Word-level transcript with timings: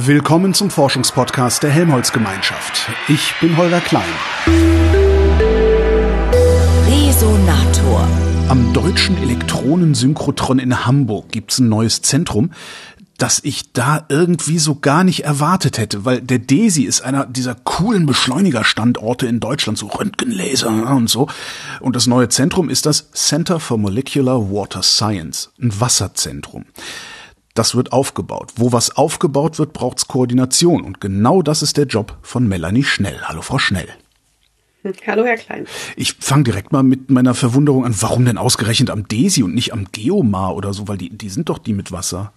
Willkommen 0.00 0.54
zum 0.54 0.70
Forschungspodcast 0.70 1.64
der 1.64 1.70
Helmholtz-Gemeinschaft. 1.70 2.88
Ich 3.08 3.34
bin 3.40 3.56
Holger 3.56 3.80
Klein. 3.80 4.04
Resonator. 6.86 8.06
Am 8.48 8.72
Deutschen 8.72 9.20
Elektronensynchrotron 9.20 10.60
in 10.60 10.86
Hamburg 10.86 11.32
gibt's 11.32 11.58
ein 11.58 11.68
neues 11.68 12.00
Zentrum, 12.02 12.52
das 13.16 13.40
ich 13.42 13.72
da 13.72 14.06
irgendwie 14.08 14.60
so 14.60 14.76
gar 14.76 15.02
nicht 15.02 15.24
erwartet 15.24 15.78
hätte, 15.78 16.04
weil 16.04 16.20
der 16.20 16.38
DESI 16.38 16.84
ist 16.84 17.00
einer 17.00 17.26
dieser 17.26 17.56
coolen 17.56 18.06
Beschleunigerstandorte 18.06 19.26
in 19.26 19.40
Deutschland, 19.40 19.78
so 19.78 19.88
Röntgenlaser 19.88 20.94
und 20.94 21.10
so. 21.10 21.26
Und 21.80 21.96
das 21.96 22.06
neue 22.06 22.28
Zentrum 22.28 22.70
ist 22.70 22.86
das 22.86 23.10
Center 23.10 23.58
for 23.58 23.78
Molecular 23.78 24.48
Water 24.48 24.84
Science, 24.84 25.50
ein 25.60 25.80
Wasserzentrum. 25.80 26.66
Das 27.58 27.74
wird 27.74 27.90
aufgebaut. 27.90 28.52
Wo 28.54 28.70
was 28.70 28.96
aufgebaut 28.96 29.58
wird, 29.58 29.72
braucht's 29.72 30.06
Koordination. 30.06 30.84
Und 30.84 31.00
genau 31.00 31.42
das 31.42 31.60
ist 31.60 31.76
der 31.76 31.86
Job 31.86 32.16
von 32.22 32.46
Melanie 32.46 32.84
Schnell. 32.84 33.20
Hallo, 33.24 33.42
Frau 33.42 33.58
Schnell. 33.58 33.88
Hallo, 35.08 35.24
Herr 35.24 35.36
Klein. 35.36 35.66
Ich 35.96 36.12
fange 36.20 36.44
direkt 36.44 36.70
mal 36.70 36.84
mit 36.84 37.10
meiner 37.10 37.34
Verwunderung 37.34 37.84
an. 37.84 37.96
Warum 37.98 38.24
denn 38.26 38.38
ausgerechnet 38.38 38.90
am 38.90 39.08
DESI 39.08 39.42
und 39.42 39.56
nicht 39.56 39.72
am 39.72 39.88
Geomar 39.90 40.54
oder 40.54 40.72
so? 40.72 40.86
Weil 40.86 40.98
die, 40.98 41.10
die 41.10 41.30
sind 41.30 41.48
doch 41.48 41.58
die 41.58 41.72
mit 41.72 41.90
Wasser. 41.90 42.32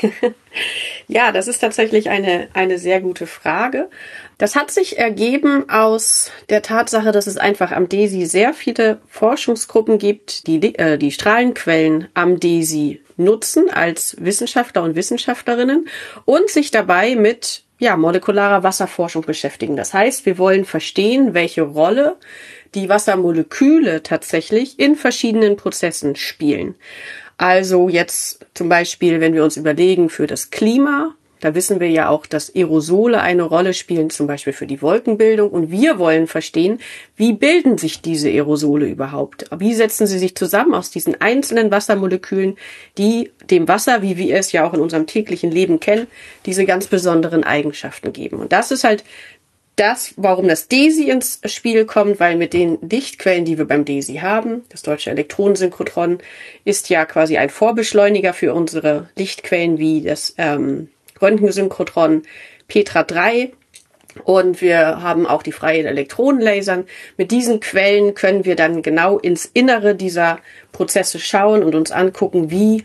ja, 1.08 1.32
das 1.32 1.48
ist 1.48 1.58
tatsächlich 1.58 2.08
eine, 2.08 2.46
eine 2.54 2.78
sehr 2.78 3.00
gute 3.00 3.26
Frage. 3.26 3.90
Das 4.38 4.54
hat 4.54 4.70
sich 4.70 4.98
ergeben 4.98 5.68
aus 5.68 6.30
der 6.48 6.62
Tatsache, 6.62 7.10
dass 7.10 7.26
es 7.26 7.38
einfach 7.38 7.72
am 7.72 7.88
DESI 7.88 8.24
sehr 8.26 8.54
viele 8.54 9.00
Forschungsgruppen 9.08 9.98
gibt, 9.98 10.46
die 10.46 10.76
äh, 10.76 10.96
die 10.96 11.10
Strahlenquellen 11.10 12.06
am 12.14 12.38
DESI 12.38 13.03
nutzen 13.16 13.70
als 13.70 14.16
Wissenschaftler 14.18 14.82
und 14.82 14.96
Wissenschaftlerinnen 14.96 15.88
und 16.24 16.50
sich 16.50 16.70
dabei 16.70 17.16
mit 17.16 17.62
ja, 17.78 17.96
molekularer 17.96 18.62
Wasserforschung 18.62 19.22
beschäftigen. 19.22 19.76
Das 19.76 19.92
heißt, 19.92 20.26
wir 20.26 20.38
wollen 20.38 20.64
verstehen, 20.64 21.34
welche 21.34 21.62
Rolle 21.62 22.16
die 22.74 22.88
Wassermoleküle 22.88 24.02
tatsächlich 24.02 24.78
in 24.78 24.96
verschiedenen 24.96 25.56
Prozessen 25.56 26.16
spielen. 26.16 26.74
Also 27.36 27.88
jetzt 27.88 28.46
zum 28.54 28.68
Beispiel, 28.68 29.20
wenn 29.20 29.34
wir 29.34 29.44
uns 29.44 29.56
überlegen 29.56 30.08
für 30.08 30.26
das 30.26 30.50
Klima, 30.50 31.14
da 31.44 31.54
wissen 31.54 31.78
wir 31.78 31.90
ja 31.90 32.08
auch, 32.08 32.24
dass 32.24 32.54
Aerosole 32.56 33.20
eine 33.20 33.42
Rolle 33.42 33.74
spielen, 33.74 34.08
zum 34.08 34.26
Beispiel 34.26 34.54
für 34.54 34.66
die 34.66 34.80
Wolkenbildung. 34.80 35.50
Und 35.50 35.70
wir 35.70 35.98
wollen 35.98 36.26
verstehen, 36.26 36.78
wie 37.16 37.34
bilden 37.34 37.76
sich 37.76 38.00
diese 38.00 38.30
Aerosole 38.30 38.86
überhaupt? 38.86 39.44
Wie 39.54 39.74
setzen 39.74 40.06
sie 40.06 40.18
sich 40.18 40.34
zusammen 40.36 40.72
aus 40.72 40.90
diesen 40.90 41.20
einzelnen 41.20 41.70
Wassermolekülen, 41.70 42.56
die 42.96 43.30
dem 43.50 43.68
Wasser, 43.68 44.00
wie 44.00 44.16
wir 44.16 44.34
es 44.36 44.52
ja 44.52 44.66
auch 44.66 44.72
in 44.72 44.80
unserem 44.80 45.06
täglichen 45.06 45.50
Leben 45.50 45.80
kennen, 45.80 46.06
diese 46.46 46.64
ganz 46.64 46.86
besonderen 46.86 47.44
Eigenschaften 47.44 48.14
geben. 48.14 48.38
Und 48.38 48.54
das 48.54 48.70
ist 48.70 48.84
halt 48.84 49.04
das, 49.76 50.14
warum 50.16 50.48
das 50.48 50.68
DESI 50.68 51.10
ins 51.10 51.40
Spiel 51.44 51.84
kommt, 51.84 52.20
weil 52.20 52.36
mit 52.36 52.54
den 52.54 52.78
Lichtquellen, 52.80 53.44
die 53.44 53.58
wir 53.58 53.66
beim 53.66 53.84
DESI 53.84 54.14
haben, 54.22 54.62
das 54.70 54.80
deutsche 54.80 55.10
Elektronensynchrotron 55.10 56.20
ist 56.64 56.88
ja 56.88 57.04
quasi 57.04 57.36
ein 57.36 57.50
Vorbeschleuniger 57.50 58.32
für 58.32 58.54
unsere 58.54 59.10
Lichtquellen 59.14 59.76
wie 59.76 60.00
das 60.00 60.34
ähm, 60.38 60.88
Röntgensynchrotron 61.20 62.22
Petra 62.68 63.02
3 63.02 63.52
und 64.22 64.60
wir 64.60 65.02
haben 65.02 65.26
auch 65.26 65.42
die 65.42 65.52
freien 65.52 65.86
Elektronenlasern. 65.86 66.84
Mit 67.16 67.30
diesen 67.30 67.60
Quellen 67.60 68.14
können 68.14 68.44
wir 68.44 68.56
dann 68.56 68.82
genau 68.82 69.18
ins 69.18 69.44
Innere 69.52 69.94
dieser 69.94 70.38
Prozesse 70.72 71.18
schauen 71.18 71.64
und 71.64 71.74
uns 71.74 71.90
angucken, 71.90 72.50
wie 72.50 72.84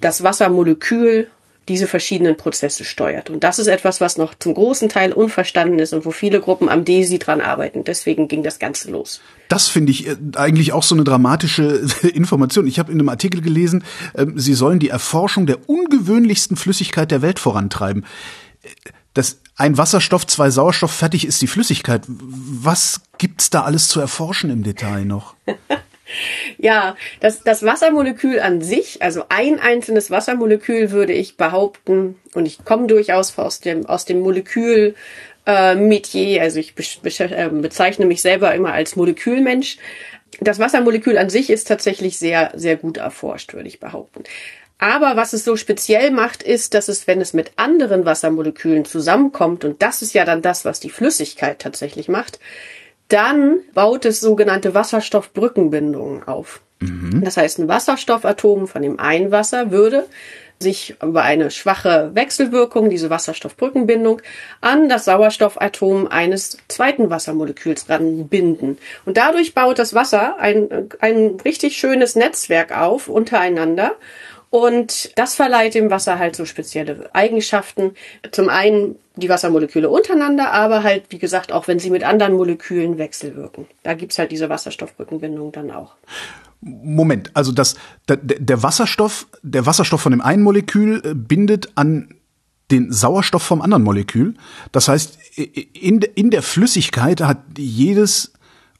das 0.00 0.22
Wassermolekül 0.22 1.28
diese 1.68 1.86
verschiedenen 1.86 2.36
Prozesse 2.36 2.84
steuert. 2.84 3.30
Und 3.30 3.44
das 3.44 3.58
ist 3.58 3.66
etwas, 3.66 4.00
was 4.00 4.18
noch 4.18 4.34
zum 4.38 4.54
großen 4.54 4.88
Teil 4.88 5.12
unverstanden 5.12 5.78
ist 5.78 5.92
und 5.92 6.04
wo 6.04 6.10
viele 6.10 6.40
Gruppen 6.40 6.68
am 6.68 6.84
DESI 6.84 7.18
dran 7.18 7.40
arbeiten. 7.40 7.84
Deswegen 7.84 8.28
ging 8.28 8.42
das 8.42 8.58
Ganze 8.58 8.90
los. 8.90 9.20
Das 9.48 9.68
finde 9.68 9.92
ich 9.92 10.06
äh, 10.06 10.16
eigentlich 10.36 10.72
auch 10.72 10.82
so 10.82 10.94
eine 10.94 11.04
dramatische 11.04 11.86
Information. 12.14 12.66
Ich 12.66 12.78
habe 12.78 12.92
in 12.92 12.98
einem 12.98 13.08
Artikel 13.08 13.40
gelesen, 13.40 13.84
ähm, 14.16 14.38
Sie 14.38 14.54
sollen 14.54 14.78
die 14.78 14.90
Erforschung 14.90 15.46
der 15.46 15.68
ungewöhnlichsten 15.68 16.56
Flüssigkeit 16.56 17.10
der 17.10 17.22
Welt 17.22 17.38
vorantreiben. 17.38 18.04
Das 19.14 19.38
ein 19.56 19.78
Wasserstoff, 19.78 20.26
zwei 20.26 20.50
Sauerstoff, 20.50 20.92
fertig 20.92 21.26
ist 21.26 21.40
die 21.40 21.46
Flüssigkeit. 21.46 22.02
Was 22.08 23.02
gibt's 23.18 23.50
da 23.50 23.62
alles 23.62 23.88
zu 23.88 24.00
erforschen 24.00 24.50
im 24.50 24.64
Detail 24.64 25.04
noch? 25.04 25.34
Ja, 26.58 26.96
das, 27.20 27.42
das 27.42 27.62
Wassermolekül 27.62 28.40
an 28.40 28.60
sich, 28.60 29.02
also 29.02 29.24
ein 29.28 29.58
einzelnes 29.58 30.10
Wassermolekül 30.10 30.90
würde 30.90 31.12
ich 31.12 31.36
behaupten, 31.36 32.20
und 32.34 32.46
ich 32.46 32.64
komme 32.64 32.86
durchaus 32.86 33.36
aus 33.38 33.60
dem, 33.60 33.86
aus 33.86 34.04
dem 34.04 34.20
Molekül 34.20 34.94
äh, 35.46 35.74
Metier, 35.74 36.42
also 36.42 36.60
ich 36.60 36.74
äh, 36.76 37.48
bezeichne 37.48 38.06
mich 38.06 38.22
selber 38.22 38.54
immer 38.54 38.72
als 38.72 38.96
Molekülmensch. 38.96 39.78
Das 40.40 40.58
Wassermolekül 40.58 41.16
an 41.16 41.30
sich 41.30 41.48
ist 41.48 41.68
tatsächlich 41.68 42.18
sehr, 42.18 42.52
sehr 42.54 42.76
gut 42.76 42.96
erforscht, 42.96 43.54
würde 43.54 43.68
ich 43.68 43.80
behaupten. 43.80 44.24
Aber 44.78 45.16
was 45.16 45.32
es 45.32 45.44
so 45.44 45.56
speziell 45.56 46.10
macht, 46.10 46.42
ist, 46.42 46.74
dass 46.74 46.88
es, 46.88 47.06
wenn 47.06 47.20
es 47.20 47.32
mit 47.32 47.52
anderen 47.56 48.04
Wassermolekülen 48.04 48.84
zusammenkommt, 48.84 49.64
und 49.64 49.80
das 49.80 50.02
ist 50.02 50.12
ja 50.14 50.24
dann 50.24 50.42
das, 50.42 50.64
was 50.64 50.80
die 50.80 50.90
Flüssigkeit 50.90 51.60
tatsächlich 51.60 52.08
macht, 52.08 52.40
dann 53.08 53.60
baut 53.74 54.04
es 54.04 54.20
sogenannte 54.20 54.74
Wasserstoffbrückenbindungen 54.74 56.26
auf. 56.26 56.60
Mhm. 56.80 57.22
Das 57.24 57.36
heißt, 57.36 57.58
ein 57.58 57.68
Wasserstoffatom 57.68 58.66
von 58.66 58.82
dem 58.82 58.98
einen 58.98 59.30
Wasser 59.30 59.70
würde 59.70 60.06
sich 60.60 60.96
über 61.02 61.22
eine 61.22 61.50
schwache 61.50 62.10
Wechselwirkung, 62.14 62.88
diese 62.88 63.10
Wasserstoffbrückenbindung, 63.10 64.22
an 64.60 64.88
das 64.88 65.04
Sauerstoffatom 65.04 66.06
eines 66.06 66.58
zweiten 66.68 67.10
Wassermoleküls 67.10 67.88
ranbinden. 67.88 68.78
Und 69.04 69.16
dadurch 69.16 69.54
baut 69.54 69.78
das 69.78 69.94
Wasser 69.94 70.38
ein, 70.38 70.88
ein 71.00 71.36
richtig 71.44 71.76
schönes 71.76 72.16
Netzwerk 72.16 72.76
auf 72.76 73.08
untereinander. 73.08 73.92
Und 74.50 75.18
das 75.18 75.34
verleiht 75.34 75.74
dem 75.74 75.90
Wasser 75.90 76.18
halt 76.18 76.36
so 76.36 76.44
spezielle 76.44 77.10
Eigenschaften. 77.12 77.94
Zum 78.30 78.48
einen 78.48 78.96
die 79.16 79.28
Wassermoleküle 79.28 79.88
untereinander, 79.88 80.52
aber 80.52 80.82
halt, 80.82 81.04
wie 81.10 81.18
gesagt, 81.18 81.52
auch 81.52 81.68
wenn 81.68 81.78
sie 81.78 81.90
mit 81.90 82.02
anderen 82.02 82.34
Molekülen 82.34 82.98
wechselwirken. 82.98 83.66
Da 83.82 83.94
gibt's 83.94 84.18
halt 84.18 84.32
diese 84.32 84.48
Wasserstoffbrückenbindung 84.48 85.52
dann 85.52 85.70
auch. 85.70 85.94
Moment, 86.60 87.30
also 87.34 87.52
das, 87.52 87.76
der, 88.08 88.16
der 88.16 88.62
Wasserstoff, 88.62 89.26
der 89.42 89.66
Wasserstoff 89.66 90.00
von 90.00 90.12
dem 90.12 90.20
einen 90.20 90.42
Molekül 90.42 91.02
äh, 91.04 91.14
bindet 91.14 91.68
an 91.74 92.14
den 92.70 92.90
Sauerstoff 92.90 93.42
vom 93.42 93.60
anderen 93.60 93.82
Molekül. 93.82 94.34
Das 94.72 94.88
heißt, 94.88 95.18
in, 95.36 96.00
in 96.00 96.30
der 96.30 96.42
Flüssigkeit 96.42 97.20
hat 97.20 97.42
jedes 97.58 98.32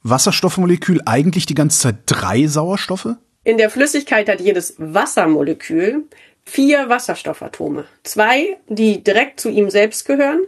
Wasserstoffmolekül 0.03 1.01
eigentlich 1.05 1.47
die 1.47 1.55
ganze 1.55 1.81
Zeit 1.81 1.97
drei 2.07 2.47
Sauerstoffe? 2.47 3.17
In 3.45 3.59
der 3.59 3.69
Flüssigkeit 3.69 4.29
hat 4.29 4.41
jedes 4.41 4.75
Wassermolekül 4.79 6.05
vier 6.45 6.89
Wasserstoffatome. 6.89 7.85
Zwei, 8.03 8.59
die 8.69 9.03
direkt 9.03 9.41
zu 9.41 9.49
ihm 9.49 9.71
selbst 9.71 10.07
gehören. 10.07 10.41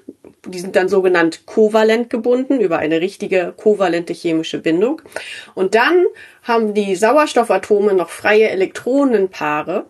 Die 0.47 0.61
sind 0.61 0.77
dann 0.77 0.89
sogenannt 0.89 1.47
kovalent 1.47 2.11
gebunden 2.11 2.61
über 2.61 2.79
eine 2.79 3.01
richtige 3.01 3.53
kovalente 3.57 4.13
chemische 4.13 4.59
Bindung. 4.59 5.03
Und 5.55 5.75
dann 5.75 6.05
haben 6.43 6.75
die 6.75 6.95
Sauerstoffatome 6.95 7.95
noch 7.95 8.11
freie 8.11 8.51
Elektronenpaare 8.51 9.87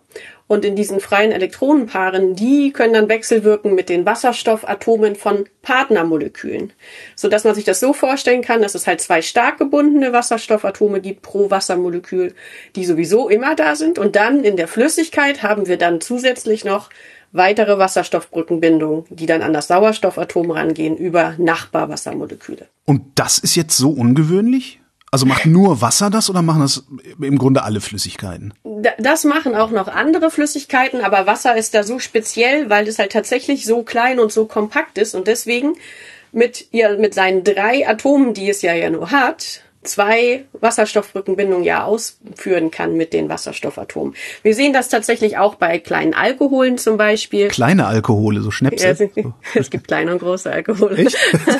und 0.47 0.63
in 0.63 0.75
diesen 0.75 0.99
freien 0.99 1.31
Elektronenpaaren, 1.31 2.35
die 2.35 2.71
können 2.71 2.93
dann 2.93 3.09
wechselwirken 3.09 3.75
mit 3.75 3.89
den 3.89 4.05
Wasserstoffatomen 4.05 5.15
von 5.15 5.45
Partnermolekülen. 5.61 6.71
So 7.15 7.27
dass 7.27 7.43
man 7.43 7.53
sich 7.53 7.65
das 7.65 7.79
so 7.79 7.93
vorstellen 7.93 8.41
kann, 8.41 8.61
dass 8.61 8.75
es 8.75 8.87
halt 8.87 9.01
zwei 9.01 9.21
stark 9.21 9.57
gebundene 9.57 10.13
Wasserstoffatome 10.13 11.01
gibt 11.01 11.21
pro 11.21 11.51
Wassermolekül, 11.51 12.33
die 12.75 12.85
sowieso 12.85 13.27
immer 13.27 13.55
da 13.55 13.75
sind. 13.75 13.99
Und 13.99 14.15
dann 14.15 14.43
in 14.43 14.55
der 14.55 14.69
Flüssigkeit 14.69 15.43
haben 15.43 15.67
wir 15.67 15.77
dann 15.77 15.99
zusätzlich 15.99 16.63
noch 16.63 16.89
weitere 17.33 17.77
Wasserstoffbrückenbindungen, 17.77 19.05
die 19.09 19.25
dann 19.25 19.41
an 19.41 19.53
das 19.53 19.67
Sauerstoffatom 19.67 20.51
rangehen 20.51 20.95
über 20.95 21.35
Nachbarwassermoleküle. 21.37 22.67
Und 22.85 23.03
das 23.15 23.37
ist 23.37 23.55
jetzt 23.55 23.75
so 23.75 23.89
ungewöhnlich? 23.89 24.76
Also 25.09 25.25
macht 25.25 25.45
nur 25.45 25.81
Wasser 25.81 26.09
das 26.09 26.29
oder 26.29 26.41
machen 26.41 26.61
das 26.61 26.83
im 27.21 27.37
Grunde 27.37 27.63
alle 27.63 27.79
Flüssigkeiten? 27.79 28.53
Das 28.99 29.23
machen 29.23 29.55
auch 29.55 29.71
noch 29.71 29.87
andere 29.87 30.29
Flüssigkeiten, 30.29 31.01
aber 31.01 31.25
Wasser 31.25 31.55
ist 31.55 31.73
da 31.73 31.83
so 31.83 31.99
speziell, 31.99 32.69
weil 32.69 32.87
es 32.87 32.99
halt 32.99 33.13
tatsächlich 33.13 33.65
so 33.65 33.83
klein 33.83 34.19
und 34.19 34.33
so 34.33 34.45
kompakt 34.45 34.97
ist 34.97 35.15
und 35.15 35.27
deswegen 35.27 35.75
mit, 36.33 36.67
ihr, 36.71 36.97
mit 36.97 37.13
seinen 37.13 37.45
drei 37.45 37.87
Atomen, 37.87 38.33
die 38.33 38.49
es 38.49 38.61
ja 38.61 38.73
ja 38.73 38.89
nur 38.89 39.11
hat, 39.11 39.61
zwei 39.87 40.45
Wasserstoffbrückenbindungen 40.53 41.63
ja 41.63 41.83
ausführen 41.83 42.71
kann 42.71 42.95
mit 42.95 43.13
den 43.13 43.29
Wasserstoffatomen. 43.29 44.15
Wir 44.43 44.53
sehen 44.53 44.73
das 44.73 44.89
tatsächlich 44.89 45.37
auch 45.37 45.55
bei 45.55 45.79
kleinen 45.79 46.13
Alkoholen 46.13 46.77
zum 46.77 46.97
Beispiel. 46.97 47.47
Kleine 47.47 47.87
Alkohole, 47.87 48.41
so 48.41 48.51
Schnäpse? 48.51 49.09
Ja, 49.15 49.33
es 49.55 49.69
gibt 49.69 49.87
kleine 49.87 50.11
und 50.11 50.19
große 50.19 50.51
Alkohole. 50.51 50.97
Echt? 50.97 51.17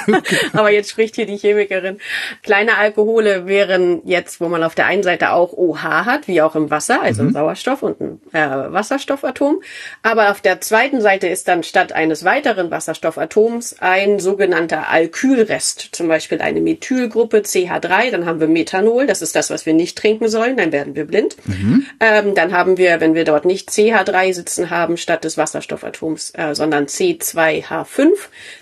Aber 0.53 0.71
jetzt 0.71 0.91
spricht 0.91 1.15
hier 1.15 1.25
die 1.25 1.37
Chemikerin. 1.37 1.97
Kleine 2.43 2.77
Alkohole 2.77 3.47
wären 3.47 4.01
jetzt, 4.05 4.41
wo 4.41 4.47
man 4.47 4.63
auf 4.63 4.75
der 4.75 4.85
einen 4.85 5.03
Seite 5.03 5.31
auch 5.31 5.53
OH 5.53 5.83
hat, 5.83 6.27
wie 6.27 6.41
auch 6.41 6.55
im 6.55 6.69
Wasser, 6.69 7.01
also 7.01 7.23
mhm. 7.23 7.33
Sauerstoff 7.33 7.83
und 7.83 8.01
ein 8.01 8.21
äh, 8.33 8.73
Wasserstoffatom. 8.73 9.61
Aber 10.03 10.31
auf 10.31 10.41
der 10.41 10.61
zweiten 10.61 11.01
Seite 11.01 11.27
ist 11.27 11.47
dann 11.47 11.63
statt 11.63 11.93
eines 11.93 12.23
weiteren 12.23 12.71
Wasserstoffatoms 12.71 13.77
ein 13.79 14.19
sogenannter 14.19 14.89
Alkylrest, 14.89 15.89
zum 15.91 16.07
Beispiel 16.07 16.41
eine 16.41 16.61
Methylgruppe 16.61 17.37
CH3, 17.37 18.11
dann 18.17 18.25
haben 18.25 18.39
wir 18.39 18.47
Methanol, 18.47 19.05
das 19.05 19.21
ist 19.21 19.35
das, 19.35 19.49
was 19.49 19.65
wir 19.65 19.73
nicht 19.73 19.97
trinken 19.97 20.27
sollen, 20.27 20.57
dann 20.57 20.71
werden 20.71 20.95
wir 20.95 21.05
blind. 21.05 21.37
Mhm. 21.45 21.85
Ähm, 21.99 22.35
dann 22.35 22.51
haben 22.51 22.77
wir, 22.77 22.99
wenn 22.99 23.13
wir 23.13 23.25
dort 23.25 23.45
nicht 23.45 23.69
CH3 23.69 24.33
sitzen 24.33 24.69
haben, 24.71 24.97
statt 24.97 25.23
des 25.23 25.37
Wasserstoffatoms, 25.37 26.33
äh, 26.35 26.55
sondern 26.55 26.85
C2H5, 26.87 28.09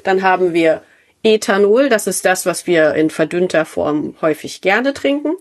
dann 0.04 0.22
haben 0.24 0.54
wir 0.54 0.82
Ethanol, 1.24 1.90
das 1.90 2.06
ist 2.06 2.26
das, 2.26 2.46
was 2.46 2.68
wir 2.68 2.94
in 2.96 3.10
verdünnter 3.10 3.66
Form 3.66 4.16
häufig 4.22 4.62
gerne 4.62 4.94
trinken. 4.94 5.36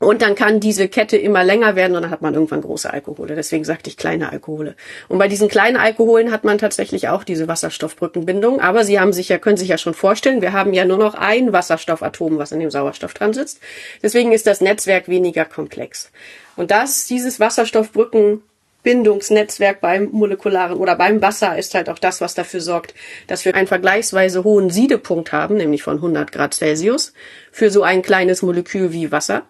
Und 0.00 0.22
dann 0.22 0.34
kann 0.34 0.60
diese 0.60 0.88
Kette 0.88 1.18
immer 1.18 1.44
länger 1.44 1.76
werden 1.76 1.94
und 1.94 2.00
dann 2.00 2.10
hat 2.10 2.22
man 2.22 2.32
irgendwann 2.32 2.62
große 2.62 2.90
Alkohole. 2.90 3.34
Deswegen 3.34 3.64
sagte 3.64 3.90
ich 3.90 3.98
kleine 3.98 4.32
Alkohole. 4.32 4.74
Und 5.08 5.18
bei 5.18 5.28
diesen 5.28 5.48
kleinen 5.48 5.76
Alkoholen 5.76 6.32
hat 6.32 6.42
man 6.42 6.56
tatsächlich 6.56 7.08
auch 7.08 7.22
diese 7.22 7.48
Wasserstoffbrückenbindung. 7.48 8.60
Aber 8.60 8.84
Sie 8.84 8.98
haben 8.98 9.12
sich 9.12 9.28
ja, 9.28 9.36
können 9.36 9.58
sich 9.58 9.68
ja 9.68 9.76
schon 9.76 9.92
vorstellen, 9.92 10.40
wir 10.40 10.54
haben 10.54 10.72
ja 10.72 10.86
nur 10.86 10.96
noch 10.96 11.14
ein 11.14 11.52
Wasserstoffatom, 11.52 12.38
was 12.38 12.50
in 12.50 12.60
dem 12.60 12.70
Sauerstoff 12.70 13.12
dran 13.12 13.34
sitzt. 13.34 13.60
Deswegen 14.02 14.32
ist 14.32 14.46
das 14.46 14.62
Netzwerk 14.62 15.08
weniger 15.08 15.44
komplex. 15.44 16.10
Und 16.56 16.70
das, 16.70 17.06
dieses 17.06 17.38
Wasserstoffbrücken 17.38 18.42
Bindungsnetzwerk 18.82 19.80
beim 19.80 20.08
molekularen 20.12 20.78
oder 20.78 20.96
beim 20.96 21.20
Wasser 21.20 21.58
ist 21.58 21.74
halt 21.74 21.88
auch 21.88 21.98
das, 21.98 22.20
was 22.20 22.34
dafür 22.34 22.60
sorgt, 22.60 22.94
dass 23.26 23.44
wir 23.44 23.54
einen 23.54 23.66
vergleichsweise 23.66 24.44
hohen 24.44 24.70
Siedepunkt 24.70 25.32
haben, 25.32 25.56
nämlich 25.56 25.82
von 25.82 25.96
100 25.96 26.32
Grad 26.32 26.54
Celsius, 26.54 27.12
für 27.52 27.70
so 27.70 27.82
ein 27.82 28.02
kleines 28.02 28.42
Molekül 28.42 28.92
wie 28.92 29.12
Wasser, 29.12 29.42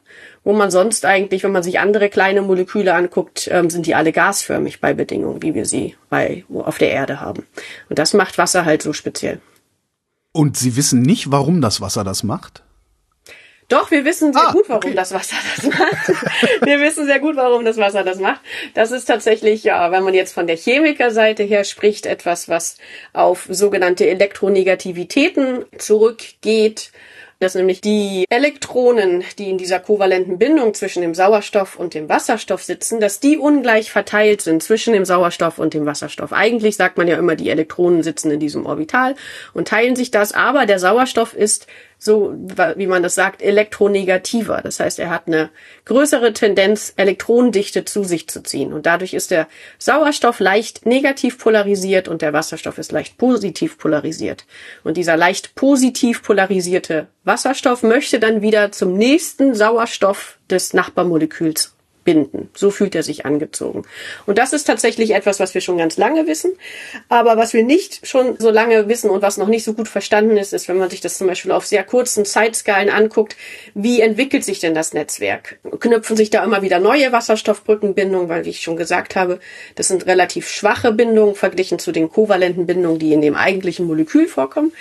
wo 0.45 0.53
man 0.53 0.71
sonst 0.71 1.05
eigentlich, 1.05 1.45
wenn 1.45 1.53
man 1.53 1.63
sich 1.63 1.79
andere 1.79 2.09
kleine 2.09 2.43
Moleküle 2.43 2.95
anguckt, 2.95 3.49
ähm, 3.53 3.71
sind 3.71 3.87
die 3.87 3.95
alle 3.95 4.13
gasförmig 4.13 4.81
bei 4.81 4.95
Bedingungen, 4.95 5.43
wie 5.43 5.55
wir 5.55 5.67
sie 5.67 5.97
bei, 6.09 6.45
auf 6.53 6.79
der 6.79 6.91
Erde 6.91 7.21
haben. 7.21 7.47
Und 7.89 7.99
das 7.99 8.15
macht 8.15 8.39
Wasser 8.39 8.65
halt 8.65 8.83
so 8.83 8.93
speziell. 8.93 9.41
Und 10.33 10.57
Sie 10.57 10.77
wissen 10.77 11.03
nicht, 11.03 11.31
warum 11.31 11.61
das 11.61 11.81
Wasser 11.81 12.05
das 12.05 12.23
macht? 12.23 12.63
Doch, 13.71 13.91
wir 13.93 14.05
wissen 14.05 14.33
sehr 14.33 14.49
ah, 14.49 14.53
gut, 14.53 14.69
warum 14.69 14.85
okay. 14.85 14.95
das 14.95 15.15
Wasser 15.15 15.37
das 15.57 15.65
macht. 15.67 16.09
wir 16.63 16.81
wissen 16.81 17.07
sehr 17.07 17.21
gut, 17.21 17.37
warum 17.37 17.65
das 17.65 17.77
Wasser 17.77 18.03
das 18.03 18.19
macht. 18.19 18.41
Das 18.75 18.91
ist 18.91 19.05
tatsächlich, 19.05 19.63
ja, 19.63 19.93
wenn 19.93 20.03
man 20.03 20.13
jetzt 20.13 20.35
von 20.35 20.49
der 20.49 20.57
Chemikerseite 20.57 21.45
her 21.45 21.63
spricht, 21.63 22.05
etwas, 22.05 22.49
was 22.49 22.79
auf 23.13 23.47
sogenannte 23.49 24.09
Elektronegativitäten 24.09 25.65
zurückgeht 25.79 26.91
dass 27.41 27.55
nämlich 27.55 27.81
die 27.81 28.27
Elektronen, 28.29 29.25
die 29.39 29.49
in 29.49 29.57
dieser 29.57 29.81
kovalenten 29.81 30.39
Bindung 30.39 30.75
zwischen 30.75 31.01
dem 31.01 31.15
Sauerstoff 31.15 31.77
und 31.77 31.95
dem 31.95 32.09
Wasserstoff 32.11 32.63
sitzen, 32.63 33.01
dass 33.01 33.19
die 33.19 33.39
ungleich 33.39 33.91
verteilt 33.91 34.43
sind 34.43 34.63
zwischen 34.63 34.93
dem 34.93 35.07
Sauerstoff 35.07 35.59
und 35.59 35.73
dem 35.73 35.87
Wasserstoff. 35.87 36.35
Eigentlich 36.35 36.77
sagt 36.77 36.99
man 36.99 37.09
ja 37.09 37.17
immer, 37.17 37.37
die 37.37 37.49
Elektronen 37.49 38.03
sitzen 38.03 38.31
in 38.31 38.41
diesem 38.41 38.67
Orbital 38.67 39.15
und 39.55 39.69
teilen 39.69 39.97
sich 39.97 40.11
das, 40.11 40.35
aber 40.35 40.67
der 40.67 40.79
Sauerstoff 40.79 41.33
ist 41.33 41.67
so, 42.03 42.35
wie 42.77 42.87
man 42.87 43.03
das 43.03 43.15
sagt, 43.15 43.43
elektronegativer. 43.43 44.63
Das 44.63 44.81
heißt, 44.81 44.99
er 44.99 45.11
hat 45.11 45.27
eine 45.27 45.51
größere 45.85 46.33
Tendenz, 46.33 46.95
Elektronendichte 46.97 47.85
zu 47.85 48.05
sich 48.05 48.27
zu 48.27 48.43
ziehen. 48.43 48.73
Und 48.73 48.87
dadurch 48.87 49.13
ist 49.13 49.31
der 49.31 49.47
Sauerstoff 49.79 50.41
leicht 50.41 50.87
negativ 50.87 51.39
polarisiert 51.39 52.09
und 52.09 52.23
der 52.23 52.33
Wasserstoff 52.33 52.79
ist 52.79 52.91
leicht 52.91 53.19
positiv 53.19 53.77
polarisiert. 53.77 54.47
Und 54.83 54.97
dieser 54.97 55.19
leicht 55.19 55.55
positiv 55.55 56.23
polarisierte 56.23 57.09
Wasserstoff 57.25 57.83
möchte 57.83 58.19
dann 58.19 58.41
wieder 58.41 58.73
zum 58.73 58.97
nächsten 58.97 59.55
Sauerstoff 59.55 60.39
des 60.49 60.73
Nachbarmoleküls 60.73 61.75
binden. 62.11 62.51
So 62.57 62.73
fühlt 62.73 62.97
er 62.97 63.05
sich 63.05 63.25
angezogen. 63.25 63.85
Und 64.27 64.37
das 64.37 64.53
ist 64.53 64.65
tatsächlich 64.65 65.13
etwas, 65.13 65.39
was 65.39 65.55
wir 65.55 65.61
schon 65.61 65.79
ganz 65.79 65.97
lange 65.97 66.27
wissen. 66.27 66.51
Aber 67.09 67.37
was 67.37 67.53
wir 67.53 67.63
nicht 67.63 68.05
schon 68.05 68.37
so 68.41 68.51
lange 68.51 68.89
wissen 68.89 69.11
und 69.11 69.23
was 69.23 69.37
noch 69.37 69.47
nicht 69.47 69.63
so 69.63 69.75
gut 69.75 69.87
verstanden 69.87 70.37
ist, 70.37 70.53
ist, 70.53 70.67
wenn 70.67 70.77
man 70.77 70.91
sich 70.91 71.01
das 71.01 71.19
zum 71.19 71.29
Beispiel 71.29 71.53
auf 71.53 71.67
sehr 71.67 71.85
kurzen 71.85 72.25
Zeitskalen 72.25 72.91
anguckt, 72.91 73.37
wie 73.75 74.01
entwickelt 74.01 74.45
sich 74.45 74.59
denn 74.59 74.75
das 74.75 74.93
Netzwerk? 74.93 75.61
Knüpfen 75.79 76.17
sich 76.17 76.31
da 76.31 76.43
immer 76.43 76.63
wieder 76.63 76.81
neue 76.81 77.13
Wasserstoffbrückenbindungen, 77.13 78.29
weil, 78.29 78.45
wie 78.45 78.51
ich 78.51 78.61
schon 78.61 78.77
gesagt 78.77 79.15
habe, 79.15 79.39
das 79.77 79.87
sind 79.87 80.07
relativ 80.07 80.49
schwache 80.49 80.91
Bindungen 80.91 81.37
verglichen 81.37 81.79
zu 81.79 81.93
den 81.93 82.11
kovalenten 82.11 82.67
Bindungen, 82.67 82.99
die 82.99 83.13
in 83.13 83.21
dem 83.21 83.37
eigentlichen 83.37 83.87
Molekül 83.87 84.27
vorkommen. 84.27 84.73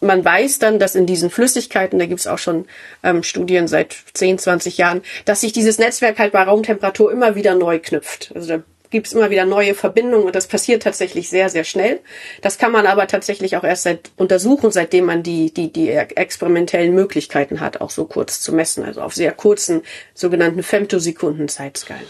Und 0.00 0.08
man 0.08 0.24
weiß 0.24 0.58
dann, 0.58 0.80
dass 0.80 0.96
in 0.96 1.06
diesen 1.06 1.30
Flüssigkeiten, 1.30 2.00
da 2.00 2.06
gibt 2.06 2.18
es 2.18 2.26
auch 2.26 2.38
schon 2.38 2.66
ähm, 3.04 3.22
Studien 3.22 3.68
seit 3.68 3.96
10, 4.14 4.38
20 4.38 4.78
Jahren, 4.78 5.02
dass 5.26 5.42
sich 5.42 5.52
dieses 5.52 5.78
Netzwerk 5.78 6.18
halt 6.18 6.32
bei 6.32 6.42
Raum 6.42 6.62
Raumtemperatur 6.72 7.12
immer 7.12 7.34
wieder 7.34 7.54
neu 7.54 7.78
knüpft. 7.78 8.32
Also 8.34 8.48
da 8.48 8.62
gibt 8.90 9.06
es 9.06 9.12
immer 9.14 9.30
wieder 9.30 9.46
neue 9.46 9.74
Verbindungen 9.74 10.26
und 10.26 10.36
das 10.36 10.46
passiert 10.46 10.82
tatsächlich 10.82 11.30
sehr, 11.30 11.48
sehr 11.48 11.64
schnell. 11.64 12.00
Das 12.42 12.58
kann 12.58 12.72
man 12.72 12.86
aber 12.86 13.06
tatsächlich 13.06 13.56
auch 13.56 13.64
erst 13.64 13.84
seit 13.84 14.10
untersuchen, 14.16 14.70
seitdem 14.70 15.06
man 15.06 15.22
die, 15.22 15.52
die, 15.52 15.72
die 15.72 15.90
experimentellen 15.90 16.94
Möglichkeiten 16.94 17.60
hat, 17.60 17.80
auch 17.80 17.90
so 17.90 18.04
kurz 18.04 18.40
zu 18.40 18.52
messen, 18.52 18.84
also 18.84 19.00
auf 19.00 19.14
sehr 19.14 19.32
kurzen 19.32 19.82
sogenannten 20.14 20.62
Femtosekunden 20.62 21.48
Zeitskalen. 21.48 22.04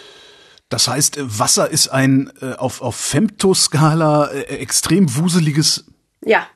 Das 0.71 0.89
heißt, 0.89 1.19
Wasser 1.21 1.71
ist 1.71 1.89
ein 1.89 2.33
äh, 2.41 2.55
auf, 2.55 2.81
auf 2.81 2.97
Femtoskala 2.97 4.33
äh, 4.33 4.57
extrem 4.57 5.17
wuseliges 5.17 5.85
ja, 6.25 6.47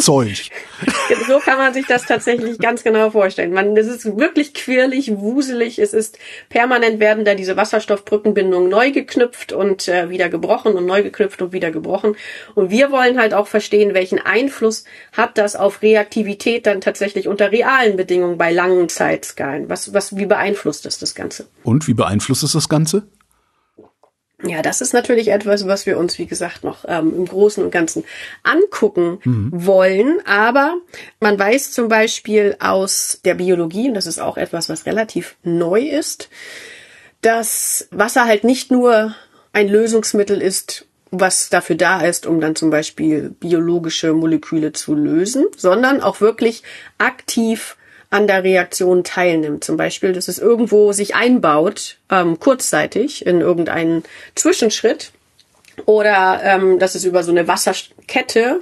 Zeug. 0.00 0.50
so 1.26 1.38
kann 1.38 1.58
man 1.58 1.74
sich 1.74 1.86
das 1.86 2.06
tatsächlich 2.06 2.58
ganz 2.58 2.82
genau 2.82 3.10
vorstellen. 3.10 3.52
Man, 3.52 3.76
es 3.76 3.86
ist 3.86 4.18
wirklich 4.18 4.54
quirlig, 4.54 5.12
wuselig. 5.16 5.78
Es 5.78 5.92
ist 5.92 6.18
permanent 6.48 7.00
werden 7.00 7.24
da 7.24 7.34
diese 7.34 7.56
Wasserstoffbrückenbindungen 7.56 8.68
neu 8.68 8.92
geknüpft 8.92 9.52
und 9.52 9.88
äh, 9.88 10.10
wieder 10.10 10.28
gebrochen 10.28 10.74
und 10.74 10.86
neu 10.86 11.02
geknüpft 11.02 11.42
und 11.42 11.52
wieder 11.52 11.70
gebrochen. 11.70 12.16
Und 12.54 12.70
wir 12.70 12.90
wollen 12.90 13.18
halt 13.18 13.34
auch 13.34 13.46
verstehen, 13.46 13.94
welchen 13.94 14.18
Einfluss 14.18 14.84
hat 15.12 15.38
das 15.38 15.56
auf 15.56 15.82
Reaktivität 15.82 16.66
dann 16.66 16.80
tatsächlich 16.80 17.28
unter 17.28 17.52
realen 17.52 17.96
Bedingungen 17.96 18.38
bei 18.38 18.52
langen 18.52 18.88
Zeitskalen. 18.88 19.68
Was, 19.68 19.92
was, 19.94 20.16
wie 20.16 20.26
beeinflusst 20.26 20.86
es 20.86 20.98
das 20.98 21.14
Ganze? 21.14 21.46
Und 21.62 21.88
wie 21.88 21.94
beeinflusst 21.94 22.42
es 22.42 22.52
das 22.52 22.68
Ganze? 22.68 23.02
Ja, 24.44 24.62
das 24.62 24.80
ist 24.80 24.92
natürlich 24.92 25.28
etwas, 25.28 25.66
was 25.66 25.84
wir 25.84 25.98
uns, 25.98 26.16
wie 26.18 26.26
gesagt, 26.26 26.62
noch 26.62 26.84
ähm, 26.86 27.12
im 27.16 27.26
Großen 27.26 27.62
und 27.64 27.72
Ganzen 27.72 28.04
angucken 28.44 29.18
mhm. 29.24 29.50
wollen. 29.52 30.20
Aber 30.26 30.76
man 31.18 31.36
weiß 31.36 31.72
zum 31.72 31.88
Beispiel 31.88 32.56
aus 32.60 33.20
der 33.24 33.34
Biologie, 33.34 33.88
und 33.88 33.94
das 33.94 34.06
ist 34.06 34.20
auch 34.20 34.36
etwas, 34.36 34.68
was 34.68 34.86
relativ 34.86 35.36
neu 35.42 35.80
ist, 35.80 36.28
dass 37.20 37.88
Wasser 37.90 38.26
halt 38.26 38.44
nicht 38.44 38.70
nur 38.70 39.14
ein 39.52 39.68
Lösungsmittel 39.68 40.40
ist, 40.40 40.86
was 41.10 41.48
dafür 41.48 41.76
da 41.76 42.02
ist, 42.02 42.26
um 42.26 42.40
dann 42.40 42.54
zum 42.54 42.70
Beispiel 42.70 43.30
biologische 43.40 44.12
Moleküle 44.12 44.72
zu 44.72 44.94
lösen, 44.94 45.46
sondern 45.56 46.00
auch 46.00 46.20
wirklich 46.20 46.62
aktiv 46.98 47.76
an 48.10 48.26
der 48.26 48.44
Reaktion 48.44 49.04
teilnimmt. 49.04 49.64
Zum 49.64 49.76
Beispiel, 49.76 50.12
dass 50.12 50.28
es 50.28 50.38
irgendwo 50.38 50.92
sich 50.92 51.14
einbaut, 51.14 51.98
ähm, 52.10 52.38
kurzzeitig 52.38 53.26
in 53.26 53.40
irgendeinen 53.40 54.04
Zwischenschritt. 54.34 55.12
Oder 55.86 56.40
ähm, 56.42 56.80
dass 56.80 56.96
es 56.96 57.04
über 57.04 57.22
so 57.22 57.30
eine 57.30 57.46
Wasserkette, 57.46 58.60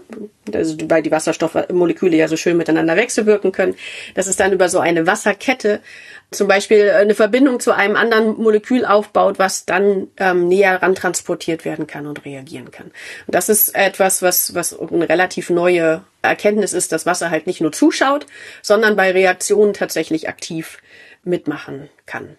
also 0.52 0.76
weil 0.86 1.02
die 1.02 1.10
Wasserstoffmoleküle 1.10 2.14
ja 2.14 2.28
so 2.28 2.36
schön 2.36 2.58
miteinander 2.58 2.94
wechselwirken 2.96 3.52
können, 3.52 3.74
dass 4.14 4.26
es 4.26 4.36
dann 4.36 4.52
über 4.52 4.68
so 4.68 4.80
eine 4.80 5.06
Wasserkette 5.06 5.80
zum 6.30 6.48
Beispiel 6.48 6.90
eine 6.90 7.14
Verbindung 7.14 7.60
zu 7.60 7.72
einem 7.72 7.96
anderen 7.96 8.36
Molekül 8.36 8.84
aufbaut, 8.84 9.38
was 9.38 9.64
dann 9.64 10.08
ähm, 10.18 10.48
näher 10.48 10.82
ran 10.82 10.94
transportiert 10.94 11.64
werden 11.64 11.86
kann 11.86 12.06
und 12.06 12.24
reagieren 12.24 12.70
kann. 12.70 12.86
Und 12.86 13.34
das 13.34 13.48
ist 13.48 13.74
etwas, 13.74 14.22
was, 14.22 14.54
was 14.54 14.78
eine 14.78 15.08
relativ 15.08 15.50
neue 15.50 16.02
Erkenntnis 16.26 16.72
ist, 16.72 16.92
dass 16.92 17.06
Wasser 17.06 17.30
halt 17.30 17.46
nicht 17.46 17.60
nur 17.60 17.72
zuschaut, 17.72 18.26
sondern 18.62 18.96
bei 18.96 19.10
Reaktionen 19.10 19.72
tatsächlich 19.72 20.28
aktiv 20.28 20.78
mitmachen 21.24 21.88
kann. 22.06 22.36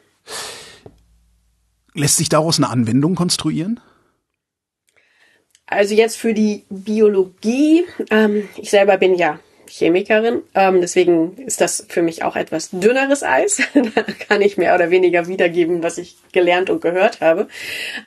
Lässt 1.93 2.17
sich 2.17 2.29
daraus 2.29 2.57
eine 2.57 2.69
Anwendung 2.69 3.15
konstruieren? 3.15 3.79
Also 5.65 5.93
jetzt 5.93 6.17
für 6.17 6.33
die 6.33 6.65
Biologie, 6.69 7.85
ähm, 8.09 8.47
ich 8.55 8.69
selber 8.69 8.97
bin 8.97 9.15
ja 9.15 9.39
Chemikerin. 9.67 10.41
Ähm, 10.55 10.81
deswegen 10.81 11.37
ist 11.37 11.61
das 11.61 11.85
für 11.87 12.01
mich 12.01 12.23
auch 12.23 12.35
etwas 12.35 12.69
dünneres 12.71 13.23
Eis. 13.23 13.61
da 13.73 14.03
kann 14.27 14.41
ich 14.41 14.57
mehr 14.57 14.75
oder 14.75 14.89
weniger 14.89 15.27
wiedergeben, 15.27 15.83
was 15.83 15.97
ich 15.97 16.17
gelernt 16.31 16.69
und 16.69 16.81
gehört 16.81 17.21
habe. 17.21 17.47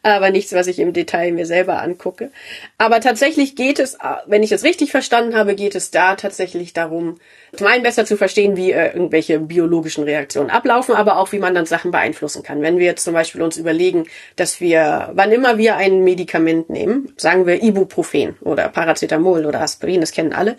Aber 0.03 0.31
nichts, 0.31 0.53
was 0.53 0.67
ich 0.67 0.79
im 0.79 0.93
Detail 0.93 1.33
mir 1.33 1.47
selber 1.47 1.81
angucke. 1.83 2.31
Aber 2.79 3.01
tatsächlich 3.01 3.57
geht 3.57 3.79
es, 3.79 3.99
wenn 4.27 4.43
ich 4.43 4.53
es 4.53 4.65
richtig 4.65 4.91
verstanden 4.91 5.37
habe, 5.37 5.55
geht 5.55 5.75
es 5.75 5.91
da 5.91 6.17
tatsächlich 6.17 6.73
darum, 6.73 7.19
zum 7.57 7.67
einen 7.67 7.83
besser 7.83 8.05
zu 8.05 8.17
verstehen, 8.17 8.57
wie 8.57 8.71
äh, 8.71 8.93
irgendwelche 8.93 9.41
biologischen 9.41 10.05
Reaktionen 10.05 10.51
ablaufen, 10.51 10.95
aber 10.95 11.19
auch, 11.19 11.33
wie 11.33 11.39
man 11.39 11.55
dann 11.55 11.67
Sachen 11.67 11.91
beeinflussen 11.91 12.43
kann. 12.43 12.63
Wenn 12.63 12.79
wir 12.79 12.87
jetzt 12.87 13.05
zum 13.05 13.15
Beispiel 13.15 13.43
uns 13.43 13.57
überlegen, 13.57 14.07
dass 14.37 14.61
wir, 14.61 15.11
wann 15.15 15.33
immer 15.33 15.59
wir 15.59 15.77
ein 15.77 16.05
Medikament 16.05 16.71
nehmen, 16.71 17.13
sagen 17.17 17.47
wir 17.47 17.63
Ibuprofen 17.63 18.37
oder 18.41 18.69
Paracetamol 18.69 19.47
oder 19.47 19.61
Aspirin, 19.61 20.01
das 20.01 20.13
kennen 20.13 20.33
alle, 20.33 20.57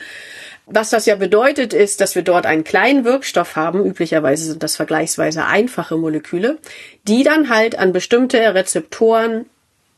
was 0.66 0.90
das 0.90 1.06
ja 1.06 1.16
bedeutet, 1.16 1.74
ist, 1.74 2.02
dass 2.02 2.16
wir 2.16 2.22
dort 2.22 2.46
einen 2.46 2.64
kleinen 2.64 3.04
Wirkstoff 3.04 3.56
haben, 3.56 3.86
üblicherweise 3.86 4.46
sind 4.46 4.64
das 4.64 4.76
vergleichsweise 4.76 5.46
einfache 5.46 5.98
Moleküle, 5.98 6.60
die 7.08 7.24
dann 7.24 7.50
halt 7.50 7.78
an 7.78 7.94
bestimmte 7.94 8.38
Rezeptoren 8.54 9.46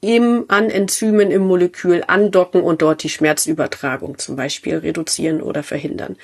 im, 0.01 0.45
an 0.49 0.69
Enzymen 0.69 1.31
im 1.31 1.43
Molekül 1.43 2.03
andocken 2.05 2.61
und 2.61 2.81
dort 2.81 3.03
die 3.03 3.09
Schmerzübertragung 3.09 4.17
zum 4.17 4.35
Beispiel 4.35 4.77
reduzieren 4.77 5.41
oder 5.41 5.63
verhindern. 5.63 6.17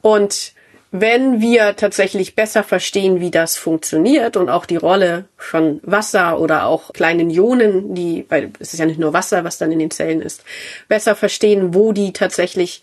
Und 0.00 0.54
wenn 0.90 1.42
wir 1.42 1.76
tatsächlich 1.76 2.34
besser 2.34 2.62
verstehen, 2.62 3.20
wie 3.20 3.30
das 3.30 3.56
funktioniert 3.56 4.38
und 4.38 4.48
auch 4.48 4.64
die 4.64 4.76
Rolle 4.76 5.26
von 5.36 5.80
Wasser 5.82 6.40
oder 6.40 6.64
auch 6.64 6.94
kleinen 6.94 7.28
Ionen, 7.28 7.94
die, 7.94 8.24
weil 8.30 8.52
es 8.58 8.72
ist 8.72 8.80
ja 8.80 8.86
nicht 8.86 8.98
nur 8.98 9.12
Wasser, 9.12 9.44
was 9.44 9.58
dann 9.58 9.70
in 9.70 9.78
den 9.78 9.90
Zellen 9.90 10.22
ist, 10.22 10.44
besser 10.88 11.14
verstehen, 11.14 11.74
wo 11.74 11.92
die 11.92 12.14
tatsächlich 12.14 12.82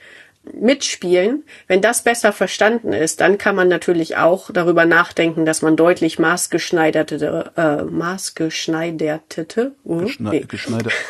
mitspielen, 0.53 1.43
wenn 1.67 1.81
das 1.81 2.03
besser 2.03 2.33
verstanden 2.33 2.93
ist, 2.93 3.21
dann 3.21 3.37
kann 3.37 3.55
man 3.55 3.67
natürlich 3.67 4.17
auch 4.17 4.51
darüber 4.51 4.85
nachdenken, 4.85 5.45
dass 5.45 5.61
man 5.61 5.75
deutlich 5.75 6.19
maßgeschneiderte, 6.19 7.51
äh, 7.55 7.83
maßgeschneiderte, 7.83 9.73
uh, 9.83 9.97
Geschne 9.97 10.29
nee. 10.29 10.45
geschneidert. 10.47 10.93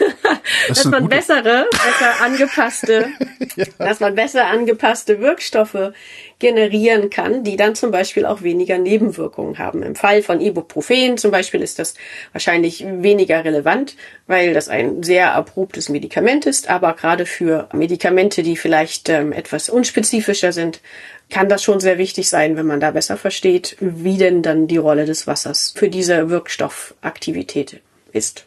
Das 0.68 0.84
dass 0.84 0.86
man 0.86 1.04
gute. 1.04 1.16
bessere, 1.16 1.66
besser 1.72 2.24
angepasste, 2.24 3.08
ja. 3.56 3.66
dass 3.80 4.00
man 4.00 4.14
besser 4.14 4.46
angepasste 4.46 5.20
Wirkstoffe 5.20 5.92
generieren 6.40 7.10
kann, 7.10 7.44
die 7.44 7.56
dann 7.56 7.76
zum 7.76 7.92
Beispiel 7.92 8.26
auch 8.26 8.42
weniger 8.42 8.78
Nebenwirkungen 8.78 9.58
haben. 9.58 9.84
Im 9.84 9.96
Fall 9.96 10.22
von 10.22 10.42
Ibuprofen 10.42 11.18
zum 11.18 11.32
Beispiel 11.32 11.62
ist 11.62 11.80
das 11.80 11.96
wahrscheinlich 12.34 12.86
weniger 12.86 13.46
relevant, 13.46 13.96
weil 14.28 14.54
das 14.54 14.68
ein 14.68 15.02
sehr 15.02 15.28
erprobtes 15.28 15.90
Medikament 15.90 16.46
ist, 16.46 16.70
aber 16.70 16.94
gerade 16.94 17.26
für 17.26 17.70
Medikamente, 17.74 18.44
die 18.44 18.58
vielleicht 18.58 19.10
ähm, 19.10 19.32
etwas 19.32 19.70
unspezifischer 19.70 20.52
sind, 20.52 20.82
kann 21.30 21.50
das 21.50 21.64
schon 21.64 21.80
sehr 21.80 21.98
wichtig 21.98 22.30
sein, 22.30 22.58
wenn 22.58 22.68
man 22.68 22.80
da 22.80 22.92
besser 22.92 23.18
versteht, 23.18 23.78
wie 23.80 24.18
denn 24.18 24.42
dann 24.42 24.68
die 24.68 24.78
Rolle 24.78 25.06
des 25.06 25.28
Wassers 25.28 25.74
für 25.76 25.90
diese 25.90 26.30
Wirkstoffaktivität 26.30 27.82
ist. 28.12 28.46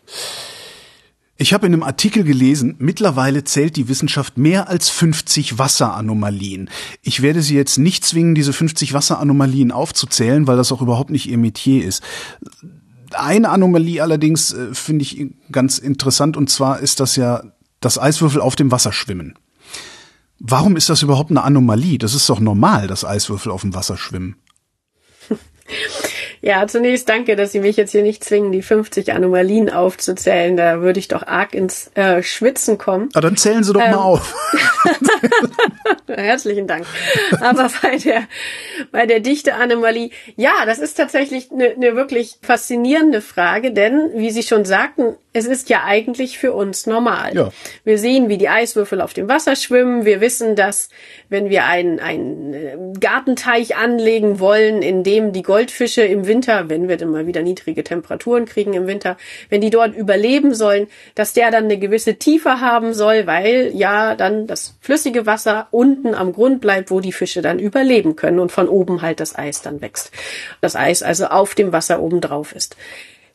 Ich 1.41 1.55
habe 1.55 1.69
in 1.69 1.73
einem 1.73 1.85
Artikel 1.85 2.25
gelesen, 2.25 2.75
mittlerweile 2.81 3.45
zählt 3.45 3.77
die 3.77 3.87
Wissenschaft 3.89 4.39
mehr 4.39 4.69
als 4.69 4.89
50 4.91 5.57
Wasseranomalien. 5.57 6.69
Ich 7.03 7.23
werde 7.23 7.43
Sie 7.43 7.55
jetzt 7.55 7.79
nicht 7.79 8.05
zwingen, 8.05 8.35
diese 8.35 8.53
50 8.53 8.93
Wasseranomalien 8.93 9.71
aufzuzählen, 9.71 10.49
weil 10.49 10.57
das 10.57 10.73
auch 10.73 10.83
überhaupt 10.83 11.11
nicht 11.11 11.29
Ihr 11.29 11.39
Metier 11.39 11.85
ist. 11.85 12.03
Eine 13.13 13.51
Anomalie 13.51 14.03
allerdings 14.03 14.53
äh, 14.53 14.75
finde 14.75 15.05
ich 15.05 15.29
ganz 15.53 15.79
interessant 15.79 16.37
und 16.37 16.51
zwar 16.51 16.81
ist 16.81 16.99
das 16.99 17.15
ja 17.15 17.45
das 17.79 17.99
Eiswürfel 17.99 18.41
auf 18.41 18.57
dem 18.57 18.73
Wasser 18.73 18.93
schwimmen. 18.93 19.39
Warum 20.41 20.77
ist 20.77 20.89
das 20.89 21.03
überhaupt 21.03 21.31
eine 21.31 21.45
Anomalie? 21.45 21.99
Das 21.99 22.15
ist 22.15 22.29
doch 22.29 22.41
normal, 22.41 22.89
dass 22.89 23.05
Eiswürfel 23.05 23.53
auf 23.53 23.63
dem 23.63 23.75
Wasser 23.75 23.97
schwimmen. 23.97 24.35
Ja, 26.41 26.67
zunächst 26.67 27.09
danke, 27.09 27.37
dass 27.37 27.53
Sie 27.53 27.61
mich 27.61 27.77
jetzt 27.77 27.93
hier 27.93 28.03
nicht 28.03 28.25
zwingen, 28.25 28.53
die 28.53 28.63
50 28.63 29.13
Anomalien 29.13 29.71
aufzuzählen. 29.71 30.57
Da 30.57 30.81
würde 30.81 31.01
ich 31.01 31.09
doch 31.09 31.27
arg 31.27 31.55
ins 31.55 31.91
äh, 31.95 32.23
Schwitzen 32.23 32.79
kommen. 32.79 33.09
Ah, 33.15 33.21
dann 33.21 33.37
zählen 33.37 33.65
Sie 33.65 33.73
doch 33.73 33.83
ähm, 33.83 33.91
mal 33.91 33.99
auf. 33.99 34.35
Herzlichen 36.07 36.67
Dank. 36.67 36.87
Aber 37.41 37.71
bei 37.83 37.97
der, 37.97 38.23
bei 38.93 39.07
der 39.07 39.21
Dichte-Anomalie, 39.21 40.11
ja, 40.37 40.65
das 40.67 40.79
ist 40.79 40.95
tatsächlich 40.95 41.51
eine, 41.51 41.71
eine 41.71 41.97
wirklich 41.97 42.39
faszinierende 42.43 43.21
Frage, 43.21 43.73
denn, 43.73 44.11
wie 44.15 44.31
Sie 44.31 44.43
schon 44.43 44.65
sagten, 44.65 45.17
es 45.33 45.47
ist 45.47 45.69
ja 45.69 45.85
eigentlich 45.85 46.39
für 46.39 46.53
uns 46.53 46.87
normal. 46.87 47.35
Ja. 47.35 47.51
Wir 47.85 47.99
sehen, 47.99 48.29
wie 48.29 48.39
die 48.39 48.49
Eiswürfel 48.49 49.01
auf 49.01 49.13
dem 49.13 49.29
Wasser 49.29 49.57
schwimmen. 49.57 50.05
Wir 50.05 50.21
wissen, 50.21 50.57
dass 50.57 50.89
wenn 51.29 51.51
wir 51.51 51.65
einen, 51.65 52.01
einen 52.01 52.55
äh, 52.55 52.77
Gartenteich 52.99 53.77
anlegen 53.77 54.41
wollen, 54.41 54.83
in 54.83 55.05
dem 55.05 55.33
die 55.33 55.43
Goldfische 55.43 56.03
im 56.03 56.27
Winter, 56.29 56.69
wenn 56.69 56.87
wir 56.87 56.97
dann 56.97 57.11
mal 57.11 57.27
wieder 57.27 57.43
niedrige 57.43 57.83
Temperaturen 57.83 58.45
kriegen 58.45 58.75
im 58.75 58.87
Winter, 58.87 59.17
wenn 59.51 59.61
die 59.61 59.71
dort 59.71 59.97
überleben 59.97 60.55
sollen, 60.55 60.87
dass 61.17 61.33
der 61.33 61.51
dann 61.51 61.65
eine 61.65 61.79
gewisse 61.79 62.15
Tiefe 62.15 62.61
haben 62.61 62.95
soll, 62.95 63.27
weil 63.27 63.73
ja 63.75 64.15
dann 64.15 64.47
das 64.47 64.77
flüssige 64.81 65.27
Wasser 65.27 65.67
unten 65.73 66.15
am 66.15 66.33
Grund 66.33 66.61
bleibt, 66.61 66.93
wo 66.93 67.01
die 67.01 67.13
Fische 67.13 67.43
dann 67.43 67.59
überleben 67.59 68.15
können 68.15 68.39
und 68.39 68.53
von 68.53 68.69
oben 68.69 69.03
halt 69.03 69.19
das 69.19 69.37
Eis 69.37 69.63
dann 69.63 69.81
wächst. 69.81 70.13
Das 70.61 70.77
Eis 70.77 71.03
also 71.03 71.27
auf 71.27 71.57
dem 71.57 71.73
Wasser 71.73 72.01
oben 72.01 72.21
drauf 72.21 72.55
ist. 72.55 72.77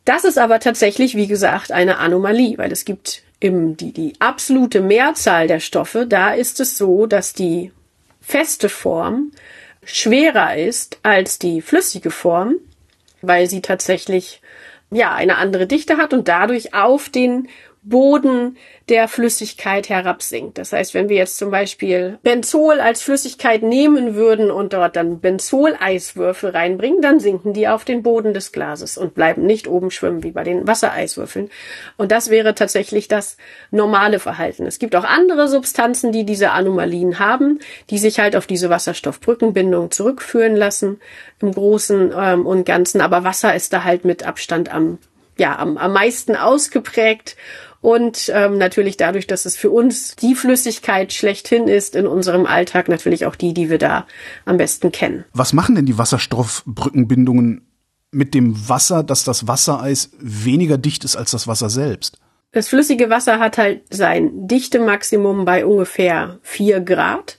Das 0.06 0.24
ist 0.24 0.38
aber 0.38 0.60
tatsächlich, 0.60 1.16
wie 1.16 1.28
gesagt, 1.28 1.72
eine 1.72 1.98
Anomalie, 1.98 2.58
weil 2.58 2.72
es 2.72 2.86
gibt 2.86 3.24
im, 3.40 3.78
die, 3.78 3.92
die 3.92 4.14
absolute 4.20 4.82
Mehrzahl 4.82 5.48
der 5.48 5.60
Stoffe, 5.60 6.06
da 6.08 6.34
ist 6.34 6.60
es 6.60 6.78
so, 6.78 7.08
dass 7.08 7.34
die 7.34 7.72
feste 8.22 8.70
Form 8.70 9.32
schwerer 9.86 10.56
ist 10.56 10.98
als 11.04 11.40
die 11.40 11.62
flüssige 11.62 12.12
Form, 12.12 12.56
weil 13.24 13.50
sie 13.50 13.62
tatsächlich 13.62 14.42
ja 14.92 15.13
eine 15.13 15.38
andere 15.38 15.65
Dichte 15.65 15.98
hat 15.98 16.13
und 16.13 16.27
dadurch 16.27 16.74
auf 16.75 17.10
den 17.10 17.48
Boden 17.84 18.58
der 18.90 19.08
Flüssigkeit 19.08 19.90
herabsinkt. 19.90 20.58
Das 20.58 20.72
heißt, 20.74 20.94
wenn 20.94 21.10
wir 21.10 21.18
jetzt 21.18 21.38
zum 21.38 21.52
Beispiel 21.52 22.18
Benzol 22.24 22.80
als 22.80 23.02
Flüssigkeit 23.02 23.62
nehmen 23.62 24.16
würden 24.16 24.52
und 24.52 24.74
dort 24.74 24.96
dann 24.96 25.20
Benzoleiswürfel 25.20 26.52
reinbringen, 26.52 27.02
dann 27.02 27.20
sinken 27.20 27.54
die 27.54 27.68
auf 27.68 27.86
den 27.86 28.04
Boden 28.04 28.34
des 28.34 28.52
Glases 28.52 28.98
und 28.98 29.16
bleiben 29.16 29.46
nicht 29.46 29.68
oben 29.68 29.92
schwimmen 29.92 30.24
wie 30.24 30.32
bei 30.32 30.44
den 30.44 30.66
Wassereiswürfeln. 30.66 31.50
Und 31.98 32.12
das 32.12 32.30
wäre 32.30 32.56
tatsächlich 32.56 33.08
das 33.08 33.38
normale 33.72 34.20
Verhalten. 34.20 34.66
Es 34.66 34.80
gibt 34.80 34.96
auch 34.96 35.06
andere 35.06 35.48
Substanzen, 35.48 36.12
die 36.12 36.25
diese 36.25 36.52
Anomalien 36.52 37.20
haben, 37.20 37.60
die 37.90 37.98
sich 37.98 38.20
halt 38.20 38.36
auf 38.36 38.48
diese 38.48 38.70
Wasserstoffbrückenbindung 38.70 39.92
zurückführen 39.92 40.56
lassen 40.56 41.02
im 41.42 41.54
Großen 41.54 42.13
ähm, 42.18 42.46
und 42.46 42.66
Ganzen. 42.66 43.02
Aber 43.02 43.24
Wasser 43.24 43.56
ist 43.56 43.74
da 43.74 43.84
halt 43.84 44.06
mit 44.06 44.25
Abstand 44.25 44.74
am 44.74 45.00
ja, 45.38 45.58
am, 45.58 45.78
am 45.78 45.94
meisten 45.94 46.36
ausgeprägt 46.36 47.36
und 47.84 48.32
ähm, 48.34 48.58
natürlich 48.58 48.96
dadurch, 48.96 49.28
dass 49.28 49.44
es 49.44 49.58
für 49.58 49.70
uns 49.70 50.16
die 50.16 50.36
Flüssigkeit 50.36 51.12
schlechthin 51.12 51.68
ist 51.68 51.98
in 51.98 52.08
unserem 52.08 52.46
Alltag, 52.46 52.88
natürlich 52.88 53.25
auch 53.25 53.36
die, 53.36 53.54
die 53.54 53.70
wir 53.70 53.78
da 53.78 54.08
am 54.46 54.56
besten 54.56 54.94
kennen. 54.94 55.25
Was 55.34 55.52
machen 55.52 55.75
denn 55.75 55.86
die 55.86 55.98
Wasserstoffbrückenbindungen 55.98 57.68
mit 58.10 58.34
dem 58.34 58.70
Wasser, 58.70 59.04
dass 59.04 59.25
das 59.25 59.50
Wassereis 59.50 60.12
weniger 60.18 60.78
dicht 60.78 61.04
ist 61.04 61.18
als 61.18 61.32
das 61.32 61.46
Wasser 61.46 61.70
selbst? 61.70 62.20
Das 62.54 62.70
flüssige 62.70 63.10
Wasser 63.10 63.40
hat 63.40 63.58
halt 63.58 63.82
sein 63.90 64.48
Dichtemaximum 64.48 65.44
bei 65.44 65.66
ungefähr 65.66 66.40
vier 66.42 66.80
Grad. 66.80 67.38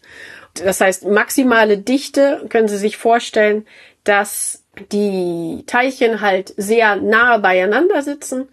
Das 0.62 0.82
heißt, 0.82 1.06
maximale 1.06 1.78
Dichte 1.78 2.44
können 2.50 2.68
Sie 2.68 2.76
sich 2.76 2.98
vorstellen, 2.98 3.64
dass 4.04 4.62
die 4.92 5.64
Teilchen 5.66 6.20
halt 6.20 6.52
sehr 6.58 6.96
nahe 6.96 7.38
beieinander 7.38 8.02
sitzen 8.02 8.46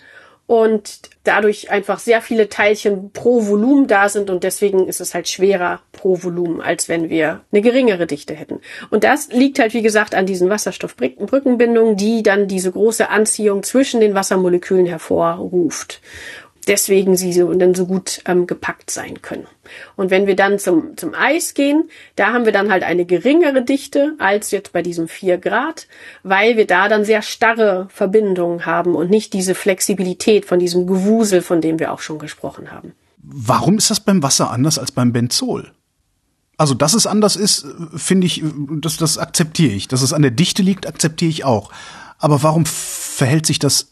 und 0.51 0.99
dadurch 1.23 1.71
einfach 1.71 1.99
sehr 1.99 2.21
viele 2.21 2.49
Teilchen 2.49 3.11
pro 3.13 3.47
Volumen 3.47 3.87
da 3.87 4.09
sind 4.09 4.29
und 4.29 4.43
deswegen 4.43 4.85
ist 4.85 4.99
es 4.99 5.13
halt 5.13 5.29
schwerer 5.29 5.79
pro 5.93 6.21
Volumen, 6.23 6.59
als 6.59 6.89
wenn 6.89 7.09
wir 7.09 7.39
eine 7.53 7.61
geringere 7.61 8.05
Dichte 8.05 8.33
hätten. 8.33 8.59
Und 8.89 9.05
das 9.05 9.29
liegt 9.31 9.59
halt, 9.59 9.73
wie 9.73 9.81
gesagt, 9.81 10.13
an 10.13 10.25
diesen 10.25 10.49
Wasserstoffbrückenbindungen, 10.49 11.95
die 11.95 12.21
dann 12.21 12.49
diese 12.49 12.69
große 12.69 13.07
Anziehung 13.07 13.63
zwischen 13.63 14.01
den 14.01 14.13
Wassermolekülen 14.13 14.87
hervorruft 14.87 16.01
deswegen 16.67 17.17
sie 17.17 17.33
so 17.33 17.51
dann 17.53 17.75
so 17.75 17.85
gut 17.85 18.21
ähm, 18.25 18.47
gepackt 18.47 18.91
sein 18.91 19.21
können. 19.21 19.47
Und 19.95 20.09
wenn 20.09 20.27
wir 20.27 20.35
dann 20.35 20.59
zum, 20.59 20.97
zum 20.97 21.13
Eis 21.13 21.53
gehen, 21.53 21.89
da 22.15 22.33
haben 22.33 22.45
wir 22.45 22.51
dann 22.51 22.71
halt 22.71 22.83
eine 22.83 23.05
geringere 23.05 23.63
Dichte 23.63 24.15
als 24.19 24.51
jetzt 24.51 24.73
bei 24.73 24.81
diesem 24.81 25.07
4 25.07 25.37
Grad, 25.37 25.87
weil 26.23 26.57
wir 26.57 26.67
da 26.67 26.87
dann 26.87 27.05
sehr 27.05 27.21
starre 27.21 27.87
Verbindungen 27.91 28.65
haben 28.65 28.95
und 28.95 29.09
nicht 29.09 29.33
diese 29.33 29.55
Flexibilität 29.55 30.45
von 30.45 30.59
diesem 30.59 30.87
Gewusel, 30.87 31.41
von 31.41 31.61
dem 31.61 31.79
wir 31.79 31.91
auch 31.91 31.99
schon 31.99 32.19
gesprochen 32.19 32.71
haben. 32.71 32.93
Warum 33.17 33.77
ist 33.77 33.91
das 33.91 33.99
beim 33.99 34.23
Wasser 34.23 34.51
anders 34.51 34.79
als 34.79 34.91
beim 34.91 35.13
Benzol? 35.13 35.71
Also, 36.57 36.73
dass 36.73 36.93
es 36.93 37.07
anders 37.07 37.35
ist, 37.35 37.65
finde 37.95 38.27
ich, 38.27 38.43
das, 38.81 38.97
das 38.97 39.17
akzeptiere 39.17 39.73
ich. 39.73 39.87
Dass 39.87 40.01
es 40.01 40.13
an 40.13 40.21
der 40.21 40.31
Dichte 40.31 40.61
liegt, 40.61 40.87
akzeptiere 40.87 41.29
ich 41.29 41.43
auch. 41.43 41.71
Aber 42.19 42.43
warum 42.43 42.65
verhält 42.67 43.47
sich 43.47 43.57
das 43.57 43.90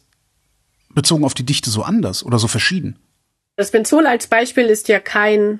bezogen 0.93 1.25
auf 1.25 1.34
die 1.34 1.46
Dichte 1.46 1.69
so 1.69 1.84
anders 1.84 2.24
oder 2.24 2.39
so 2.39 2.48
verschieden? 2.48 2.98
Das 3.55 3.72
Benzol 3.72 4.08
als 4.08 4.27
Beispiel 4.27 4.65
ist 4.65 4.88
ja 4.88 5.00
kein 5.00 5.60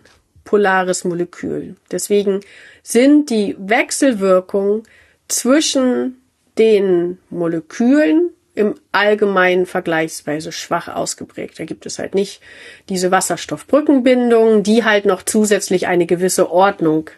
bipolares 0.50 1.03
Molekül. 1.03 1.75
Deswegen 1.91 2.39
sind 2.81 3.29
die 3.29 3.55
Wechselwirkungen 3.59 4.83
zwischen 5.27 6.21
den 6.57 7.19
Molekülen 7.29 8.31
im 8.55 8.75
Allgemeinen 8.91 9.65
vergleichsweise 9.65 10.51
schwach 10.51 10.88
ausgeprägt. 10.88 11.59
Da 11.59 11.65
gibt 11.65 11.86
es 11.86 12.00
halt 12.00 12.15
nicht 12.15 12.41
diese 12.89 13.12
Wasserstoffbrückenbindung, 13.12 14.63
die 14.63 14.83
halt 14.83 15.05
noch 15.05 15.21
zusätzlich 15.24 15.88
eine 15.88 16.07
gewisse 16.07 16.51
Ordnung 16.51 17.12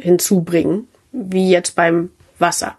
hinzubringen, 0.00 0.88
wie 1.12 1.50
jetzt 1.50 1.76
beim 1.76 2.10
Wasser. 2.38 2.76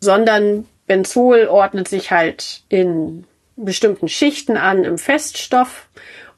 Sondern 0.00 0.66
Benzol 0.86 1.48
ordnet 1.48 1.88
sich 1.88 2.12
halt 2.12 2.62
in 2.68 3.24
bestimmten 3.56 4.08
Schichten 4.08 4.56
an 4.56 4.84
im 4.84 4.98
Feststoff 4.98 5.88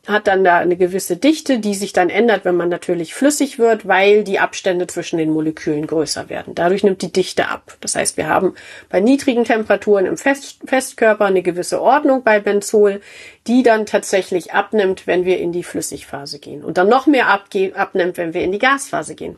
hat 0.07 0.27
dann 0.27 0.45
da 0.45 0.59
eine 0.59 0.77
gewisse 0.77 1.17
Dichte, 1.17 1.59
die 1.59 1.75
sich 1.75 1.93
dann 1.93 2.11
ändert, 2.11 2.45
wenn 2.45 2.57
man 2.57 2.69
natürlich 2.69 3.15
flüssig 3.15 3.59
wird, 3.59 3.89
weil 3.89 4.23
die 4.23 4.39
Abstände 4.39 4.87
zwischen 4.87 5.19
den 5.19 5.31
Molekülen 5.31 5.87
größer 5.87 6.29
werden. 6.29 6.55
Dadurch 6.55 6.85
nimmt 6.85 7.01
die 7.03 7.13
Dichte 7.13 7.49
ab. 7.49 7.77
Das 7.81 7.95
heißt, 7.95 8.17
wir 8.17 8.29
haben 8.29 8.55
bei 8.91 9.01
niedrigen 9.01 9.45
Temperaturen 9.45 10.07
im 10.07 10.19
Fest 10.19 10.59
Festkörper 10.67 11.25
eine 11.25 11.43
gewisse 11.43 11.81
Ordnung 11.81 12.23
bei 12.23 12.39
Benzol, 12.39 13.01
die 13.47 13.63
dann 13.63 13.87
tatsächlich 13.87 14.53
abnimmt, 14.53 15.07
wenn 15.07 15.25
wir 15.25 15.39
in 15.39 15.53
die 15.53 15.65
Flüssigphase 15.65 16.39
gehen 16.39 16.63
und 16.63 16.77
dann 16.77 16.89
noch 16.89 17.07
mehr 17.07 17.29
abnimmt, 17.29 18.19
wenn 18.19 18.35
wir 18.35 18.43
in 18.43 18.53
die 18.53 18.59
Gasphase 18.59 19.15
gehen. 19.15 19.37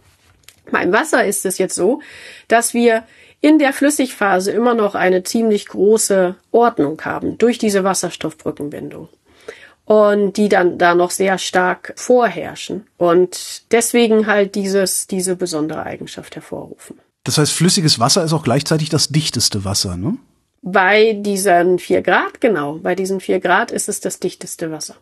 Beim 0.70 0.92
Wasser 0.92 1.24
ist 1.24 1.46
es 1.46 1.58
jetzt 1.58 1.76
so, 1.76 2.00
dass 2.48 2.74
wir 2.74 3.04
in 3.40 3.58
der 3.58 3.72
Flüssigphase 3.72 4.50
immer 4.50 4.74
noch 4.74 4.94
eine 4.94 5.22
ziemlich 5.22 5.66
große 5.66 6.36
Ordnung 6.52 7.00
haben 7.04 7.38
durch 7.38 7.58
diese 7.58 7.84
Wasserstoffbrückenbindung 7.84 9.08
und 9.84 10.36
die 10.36 10.48
dann 10.48 10.78
da 10.78 10.94
noch 10.94 11.10
sehr 11.10 11.38
stark 11.38 11.94
vorherrschen 11.96 12.86
und 12.98 13.62
deswegen 13.72 14.26
halt 14.26 14.54
dieses, 14.54 15.06
diese 15.06 15.36
besondere 15.36 15.84
Eigenschaft 15.84 16.34
hervorrufen. 16.34 16.98
Das 17.24 17.38
heißt, 17.38 17.52
flüssiges 17.52 17.98
Wasser 17.98 18.24
ist 18.24 18.32
auch 18.32 18.44
gleichzeitig 18.44 18.88
das 18.88 19.08
dichteste 19.08 19.64
Wasser, 19.64 19.96
ne? 19.96 20.16
Bei 20.62 21.12
diesen 21.12 21.78
vier 21.78 22.02
Grad, 22.02 22.40
genau, 22.40 22.78
bei 22.82 22.96
diesen 22.96 23.20
vier 23.20 23.38
Grad 23.38 23.70
ist 23.70 23.88
es 23.88 24.00
das 24.00 24.18
dichteste 24.18 24.72
Wasser. 24.72 24.96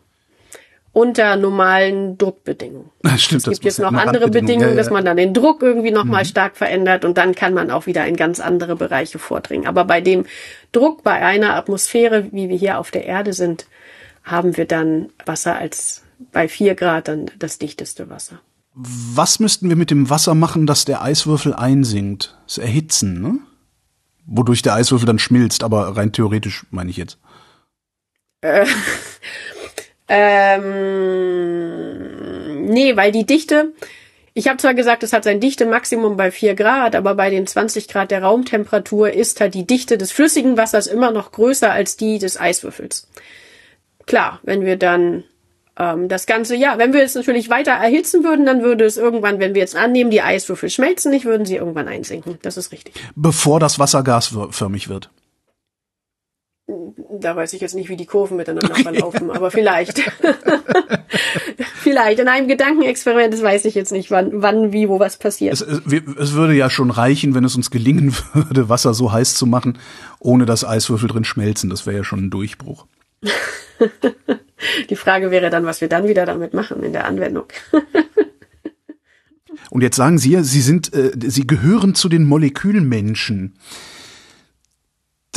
Unter 0.95 1.35
normalen 1.35 2.17
Druckbedingungen. 2.17 2.89
Stimmt, 3.17 3.45
es 3.47 3.49
gibt 3.49 3.65
jetzt 3.65 3.79
noch 3.79 3.91
andere 3.91 4.29
Bedingungen, 4.29 4.69
ja. 4.69 4.75
dass 4.75 4.89
man 4.89 5.03
dann 5.03 5.17
den 5.17 5.33
Druck 5.33 5.61
irgendwie 5.61 5.91
nochmal 5.91 6.23
mhm. 6.23 6.27
stark 6.27 6.55
verändert 6.55 7.03
und 7.03 7.17
dann 7.17 7.35
kann 7.35 7.53
man 7.53 7.69
auch 7.69 7.85
wieder 7.85 8.07
in 8.07 8.15
ganz 8.15 8.39
andere 8.39 8.77
Bereiche 8.77 9.19
vordringen. 9.19 9.67
Aber 9.67 9.83
bei 9.83 9.99
dem 9.99 10.25
Druck 10.71 11.03
bei 11.03 11.15
einer 11.15 11.55
Atmosphäre, 11.55 12.31
wie 12.31 12.47
wir 12.47 12.55
hier 12.55 12.79
auf 12.79 12.91
der 12.91 13.03
Erde 13.03 13.33
sind, 13.33 13.65
haben 14.23 14.55
wir 14.55 14.63
dann 14.63 15.09
Wasser 15.25 15.57
als 15.57 16.01
bei 16.31 16.47
vier 16.47 16.75
Grad 16.75 17.09
dann 17.09 17.29
das 17.39 17.57
dichteste 17.59 18.09
Wasser. 18.09 18.39
Was 18.73 19.41
müssten 19.41 19.67
wir 19.67 19.75
mit 19.75 19.91
dem 19.91 20.09
Wasser 20.09 20.33
machen, 20.33 20.65
dass 20.65 20.85
der 20.85 21.01
Eiswürfel 21.01 21.53
einsinkt? 21.53 22.37
Das 22.47 22.57
Erhitzen, 22.57 23.21
ne? 23.21 23.39
Wodurch 24.25 24.61
der 24.61 24.75
Eiswürfel 24.75 25.05
dann 25.05 25.19
schmilzt, 25.19 25.61
aber 25.61 25.97
rein 25.97 26.13
theoretisch 26.13 26.65
meine 26.71 26.89
ich 26.89 26.95
jetzt. 26.95 27.17
Äh, 28.41 28.65
ähm, 30.07 30.65
nee, 32.65 32.95
weil 32.95 33.11
die 33.11 33.25
Dichte, 33.25 33.73
ich 34.33 34.47
habe 34.47 34.57
zwar 34.57 34.73
gesagt, 34.73 35.03
es 35.03 35.13
hat 35.13 35.23
sein 35.23 35.39
Dichte-Maximum 35.39 36.17
bei 36.17 36.31
4 36.31 36.55
Grad, 36.55 36.95
aber 36.95 37.15
bei 37.15 37.29
den 37.29 37.47
20 37.47 37.87
Grad 37.87 38.11
der 38.11 38.21
Raumtemperatur 38.23 39.11
ist 39.11 39.41
halt 39.41 39.53
die 39.53 39.65
Dichte 39.65 39.97
des 39.97 40.11
flüssigen 40.11 40.57
Wassers 40.57 40.87
immer 40.87 41.11
noch 41.11 41.31
größer 41.31 41.71
als 41.71 41.97
die 41.97 42.19
des 42.19 42.39
Eiswürfels 42.39 43.07
klar, 44.05 44.39
wenn 44.43 44.65
wir 44.65 44.77
dann 44.77 45.23
ähm, 45.77 46.07
das 46.07 46.25
ganze 46.25 46.55
Jahr, 46.55 46.77
wenn 46.77 46.93
wir 46.93 47.03
es 47.03 47.15
natürlich 47.15 47.49
weiter 47.49 47.71
erhitzen 47.71 48.23
würden, 48.23 48.45
dann 48.45 48.61
würde 48.63 48.85
es 48.85 48.97
irgendwann, 48.97 49.39
wenn 49.39 49.53
wir 49.53 49.61
jetzt 49.61 49.75
annehmen, 49.75 50.11
die 50.11 50.21
Eiswürfel 50.21 50.69
schmelzen 50.69 51.11
nicht, 51.11 51.25
würden 51.25 51.45
sie 51.45 51.55
irgendwann 51.55 51.87
einsinken. 51.87 52.37
Das 52.41 52.57
ist 52.57 52.71
richtig. 52.71 52.95
Bevor 53.15 53.59
das 53.59 53.79
Wasser 53.79 54.03
gasförmig 54.03 54.89
wird. 54.89 55.09
Da 56.67 57.35
weiß 57.35 57.53
ich 57.53 57.61
jetzt 57.61 57.75
nicht, 57.75 57.89
wie 57.89 57.95
die 57.95 58.07
Kurven 58.07 58.37
miteinander 58.37 58.73
verlaufen, 58.73 59.29
aber 59.29 59.51
vielleicht. 59.51 59.99
vielleicht. 61.75 62.19
In 62.19 62.27
einem 62.27 62.47
Gedankenexperiment, 62.47 63.31
das 63.33 63.43
weiß 63.43 63.65
ich 63.65 63.75
jetzt 63.75 63.91
nicht, 63.91 64.09
wann, 64.09 64.41
wann 64.41 64.73
wie, 64.73 64.89
wo 64.89 64.99
was 64.99 65.17
passiert. 65.17 65.53
Es, 65.53 65.61
es, 65.61 65.81
es, 65.85 66.33
würde 66.33 66.55
ja 66.55 66.71
schon 66.71 66.89
reichen, 66.89 67.35
wenn 67.35 67.43
es 67.43 67.55
uns 67.55 67.69
gelingen 67.69 68.15
würde, 68.33 68.67
Wasser 68.67 68.95
so 68.95 69.11
heiß 69.11 69.35
zu 69.35 69.45
machen, 69.45 69.77
ohne 70.19 70.47
dass 70.47 70.65
Eiswürfel 70.65 71.07
drin 71.07 71.23
schmelzen. 71.23 71.69
Das 71.69 71.85
wäre 71.85 71.97
ja 71.97 72.03
schon 72.03 72.25
ein 72.25 72.29
Durchbruch. 72.31 72.87
Die 74.89 74.95
Frage 74.95 75.29
wäre 75.29 75.51
dann, 75.51 75.65
was 75.65 75.81
wir 75.81 75.89
dann 75.89 76.07
wieder 76.07 76.25
damit 76.25 76.55
machen 76.55 76.81
in 76.81 76.93
der 76.93 77.05
Anwendung. 77.05 77.45
Und 79.69 79.81
jetzt 79.81 79.97
sagen 79.97 80.17
Sie 80.17 80.31
ja, 80.31 80.43
Sie 80.43 80.61
sind, 80.61 80.93
äh, 80.95 81.11
Sie 81.27 81.45
gehören 81.45 81.93
zu 81.93 82.09
den 82.09 82.23
Molekülmenschen. 82.23 83.53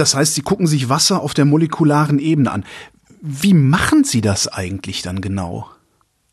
Das 0.00 0.14
heißt, 0.14 0.34
Sie 0.34 0.42
gucken 0.42 0.66
sich 0.66 0.88
Wasser 0.88 1.22
auf 1.22 1.34
der 1.34 1.44
molekularen 1.44 2.18
Ebene 2.18 2.50
an. 2.50 2.64
Wie 3.20 3.54
machen 3.54 4.04
Sie 4.04 4.20
das 4.20 4.48
eigentlich 4.48 5.02
dann 5.02 5.20
genau? 5.20 5.68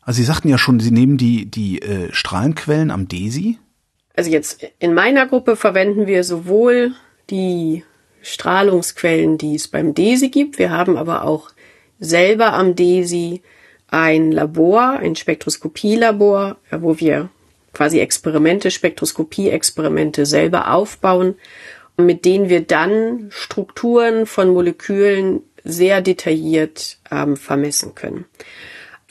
Also 0.02 0.18
Sie 0.18 0.24
sagten 0.24 0.48
ja 0.48 0.58
schon, 0.58 0.78
Sie 0.78 0.92
nehmen 0.92 1.16
die, 1.16 1.46
die 1.46 1.82
äh, 1.82 2.12
Strahlenquellen 2.12 2.90
am 2.90 3.08
DESI. 3.08 3.58
Also 4.14 4.30
jetzt 4.30 4.64
in 4.78 4.94
meiner 4.94 5.26
Gruppe 5.26 5.56
verwenden 5.56 6.06
wir 6.06 6.22
sowohl 6.24 6.94
die 7.28 7.84
Strahlungsquellen, 8.22 9.36
die 9.36 9.56
es 9.56 9.68
beim 9.68 9.94
DESI 9.94 10.30
gibt. 10.30 10.58
Wir 10.58 10.70
haben 10.70 10.96
aber 10.96 11.24
auch 11.24 11.50
selber 11.98 12.52
am 12.52 12.76
DESI 12.76 13.42
ein 13.88 14.32
Labor, 14.32 14.98
ein 15.00 15.16
Spektroskopielabor, 15.16 16.56
wo 16.70 16.98
wir 16.98 17.30
quasi 17.72 17.98
Experimente, 18.00 18.70
Spektroskopie-Experimente 18.70 20.24
selber 20.24 20.72
aufbauen, 20.72 21.34
mit 21.96 22.24
denen 22.24 22.48
wir 22.48 22.60
dann 22.60 23.28
Strukturen 23.30 24.26
von 24.26 24.50
Molekülen 24.50 25.42
sehr 25.64 26.00
detailliert 26.00 26.98
ähm, 27.10 27.36
vermessen 27.36 27.94
können. 27.94 28.26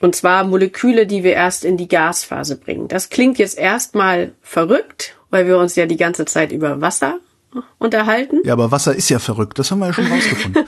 Und 0.02 0.16
zwar 0.16 0.44
Moleküle, 0.44 1.08
die 1.08 1.24
wir 1.24 1.34
erst 1.34 1.66
in 1.66 1.78
die 1.78 1.88
Gasphase 1.88 2.58
bringen. 2.58 2.88
Das 2.88 3.10
klingt 3.10 3.38
jetzt 3.38 3.58
erstmal 3.58 4.34
verrückt, 4.42 5.16
weil 5.30 5.48
wir 5.48 5.58
uns 5.58 5.76
ja 5.76 5.86
die 5.86 5.98
ganze 5.98 6.26
Zeit 6.26 6.52
über 6.52 6.82
Wasser 6.82 7.20
unterhalten. 7.78 8.42
Ja, 8.44 8.54
aber 8.54 8.72
Wasser 8.72 8.96
ist 8.96 9.10
ja 9.10 9.20
verrückt, 9.20 9.60
das 9.60 9.72
haben 9.72 9.80
wir 9.80 9.88
ja 9.88 9.94
schon 9.94 10.08
rausgefunden. 10.12 10.66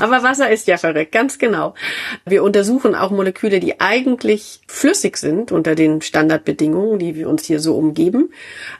aber 0.00 0.22
Wasser 0.22 0.50
ist 0.50 0.66
ja 0.66 0.76
verrückt, 0.76 1.12
ganz 1.12 1.38
genau. 1.38 1.74
Wir 2.24 2.42
untersuchen 2.42 2.94
auch 2.94 3.10
Moleküle, 3.10 3.60
die 3.60 3.80
eigentlich 3.80 4.60
flüssig 4.66 5.16
sind 5.16 5.52
unter 5.52 5.74
den 5.74 6.02
Standardbedingungen, 6.02 6.98
die 6.98 7.14
wir 7.14 7.28
uns 7.28 7.44
hier 7.44 7.60
so 7.60 7.76
umgeben, 7.76 8.30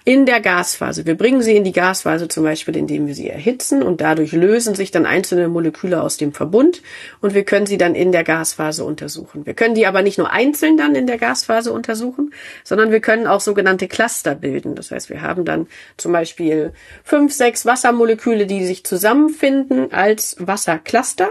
in 0.04 0.26
der 0.26 0.40
Gasphase. 0.40 1.06
Wir 1.06 1.16
bringen 1.16 1.42
sie 1.42 1.56
in 1.56 1.64
die 1.64 1.72
Gasphase 1.72 2.28
zum 2.28 2.44
Beispiel, 2.44 2.76
indem 2.76 3.06
wir 3.06 3.14
sie 3.14 3.28
erhitzen 3.28 3.82
und 3.82 4.00
dadurch 4.00 4.32
lösen 4.32 4.74
sich 4.74 4.90
dann 4.90 5.06
einzelne 5.06 5.48
Moleküle 5.48 6.02
aus 6.02 6.16
dem 6.16 6.32
Verbund 6.32 6.82
und 7.20 7.34
wir 7.34 7.44
können 7.44 7.66
sie 7.66 7.78
dann 7.78 7.94
in 7.94 8.12
der 8.12 8.24
Gasphase 8.24 8.84
untersuchen. 8.84 9.46
Wir 9.46 9.54
können 9.54 9.74
die 9.74 9.86
aber 9.86 10.02
nicht 10.02 10.18
nur 10.18 10.30
einzeln 10.30 10.76
dann 10.76 10.94
in 10.94 11.06
der 11.06 11.18
Gasphase 11.18 11.72
untersuchen, 11.72 12.32
sondern 12.64 12.90
wir 12.90 13.00
können 13.00 13.26
auch 13.26 13.40
sogenannte 13.40 13.88
Cluster 13.88 14.34
bilden. 14.34 14.74
Das 14.74 14.90
heißt, 14.90 15.10
wir 15.10 15.22
haben 15.22 15.44
dann 15.44 15.66
zum 15.96 16.12
Beispiel 16.12 16.72
fünf, 17.02 17.32
sechs 17.44 17.66
Wassermoleküle, 17.66 18.46
die 18.46 18.64
sich 18.64 18.84
zusammenfinden 18.84 19.92
als 19.92 20.36
Wassercluster. 20.38 21.30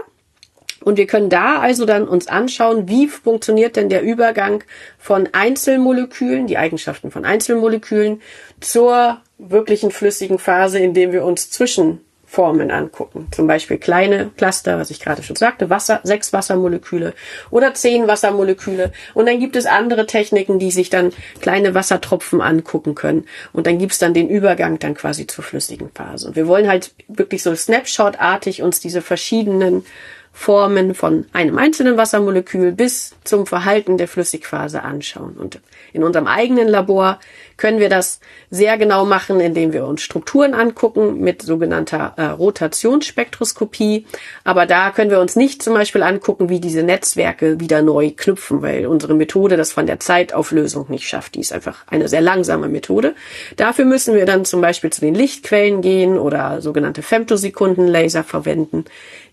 Und 0.80 0.96
wir 0.96 1.08
können 1.08 1.28
da 1.28 1.58
also 1.58 1.86
dann 1.86 2.06
uns 2.06 2.28
anschauen, 2.28 2.88
wie 2.88 3.08
funktioniert 3.08 3.74
denn 3.74 3.88
der 3.88 4.02
Übergang 4.02 4.62
von 4.96 5.28
Einzelmolekülen, 5.32 6.46
die 6.46 6.56
Eigenschaften 6.56 7.10
von 7.10 7.24
Einzelmolekülen 7.24 8.22
zur 8.60 9.20
wirklichen 9.38 9.90
flüssigen 9.90 10.38
Phase, 10.38 10.78
indem 10.78 11.10
wir 11.10 11.24
uns 11.24 11.50
zwischen 11.50 12.00
Formen 12.34 12.72
angucken. 12.72 13.28
Zum 13.30 13.46
Beispiel 13.46 13.78
kleine 13.78 14.30
Cluster, 14.36 14.76
was 14.76 14.90
ich 14.90 14.98
gerade 14.98 15.22
schon 15.22 15.36
sagte, 15.36 15.70
Wasser, 15.70 16.00
sechs 16.02 16.32
Wassermoleküle 16.32 17.14
oder 17.50 17.74
zehn 17.74 18.08
Wassermoleküle. 18.08 18.90
Und 19.14 19.26
dann 19.26 19.38
gibt 19.38 19.54
es 19.54 19.66
andere 19.66 20.06
Techniken, 20.06 20.58
die 20.58 20.72
sich 20.72 20.90
dann 20.90 21.12
kleine 21.40 21.74
Wassertropfen 21.74 22.40
angucken 22.40 22.96
können. 22.96 23.26
Und 23.52 23.68
dann 23.68 23.78
gibt's 23.78 24.00
dann 24.00 24.14
den 24.14 24.28
Übergang 24.28 24.80
dann 24.80 24.94
quasi 24.94 25.28
zur 25.28 25.44
flüssigen 25.44 25.90
Phase. 25.94 26.26
Und 26.26 26.36
wir 26.36 26.48
wollen 26.48 26.68
halt 26.68 26.92
wirklich 27.06 27.44
so 27.44 27.54
Snapshot-artig 27.54 28.62
uns 28.62 28.80
diese 28.80 29.00
verschiedenen 29.00 29.84
Formen 30.32 30.96
von 30.96 31.26
einem 31.32 31.56
einzelnen 31.56 31.96
Wassermolekül 31.96 32.72
bis 32.72 33.14
zum 33.22 33.46
Verhalten 33.46 33.96
der 33.96 34.08
Flüssigphase 34.08 34.82
anschauen. 34.82 35.36
Und 35.38 35.60
in 35.94 36.02
unserem 36.02 36.26
eigenen 36.26 36.68
Labor 36.68 37.20
können 37.56 37.78
wir 37.78 37.88
das 37.88 38.18
sehr 38.50 38.76
genau 38.78 39.04
machen, 39.04 39.38
indem 39.38 39.72
wir 39.72 39.86
uns 39.86 40.02
Strukturen 40.02 40.52
angucken 40.52 41.20
mit 41.20 41.40
sogenannter 41.40 42.14
äh, 42.16 42.24
Rotationsspektroskopie. 42.24 44.04
Aber 44.42 44.66
da 44.66 44.90
können 44.90 45.12
wir 45.12 45.20
uns 45.20 45.36
nicht 45.36 45.62
zum 45.62 45.72
Beispiel 45.74 46.02
angucken, 46.02 46.48
wie 46.48 46.58
diese 46.58 46.82
Netzwerke 46.82 47.60
wieder 47.60 47.80
neu 47.80 48.10
knüpfen, 48.10 48.60
weil 48.60 48.86
unsere 48.86 49.14
Methode 49.14 49.56
das 49.56 49.72
von 49.72 49.86
der 49.86 50.00
Zeitauflösung 50.00 50.86
nicht 50.88 51.08
schafft. 51.08 51.36
Die 51.36 51.40
ist 51.40 51.52
einfach 51.52 51.84
eine 51.86 52.08
sehr 52.08 52.20
langsame 52.20 52.68
Methode. 52.68 53.14
Dafür 53.56 53.84
müssen 53.84 54.16
wir 54.16 54.26
dann 54.26 54.44
zum 54.44 54.60
Beispiel 54.60 54.90
zu 54.90 55.00
den 55.00 55.14
Lichtquellen 55.14 55.80
gehen 55.80 56.18
oder 56.18 56.60
sogenannte 56.60 57.02
Femtosekundenlaser 57.02 58.24
verwenden, 58.24 58.84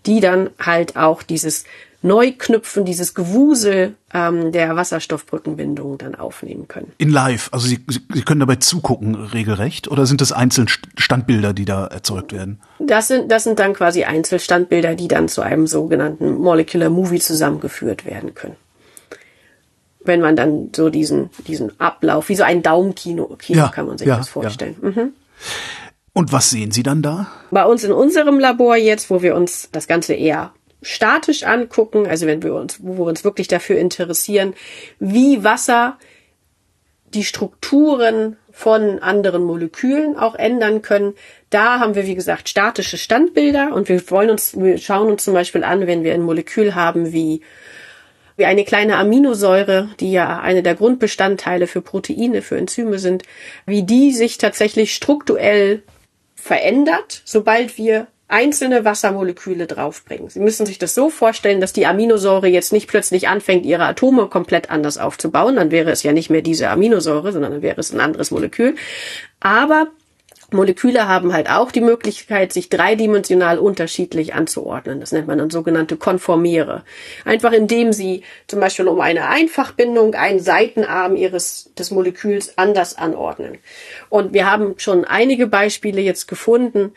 die 0.06 0.20
dann 0.20 0.50
halt 0.60 0.96
auch 0.96 1.24
dieses 1.24 1.64
Neuknüpfen, 2.02 2.84
dieses 2.84 3.14
Gewusel 3.14 3.94
ähm, 4.12 4.52
der 4.52 4.76
Wasserstoffbrückenbindung 4.76 5.98
dann 5.98 6.14
aufnehmen 6.14 6.68
können. 6.68 6.92
In 6.98 7.10
live, 7.10 7.48
also 7.52 7.66
Sie, 7.66 7.78
Sie 7.88 8.22
können 8.22 8.40
dabei 8.40 8.56
zugucken, 8.56 9.14
regelrecht, 9.14 9.88
oder 9.88 10.06
sind 10.06 10.20
das 10.20 10.32
Einzelstandbilder, 10.32 11.52
die 11.52 11.64
da 11.64 11.86
erzeugt 11.86 12.32
werden? 12.32 12.60
Das 12.78 13.08
sind, 13.08 13.30
das 13.30 13.44
sind 13.44 13.58
dann 13.58 13.72
quasi 13.72 14.04
Einzelstandbilder, 14.04 14.94
die 14.94 15.08
dann 15.08 15.28
zu 15.28 15.42
einem 15.42 15.66
sogenannten 15.66 16.34
Molecular 16.34 16.90
Movie 16.90 17.20
zusammengeführt 17.20 18.04
werden 18.04 18.34
können 18.34 18.56
wenn 20.04 20.20
man 20.20 20.36
dann 20.36 20.70
so 20.74 20.90
diesen, 20.90 21.30
diesen 21.46 21.78
Ablauf, 21.80 22.28
wie 22.28 22.34
so 22.34 22.42
ein 22.42 22.62
Daumenkino, 22.62 23.36
Kino 23.38 23.60
ja, 23.60 23.68
kann 23.68 23.86
man 23.86 23.98
sich 23.98 24.08
ja, 24.08 24.16
das 24.16 24.28
vorstellen. 24.28 24.76
Ja. 24.82 24.88
Mhm. 24.88 25.12
Und 26.14 26.32
was 26.32 26.50
sehen 26.50 26.70
Sie 26.72 26.82
dann 26.82 27.02
da? 27.02 27.28
Bei 27.50 27.64
uns 27.64 27.84
in 27.84 27.92
unserem 27.92 28.38
Labor 28.38 28.76
jetzt, 28.76 29.08
wo 29.10 29.22
wir 29.22 29.34
uns 29.34 29.70
das 29.72 29.86
Ganze 29.86 30.12
eher 30.12 30.52
statisch 30.82 31.44
angucken, 31.44 32.06
also 32.06 32.26
wenn 32.26 32.42
wir 32.42 32.54
uns, 32.54 32.80
wo 32.82 32.98
wir 32.98 33.04
uns 33.04 33.24
wirklich 33.24 33.48
dafür 33.48 33.78
interessieren, 33.78 34.54
wie 34.98 35.44
Wasser 35.44 35.98
die 37.14 37.24
Strukturen 37.24 38.36
von 38.50 38.98
anderen 38.98 39.42
Molekülen 39.44 40.16
auch 40.16 40.34
ändern 40.34 40.82
können. 40.82 41.14
Da 41.50 41.78
haben 41.78 41.94
wir, 41.94 42.06
wie 42.06 42.14
gesagt, 42.14 42.48
statische 42.48 42.98
Standbilder 42.98 43.72
und 43.74 43.88
wir 43.88 44.10
wollen 44.10 44.30
uns, 44.30 44.58
wir 44.58 44.78
schauen 44.78 45.10
uns 45.10 45.24
zum 45.24 45.34
Beispiel 45.34 45.64
an, 45.64 45.86
wenn 45.86 46.04
wir 46.04 46.14
ein 46.14 46.22
Molekül 46.22 46.74
haben 46.74 47.12
wie 47.12 47.42
wie 48.36 48.46
eine 48.46 48.64
kleine 48.64 48.96
Aminosäure, 48.96 49.90
die 50.00 50.10
ja 50.10 50.40
eine 50.40 50.62
der 50.62 50.74
Grundbestandteile 50.74 51.66
für 51.66 51.82
Proteine, 51.82 52.40
für 52.40 52.56
Enzyme 52.56 52.98
sind, 52.98 53.24
wie 53.66 53.82
die 53.82 54.12
sich 54.12 54.38
tatsächlich 54.38 54.94
strukturell 54.94 55.82
verändert, 56.34 57.20
sobald 57.26 57.76
wir 57.76 58.06
einzelne 58.32 58.84
Wassermoleküle 58.84 59.66
draufbringen. 59.66 60.30
Sie 60.30 60.40
müssen 60.40 60.64
sich 60.64 60.78
das 60.78 60.94
so 60.94 61.10
vorstellen, 61.10 61.60
dass 61.60 61.72
die 61.72 61.86
Aminosäure 61.86 62.48
jetzt 62.48 62.72
nicht 62.72 62.88
plötzlich 62.88 63.28
anfängt, 63.28 63.66
ihre 63.66 63.84
Atome 63.84 64.26
komplett 64.26 64.70
anders 64.70 64.96
aufzubauen. 64.96 65.56
Dann 65.56 65.70
wäre 65.70 65.90
es 65.90 66.02
ja 66.02 66.12
nicht 66.12 66.30
mehr 66.30 66.42
diese 66.42 66.70
Aminosäure, 66.70 67.32
sondern 67.32 67.52
dann 67.52 67.62
wäre 67.62 67.80
es 67.80 67.92
ein 67.92 68.00
anderes 68.00 68.30
Molekül. 68.30 68.74
Aber 69.40 69.88
Moleküle 70.52 71.08
haben 71.08 71.32
halt 71.32 71.50
auch 71.50 71.70
die 71.72 71.80
Möglichkeit, 71.80 72.52
sich 72.52 72.68
dreidimensional 72.68 73.58
unterschiedlich 73.58 74.34
anzuordnen. 74.34 75.00
Das 75.00 75.12
nennt 75.12 75.26
man 75.26 75.38
dann 75.38 75.50
sogenannte 75.50 75.96
Konformiere. 75.96 76.84
Einfach 77.24 77.52
indem 77.52 77.92
sie 77.92 78.22
zum 78.46 78.60
Beispiel 78.60 78.88
um 78.88 79.00
eine 79.00 79.28
Einfachbindung 79.28 80.14
einen 80.14 80.40
Seitenarm 80.40 81.16
ihres 81.16 81.70
des 81.78 81.90
Moleküls 81.90 82.56
anders 82.56 82.96
anordnen. 82.96 83.58
Und 84.08 84.32
wir 84.32 84.50
haben 84.50 84.74
schon 84.78 85.04
einige 85.04 85.46
Beispiele 85.46 86.00
jetzt 86.00 86.28
gefunden, 86.28 86.92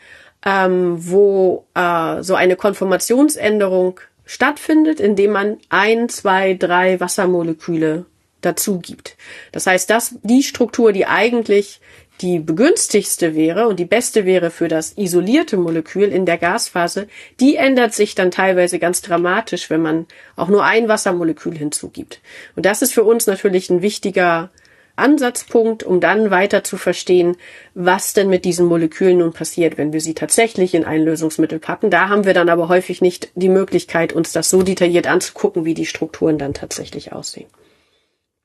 ähm, 0.46 0.96
wo 0.98 1.66
äh, 1.74 2.22
so 2.22 2.36
eine 2.36 2.56
Konformationsänderung 2.56 4.00
stattfindet, 4.24 5.00
indem 5.00 5.32
man 5.32 5.58
ein, 5.68 6.08
zwei, 6.08 6.54
drei 6.54 7.00
Wassermoleküle 7.00 8.06
dazu 8.40 8.78
gibt. 8.78 9.16
Das 9.50 9.66
heißt, 9.66 9.90
dass 9.90 10.14
die 10.22 10.44
Struktur, 10.44 10.92
die 10.92 11.06
eigentlich 11.06 11.80
die 12.20 12.38
begünstigste 12.38 13.34
wäre 13.34 13.68
und 13.68 13.78
die 13.78 13.84
beste 13.84 14.24
wäre 14.24 14.50
für 14.50 14.68
das 14.68 14.96
isolierte 14.96 15.56
Molekül 15.56 16.08
in 16.08 16.24
der 16.24 16.38
Gasphase, 16.38 17.08
die 17.40 17.56
ändert 17.56 17.92
sich 17.92 18.14
dann 18.14 18.30
teilweise 18.30 18.78
ganz 18.78 19.02
dramatisch, 19.02 19.68
wenn 19.68 19.82
man 19.82 20.06
auch 20.34 20.48
nur 20.48 20.64
ein 20.64 20.88
Wassermolekül 20.88 21.58
hinzugibt. 21.58 22.20
Und 22.54 22.64
das 22.64 22.82
ist 22.82 22.94
für 22.94 23.04
uns 23.04 23.26
natürlich 23.26 23.68
ein 23.68 23.82
wichtiger 23.82 24.50
Ansatzpunkt, 24.96 25.82
um 25.82 26.00
dann 26.00 26.30
weiter 26.30 26.64
zu 26.64 26.76
verstehen, 26.76 27.36
was 27.74 28.14
denn 28.14 28.28
mit 28.28 28.44
diesen 28.44 28.66
Molekülen 28.66 29.18
nun 29.18 29.32
passiert, 29.32 29.78
wenn 29.78 29.92
wir 29.92 30.00
sie 30.00 30.14
tatsächlich 30.14 30.74
in 30.74 30.84
ein 30.84 31.04
Lösungsmittel 31.04 31.58
packen. 31.58 31.90
Da 31.90 32.08
haben 32.08 32.24
wir 32.24 32.34
dann 32.34 32.48
aber 32.48 32.68
häufig 32.68 33.02
nicht 33.02 33.30
die 33.34 33.50
Möglichkeit, 33.50 34.12
uns 34.12 34.32
das 34.32 34.50
so 34.50 34.62
detailliert 34.62 35.06
anzugucken, 35.06 35.64
wie 35.64 35.74
die 35.74 35.86
Strukturen 35.86 36.38
dann 36.38 36.54
tatsächlich 36.54 37.12
aussehen. 37.12 37.48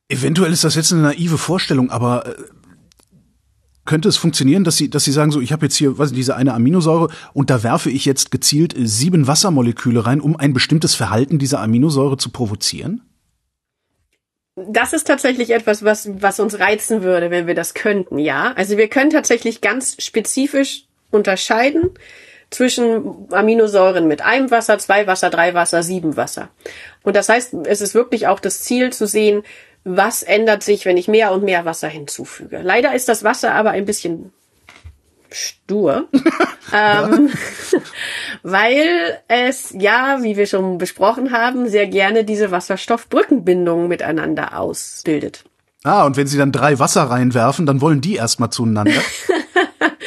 Eventuell 0.09 0.51
ist 0.51 0.65
das 0.65 0.75
jetzt 0.75 0.91
eine 0.91 1.03
naive 1.03 1.37
Vorstellung, 1.37 1.89
aber 1.89 2.27
äh, 2.27 2.35
könnte 3.85 4.09
es 4.09 4.17
funktionieren, 4.17 4.65
dass 4.65 4.77
sie, 4.77 4.89
dass 4.89 5.05
sie 5.05 5.11
sagen, 5.11 5.31
so, 5.31 5.39
ich 5.39 5.53
habe 5.53 5.65
jetzt 5.65 5.75
hier, 5.75 5.97
was 5.97 6.11
diese 6.11 6.35
eine 6.35 6.53
Aminosäure 6.53 7.09
und 7.33 7.49
da 7.49 7.63
werfe 7.63 7.89
ich 7.89 8.05
jetzt 8.05 8.29
gezielt 8.29 8.75
sieben 8.77 9.27
Wassermoleküle 9.27 10.05
rein, 10.05 10.19
um 10.19 10.35
ein 10.35 10.53
bestimmtes 10.53 10.95
Verhalten 10.95 11.39
dieser 11.39 11.61
Aminosäure 11.61 12.17
zu 12.17 12.29
provozieren? 12.29 13.01
Das 14.55 14.91
ist 14.91 15.07
tatsächlich 15.07 15.51
etwas, 15.51 15.83
was, 15.85 16.09
was 16.21 16.39
uns 16.39 16.59
reizen 16.59 17.03
würde, 17.03 17.31
wenn 17.31 17.47
wir 17.47 17.55
das 17.55 17.73
könnten, 17.73 18.19
ja. 18.19 18.53
Also 18.55 18.77
wir 18.77 18.89
können 18.89 19.09
tatsächlich 19.09 19.61
ganz 19.61 19.95
spezifisch 19.99 20.85
unterscheiden 21.09 21.91
zwischen 22.49 23.31
Aminosäuren 23.31 24.07
mit 24.07 24.21
einem 24.21 24.51
Wasser, 24.51 24.77
zwei 24.77 25.07
Wasser, 25.07 25.29
drei 25.29 25.53
Wasser, 25.53 25.83
sieben 25.83 26.17
Wasser. 26.17 26.49
Und 27.01 27.15
das 27.15 27.29
heißt, 27.29 27.53
es 27.65 27.79
ist 27.79 27.95
wirklich 27.95 28.27
auch 28.27 28.41
das 28.41 28.61
Ziel 28.61 28.91
zu 28.91 29.07
sehen, 29.07 29.43
was 29.85 30.21
ändert 30.21 30.61
sich, 30.61 30.85
wenn 30.85 30.97
ich 30.97 31.07
mehr 31.07 31.31
und 31.31 31.43
mehr 31.43 31.63
Wasser 31.65 31.87
hinzufüge. 31.87 32.59
Leider 32.61 32.93
ist 32.93 33.07
das 33.07 33.23
Wasser 33.23 33.53
aber 33.53 33.71
ein 33.71 33.85
bisschen 33.85 34.33
stur, 35.31 36.07
ähm, 36.73 37.29
weil 38.43 39.19
es 39.27 39.73
ja, 39.77 40.19
wie 40.21 40.37
wir 40.37 40.45
schon 40.45 40.77
besprochen 40.77 41.31
haben, 41.31 41.67
sehr 41.69 41.87
gerne 41.87 42.23
diese 42.23 42.51
Wasserstoffbrückenbindung 42.51 43.87
miteinander 43.87 44.57
ausbildet. 44.59 45.43
Ah, 45.83 46.05
und 46.05 46.15
wenn 46.15 46.27
Sie 46.27 46.37
dann 46.37 46.51
drei 46.51 46.77
Wasser 46.77 47.03
reinwerfen, 47.03 47.65
dann 47.65 47.81
wollen 47.81 48.01
die 48.01 48.15
erstmal 48.15 48.51
zueinander. 48.51 49.01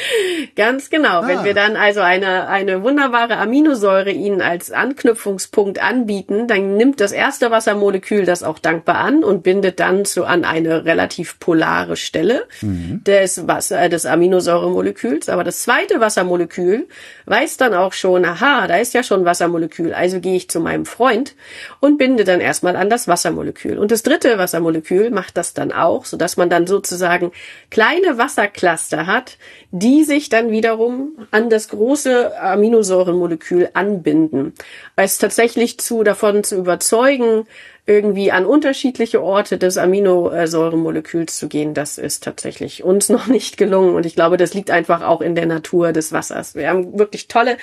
Ganz 0.55 0.89
genau. 0.89 1.21
Ah. 1.21 1.27
Wenn 1.27 1.43
wir 1.43 1.53
dann 1.53 1.75
also 1.75 2.01
eine, 2.01 2.47
eine 2.47 2.83
wunderbare 2.83 3.37
Aminosäure 3.37 4.11
Ihnen 4.11 4.41
als 4.41 4.71
Anknüpfungspunkt 4.71 5.81
anbieten, 5.81 6.47
dann 6.47 6.77
nimmt 6.77 7.01
das 7.01 7.11
erste 7.11 7.51
Wassermolekül 7.51 8.25
das 8.25 8.43
auch 8.43 8.59
dankbar 8.59 8.97
an 8.97 9.23
und 9.23 9.43
bindet 9.43 9.79
dann 9.79 10.05
zu 10.05 10.25
an 10.25 10.45
eine 10.45 10.85
relativ 10.85 11.39
polare 11.39 11.95
Stelle 11.95 12.45
mhm. 12.61 13.01
des, 13.03 13.47
Wasser, 13.47 13.81
äh, 13.81 13.89
des 13.89 14.05
Aminosäuremoleküls. 14.05 15.29
Aber 15.29 15.43
das 15.43 15.63
zweite 15.63 15.99
Wassermolekül 15.99 16.87
weiß 17.25 17.57
dann 17.57 17.73
auch 17.73 17.93
schon, 17.93 18.25
aha, 18.25 18.67
da 18.67 18.77
ist 18.77 18.93
ja 18.93 19.03
schon 19.03 19.25
Wassermolekül, 19.25 19.93
also 19.93 20.19
gehe 20.19 20.35
ich 20.35 20.49
zu 20.49 20.59
meinem 20.59 20.85
Freund 20.85 21.35
und 21.79 21.97
binde 21.97 22.23
dann 22.23 22.39
erstmal 22.39 22.75
an 22.75 22.89
das 22.89 23.07
Wassermolekül. 23.07 23.77
Und 23.77 23.91
das 23.91 24.03
dritte 24.03 24.37
Wassermolekül 24.37 25.09
macht 25.09 25.37
das 25.37 25.53
dann 25.53 25.71
auch, 25.71 26.05
sodass 26.05 26.37
man 26.37 26.49
dann 26.49 26.67
sozusagen 26.67 27.31
kleine 27.69 28.17
Wassercluster 28.17 29.07
hat, 29.07 29.37
die 29.71 29.94
sich 30.03 30.29
dann 30.29 30.51
wiederum 30.51 31.27
an 31.31 31.49
das 31.49 31.69
große 31.69 32.39
Aminosäurenmolekül 32.39 33.69
anbinden. 33.73 34.53
Es 34.95 35.17
tatsächlich 35.17 35.77
zu, 35.79 36.03
davon 36.03 36.43
zu 36.43 36.57
überzeugen, 36.57 37.47
irgendwie 37.87 38.31
an 38.31 38.47
unterschiedliche 38.47 39.21
Orte 39.21 39.59
des 39.59 39.77
Aminosäuremoleküls 39.77 41.37
zu 41.37 41.47
gehen, 41.47 41.75
das 41.75 41.99
ist 41.99 42.23
tatsächlich 42.23 42.83
uns 42.83 43.09
noch 43.15 43.27
nicht 43.27 43.57
gelungen. 43.57 43.95
Und 43.95 44.05
ich 44.05 44.15
glaube, 44.15 44.37
das 44.37 44.53
liegt 44.53 44.71
einfach 44.71 45.03
auch 45.03 45.21
in 45.21 45.35
der 45.35 45.45
Natur 45.45 45.91
des 45.91 46.11
Wassers. 46.11 46.55
Wir 46.55 46.69
haben 46.69 46.97
wirklich 46.97 47.27
tolle 47.27 47.57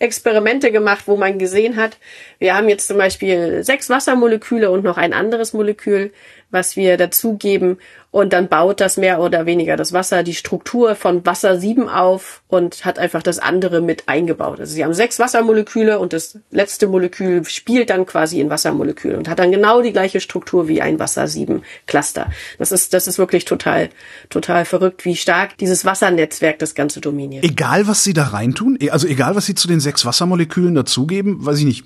Experimente 0.00 0.72
gemacht, 0.72 1.04
wo 1.06 1.16
man 1.16 1.38
gesehen 1.38 1.76
hat, 1.76 1.98
wir 2.38 2.56
haben 2.56 2.68
jetzt 2.68 2.88
zum 2.88 2.98
Beispiel 2.98 3.62
sechs 3.62 3.88
Wassermoleküle 3.88 4.70
und 4.70 4.82
noch 4.82 4.96
ein 4.96 5.12
anderes 5.12 5.52
Molekül, 5.52 6.12
was 6.50 6.76
wir 6.76 6.96
dazugeben 6.96 7.78
und 8.10 8.32
dann 8.32 8.48
baut 8.48 8.80
das 8.80 8.96
mehr 8.96 9.20
oder 9.20 9.44
weniger 9.44 9.76
das 9.76 9.92
Wasser 9.92 10.22
die 10.22 10.34
Struktur 10.34 10.94
von 10.94 11.26
Wasser 11.26 11.58
7 11.58 11.88
auf 11.90 12.42
und 12.48 12.86
hat 12.86 12.98
einfach 12.98 13.22
das 13.22 13.38
andere 13.38 13.82
mit 13.82 14.08
eingebaut. 14.08 14.60
Also 14.60 14.72
sie 14.72 14.82
haben 14.82 14.94
sechs 14.94 15.18
Wassermoleküle 15.18 15.98
und 15.98 16.14
das 16.14 16.38
letzte 16.50 16.86
Molekül 16.86 17.44
spielt 17.44 17.90
dann 17.90 18.06
quasi 18.06 18.40
in 18.40 18.48
Wassermolekül 18.48 19.14
und 19.14 19.28
hat 19.28 19.38
dann 19.38 19.52
genau 19.52 19.67
die 19.82 19.92
gleiche 19.92 20.20
Struktur 20.20 20.68
wie 20.68 20.82
ein 20.82 20.98
Wasser 20.98 21.26
7 21.28 21.62
Cluster. 21.86 22.30
Das 22.58 22.72
ist, 22.72 22.94
das 22.94 23.06
ist 23.06 23.18
wirklich 23.18 23.44
total, 23.44 23.90
total 24.30 24.64
verrückt, 24.64 25.04
wie 25.04 25.16
stark 25.16 25.56
dieses 25.58 25.84
Wassernetzwerk 25.84 26.58
das 26.58 26.74
Ganze 26.74 27.00
dominiert. 27.00 27.44
Egal, 27.44 27.86
was 27.86 28.04
sie 28.04 28.12
da 28.12 28.24
reintun, 28.24 28.78
also 28.90 29.06
egal, 29.06 29.36
was 29.36 29.46
sie 29.46 29.54
zu 29.54 29.68
den 29.68 29.80
sechs 29.80 30.04
Wassermolekülen 30.04 30.74
dazugeben, 30.74 31.44
weiß 31.44 31.58
ich 31.60 31.64
nicht, 31.64 31.84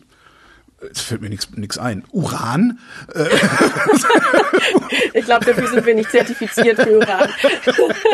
es 0.91 1.01
fällt 1.01 1.21
mir 1.21 1.29
nichts 1.29 1.79
ein. 1.79 2.05
Uran? 2.13 2.79
Ich 5.15 5.25
glaube, 5.25 5.45
dafür 5.45 5.69
sind 5.69 5.87
wir 5.87 5.95
nicht 5.95 6.11
zertifiziert 6.11 6.81
für 6.81 6.99
Uran. 6.99 7.29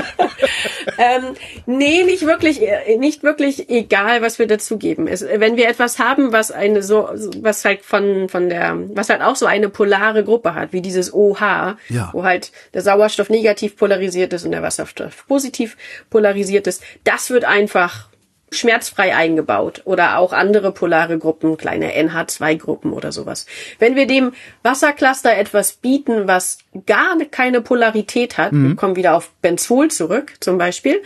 ähm, 0.98 1.34
nee, 1.66 2.04
nicht 2.04 2.24
wirklich, 2.26 2.62
äh, 2.62 2.96
nicht 2.96 3.22
wirklich 3.22 3.68
egal, 3.70 4.22
was 4.22 4.38
wir 4.38 4.46
dazugeben. 4.46 5.06
Es, 5.06 5.24
wenn 5.24 5.56
wir 5.56 5.68
etwas 5.68 5.98
haben, 5.98 6.32
was 6.32 6.50
eine 6.50 6.82
so, 6.82 7.08
was 7.40 7.64
halt 7.64 7.82
von, 7.82 8.28
von 8.28 8.48
der, 8.48 8.76
was 8.94 9.10
halt 9.10 9.22
auch 9.22 9.36
so 9.36 9.46
eine 9.46 9.68
polare 9.68 10.24
Gruppe 10.24 10.54
hat, 10.54 10.72
wie 10.72 10.80
dieses 10.80 11.12
OH, 11.12 11.76
ja. 11.88 12.10
wo 12.12 12.24
halt 12.24 12.52
der 12.74 12.82
Sauerstoff 12.82 13.30
negativ 13.30 13.76
polarisiert 13.76 14.32
ist 14.32 14.44
und 14.44 14.52
der 14.52 14.62
Wasserstoff 14.62 15.26
positiv 15.26 15.76
polarisiert 16.10 16.66
ist, 16.66 16.82
das 17.04 17.30
wird 17.30 17.44
einfach 17.44 18.08
schmerzfrei 18.50 19.14
eingebaut 19.14 19.82
oder 19.84 20.18
auch 20.18 20.32
andere 20.32 20.72
polare 20.72 21.18
Gruppen, 21.18 21.56
kleine 21.56 21.92
NH2-Gruppen 21.92 22.92
oder 22.92 23.12
sowas. 23.12 23.46
Wenn 23.78 23.96
wir 23.96 24.06
dem 24.06 24.32
Wassercluster 24.62 25.36
etwas 25.36 25.72
bieten, 25.72 26.28
was 26.28 26.58
gar 26.86 27.16
keine 27.30 27.60
Polarität 27.60 28.38
hat, 28.38 28.52
mhm. 28.52 28.68
wir 28.68 28.76
kommen 28.76 28.96
wieder 28.96 29.14
auf 29.16 29.30
Benzol 29.42 29.90
zurück 29.90 30.34
zum 30.40 30.58
Beispiel, 30.58 31.02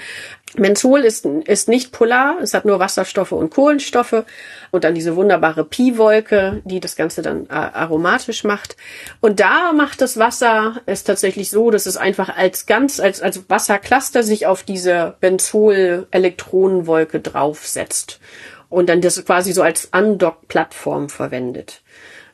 Benzol 0.55 1.01
ist, 1.01 1.25
ist 1.25 1.69
nicht 1.69 1.93
polar, 1.93 2.37
es 2.43 2.53
hat 2.53 2.67
nur 2.67 2.79
Wasserstoffe 2.79 3.33
und 3.33 3.51
Kohlenstoffe 3.51 4.25
und 4.71 4.85
dann 4.85 4.95
diese 4.95 5.17
wunderbare 5.17 5.65
Pi-Wolke, 5.65 6.61
die 6.65 6.79
das 6.79 6.95
Ganze 6.95 7.23
dann 7.23 7.47
äh, 7.47 7.53
aromatisch 7.53 8.45
macht. 8.45 8.77
Und 9.21 9.41
da 9.41 9.73
macht 9.73 10.03
das 10.03 10.19
Wasser 10.19 10.83
es 10.85 11.05
tatsächlich 11.05 11.51
so, 11.51 11.71
dass 11.71 11.87
es 11.87 11.97
einfach 11.97 12.37
als 12.37 12.67
ganz, 12.67 13.01
als, 13.01 13.23
als 13.23 13.49
Wassercluster 13.49 14.23
sich 14.23 14.47
auf 14.47 14.62
diese 14.62 15.17
Benzol-Elektronenwolke 15.21 17.21
draufsetzt 17.21 18.21
und 18.69 18.91
dann 18.91 19.01
das 19.01 19.25
quasi 19.25 19.53
so 19.53 19.62
als 19.62 19.87
Undock-Plattform 19.87 21.09
verwendet. 21.09 21.81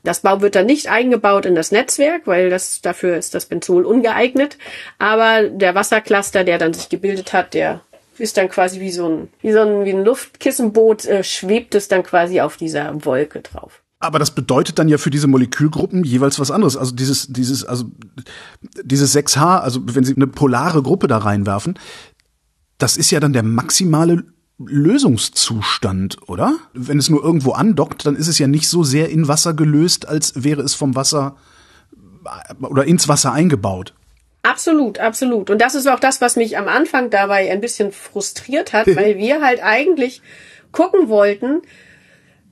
Das 0.05 0.21
Bau 0.21 0.41
wird 0.41 0.55
dann 0.55 0.67
nicht 0.67 0.89
eingebaut 0.89 1.45
in 1.45 1.55
das 1.55 1.73
Netzwerk, 1.73 2.27
weil 2.27 2.51
das 2.51 2.81
dafür 2.81 3.17
ist 3.17 3.35
das 3.35 3.47
Benzol 3.47 3.85
ungeeignet. 3.85 4.57
Aber 4.99 5.43
der 5.43 5.75
Wassercluster, 5.75 6.45
der 6.45 6.59
dann 6.59 6.73
sich 6.73 6.89
gebildet 6.89 7.33
hat, 7.33 7.55
der 7.55 7.81
ist 8.21 8.37
dann 8.37 8.49
quasi 8.49 8.81
wie 8.81 8.91
so 8.91 9.09
ein, 9.09 9.29
wie 9.41 9.53
so 9.53 9.61
ein, 9.61 9.85
wie 9.85 9.93
ein 9.93 10.05
Luftkissenboot, 10.05 11.05
äh, 11.05 11.25
schwebt 11.25 11.75
es 11.75 11.89
dann 11.89 12.03
quasi 12.03 12.41
auf 12.41 12.57
dieser 12.57 13.05
Wolke 13.05 13.41
drauf. 13.41 13.83
Aber 14.01 14.19
das 14.19 14.31
bedeutet 14.31 14.79
dann 14.79 14.89
ja 14.89 14.97
für 14.97 15.11
diese 15.11 15.27
Molekülgruppen 15.27 16.05
jeweils 16.05 16.39
was 16.39 16.51
anderes. 16.51 16.77
Also 16.77 16.95
dieses, 16.95 17.27
dieses, 17.29 17.65
also 17.65 17.87
dieses 18.83 19.17
6H, 19.17 19.59
also 19.59 19.81
wenn 19.85 20.05
Sie 20.05 20.15
eine 20.15 20.29
polare 20.29 20.83
Gruppe 20.83 21.09
da 21.09 21.19
reinwerfen, 21.19 21.79
das 22.79 22.97
ist 22.97 23.11
ja 23.11 23.19
dann 23.19 23.33
der 23.33 23.43
maximale 23.43 24.25
Lösungszustand, 24.59 26.29
oder? 26.29 26.57
Wenn 26.75 26.99
es 26.99 27.11
nur 27.11 27.23
irgendwo 27.25 27.53
andockt, 27.53 28.07
dann 28.07 28.15
ist 28.17 28.29
es 28.29 28.39
ja 28.39 28.47
nicht 28.47 28.69
so 28.69 28.85
sehr 28.85 29.09
in 29.09 29.27
Wasser 29.27 29.55
gelöst, 29.55 30.07
als 30.07 30.45
wäre 30.45 30.63
es 30.63 30.75
vom 30.75 30.95
Wasser 30.95 31.37
oder 32.61 32.85
ins 32.85 33.09
Wasser 33.09 33.33
eingebaut. 33.33 33.95
Absolut, 34.43 34.99
absolut. 34.99 35.51
Und 35.51 35.61
das 35.61 35.75
ist 35.75 35.87
auch 35.87 36.01
das, 36.01 36.21
was 36.21 36.37
mich 36.37 36.57
am 36.57 36.69
Anfang 36.69 37.11
dabei 37.11 37.51
ein 37.51 37.61
bisschen 37.61 37.93
frustriert 37.93 38.73
hat, 38.73 38.87
weil 38.97 39.17
wir 39.17 39.43
halt 39.43 39.63
eigentlich 39.63 40.23
gucken 40.73 41.09
wollten, 41.09 41.63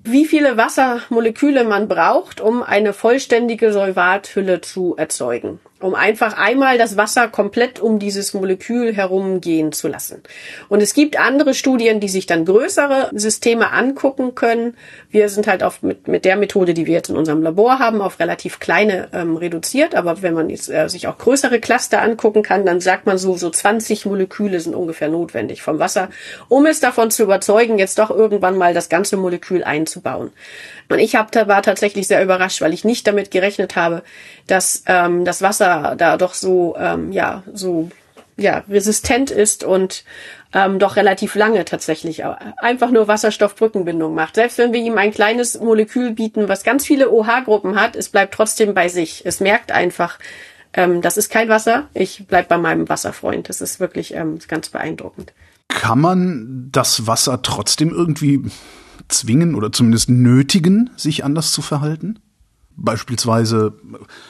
wie 0.03 0.25
viele 0.25 0.57
Wassermoleküle 0.57 1.65
man 1.65 1.89
braucht, 1.89 2.41
um 2.41 2.63
eine 2.63 2.93
vollständige 2.93 3.73
Solvathülle 3.73 4.61
zu 4.61 4.95
erzeugen 4.97 5.59
um 5.87 5.95
einfach 5.95 6.37
einmal 6.37 6.79
das 6.79 6.97
Wasser 6.97 7.29
komplett 7.29 7.81
um 7.81 7.99
dieses 7.99 8.35
Molekül 8.35 8.93
herumgehen 8.95 9.73
zu 9.73 9.89
lassen. 9.89 10.23
Und 10.69 10.83
es 10.83 10.95
gibt 10.95 11.19
andere 11.19 11.55
Studien, 11.55 12.01
die 12.01 12.09
sich 12.09 12.27
dann 12.27 12.45
größere 12.45 13.11
Systeme 13.15 13.73
angucken 13.73 14.35
können. 14.35 14.77
Wir 15.11 15.29
sind 15.29 15.47
halt 15.47 15.63
auf, 15.63 15.83
mit, 15.83 16.09
mit 16.09 16.25
der 16.25 16.37
Methode, 16.37 16.75
die 16.75 16.87
wir 16.87 16.95
jetzt 16.95 17.09
in 17.09 17.17
unserem 17.17 17.43
Labor 17.43 17.79
haben, 17.79 18.03
auf 18.03 18.19
relativ 18.19 18.59
kleine 18.59 19.09
ähm, 19.13 19.37
reduziert. 19.37 19.95
Aber 19.95 20.23
wenn 20.23 20.35
man 20.35 20.51
jetzt, 20.51 20.69
äh, 20.69 20.89
sich 20.89 21.07
auch 21.07 21.19
größere 21.19 21.61
Cluster 21.61 22.03
angucken 22.03 22.43
kann, 22.43 22.67
dann 22.67 22.81
sagt 22.81 23.07
man 23.07 23.17
so, 23.17 23.37
so 23.37 23.49
20 23.49 24.07
Moleküle 24.07 24.61
sind 24.61 24.75
ungefähr 24.75 25.09
notwendig 25.09 25.63
vom 25.63 25.79
Wasser, 25.79 26.11
um 26.49 26.67
es 26.67 26.81
davon 26.81 27.11
zu 27.11 27.23
überzeugen, 27.23 27.79
jetzt 27.79 27.99
doch 27.99 28.11
irgendwann 28.11 28.59
mal 28.59 28.75
das 28.75 28.89
ganze 28.89 29.17
Molekül 29.17 29.63
einzubauen. 29.63 30.33
Und 30.89 30.99
ich 30.99 31.17
hab, 31.17 31.35
war 31.49 31.63
tatsächlich 31.63 32.07
sehr 32.07 32.23
überrascht, 32.23 32.61
weil 32.61 32.73
ich 32.73 32.85
nicht 32.85 33.07
damit 33.07 33.31
gerechnet 33.31 33.77
habe, 33.77 34.03
dass 34.47 34.85
ähm, 34.87 35.25
das 35.25 35.43
Wasser 35.43 35.76
da 35.97 36.17
doch 36.17 36.35
so, 36.35 36.77
ähm, 36.79 37.13
ja, 37.13 37.43
so 37.53 37.91
ja, 38.37 38.63
resistent 38.69 39.31
ist 39.31 39.65
und 39.65 40.05
ähm, 40.53 40.79
doch 40.79 40.97
relativ 40.97 41.35
lange 41.35 41.65
tatsächlich 41.65 42.23
einfach 42.59 42.91
nur 42.91 43.09
Wasserstoffbrückenbindung 43.09 44.15
macht. 44.15 44.35
Selbst 44.35 44.59
wenn 44.59 44.73
wir 44.73 44.81
ihm 44.81 44.99
ein 44.99 45.11
kleines 45.11 45.59
Molekül 45.59 46.13
bieten, 46.13 46.49
was 46.49 46.63
ganz 46.63 46.85
viele 46.85 47.11
OH-Gruppen 47.11 47.81
hat, 47.81 47.97
es 47.97 48.11
bleibt 48.11 48.35
trotzdem 48.35 48.75
bei 48.75 48.89
sich. 48.89 49.25
Es 49.25 49.41
merkt 49.41 49.73
einfach, 49.73 50.19
ähm, 50.75 51.01
das 51.01 51.17
ist 51.17 51.31
kein 51.31 51.49
Wasser, 51.49 51.89
ich 51.95 52.27
bleib 52.29 52.49
bei 52.49 52.59
meinem 52.59 52.89
Wasserfreund. 52.89 53.49
Das 53.49 53.61
ist 53.61 53.81
wirklich 53.81 54.15
ähm, 54.15 54.39
ganz 54.47 54.69
beeindruckend. 54.69 55.33
Kann 55.69 56.01
man 56.01 56.69
das 56.71 57.07
Wasser 57.07 57.43
trotzdem 57.43 57.91
irgendwie 57.91 58.45
zwingen 59.09 59.55
oder 59.55 59.73
zumindest 59.73 60.11
nötigen, 60.11 60.91
sich 60.97 61.25
anders 61.25 61.53
zu 61.53 61.63
verhalten? 61.63 62.19
Beispielsweise, 62.79 63.73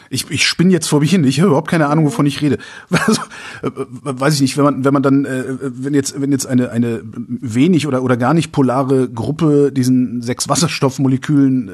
ich, 0.08 0.30
ich 0.30 0.46
spinne 0.46 0.70
jetzt 0.70 0.86
vor 0.86 1.00
mich 1.00 1.10
hin, 1.10 1.24
ich 1.24 1.40
habe 1.40 1.48
überhaupt 1.48 1.68
keine 1.68 1.88
Ahnung, 1.88 2.04
wovon 2.04 2.26
ich 2.26 2.40
rede. 2.40 2.58
Also, 3.06 3.22
äh, 3.62 3.70
weiß 4.02 4.34
ich 4.34 4.40
nicht, 4.40 4.56
wenn 4.56 4.64
man, 4.64 4.84
wenn 4.84 4.92
man 4.92 5.02
dann, 5.02 5.24
äh, 5.24 5.44
wenn 5.60 5.94
jetzt, 5.94 6.20
wenn 6.20 6.30
jetzt 6.30 6.46
eine, 6.46 6.70
eine 6.70 7.02
wenig 7.04 7.86
oder, 7.88 8.02
oder 8.02 8.16
gar 8.16 8.34
nicht 8.34 8.52
polare 8.52 9.08
Gruppe 9.08 9.72
diesen 9.72 10.22
sechs 10.22 10.48
Wasserstoffmolekülen 10.48 11.68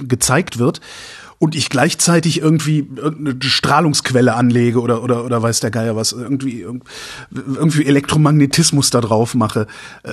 äh, 0.00 0.04
gezeigt 0.04 0.58
wird 0.58 0.80
und 1.38 1.54
ich 1.54 1.70
gleichzeitig 1.70 2.40
irgendwie 2.40 2.88
irgendeine 2.96 3.40
Strahlungsquelle 3.40 4.34
anlege 4.34 4.80
oder 4.80 5.02
oder 5.02 5.24
oder 5.24 5.42
weiß 5.42 5.60
der 5.60 5.70
Geier 5.70 5.96
was 5.96 6.12
irgendwie 6.12 6.60
irgendwie 6.60 7.84
Elektromagnetismus 7.84 8.90
da 8.90 9.00
drauf 9.00 9.34
mache, 9.34 9.66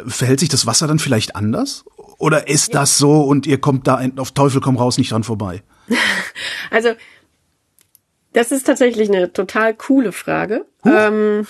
verhält 0.06 0.40
sich 0.40 0.50
das 0.50 0.66
Wasser 0.66 0.88
dann 0.88 1.00
vielleicht 1.00 1.36
anders 1.36 1.86
oder 2.18 2.48
ist 2.48 2.76
das 2.76 2.98
so 2.98 3.22
und 3.22 3.48
ihr 3.48 3.60
kommt 3.60 3.88
da 3.88 4.02
auf 4.18 4.32
Teufel 4.32 4.62
komm 4.62 4.78
raus 4.78 4.98
nicht 4.98 5.12
dran 5.12 5.24
vorbei? 5.24 5.64
Also, 6.70 6.94
das 8.34 8.54
ist 8.54 8.66
tatsächlich 8.66 9.10
eine 9.10 9.34
total 9.34 9.74
coole 9.74 10.14
Frage. 10.14 10.66
Ähm, 10.86 11.46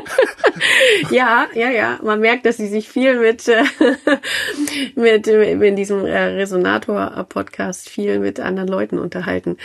ja, 1.10 1.46
ja, 1.54 1.70
ja. 1.70 2.00
Man 2.02 2.20
merkt, 2.20 2.44
dass 2.44 2.56
sie 2.56 2.66
sich 2.66 2.88
viel 2.88 3.20
mit, 3.20 3.46
äh, 3.46 3.62
mit 4.96 5.28
in 5.28 5.76
diesem 5.76 6.04
äh, 6.04 6.18
Resonator-Podcast 6.18 7.88
viel 7.88 8.18
mit 8.18 8.40
anderen 8.40 8.68
Leuten 8.68 8.98
unterhalten. 8.98 9.58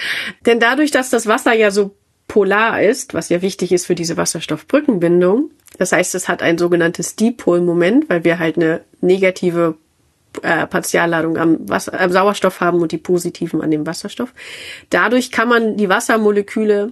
Denn 0.46 0.60
dadurch, 0.60 0.92
dass 0.92 1.10
das 1.10 1.26
Wasser 1.26 1.54
ja 1.54 1.72
so 1.72 1.96
polar 2.28 2.84
ist, 2.84 3.16
was 3.16 3.30
ja 3.30 3.42
wichtig 3.42 3.72
ist 3.72 3.88
für 3.88 3.96
diese 3.96 4.18
Wasserstoffbrückenbindung, 4.18 5.50
das 5.78 5.92
heißt, 5.92 6.14
es 6.16 6.28
hat 6.28 6.42
ein 6.42 6.58
sogenanntes 6.58 7.16
Dipolmoment, 7.16 8.10
weil 8.10 8.24
wir 8.24 8.40
halt 8.40 8.58
eine 8.58 8.82
negative 9.02 9.76
äh, 10.42 10.68
Partialladung 10.68 11.38
am, 11.38 11.70
Wasser, 11.70 12.00
am 12.00 12.12
Sauerstoff 12.12 12.62
haben 12.62 12.82
und 12.82 12.92
die 12.92 12.98
positiven 12.98 13.62
an 13.62 13.72
dem 13.72 13.86
Wasserstoff. 13.86 14.34
Dadurch 14.90 15.32
kann 15.32 15.48
man 15.48 15.78
die 15.78 15.90
Wassermoleküle 15.90 16.92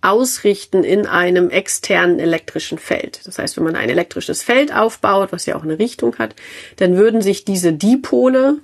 ausrichten 0.00 0.84
in 0.84 1.06
einem 1.06 1.50
externen 1.50 2.18
elektrischen 2.18 2.78
Feld. 2.78 3.20
Das 3.24 3.38
heißt, 3.38 3.56
wenn 3.56 3.64
man 3.64 3.76
ein 3.76 3.88
elektrisches 3.88 4.42
Feld 4.42 4.74
aufbaut, 4.74 5.32
was 5.32 5.46
ja 5.46 5.56
auch 5.56 5.62
eine 5.62 5.78
Richtung 5.78 6.18
hat, 6.18 6.34
dann 6.76 6.96
würden 6.96 7.22
sich 7.22 7.44
diese 7.44 7.72
Dipole, 7.72 8.58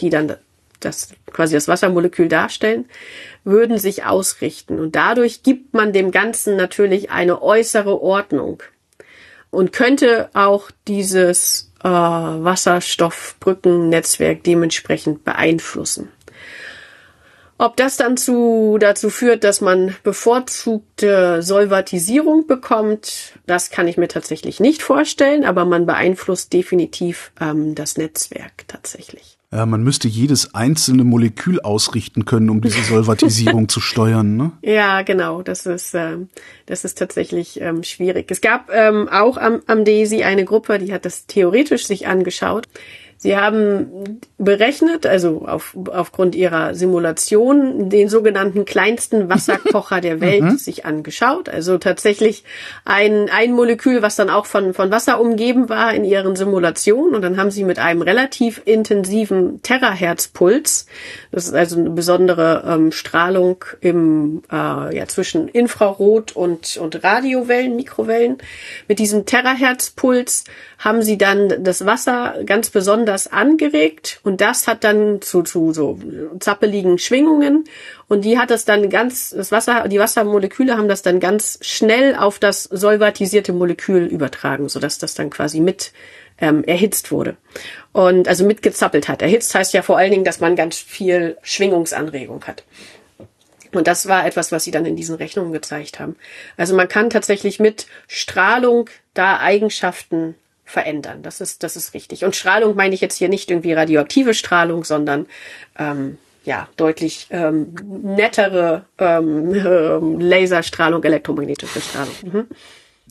die 0.00 0.10
dann 0.10 0.36
das 0.80 1.10
quasi 1.32 1.54
das 1.54 1.68
Wassermolekül 1.68 2.28
darstellen, 2.28 2.86
würden 3.44 3.78
sich 3.78 4.04
ausrichten. 4.04 4.78
Und 4.78 4.94
dadurch 4.94 5.42
gibt 5.42 5.74
man 5.74 5.92
dem 5.92 6.10
Ganzen 6.10 6.56
natürlich 6.56 7.10
eine 7.10 7.42
äußere 7.42 8.00
Ordnung 8.00 8.62
und 9.50 9.72
könnte 9.72 10.30
auch 10.34 10.70
dieses 10.86 11.65
äh, 11.82 11.88
Wasserstoffbrückennetzwerk 11.88 14.44
dementsprechend 14.44 15.24
beeinflussen. 15.24 16.10
Ob 17.58 17.76
das 17.76 17.96
dann 17.96 18.18
zu, 18.18 18.76
dazu 18.78 19.08
führt, 19.08 19.42
dass 19.42 19.62
man 19.62 19.96
bevorzugte 20.02 21.42
Solvatisierung 21.42 22.46
bekommt, 22.46 23.32
das 23.46 23.70
kann 23.70 23.88
ich 23.88 23.96
mir 23.96 24.08
tatsächlich 24.08 24.60
nicht 24.60 24.82
vorstellen, 24.82 25.44
aber 25.44 25.64
man 25.64 25.86
beeinflusst 25.86 26.52
definitiv 26.52 27.32
ähm, 27.40 27.74
das 27.74 27.96
Netzwerk 27.96 28.68
tatsächlich. 28.68 29.35
Ja, 29.52 29.64
man 29.64 29.84
müsste 29.84 30.08
jedes 30.08 30.54
einzelne 30.54 31.04
Molekül 31.04 31.60
ausrichten 31.60 32.24
können, 32.24 32.50
um 32.50 32.60
diese 32.60 32.82
Solvatisierung 32.82 33.68
zu 33.70 33.80
steuern. 33.80 34.36
Ne? 34.36 34.52
Ja, 34.62 35.02
genau. 35.02 35.42
Das 35.42 35.66
ist, 35.66 35.94
äh, 35.94 36.16
das 36.66 36.84
ist 36.84 36.98
tatsächlich 36.98 37.60
ähm, 37.60 37.84
schwierig. 37.84 38.30
Es 38.30 38.40
gab 38.40 38.70
ähm, 38.72 39.08
auch 39.08 39.36
am, 39.36 39.62
am 39.66 39.84
DESI 39.84 40.24
eine 40.24 40.44
Gruppe, 40.44 40.78
die 40.78 40.92
hat 40.92 41.04
das 41.04 41.26
theoretisch 41.26 41.86
sich 41.86 42.08
angeschaut. 42.08 42.66
Sie 43.18 43.36
haben 43.36 44.20
berechnet, 44.36 45.06
also 45.06 45.46
auf, 45.46 45.76
aufgrund 45.90 46.34
ihrer 46.34 46.74
Simulation, 46.74 47.88
den 47.88 48.10
sogenannten 48.10 48.66
kleinsten 48.66 49.30
Wasserkocher 49.30 50.02
der 50.02 50.20
Welt 50.20 50.42
mhm. 50.42 50.58
sich 50.58 50.84
angeschaut. 50.84 51.48
Also 51.48 51.78
tatsächlich 51.78 52.44
ein, 52.84 53.30
ein 53.30 53.52
Molekül, 53.52 54.02
was 54.02 54.16
dann 54.16 54.28
auch 54.28 54.44
von, 54.44 54.74
von 54.74 54.90
Wasser 54.90 55.18
umgeben 55.18 55.70
war 55.70 55.94
in 55.94 56.04
ihren 56.04 56.36
Simulationen. 56.36 57.14
Und 57.14 57.22
dann 57.22 57.38
haben 57.38 57.50
sie 57.50 57.64
mit 57.64 57.78
einem 57.78 58.02
relativ 58.02 58.60
intensiven 58.66 59.62
Terahertzpuls, 59.62 60.86
das 61.32 61.46
ist 61.46 61.54
also 61.54 61.80
eine 61.80 61.90
besondere 61.90 62.64
ähm, 62.66 62.92
Strahlung 62.92 63.64
im, 63.80 64.42
äh, 64.52 64.96
ja, 64.96 65.06
zwischen 65.06 65.48
Infrarot 65.48 66.32
und, 66.36 66.76
und 66.76 67.02
Radiowellen, 67.02 67.76
Mikrowellen, 67.76 68.38
mit 68.88 68.98
diesem 68.98 69.24
Terahertzpuls 69.24 70.44
haben 70.78 71.02
sie 71.02 71.16
dann 71.16 71.64
das 71.64 71.86
Wasser 71.86 72.34
ganz 72.44 72.68
besonders 72.70 73.05
anders 73.06 73.28
angeregt 73.28 74.18
und 74.24 74.40
das 74.40 74.66
hat 74.66 74.82
dann 74.82 75.22
zu, 75.22 75.42
zu 75.42 75.72
so 75.72 76.00
zappeligen 76.40 76.98
Schwingungen 76.98 77.64
und 78.08 78.24
die 78.24 78.36
hat 78.36 78.50
das 78.50 78.64
dann 78.64 78.90
ganz, 78.90 79.30
das 79.30 79.52
Wasser, 79.52 79.86
die 79.86 80.00
Wassermoleküle 80.00 80.76
haben 80.76 80.88
das 80.88 81.02
dann 81.02 81.20
ganz 81.20 81.60
schnell 81.62 82.16
auf 82.16 82.40
das 82.40 82.64
solvatisierte 82.64 83.52
Molekül 83.52 84.06
übertragen, 84.06 84.68
sodass 84.68 84.98
das 84.98 85.14
dann 85.14 85.30
quasi 85.30 85.60
mit 85.60 85.92
ähm, 86.40 86.64
erhitzt 86.64 87.12
wurde 87.12 87.36
und 87.92 88.26
also 88.26 88.44
mitgezappelt 88.44 89.08
hat. 89.08 89.22
Erhitzt 89.22 89.54
heißt 89.54 89.72
ja 89.72 89.82
vor 89.82 89.96
allen 89.96 90.10
Dingen, 90.10 90.24
dass 90.24 90.40
man 90.40 90.56
ganz 90.56 90.76
viel 90.76 91.38
Schwingungsanregung 91.42 92.44
hat. 92.44 92.64
Und 93.72 93.86
das 93.86 94.08
war 94.08 94.26
etwas, 94.26 94.50
was 94.50 94.64
sie 94.64 94.72
dann 94.72 94.84
in 94.84 94.96
diesen 94.96 95.14
Rechnungen 95.14 95.52
gezeigt 95.52 96.00
haben. 96.00 96.16
Also 96.56 96.74
man 96.74 96.88
kann 96.88 97.10
tatsächlich 97.10 97.60
mit 97.60 97.86
Strahlung 98.08 98.90
da 99.14 99.38
Eigenschaften 99.38 100.34
verändern. 100.66 101.22
Das 101.22 101.40
ist, 101.40 101.62
das 101.62 101.76
ist 101.76 101.94
richtig. 101.94 102.24
Und 102.24 102.36
Strahlung 102.36 102.74
meine 102.74 102.94
ich 102.94 103.00
jetzt 103.00 103.16
hier 103.16 103.30
nicht 103.30 103.50
irgendwie 103.50 103.72
radioaktive 103.72 104.34
Strahlung, 104.34 104.84
sondern 104.84 105.26
ähm, 105.78 106.18
ja 106.44 106.68
deutlich 106.76 107.28
ähm, 107.30 107.74
nettere 108.02 108.84
ähm, 108.98 109.54
äh, 109.54 110.24
Laserstrahlung, 110.24 111.02
elektromagnetische 111.04 111.80
Strahlung. 111.80 112.14
Mhm. 112.22 112.46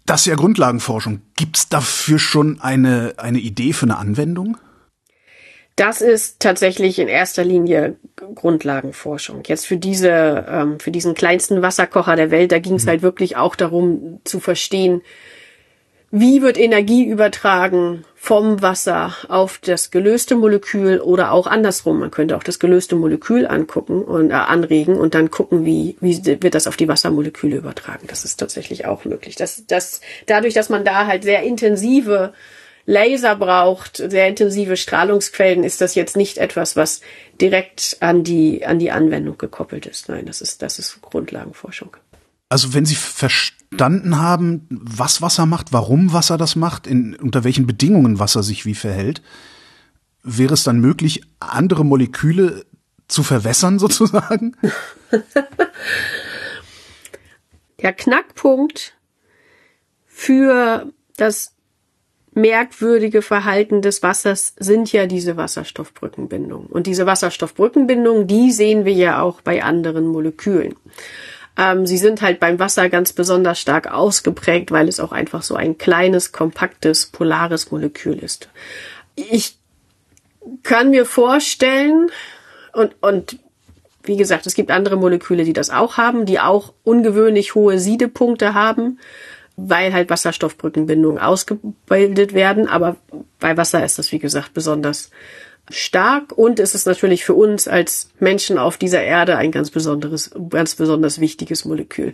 Das 0.06 0.22
ist 0.22 0.28
ja 0.28 0.36
Grundlagenforschung. 0.36 1.22
Gibt's 1.36 1.70
dafür 1.70 2.20
schon 2.20 2.60
eine, 2.62 3.16
eine 3.18 3.40
Idee 3.40 3.74
für 3.74 3.86
eine 3.86 3.98
Anwendung? 3.98 4.58
Das 5.78 6.02
ist 6.02 6.40
tatsächlich 6.40 7.00
in 7.00 7.08
erster 7.08 7.44
Linie 7.44 7.96
Grundlagenforschung. 8.16 9.44
Jetzt 9.48 9.66
für 9.66 9.78
diese, 9.78 10.46
ähm, 10.48 10.80
für 10.80 10.92
diesen 10.92 11.16
kleinsten 11.16 11.62
Wasserkocher 11.62 12.16
der 12.16 12.32
Welt, 12.32 12.52
da 12.52 12.60
ging 12.60 12.76
es 12.76 12.86
mhm. 12.86 12.90
halt 12.90 13.02
wirklich 13.02 13.38
auch 13.38 13.56
darum 13.56 14.20
zu 14.26 14.40
verstehen, 14.40 15.02
wie 16.12 16.42
wird 16.42 16.58
Energie 16.58 17.06
übertragen 17.06 18.06
vom 18.16 18.62
Wasser 18.62 19.14
auf 19.28 19.60
das 19.60 19.92
gelöste 19.92 20.36
Molekül 20.36 21.00
oder 21.00 21.32
auch 21.32 21.46
andersrum. 21.46 22.00
Man 22.00 22.12
könnte 22.12 22.36
auch 22.36 22.44
das 22.44 22.60
gelöste 22.60 22.96
Molekül 22.96 23.46
angucken 23.46 24.02
und 24.02 24.32
äh, 24.32 24.34
anregen 24.34 24.98
und 24.98 25.14
dann 25.14 25.30
gucken, 25.30 25.66
wie, 25.66 25.98
wie 26.02 26.26
wird 26.26 26.56
das 26.56 26.68
auf 26.68 26.78
die 26.78 26.88
Wassermoleküle 26.88 27.58
übertragen. 27.58 28.08
Das 28.08 28.26
ist 28.26 28.38
tatsächlich 28.38 28.86
auch 28.86 29.06
möglich. 29.06 29.36
Das, 29.36 29.66
das, 29.68 30.02
dadurch, 30.26 30.54
dass 30.54 30.70
man 30.70 30.84
da 30.84 31.06
halt 31.06 31.24
sehr 31.24 31.44
intensive 31.44 32.34
Laser 32.88 33.36
braucht, 33.36 33.98
sehr 33.98 34.28
intensive 34.28 34.78
Strahlungsquellen, 34.78 35.64
ist 35.64 35.82
das 35.82 35.96
jetzt 35.96 36.16
nicht 36.16 36.38
etwas, 36.38 36.76
was 36.76 37.02
direkt 37.42 37.98
an 38.00 38.24
die, 38.24 38.66
an 38.66 38.78
die 38.78 38.92
Anwendung 38.92 39.38
gekoppelt 39.38 39.88
ist. 39.88 40.08
Nein, 40.08 40.26
das 40.26 40.42
ist, 40.42 40.62
das 40.62 40.78
ist 40.78 41.02
Grundlagenforschung. 41.02 41.98
Also 42.50 42.74
wenn 42.74 42.86
Sie 42.86 42.96
verstanden 42.96 44.20
haben, 44.20 44.68
was 44.70 45.22
Wasser 45.22 45.46
macht, 45.46 45.74
warum 45.74 46.14
Wasser 46.14 46.38
das 46.38 46.56
macht, 46.56 46.88
in, 46.88 47.16
unter 47.16 47.44
welchen 47.44 47.66
Bedingungen 47.66 48.20
Wasser 48.20 48.44
sich 48.44 48.66
wie 48.66 48.76
verhält, 48.76 49.22
wäre 50.24 50.54
es 50.54 50.64
dann 50.64 50.80
möglich, 50.80 51.22
andere 51.40 51.84
Moleküle 51.84 52.66
zu 53.08 53.24
verwässern 53.24 53.80
sozusagen? 53.80 54.56
Der 57.82 57.94
Knackpunkt 57.94 58.96
für 60.06 60.92
das 61.18 61.56
merkwürdige 62.36 63.22
Verhalten 63.22 63.82
des 63.82 64.04
Wassers 64.04 64.54
sind 64.60 64.92
ja 64.92 65.08
diese 65.08 65.38
Wasserstoffbrückenbindungen. 65.38 66.68
Und 66.68 66.86
diese 66.86 67.06
Wasserstoffbrückenbindungen, 67.06 68.28
die 68.28 68.52
sehen 68.52 68.86
wir 68.86 68.94
ja 68.94 69.22
auch 69.22 69.42
bei 69.42 69.64
anderen 69.64 70.06
Molekülen. 70.08 70.76
Ähm, 71.58 71.86
sie 71.86 71.98
sind 71.98 72.22
halt 72.22 72.40
beim 72.40 72.60
Wasser 72.60 72.90
ganz 72.90 73.14
besonders 73.14 73.60
stark 73.60 73.92
ausgeprägt, 73.92 74.72
weil 74.72 74.88
es 74.88 75.00
auch 75.00 75.12
einfach 75.12 75.42
so 75.42 75.56
ein 75.56 75.78
kleines, 75.78 76.32
kompaktes, 76.32 77.06
polares 77.06 77.72
Molekül 77.72 78.20
ist. 78.20 78.50
Ich 79.16 79.58
kann 80.64 80.90
mir 80.90 81.06
vorstellen, 81.06 82.10
und, 82.74 82.96
und 83.02 83.40
wie 84.04 84.18
gesagt, 84.18 84.46
es 84.46 84.54
gibt 84.54 84.70
andere 84.70 84.98
Moleküle, 84.98 85.46
die 85.46 85.54
das 85.54 85.70
auch 85.70 85.98
haben, 85.98 86.26
die 86.26 86.40
auch 86.40 86.74
ungewöhnlich 86.84 87.56
hohe 87.56 87.80
Siedepunkte 87.80 88.54
haben 88.54 89.00
weil 89.58 89.94
halt 89.94 90.10
Wasserstoffbrückenbindungen 90.10 91.20
ausgebildet 91.20 92.34
werden. 92.34 92.68
Aber 92.68 92.98
bei 93.40 93.56
Wasser 93.58 93.84
ist 93.86 93.98
das, 94.00 94.12
wie 94.12 94.20
gesagt, 94.20 94.54
besonders 94.54 95.12
stark 95.70 96.38
und 96.38 96.60
es 96.60 96.76
ist 96.76 96.86
natürlich 96.86 97.26
für 97.26 97.34
uns 97.34 97.68
als 97.68 98.10
Menschen 98.20 98.58
auf 98.58 98.78
dieser 98.78 99.04
Erde 99.04 99.38
ein 99.38 99.52
ganz 99.52 99.72
besonderes, 99.72 100.32
ganz 100.50 100.76
besonders 100.76 101.20
wichtiges 101.20 101.66
Molekül. 101.66 102.14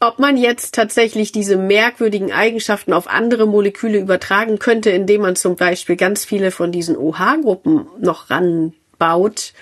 Ob 0.00 0.18
man 0.18 0.38
jetzt 0.38 0.74
tatsächlich 0.74 1.30
diese 1.30 1.56
merkwürdigen 1.56 2.32
Eigenschaften 2.32 2.94
auf 2.94 3.06
andere 3.06 3.46
Moleküle 3.46 3.98
übertragen 3.98 4.58
könnte, 4.58 4.90
indem 4.90 5.22
man 5.22 5.36
zum 5.36 5.56
Beispiel 5.56 5.96
ganz 5.96 6.24
viele 6.24 6.50
von 6.50 6.72
diesen 6.72 6.96
OH-Gruppen 6.96 7.86
noch 8.00 8.30
ranbaut, 8.30 9.52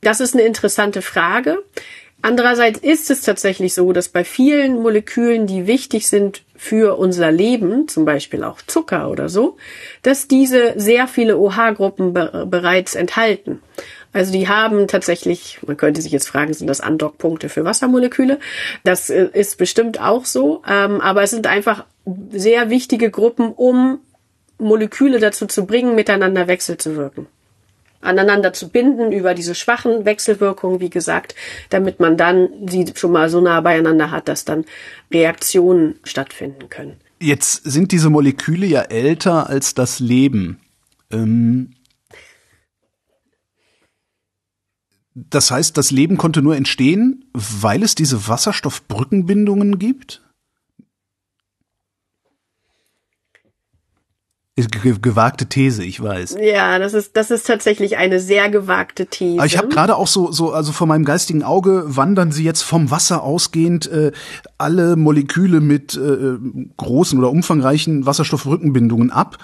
das 0.00 0.20
ist 0.20 0.34
eine 0.34 0.44
interessante 0.44 1.02
Frage. 1.02 1.62
Andererseits 2.22 2.78
ist 2.78 3.10
es 3.10 3.20
tatsächlich 3.20 3.74
so, 3.74 3.92
dass 3.92 4.08
bei 4.08 4.24
vielen 4.24 4.80
Molekülen, 4.80 5.46
die 5.46 5.66
wichtig 5.66 6.08
sind 6.08 6.42
für 6.62 6.96
unser 6.96 7.32
Leben, 7.32 7.88
zum 7.88 8.04
Beispiel 8.04 8.44
auch 8.44 8.62
Zucker 8.62 9.10
oder 9.10 9.28
so, 9.28 9.56
dass 10.02 10.28
diese 10.28 10.74
sehr 10.76 11.08
viele 11.08 11.36
OH-Gruppen 11.36 12.12
be 12.12 12.46
bereits 12.48 12.94
enthalten. 12.94 13.60
Also 14.12 14.30
die 14.30 14.46
haben 14.46 14.86
tatsächlich, 14.86 15.58
man 15.66 15.76
könnte 15.76 16.00
sich 16.00 16.12
jetzt 16.12 16.28
fragen, 16.28 16.54
sind 16.54 16.68
das 16.68 16.80
Andockpunkte 16.80 17.48
für 17.48 17.64
Wassermoleküle? 17.64 18.38
Das 18.84 19.10
äh, 19.10 19.28
ist 19.32 19.58
bestimmt 19.58 20.00
auch 20.00 20.24
so, 20.24 20.62
ähm, 20.70 21.00
aber 21.00 21.24
es 21.24 21.30
sind 21.30 21.48
einfach 21.48 21.84
sehr 22.30 22.70
wichtige 22.70 23.10
Gruppen, 23.10 23.52
um 23.52 23.98
Moleküle 24.58 25.18
dazu 25.18 25.46
zu 25.46 25.66
bringen, 25.66 25.96
miteinander 25.96 26.46
wechselzuwirken 26.46 27.26
aneinander 28.02 28.52
zu 28.52 28.68
binden 28.68 29.12
über 29.12 29.34
diese 29.34 29.54
schwachen 29.54 30.04
Wechselwirkungen, 30.04 30.80
wie 30.80 30.90
gesagt, 30.90 31.34
damit 31.70 32.00
man 32.00 32.16
dann 32.16 32.48
sie 32.68 32.92
schon 32.94 33.12
mal 33.12 33.30
so 33.30 33.40
nah 33.40 33.60
beieinander 33.60 34.10
hat, 34.10 34.28
dass 34.28 34.44
dann 34.44 34.64
Reaktionen 35.12 35.94
stattfinden 36.04 36.68
können. 36.68 36.96
Jetzt 37.20 37.64
sind 37.64 37.92
diese 37.92 38.10
Moleküle 38.10 38.66
ja 38.66 38.82
älter 38.82 39.48
als 39.48 39.74
das 39.74 40.00
Leben. 40.00 40.60
Ähm 41.10 41.74
das 45.14 45.50
heißt, 45.50 45.76
das 45.76 45.90
Leben 45.90 46.16
konnte 46.16 46.42
nur 46.42 46.56
entstehen, 46.56 47.26
weil 47.32 47.82
es 47.82 47.94
diese 47.94 48.28
Wasserstoffbrückenbindungen 48.28 49.78
gibt? 49.78 50.22
Gewagte 54.56 55.46
These, 55.46 55.82
ich 55.82 56.02
weiß. 56.02 56.36
Ja, 56.40 56.78
das 56.78 56.92
ist 56.92 57.16
das 57.16 57.30
ist 57.30 57.46
tatsächlich 57.46 57.96
eine 57.96 58.20
sehr 58.20 58.50
gewagte 58.50 59.06
These. 59.06 59.38
Aber 59.38 59.46
ich 59.46 59.56
habe 59.56 59.68
gerade 59.68 59.96
auch 59.96 60.06
so 60.06 60.30
so 60.30 60.52
also 60.52 60.72
vor 60.72 60.86
meinem 60.86 61.06
geistigen 61.06 61.42
Auge 61.42 61.84
wandern 61.86 62.32
sie 62.32 62.44
jetzt 62.44 62.62
vom 62.62 62.90
Wasser 62.90 63.22
ausgehend 63.22 63.86
äh, 63.90 64.12
alle 64.58 64.96
Moleküle 64.96 65.60
mit 65.60 65.94
äh, 65.94 66.36
großen 66.76 67.18
oder 67.18 67.30
umfangreichen 67.30 68.04
Wasserstoffrückenbindungen 68.04 69.10
ab 69.10 69.38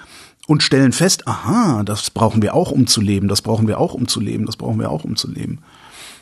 und 0.45 0.61
stellen 0.61 0.91
fest, 0.91 1.27
aha, 1.27 1.83
das 1.83 2.11
brauchen 2.11 2.41
wir 2.43 2.53
auch 2.53 2.71
um 2.71 2.85
zu 2.85 3.01
leben, 3.01 3.27
das 3.27 3.41
brauchen 3.41 3.67
wir 3.67 3.79
auch 3.79 3.95
um 3.95 4.07
zu 4.07 4.19
leben, 4.19 4.45
das 4.45 4.57
brauchen 4.57 4.79
wir 4.79 4.91
auch 4.91 5.03
um 5.03 5.15
zu 5.15 5.29
leben. 5.29 5.59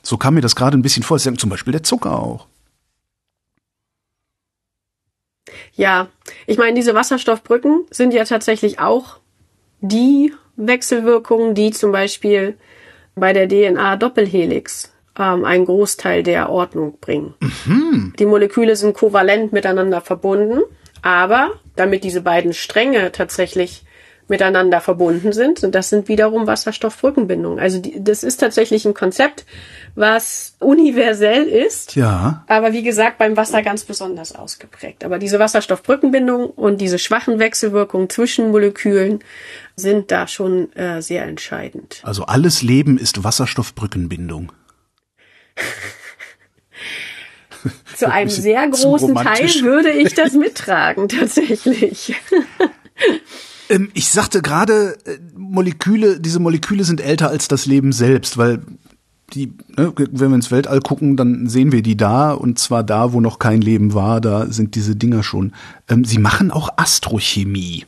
So 0.01 0.17
kam 0.17 0.35
mir 0.35 0.41
das 0.41 0.55
gerade 0.55 0.77
ein 0.77 0.81
bisschen 0.81 1.03
vor, 1.03 1.17
zum 1.17 1.49
Beispiel 1.49 1.73
der 1.73 1.83
Zucker 1.83 2.17
auch. 2.19 2.47
Ja, 5.77 6.07
ich 6.47 6.57
meine, 6.57 6.73
diese 6.73 6.95
Wasserstoffbrücken 6.95 7.85
sind 7.91 8.13
ja 8.13 8.25
tatsächlich 8.25 8.79
auch 8.79 9.17
die 9.79 10.33
Wechselwirkungen, 10.55 11.53
die 11.53 11.71
zum 11.71 11.91
Beispiel 11.91 12.57
bei 13.15 13.31
der 13.31 13.47
DNA-Doppelhelix 13.47 14.91
ähm, 15.17 15.45
einen 15.45 15.65
Großteil 15.65 16.23
der 16.23 16.49
Ordnung 16.49 16.97
bringen. 16.99 17.35
Mhm. 17.39 18.13
Die 18.17 18.25
Moleküle 18.25 18.75
sind 18.75 18.95
kovalent 18.95 19.53
miteinander 19.53 20.01
verbunden, 20.01 20.61
aber 21.03 21.51
damit 21.75 22.03
diese 22.03 22.21
beiden 22.21 22.53
Stränge 22.53 23.11
tatsächlich 23.11 23.85
miteinander 24.27 24.81
verbunden 24.81 25.31
sind. 25.31 25.63
Und 25.63 25.73
das 25.73 25.89
sind 25.89 26.07
wiederum 26.07 26.47
Wasserstoffbrückenbindungen. 26.47 27.59
Also 27.59 27.79
die, 27.79 28.03
das 28.03 28.23
ist 28.23 28.37
tatsächlich 28.37 28.85
ein 28.85 28.93
Konzept, 28.93 29.45
was 29.97 30.55
universell 30.59 31.47
ist. 31.47 31.95
Ja. 31.95 32.45
Aber 32.47 32.71
wie 32.71 32.83
gesagt, 32.83 33.17
beim 33.17 33.35
Wasser 33.35 33.63
ganz 33.63 33.83
besonders 33.83 34.35
ausgeprägt. 34.35 35.03
Aber 35.03 35.17
diese 35.17 35.39
Wasserstoffbrückenbindung 35.39 36.51
und 36.51 36.79
diese 36.79 36.99
schwachen 36.99 37.39
Wechselwirkungen 37.39 38.07
zwischen 38.07 38.51
Molekülen 38.51 39.19
sind 39.75 40.11
da 40.11 40.27
schon 40.27 40.71
äh, 40.73 41.01
sehr 41.01 41.23
entscheidend. 41.25 42.01
Also 42.03 42.25
alles 42.25 42.61
Leben 42.61 42.99
ist 42.99 43.23
Wasserstoffbrückenbindung. 43.23 44.51
Zu 47.95 48.11
einem 48.11 48.29
sehr 48.29 48.67
großen 48.67 49.15
Teil 49.15 49.49
würde 49.61 49.89
ich 49.89 50.13
das 50.13 50.33
mittragen, 50.33 51.09
tatsächlich. 51.09 52.15
Ähm, 53.69 53.89
ich 53.95 54.09
sagte 54.09 54.43
gerade, 54.43 54.95
äh, 55.05 55.17
Moleküle, 55.35 56.19
diese 56.19 56.39
Moleküle 56.39 56.83
sind 56.83 57.01
älter 57.01 57.29
als 57.29 57.47
das 57.47 57.65
Leben 57.65 57.91
selbst, 57.91 58.37
weil 58.37 58.61
die, 59.33 59.53
ne, 59.75 59.93
wenn 59.95 60.29
wir 60.29 60.35
ins 60.35 60.51
Weltall 60.51 60.79
gucken, 60.79 61.17
dann 61.17 61.47
sehen 61.47 61.71
wir 61.71 61.81
die 61.81 61.97
da 61.97 62.31
und 62.31 62.59
zwar 62.59 62.83
da, 62.83 63.13
wo 63.13 63.21
noch 63.21 63.39
kein 63.39 63.61
Leben 63.61 63.93
war, 63.93 64.21
da 64.21 64.47
sind 64.47 64.75
diese 64.75 64.95
Dinger 64.95 65.23
schon. 65.23 65.53
Ähm, 65.87 66.05
sie 66.05 66.17
machen 66.17 66.51
auch 66.51 66.69
Astrochemie. 66.77 67.85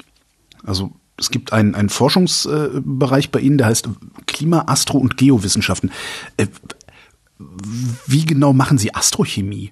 Also 0.64 0.92
es 1.18 1.32
gibt 1.32 1.54
einen, 1.54 1.76
einen 1.76 1.90
Forschungsbereich 1.90 3.32
bei 3.32 3.40
Ihnen, 3.40 3.58
der 3.58 3.68
heißt 3.68 3.90
Klima, 4.26 4.66
Astro- 4.68 5.00
und 5.00 5.18
Geowissenschaften. 5.18 5.92
Äh, 6.38 6.48
wie 8.06 8.26
genau 8.26 8.54
machen 8.54 8.78
Sie 8.78 8.94
Astrochemie? 8.94 9.72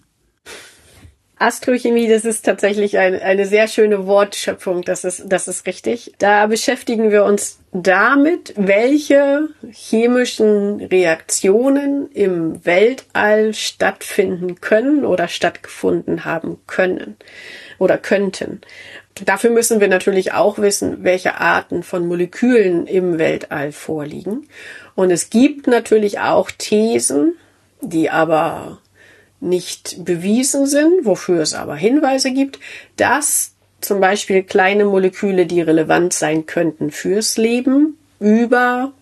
Astrochemie, 1.40 2.08
das 2.08 2.26
ist 2.26 2.46
tatsächlich 2.46 2.98
eine, 2.98 3.22
eine 3.22 3.46
sehr 3.46 3.68
schöne 3.68 4.08
Wortschöpfung, 4.08 4.82
das 4.82 5.04
ist, 5.04 5.24
das 5.28 5.48
ist 5.48 5.68
richtig. 5.68 6.14
Da 6.18 6.48
beschäftigen 6.48 7.12
wir 7.12 7.26
uns 7.26 7.60
damit, 7.72 8.54
welche 8.58 9.50
chemischen 9.72 10.82
Reaktionen 10.82 12.10
im 12.12 12.66
Weltall 12.66 13.54
stattfinden 13.54 14.60
können 14.62 15.06
oder 15.06 15.28
stattgefunden 15.28 16.26
haben 16.26 16.58
können 16.66 17.18
oder 17.78 18.00
könnten. 18.00 18.62
Dafür 19.26 19.52
müssen 19.52 19.80
wir 19.80 19.88
natürlich 19.88 20.34
auch 20.34 20.58
wissen, 20.58 21.04
welche 21.04 21.40
Arten 21.40 21.84
von 21.84 22.08
Molekülen 22.08 22.88
im 22.88 23.20
Weltall 23.20 23.72
vorliegen. 23.72 24.48
Und 24.96 25.12
es 25.12 25.30
gibt 25.30 25.68
natürlich 25.68 26.20
auch 26.20 26.50
Thesen, 26.52 27.36
die 27.82 28.10
aber 28.10 28.80
nicht 29.40 30.04
bewiesen 30.04 30.66
sind, 30.66 31.06
wofür 31.06 31.42
es 31.42 31.54
aber 31.54 31.76
Hinweise 31.76 32.32
gibt, 32.32 32.60
dass 32.96 33.54
zum 33.82 34.00
Beispiel 34.00 34.44
kleine 34.44 34.86
Moleküle, 34.86 35.46
die 35.46 35.62
relevant 35.62 36.14
sein 36.14 36.46
könnten 36.46 36.92
fürs 36.92 37.38
Leben, 37.38 37.98
über 38.20 38.94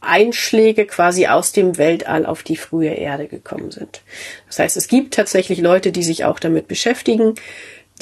Einschläge 0.00 0.86
quasi 0.86 1.26
aus 1.26 1.52
dem 1.52 1.78
Weltall 1.78 2.26
auf 2.26 2.42
die 2.42 2.56
frühe 2.56 2.92
Erde 2.92 3.26
gekommen 3.26 3.70
sind. 3.70 4.02
Das 4.46 4.58
heißt, 4.58 4.76
es 4.76 4.88
gibt 4.88 5.14
tatsächlich 5.14 5.60
Leute, 5.60 5.92
die 5.92 6.02
sich 6.02 6.24
auch 6.24 6.38
damit 6.38 6.68
beschäftigen, 6.68 7.34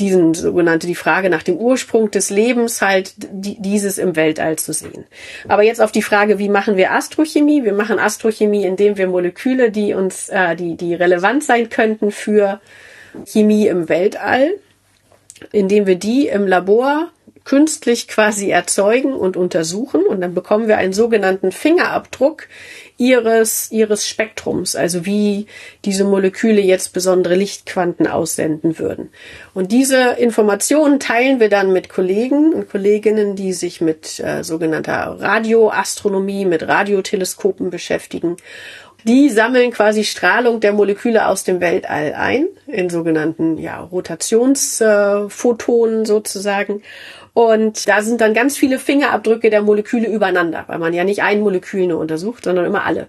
diesen 0.00 0.32
sogenannte 0.32 0.86
die 0.86 0.94
Frage 0.94 1.28
nach 1.28 1.42
dem 1.42 1.56
Ursprung 1.56 2.10
des 2.10 2.30
Lebens 2.30 2.80
halt 2.80 3.14
die, 3.18 3.60
dieses 3.60 3.98
im 3.98 4.16
Weltall 4.16 4.56
zu 4.56 4.72
sehen. 4.72 5.04
Aber 5.48 5.62
jetzt 5.62 5.82
auf 5.82 5.92
die 5.92 6.02
Frage, 6.02 6.38
wie 6.38 6.48
machen 6.48 6.76
wir 6.76 6.92
Astrochemie? 6.92 7.64
Wir 7.64 7.74
machen 7.74 7.98
Astrochemie, 7.98 8.64
indem 8.64 8.96
wir 8.96 9.06
Moleküle, 9.06 9.70
die 9.70 9.92
uns 9.92 10.30
äh, 10.30 10.56
die 10.56 10.76
die 10.76 10.94
relevant 10.94 11.44
sein 11.44 11.68
könnten 11.68 12.10
für 12.10 12.60
Chemie 13.26 13.66
im 13.66 13.90
Weltall, 13.90 14.54
indem 15.52 15.86
wir 15.86 15.96
die 15.96 16.26
im 16.26 16.46
Labor 16.46 17.10
künstlich 17.44 18.08
quasi 18.08 18.50
erzeugen 18.50 19.14
und 19.14 19.36
untersuchen 19.36 20.02
und 20.06 20.20
dann 20.20 20.34
bekommen 20.34 20.68
wir 20.68 20.78
einen 20.78 20.92
sogenannten 20.92 21.52
Fingerabdruck 21.52 22.48
ihres, 22.98 23.72
ihres 23.72 24.08
Spektrums, 24.08 24.76
also 24.76 25.06
wie 25.06 25.46
diese 25.84 26.04
Moleküle 26.04 26.60
jetzt 26.60 26.92
besondere 26.92 27.34
Lichtquanten 27.34 28.06
aussenden 28.06 28.78
würden. 28.78 29.10
Und 29.54 29.72
diese 29.72 30.12
Informationen 30.12 31.00
teilen 31.00 31.40
wir 31.40 31.48
dann 31.48 31.72
mit 31.72 31.88
Kollegen 31.88 32.52
und 32.52 32.70
Kolleginnen, 32.70 33.34
die 33.34 33.52
sich 33.52 33.80
mit 33.80 34.20
äh, 34.20 34.44
sogenannter 34.44 35.16
Radioastronomie, 35.18 36.44
mit 36.44 36.68
Radioteleskopen 36.68 37.70
beschäftigen. 37.70 38.36
Die 39.04 39.30
sammeln 39.30 39.72
quasi 39.72 40.04
Strahlung 40.04 40.60
der 40.60 40.72
Moleküle 40.72 41.26
aus 41.26 41.42
dem 41.42 41.60
Weltall 41.60 42.14
ein, 42.16 42.46
in 42.68 42.88
sogenannten 42.88 43.58
ja, 43.58 43.80
Rotationsphotonen 43.80 46.04
sozusagen 46.04 46.82
und 47.34 47.88
da 47.88 48.02
sind 48.02 48.20
dann 48.20 48.34
ganz 48.34 48.58
viele 48.58 48.78
Fingerabdrücke 48.78 49.48
der 49.48 49.62
Moleküle 49.62 50.06
übereinander, 50.06 50.64
weil 50.66 50.78
man 50.78 50.92
ja 50.92 51.02
nicht 51.02 51.22
ein 51.22 51.40
Molekül 51.40 51.86
nur 51.86 51.98
untersucht, 51.98 52.44
sondern 52.44 52.66
immer 52.66 52.84
alle. 52.84 53.06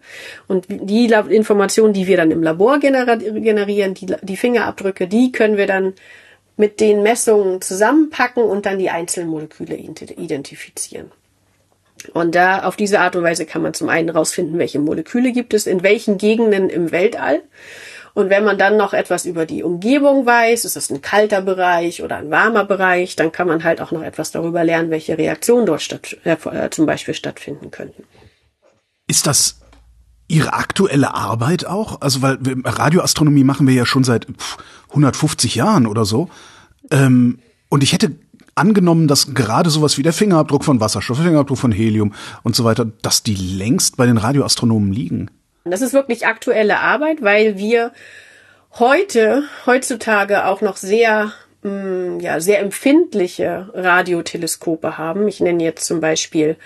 Und 0.47 0.67
die 0.69 1.13
Informationen, 1.29 1.93
die 1.93 2.07
wir 2.07 2.15
dann 2.15 2.31
im 2.31 2.41
Labor 2.41 2.79
generieren, 2.79 3.93
die, 3.95 4.15
die 4.21 4.37
Fingerabdrücke, 4.37 5.07
die 5.07 5.33
können 5.33 5.57
wir 5.57 5.67
dann 5.67 5.93
mit 6.55 6.79
den 6.79 7.03
Messungen 7.03 7.61
zusammenpacken 7.61 8.43
und 8.43 8.65
dann 8.65 8.79
die 8.79 8.89
einzelnen 8.89 9.29
Moleküle 9.29 9.75
identifizieren. 9.75 11.11
Und 12.13 12.35
da 12.35 12.63
auf 12.63 12.75
diese 12.75 12.99
Art 12.99 13.15
und 13.15 13.23
Weise 13.23 13.45
kann 13.45 13.61
man 13.61 13.73
zum 13.73 13.89
einen 13.89 14.09
rausfinden, 14.09 14.57
welche 14.57 14.79
Moleküle 14.79 15.31
gibt 15.31 15.53
es 15.53 15.67
in 15.67 15.83
welchen 15.83 16.17
Gegenden 16.17 16.69
im 16.69 16.91
Weltall 16.91 17.41
und 18.13 18.29
wenn 18.29 18.43
man 18.43 18.57
dann 18.57 18.77
noch 18.77 18.93
etwas 18.93 19.25
über 19.25 19.45
die 19.45 19.63
Umgebung 19.63 20.25
weiß, 20.25 20.65
ist 20.65 20.75
es 20.75 20.91
ein 20.91 21.01
kalter 21.01 21.41
Bereich 21.41 22.03
oder 22.03 22.17
ein 22.17 22.29
warmer 22.29 22.63
Bereich, 22.63 23.15
dann 23.15 23.31
kann 23.31 23.47
man 23.47 23.63
halt 23.63 23.81
auch 23.81 23.91
noch 23.91 24.03
etwas 24.03 24.31
darüber 24.31 24.63
lernen, 24.63 24.91
welche 24.91 25.17
Reaktionen 25.17 25.65
dort 25.65 25.81
statt, 25.81 26.17
äh, 26.23 26.69
zum 26.69 26.85
Beispiel 26.85 27.15
stattfinden 27.15 27.71
könnten. 27.71 28.03
Ist 29.07 29.25
das 29.25 29.59
Ihre 30.27 30.53
aktuelle 30.53 31.13
Arbeit 31.13 31.65
auch? 31.65 32.01
Also, 32.01 32.21
weil 32.21 32.37
Radioastronomie 32.63 33.43
machen 33.43 33.67
wir 33.67 33.73
ja 33.73 33.85
schon 33.85 34.03
seit 34.03 34.27
150 34.89 35.55
Jahren 35.55 35.87
oder 35.87 36.05
so. 36.05 36.29
Ähm, 36.91 37.39
und 37.69 37.83
ich 37.83 37.93
hätte 37.93 38.15
angenommen, 38.55 39.07
dass 39.07 39.33
gerade 39.33 39.69
sowas 39.71 39.97
wie 39.97 40.03
der 40.03 40.13
Fingerabdruck 40.13 40.63
von 40.63 40.79
Wasserstoff, 40.79 41.17
der 41.17 41.25
Fingerabdruck 41.25 41.57
von 41.57 41.71
Helium 41.71 42.13
und 42.43 42.55
so 42.55 42.63
weiter, 42.63 42.85
dass 42.85 43.23
die 43.23 43.35
längst 43.35 43.97
bei 43.97 44.05
den 44.05 44.17
Radioastronomen 44.17 44.93
liegen. 44.93 45.31
Das 45.65 45.81
ist 45.81 45.93
wirklich 45.93 46.27
aktuelle 46.27 46.79
Arbeit, 46.79 47.21
weil 47.21 47.57
wir 47.57 47.91
heute, 48.79 49.43
heutzutage 49.65 50.45
auch 50.45 50.61
noch 50.61 50.75
sehr, 50.75 51.31
mm, 51.61 52.19
ja, 52.19 52.39
sehr 52.39 52.59
empfindliche 52.59 53.69
Radioteleskope 53.73 54.97
haben. 54.97 55.27
Ich 55.27 55.39
nenne 55.39 55.63
jetzt 55.63 55.85
zum 55.85 56.01
Beispiel 56.01 56.57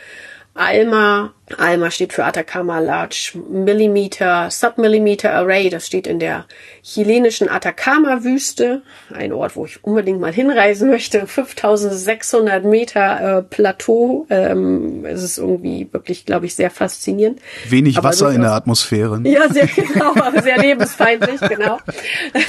ALMA. 0.53 1.33
ALMA 1.55 1.91
steht 1.91 2.11
für 2.11 2.25
Atacama 2.25 2.79
Large 2.79 3.39
Millimeter 3.49 4.51
Submillimeter 4.51 5.33
Array. 5.33 5.69
Das 5.69 5.87
steht 5.87 6.05
in 6.05 6.19
der 6.19 6.45
chilenischen 6.81 7.47
Atacama-Wüste. 7.47 8.81
Ein 9.13 9.31
Ort, 9.31 9.55
wo 9.55 9.65
ich 9.65 9.81
unbedingt 9.83 10.19
mal 10.19 10.33
hinreisen 10.33 10.89
möchte. 10.89 11.25
5600 11.27 12.65
Meter 12.65 13.37
äh, 13.37 13.43
Plateau. 13.43 14.25
Ähm, 14.29 15.05
es 15.05 15.23
ist 15.23 15.37
irgendwie 15.37 15.87
wirklich, 15.91 16.25
glaube 16.25 16.47
ich, 16.47 16.55
sehr 16.55 16.69
faszinierend. 16.69 17.39
Wenig 17.69 17.97
aber 17.97 18.09
Wasser 18.09 18.31
in 18.31 18.41
der 18.41 18.51
Atmosphäre. 18.51 19.21
Ja, 19.27 19.49
sehr 19.49 19.67
genau, 19.67 20.13
aber 20.15 20.41
sehr 20.41 20.57
lebensfeindlich, 20.57 21.39
genau. 21.41 21.79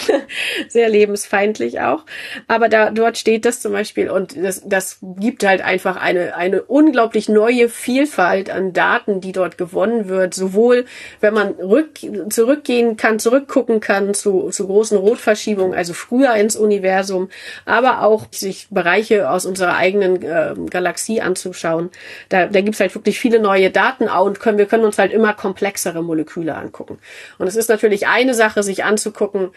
sehr 0.68 0.88
lebensfeindlich 0.88 1.80
auch. 1.80 2.04
Aber 2.46 2.68
da, 2.68 2.90
dort 2.90 3.18
steht 3.18 3.44
das 3.44 3.60
zum 3.60 3.72
Beispiel 3.72 4.08
und 4.08 4.36
das, 4.36 4.62
das 4.64 4.98
gibt 5.00 5.44
halt 5.44 5.60
einfach 5.60 5.96
eine, 5.96 6.34
eine 6.36 6.62
unglaublich 6.62 7.28
neue 7.28 7.68
Vielfalt 7.68 8.48
an 8.48 8.72
Daten, 8.72 8.87
die 9.20 9.32
dort 9.32 9.58
gewonnen 9.58 10.08
wird, 10.08 10.34
sowohl 10.34 10.84
wenn 11.20 11.34
man 11.34 11.48
rück, 11.52 11.90
zurückgehen 12.30 12.96
kann, 12.96 13.18
zurückgucken 13.18 13.80
kann 13.80 14.14
zu, 14.14 14.50
zu 14.50 14.66
großen 14.66 14.98
Rotverschiebungen, 14.98 15.76
also 15.76 15.92
früher 15.92 16.34
ins 16.34 16.56
Universum, 16.56 17.28
aber 17.64 18.02
auch 18.02 18.26
sich 18.30 18.68
Bereiche 18.70 19.30
aus 19.30 19.46
unserer 19.46 19.76
eigenen 19.76 20.22
äh, 20.22 20.54
Galaxie 20.70 21.20
anzuschauen. 21.20 21.90
Da, 22.28 22.46
da 22.46 22.60
gibt's 22.60 22.80
halt 22.80 22.94
wirklich 22.94 23.18
viele 23.20 23.40
neue 23.40 23.70
Daten 23.70 24.08
und 24.08 24.40
können, 24.40 24.58
wir 24.58 24.66
können 24.66 24.84
uns 24.84 24.98
halt 24.98 25.12
immer 25.12 25.34
komplexere 25.34 26.02
Moleküle 26.02 26.54
angucken. 26.54 26.98
Und 27.38 27.46
es 27.46 27.56
ist 27.56 27.68
natürlich 27.68 28.06
eine 28.06 28.34
Sache, 28.34 28.62
sich 28.62 28.84
anzugucken, 28.84 29.50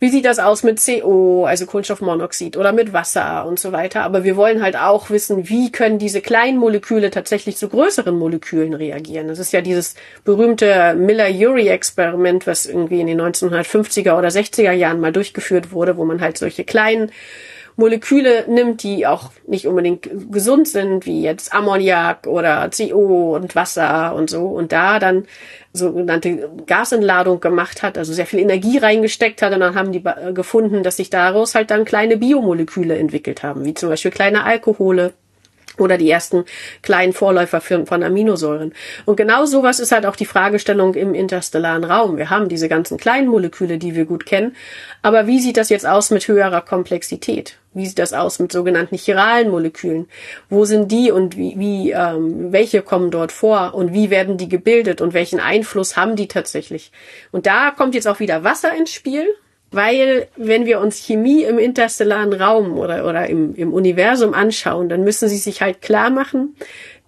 wie 0.00 0.08
sieht 0.08 0.24
das 0.24 0.38
aus 0.38 0.62
mit 0.62 0.80
CO, 0.84 1.44
also 1.46 1.66
Kohlenstoffmonoxid 1.66 2.56
oder 2.56 2.72
mit 2.72 2.92
Wasser 2.92 3.46
und 3.46 3.58
so 3.58 3.72
weiter. 3.72 4.02
Aber 4.02 4.24
wir 4.24 4.36
wollen 4.36 4.62
halt 4.62 4.76
auch 4.76 5.10
wissen, 5.10 5.48
wie 5.48 5.72
können 5.72 5.98
diese 5.98 6.20
kleinen 6.20 6.58
Moleküle 6.58 7.10
tatsächlich 7.10 7.56
zu 7.56 7.68
größeren 7.68 8.16
Molekülen 8.16 8.74
reagieren. 8.74 9.28
Das 9.28 9.38
ist 9.38 9.52
ja 9.52 9.60
dieses 9.60 9.94
berühmte 10.24 10.94
Miller-Urey-Experiment, 10.94 12.46
was 12.46 12.66
irgendwie 12.66 13.00
in 13.00 13.06
den 13.06 13.20
1950er 13.20 14.16
oder 14.18 14.28
60er 14.28 14.72
Jahren 14.72 15.00
mal 15.00 15.12
durchgeführt 15.12 15.72
wurde, 15.72 15.96
wo 15.96 16.04
man 16.04 16.20
halt 16.20 16.38
solche 16.38 16.64
kleinen 16.64 17.10
Moleküle 17.76 18.44
nimmt, 18.48 18.82
die 18.82 19.06
auch 19.06 19.30
nicht 19.46 19.66
unbedingt 19.66 20.08
gesund 20.30 20.68
sind, 20.68 21.06
wie 21.06 21.22
jetzt 21.22 21.52
Ammoniak 21.52 22.26
oder 22.26 22.70
CO 22.70 23.34
und 23.34 23.56
Wasser 23.56 24.14
und 24.14 24.30
so, 24.30 24.46
und 24.46 24.72
da 24.72 24.98
dann 24.98 25.24
sogenannte 25.72 26.50
Gasentladung 26.66 27.40
gemacht 27.40 27.82
hat, 27.82 27.98
also 27.98 28.12
sehr 28.12 28.26
viel 28.26 28.38
Energie 28.38 28.78
reingesteckt 28.78 29.42
hat, 29.42 29.52
und 29.52 29.60
dann 29.60 29.74
haben 29.74 29.90
die 29.90 30.04
gefunden, 30.32 30.84
dass 30.84 30.98
sich 30.98 31.10
daraus 31.10 31.54
halt 31.56 31.70
dann 31.72 31.84
kleine 31.84 32.16
Biomoleküle 32.16 32.96
entwickelt 32.96 33.42
haben, 33.42 33.64
wie 33.64 33.74
zum 33.74 33.88
Beispiel 33.88 34.12
kleine 34.12 34.44
Alkohole 34.44 35.12
oder 35.78 35.98
die 35.98 36.10
ersten 36.10 36.44
kleinen 36.82 37.12
Vorläufer 37.12 37.60
von 37.60 38.02
Aminosäuren. 38.02 38.72
Und 39.04 39.16
genau 39.16 39.44
sowas 39.44 39.80
ist 39.80 39.92
halt 39.92 40.06
auch 40.06 40.16
die 40.16 40.26
Fragestellung 40.26 40.94
im 40.94 41.14
interstellaren 41.14 41.84
Raum. 41.84 42.16
Wir 42.16 42.30
haben 42.30 42.48
diese 42.48 42.68
ganzen 42.68 42.98
kleinen 42.98 43.28
Moleküle, 43.28 43.78
die 43.78 43.94
wir 43.94 44.04
gut 44.04 44.26
kennen, 44.26 44.54
aber 45.02 45.26
wie 45.26 45.40
sieht 45.40 45.56
das 45.56 45.68
jetzt 45.68 45.86
aus 45.86 46.10
mit 46.10 46.28
höherer 46.28 46.60
Komplexität? 46.60 47.58
Wie 47.74 47.86
sieht 47.86 47.98
das 47.98 48.12
aus 48.12 48.38
mit 48.38 48.52
sogenannten 48.52 48.96
chiralen 48.96 49.50
Molekülen? 49.50 50.06
Wo 50.48 50.64
sind 50.64 50.92
die 50.92 51.10
und 51.10 51.36
wie, 51.36 51.58
wie 51.58 51.90
ähm, 51.90 52.52
welche 52.52 52.82
kommen 52.82 53.10
dort 53.10 53.32
vor 53.32 53.74
und 53.74 53.92
wie 53.92 54.10
werden 54.10 54.38
die 54.38 54.48
gebildet 54.48 55.00
und 55.00 55.12
welchen 55.12 55.40
Einfluss 55.40 55.96
haben 55.96 56.14
die 56.14 56.28
tatsächlich? 56.28 56.92
Und 57.32 57.46
da 57.46 57.72
kommt 57.72 57.96
jetzt 57.96 58.06
auch 58.06 58.20
wieder 58.20 58.44
Wasser 58.44 58.72
ins 58.76 58.92
Spiel, 58.92 59.26
weil 59.70 60.28
wenn 60.36 60.66
wir 60.66 60.80
uns 60.80 60.98
Chemie 60.98 61.42
im 61.42 61.58
interstellaren 61.58 62.32
Raum 62.32 62.78
oder, 62.78 63.08
oder 63.08 63.28
im, 63.28 63.54
im 63.54 63.72
Universum 63.72 64.34
anschauen, 64.34 64.88
dann 64.88 65.04
müssen 65.04 65.28
Sie 65.28 65.38
sich 65.38 65.60
halt 65.62 65.82
klar 65.82 66.10
machen, 66.10 66.54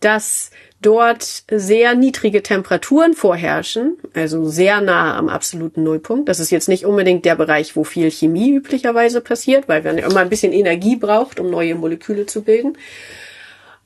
dass 0.00 0.50
dort 0.82 1.44
sehr 1.50 1.94
niedrige 1.94 2.42
Temperaturen 2.42 3.14
vorherrschen, 3.14 3.96
also 4.14 4.46
sehr 4.46 4.80
nah 4.80 5.16
am 5.16 5.28
absoluten 5.28 5.82
Nullpunkt. 5.82 6.28
Das 6.28 6.38
ist 6.38 6.50
jetzt 6.50 6.68
nicht 6.68 6.84
unbedingt 6.84 7.24
der 7.24 7.34
Bereich, 7.34 7.76
wo 7.76 7.84
viel 7.84 8.10
Chemie 8.10 8.50
üblicherweise 8.52 9.20
passiert, 9.20 9.68
weil 9.68 9.82
man 9.82 9.98
ja 9.98 10.08
immer 10.08 10.20
ein 10.20 10.28
bisschen 10.28 10.52
Energie 10.52 10.96
braucht, 10.96 11.40
um 11.40 11.50
neue 11.50 11.74
Moleküle 11.74 12.26
zu 12.26 12.42
bilden. 12.42 12.76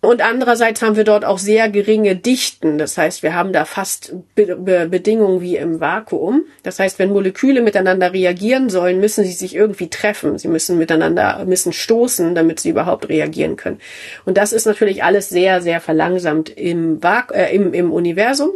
Und 0.02 0.22
andererseits 0.22 0.80
haben 0.80 0.96
wir 0.96 1.04
dort 1.04 1.26
auch 1.26 1.38
sehr 1.38 1.68
geringe 1.68 2.16
Dichten. 2.16 2.78
Das 2.78 2.96
heißt, 2.96 3.22
wir 3.22 3.34
haben 3.34 3.52
da 3.52 3.66
fast 3.66 4.14
Be 4.34 4.56
Be 4.56 4.88
Bedingungen 4.88 5.42
wie 5.42 5.56
im 5.56 5.78
Vakuum. 5.78 6.44
Das 6.62 6.78
heißt, 6.78 6.98
wenn 6.98 7.12
Moleküle 7.12 7.60
miteinander 7.60 8.14
reagieren 8.14 8.70
sollen, 8.70 8.98
müssen 8.98 9.24
sie 9.24 9.32
sich 9.32 9.54
irgendwie 9.54 9.90
treffen. 9.90 10.38
Sie 10.38 10.48
müssen 10.48 10.78
miteinander, 10.78 11.44
müssen 11.44 11.74
stoßen, 11.74 12.34
damit 12.34 12.60
sie 12.60 12.70
überhaupt 12.70 13.10
reagieren 13.10 13.56
können. 13.56 13.78
Und 14.24 14.38
das 14.38 14.54
ist 14.54 14.64
natürlich 14.64 15.04
alles 15.04 15.28
sehr, 15.28 15.60
sehr 15.60 15.82
verlangsamt 15.82 16.48
im, 16.48 17.02
Vaku 17.02 17.34
äh, 17.34 17.54
im, 17.54 17.74
im 17.74 17.92
Universum. 17.92 18.52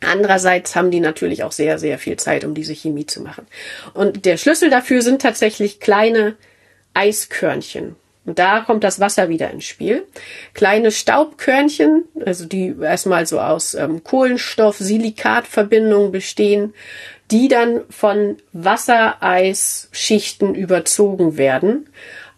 Andererseits 0.00 0.74
haben 0.74 0.90
die 0.90 1.00
natürlich 1.00 1.44
auch 1.44 1.52
sehr, 1.52 1.78
sehr 1.78 1.98
viel 1.98 2.16
Zeit, 2.16 2.44
um 2.44 2.52
diese 2.52 2.74
Chemie 2.74 3.06
zu 3.06 3.22
machen. 3.22 3.46
Und 3.94 4.24
der 4.24 4.36
Schlüssel 4.36 4.70
dafür 4.70 5.02
sind 5.02 5.22
tatsächlich 5.22 5.78
kleine 5.78 6.34
Eiskörnchen. 6.94 7.94
Und 8.26 8.38
da 8.38 8.60
kommt 8.60 8.84
das 8.84 9.00
Wasser 9.00 9.28
wieder 9.28 9.50
ins 9.50 9.64
Spiel. 9.64 10.06
Kleine 10.54 10.90
Staubkörnchen, 10.90 12.04
also 12.24 12.46
die 12.46 12.74
erstmal 12.80 13.26
so 13.26 13.38
aus 13.40 13.74
ähm, 13.74 14.02
Kohlenstoff-Silikat-Verbindungen 14.02 16.10
bestehen, 16.10 16.72
die 17.30 17.48
dann 17.48 17.82
von 17.90 18.38
Wassereisschichten 18.52 20.54
überzogen 20.54 21.36
werden. 21.36 21.90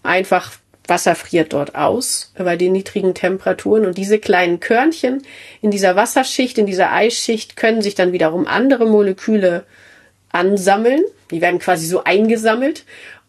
Einfach 0.02 0.50
Wasser 0.88 1.14
friert 1.14 1.52
dort 1.52 1.74
aus 1.74 2.32
bei 2.36 2.56
den 2.56 2.72
niedrigen 2.72 3.14
Temperaturen 3.14 3.86
und 3.86 3.98
diese 3.98 4.18
kleinen 4.18 4.60
Körnchen 4.60 5.22
in 5.60 5.70
dieser 5.70 5.96
Wasserschicht, 5.96 6.56
in 6.58 6.66
dieser 6.66 6.92
Eisschicht 6.92 7.56
können 7.56 7.82
sich 7.82 7.96
dann 7.96 8.12
wiederum 8.12 8.46
andere 8.46 8.86
Moleküle 8.86 9.64
ansammeln. 10.30 11.02
Die 11.30 11.40
werden 11.40 11.58
quasi 11.58 11.86
so 11.86 12.04
eingesammelt 12.04 12.84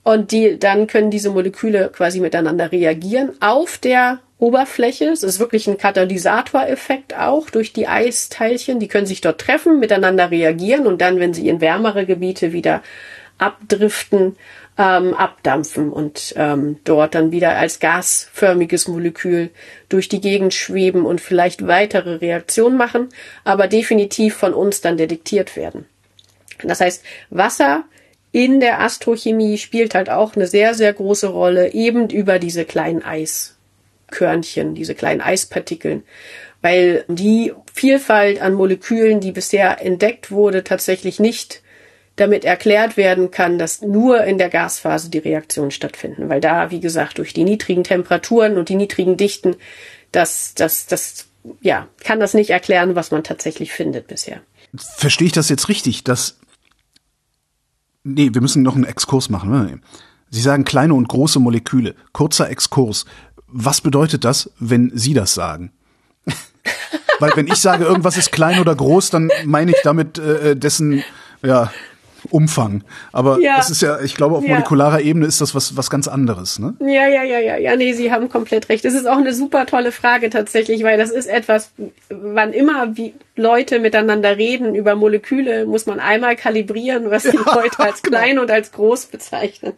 und 0.08 0.32
die, 0.32 0.58
dann 0.58 0.88
können 0.88 1.12
diese 1.12 1.32
Moleküle 1.32 1.90
quasi 1.94 2.22
miteinander 2.22 2.72
reagieren 2.72 3.34
auf 3.42 3.78
der 3.78 4.20
Oberfläche. 4.40 5.10
Es 5.10 5.22
ist 5.22 5.42
wirklich 5.42 5.68
ein 5.68 5.78
Katalysatoreffekt 5.78 7.14
auch 7.18 7.50
durch 7.50 7.74
die 7.74 7.90
Eisteilchen. 7.90 8.80
Die 8.80 8.88
können 8.88 9.06
sich 9.06 9.20
dort 9.20 9.42
treffen, 9.42 9.82
miteinander 9.82 10.32
reagieren 10.32 10.88
und 10.88 11.02
dann, 11.02 11.20
wenn 11.20 11.34
sie 11.34 11.50
in 11.50 11.60
wärmere 11.60 12.06
Gebiete 12.06 12.54
wieder 12.54 12.84
abdriften, 13.38 14.38
ähm, 14.78 15.14
abdampfen 15.14 15.92
und 15.92 16.34
ähm, 16.38 16.78
dort 16.86 17.14
dann 17.14 17.34
wieder 17.34 17.58
als 17.58 17.82
gasförmiges 17.82 18.88
Molekül 18.88 19.50
durch 19.90 20.08
die 20.08 20.22
Gegend 20.22 20.54
schweben 20.54 21.06
und 21.06 21.20
vielleicht 21.20 21.68
weitere 21.68 22.16
Reaktionen 22.16 22.78
machen, 22.78 23.10
aber 23.44 23.68
definitiv 23.68 24.38
von 24.38 24.54
uns 24.54 24.80
dann 24.80 24.96
detektiert 24.96 25.58
werden. 25.58 25.86
Das 26.64 26.80
heißt, 26.80 27.04
Wasser 27.30 27.84
in 28.38 28.60
der 28.60 28.82
Astrochemie 28.82 29.58
spielt 29.58 29.96
halt 29.96 30.12
auch 30.12 30.36
eine 30.36 30.46
sehr, 30.46 30.76
sehr 30.76 30.94
große 30.94 31.26
Rolle, 31.26 31.74
eben 31.74 32.08
über 32.12 32.38
diese 32.38 32.66
kleinen 32.66 33.02
Eiskörnchen, 33.04 34.76
diese 34.76 34.94
kleinen 34.94 35.22
Eispartikeln, 35.22 36.04
weil 36.62 37.04
die 37.08 37.52
Vielfalt 37.74 38.40
an 38.40 38.54
Molekülen, 38.54 39.22
die 39.22 39.32
bisher 39.32 39.84
entdeckt 39.84 40.30
wurde, 40.30 40.64
tatsächlich 40.64 41.20
nicht 41.20 41.64
damit 42.16 42.46
erklärt 42.46 42.96
werden 42.96 43.32
kann, 43.32 43.58
dass 43.58 43.82
nur 43.82 44.24
in 44.24 44.38
der 44.38 44.50
Gasphase 44.50 45.10
die 45.10 45.18
Reaktionen 45.18 45.72
stattfinden, 45.72 46.30
weil 46.30 46.40
da, 46.40 46.70
wie 46.70 46.80
gesagt, 46.80 47.18
durch 47.18 47.34
die 47.34 47.44
niedrigen 47.44 47.84
Temperaturen 47.84 48.60
und 48.60 48.70
die 48.70 48.76
niedrigen 48.76 49.18
Dichten, 49.18 49.56
das, 50.12 50.54
das, 50.54 50.86
das, 50.86 51.26
ja, 51.62 51.88
kann 52.04 52.20
das 52.20 52.36
nicht 52.36 52.52
erklären, 52.52 52.94
was 52.94 53.10
man 53.10 53.24
tatsächlich 53.24 53.72
findet 53.72 54.06
bisher. 54.06 54.42
Verstehe 54.76 55.26
ich 55.26 55.34
das 55.34 55.50
jetzt 55.50 55.70
richtig, 55.70 56.04
dass 56.04 56.38
Nee, 58.08 58.30
wir 58.34 58.42
müssen 58.42 58.64
noch 58.64 58.76
einen 58.76 58.86
Exkurs 58.86 59.30
machen. 59.30 59.82
Sie 60.30 60.42
sagen 60.42 60.64
kleine 60.64 60.94
und 60.94 61.08
große 61.08 61.40
Moleküle. 61.40 61.96
Kurzer 62.14 62.50
Exkurs. 62.50 63.06
Was 63.48 63.82
bedeutet 63.82 64.24
das, 64.24 64.52
wenn 64.60 64.92
Sie 64.94 65.14
das 65.14 65.34
sagen? 65.34 65.72
Weil 67.20 67.32
wenn 67.36 67.48
ich 67.48 67.56
sage, 67.56 67.86
irgendwas 67.86 68.18
ist 68.18 68.32
klein 68.32 68.60
oder 68.60 68.76
groß, 68.76 69.10
dann 69.10 69.30
meine 69.46 69.72
ich 69.72 69.78
damit 69.84 70.18
äh, 70.18 70.56
dessen 70.56 71.04
ja, 71.44 71.72
Umfang. 72.32 72.84
Aber 73.12 73.40
ja. 73.40 73.58
das 73.58 73.70
ist 73.70 73.82
ja, 73.82 74.00
ich 74.02 74.16
glaube, 74.16 74.36
auf 74.36 74.44
ja. 74.44 74.56
molekularer 74.56 75.02
Ebene 75.02 75.26
ist 75.26 75.42
das 75.42 75.56
was, 75.56 75.78
was 75.78 75.90
ganz 75.90 76.08
anderes, 76.08 76.60
ne? 76.60 76.76
Ja, 76.80 77.08
ja, 77.08 77.24
ja, 77.24 77.40
ja, 77.40 77.58
ja, 77.58 77.76
nee, 77.76 77.94
Sie 77.94 78.12
haben 78.12 78.30
komplett 78.30 78.70
recht. 78.70 78.86
Das 78.86 78.94
ist 78.94 79.08
auch 79.08 79.18
eine 79.18 79.34
super 79.34 79.66
tolle 79.66 79.92
Frage 79.92 80.30
tatsächlich, 80.30 80.84
weil 80.84 80.98
das 80.98 81.12
ist 81.12 81.28
etwas, 81.28 81.72
wann 82.10 82.54
immer 82.54 82.96
wie 82.98 83.14
Leute 83.38 83.80
miteinander 83.80 84.36
reden 84.38 84.76
über 84.76 84.96
Moleküle, 84.96 85.66
muss 85.66 85.86
man 85.86 86.00
einmal 86.00 86.36
kalibrieren, 86.36 87.12
was 87.12 87.24
die 87.24 87.38
Leute 87.56 87.80
als 87.80 88.02
genau. 88.02 88.18
klein 88.18 88.40
und 88.40 88.52
als 88.52 88.72
groß 88.72 89.06
bezeichnen. 89.06 89.74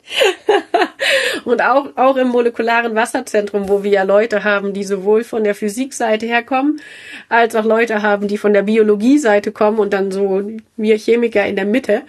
und 1.46 1.62
auch, 1.62 1.90
auch 1.98 2.16
im 2.16 2.30
molekularen 2.30 2.96
Wasserzentrum, 2.96 3.68
wo 3.68 3.84
wir 3.84 3.92
ja 3.92 4.04
Leute 4.04 4.44
haben, 4.44 4.74
die 4.74 4.84
sowohl 4.84 5.24
von 5.24 5.44
der 5.44 5.56
Physikseite 5.56 6.26
herkommen, 6.26 6.80
als 7.28 7.56
auch 7.56 7.66
Leute 7.66 8.02
haben, 8.02 8.28
die 8.28 8.38
von 8.38 8.54
der 8.54 8.64
Biologieseite 8.64 9.52
kommen 9.52 9.80
und 9.80 9.94
dann 9.94 10.12
so 10.12 10.42
wir 10.82 10.98
Chemiker 10.98 11.46
in 11.46 11.56
der 11.56 11.66
Mitte. 11.66 12.04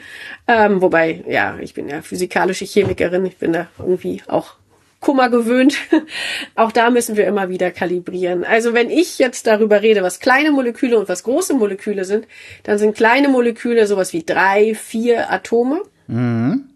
Ähm, 0.46 0.80
wobei, 0.80 1.22
ja, 1.28 1.58
ich 1.60 1.74
bin 1.74 1.88
ja 1.88 2.02
physikalische 2.02 2.64
Chemikerin, 2.64 3.26
ich 3.26 3.36
bin 3.36 3.52
da 3.52 3.66
irgendwie 3.78 4.22
auch 4.26 4.54
Kummer 5.00 5.30
gewöhnt. 5.30 5.76
Auch 6.54 6.72
da 6.72 6.90
müssen 6.90 7.16
wir 7.16 7.26
immer 7.26 7.48
wieder 7.48 7.70
kalibrieren. 7.70 8.44
Also 8.44 8.74
wenn 8.74 8.90
ich 8.90 9.18
jetzt 9.18 9.46
darüber 9.46 9.80
rede, 9.80 10.02
was 10.02 10.20
kleine 10.20 10.52
Moleküle 10.52 10.98
und 10.98 11.08
was 11.08 11.22
große 11.22 11.54
Moleküle 11.54 12.04
sind, 12.04 12.26
dann 12.64 12.78
sind 12.78 12.96
kleine 12.96 13.28
Moleküle 13.28 13.86
sowas 13.86 14.12
wie 14.12 14.24
drei, 14.24 14.74
vier 14.74 15.32
Atome. 15.32 15.82
Mhm. 16.06 16.68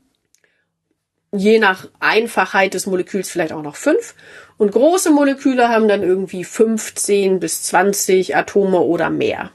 Je 1.32 1.58
nach 1.58 1.88
Einfachheit 2.00 2.74
des 2.74 2.86
Moleküls 2.86 3.28
vielleicht 3.28 3.52
auch 3.52 3.62
noch 3.62 3.76
fünf. 3.76 4.14
Und 4.56 4.72
große 4.72 5.10
Moleküle 5.10 5.68
haben 5.68 5.88
dann 5.88 6.02
irgendwie 6.02 6.44
15 6.44 7.40
bis 7.40 7.64
20 7.64 8.36
Atome 8.36 8.80
oder 8.80 9.10
mehr. 9.10 9.50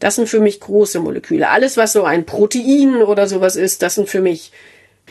Das 0.00 0.16
sind 0.16 0.28
für 0.28 0.40
mich 0.40 0.60
große 0.60 0.98
Moleküle. 0.98 1.48
Alles, 1.48 1.76
was 1.76 1.92
so 1.92 2.04
ein 2.04 2.26
Protein 2.26 2.96
oder 2.96 3.26
sowas 3.26 3.54
ist, 3.54 3.82
das 3.82 3.94
sind 3.94 4.08
für 4.08 4.20
mich 4.20 4.50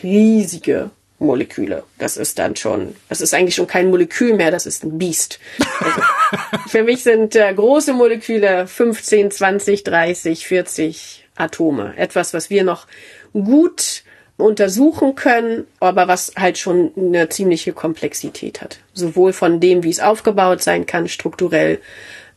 riesige 0.02 0.90
Moleküle. 1.20 1.84
Das 1.98 2.16
ist 2.16 2.38
dann 2.38 2.56
schon, 2.56 2.96
das 3.08 3.20
ist 3.20 3.32
eigentlich 3.32 3.54
schon 3.54 3.66
kein 3.66 3.90
Molekül 3.90 4.34
mehr, 4.34 4.50
das 4.50 4.66
ist 4.66 4.82
ein 4.82 4.98
Biest. 4.98 5.38
Also, 5.80 6.00
für 6.68 6.82
mich 6.82 7.02
sind 7.02 7.36
äh, 7.36 7.52
große 7.54 7.92
Moleküle 7.92 8.66
15, 8.66 9.30
20, 9.30 9.84
30, 9.84 10.46
40 10.46 11.28
Atome. 11.36 11.94
Etwas, 11.96 12.34
was 12.34 12.50
wir 12.50 12.64
noch 12.64 12.86
gut 13.32 14.02
untersuchen 14.38 15.14
können, 15.14 15.66
aber 15.78 16.08
was 16.08 16.32
halt 16.36 16.58
schon 16.58 16.92
eine 16.96 17.28
ziemliche 17.28 17.74
Komplexität 17.74 18.62
hat. 18.62 18.80
Sowohl 18.94 19.32
von 19.32 19.60
dem, 19.60 19.84
wie 19.84 19.90
es 19.90 20.00
aufgebaut 20.00 20.62
sein 20.62 20.86
kann, 20.86 21.08
strukturell, 21.08 21.80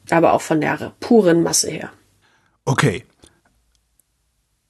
aber 0.09 0.33
auch 0.33 0.41
von 0.41 0.59
der 0.61 0.91
puren 0.99 1.41
Masse 1.41 1.71
her. 1.71 1.91
Okay. 2.65 3.05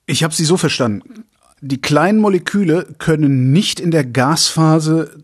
Ich 0.05 0.23
habe 0.23 0.33
Sie 0.33 0.45
so 0.45 0.57
verstanden. 0.57 1.25
Die 1.61 1.81
kleinen 1.81 2.19
Moleküle 2.19 2.93
können 2.97 3.51
nicht 3.51 3.79
in 3.79 3.91
der 3.91 4.03
Gasphase 4.03 5.23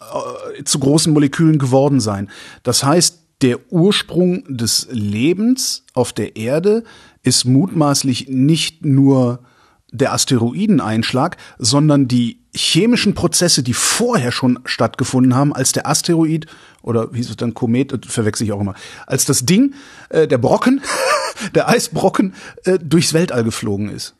äh, 0.00 0.62
zu 0.64 0.78
großen 0.78 1.12
Molekülen 1.12 1.58
geworden 1.58 2.00
sein. 2.00 2.30
Das 2.62 2.84
heißt, 2.84 3.18
der 3.42 3.72
Ursprung 3.72 4.44
des 4.48 4.88
Lebens 4.90 5.84
auf 5.94 6.12
der 6.12 6.36
Erde 6.36 6.84
ist 7.22 7.44
mutmaßlich 7.44 8.28
nicht 8.28 8.84
nur 8.84 9.40
der 9.90 10.12
Asteroideneinschlag, 10.12 11.36
sondern 11.58 12.08
die 12.08 12.40
chemischen 12.54 13.14
Prozesse, 13.14 13.62
die 13.62 13.74
vorher 13.74 14.32
schon 14.32 14.58
stattgefunden 14.64 15.34
haben, 15.34 15.54
als 15.54 15.72
der 15.72 15.86
Asteroid 15.86 16.46
oder 16.82 17.12
wie 17.12 17.18
hieß 17.18 17.30
es 17.30 17.36
dann 17.36 17.54
Komet, 17.54 18.06
verwechsel 18.06 18.44
ich 18.44 18.52
auch 18.52 18.60
immer, 18.60 18.74
als 19.06 19.24
das 19.24 19.46
Ding, 19.46 19.74
äh, 20.08 20.26
der 20.26 20.38
Brocken 20.38 20.80
der 21.54 21.68
Eisbrocken 21.68 22.34
äh, 22.64 22.78
durchs 22.78 23.14
Weltall 23.14 23.44
geflogen 23.44 23.90
ist. 23.90 24.14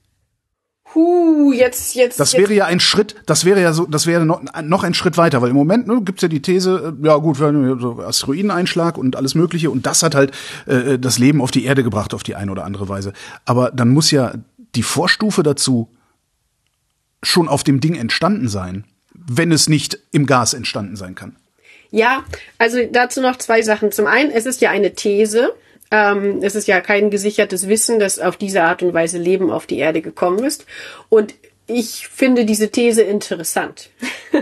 Huh, 0.94 1.52
jetzt, 1.52 1.94
jetzt. 1.94 2.18
Das 2.18 2.32
jetzt. 2.32 2.40
wäre 2.40 2.54
ja 2.54 2.64
ein 2.64 2.80
Schritt, 2.80 3.16
das 3.26 3.44
wäre 3.44 3.60
ja 3.60 3.74
so, 3.74 3.84
das 3.84 4.06
wäre 4.06 4.24
noch, 4.24 4.40
noch 4.62 4.84
ein 4.84 4.94
Schritt 4.94 5.18
weiter, 5.18 5.42
weil 5.42 5.50
im 5.50 5.56
Moment 5.56 5.86
ne, 5.86 6.00
gibt's 6.02 6.22
ja 6.22 6.28
die 6.28 6.40
These, 6.40 6.96
äh, 7.02 7.06
ja 7.06 7.16
gut, 7.16 7.36
so 7.36 8.00
Asteroideneinschlag 8.00 8.96
und 8.96 9.14
alles 9.14 9.34
Mögliche 9.34 9.70
und 9.70 9.84
das 9.84 10.02
hat 10.02 10.14
halt 10.14 10.32
äh, 10.66 10.98
das 10.98 11.18
Leben 11.18 11.42
auf 11.42 11.50
die 11.50 11.64
Erde 11.64 11.82
gebracht 11.82 12.14
auf 12.14 12.22
die 12.22 12.36
eine 12.36 12.50
oder 12.50 12.64
andere 12.64 12.88
Weise. 12.88 13.12
Aber 13.44 13.70
dann 13.70 13.90
muss 13.90 14.10
ja 14.10 14.32
die 14.74 14.82
Vorstufe 14.82 15.42
dazu 15.42 15.88
schon 17.22 17.48
auf 17.48 17.64
dem 17.64 17.80
Ding 17.80 17.94
entstanden 17.94 18.48
sein, 18.48 18.84
wenn 19.14 19.52
es 19.52 19.68
nicht 19.68 19.98
im 20.12 20.26
Gas 20.26 20.54
entstanden 20.54 20.96
sein 20.96 21.14
kann. 21.14 21.36
Ja, 21.90 22.24
also 22.58 22.78
dazu 22.90 23.20
noch 23.20 23.36
zwei 23.36 23.62
Sachen. 23.62 23.92
Zum 23.92 24.06
einen, 24.06 24.30
es 24.30 24.46
ist 24.46 24.60
ja 24.60 24.70
eine 24.70 24.94
These. 24.94 25.54
Ähm, 25.90 26.40
es 26.42 26.54
ist 26.54 26.68
ja 26.68 26.80
kein 26.80 27.10
gesichertes 27.10 27.66
Wissen, 27.66 27.98
dass 27.98 28.18
auf 28.18 28.36
diese 28.36 28.62
Art 28.62 28.82
und 28.82 28.92
Weise 28.92 29.18
Leben 29.18 29.50
auf 29.50 29.66
die 29.66 29.78
Erde 29.78 30.02
gekommen 30.02 30.44
ist. 30.44 30.66
Und 31.08 31.34
ich 31.70 32.08
finde 32.08 32.46
diese 32.46 32.70
These 32.70 33.02
interessant. 33.02 33.90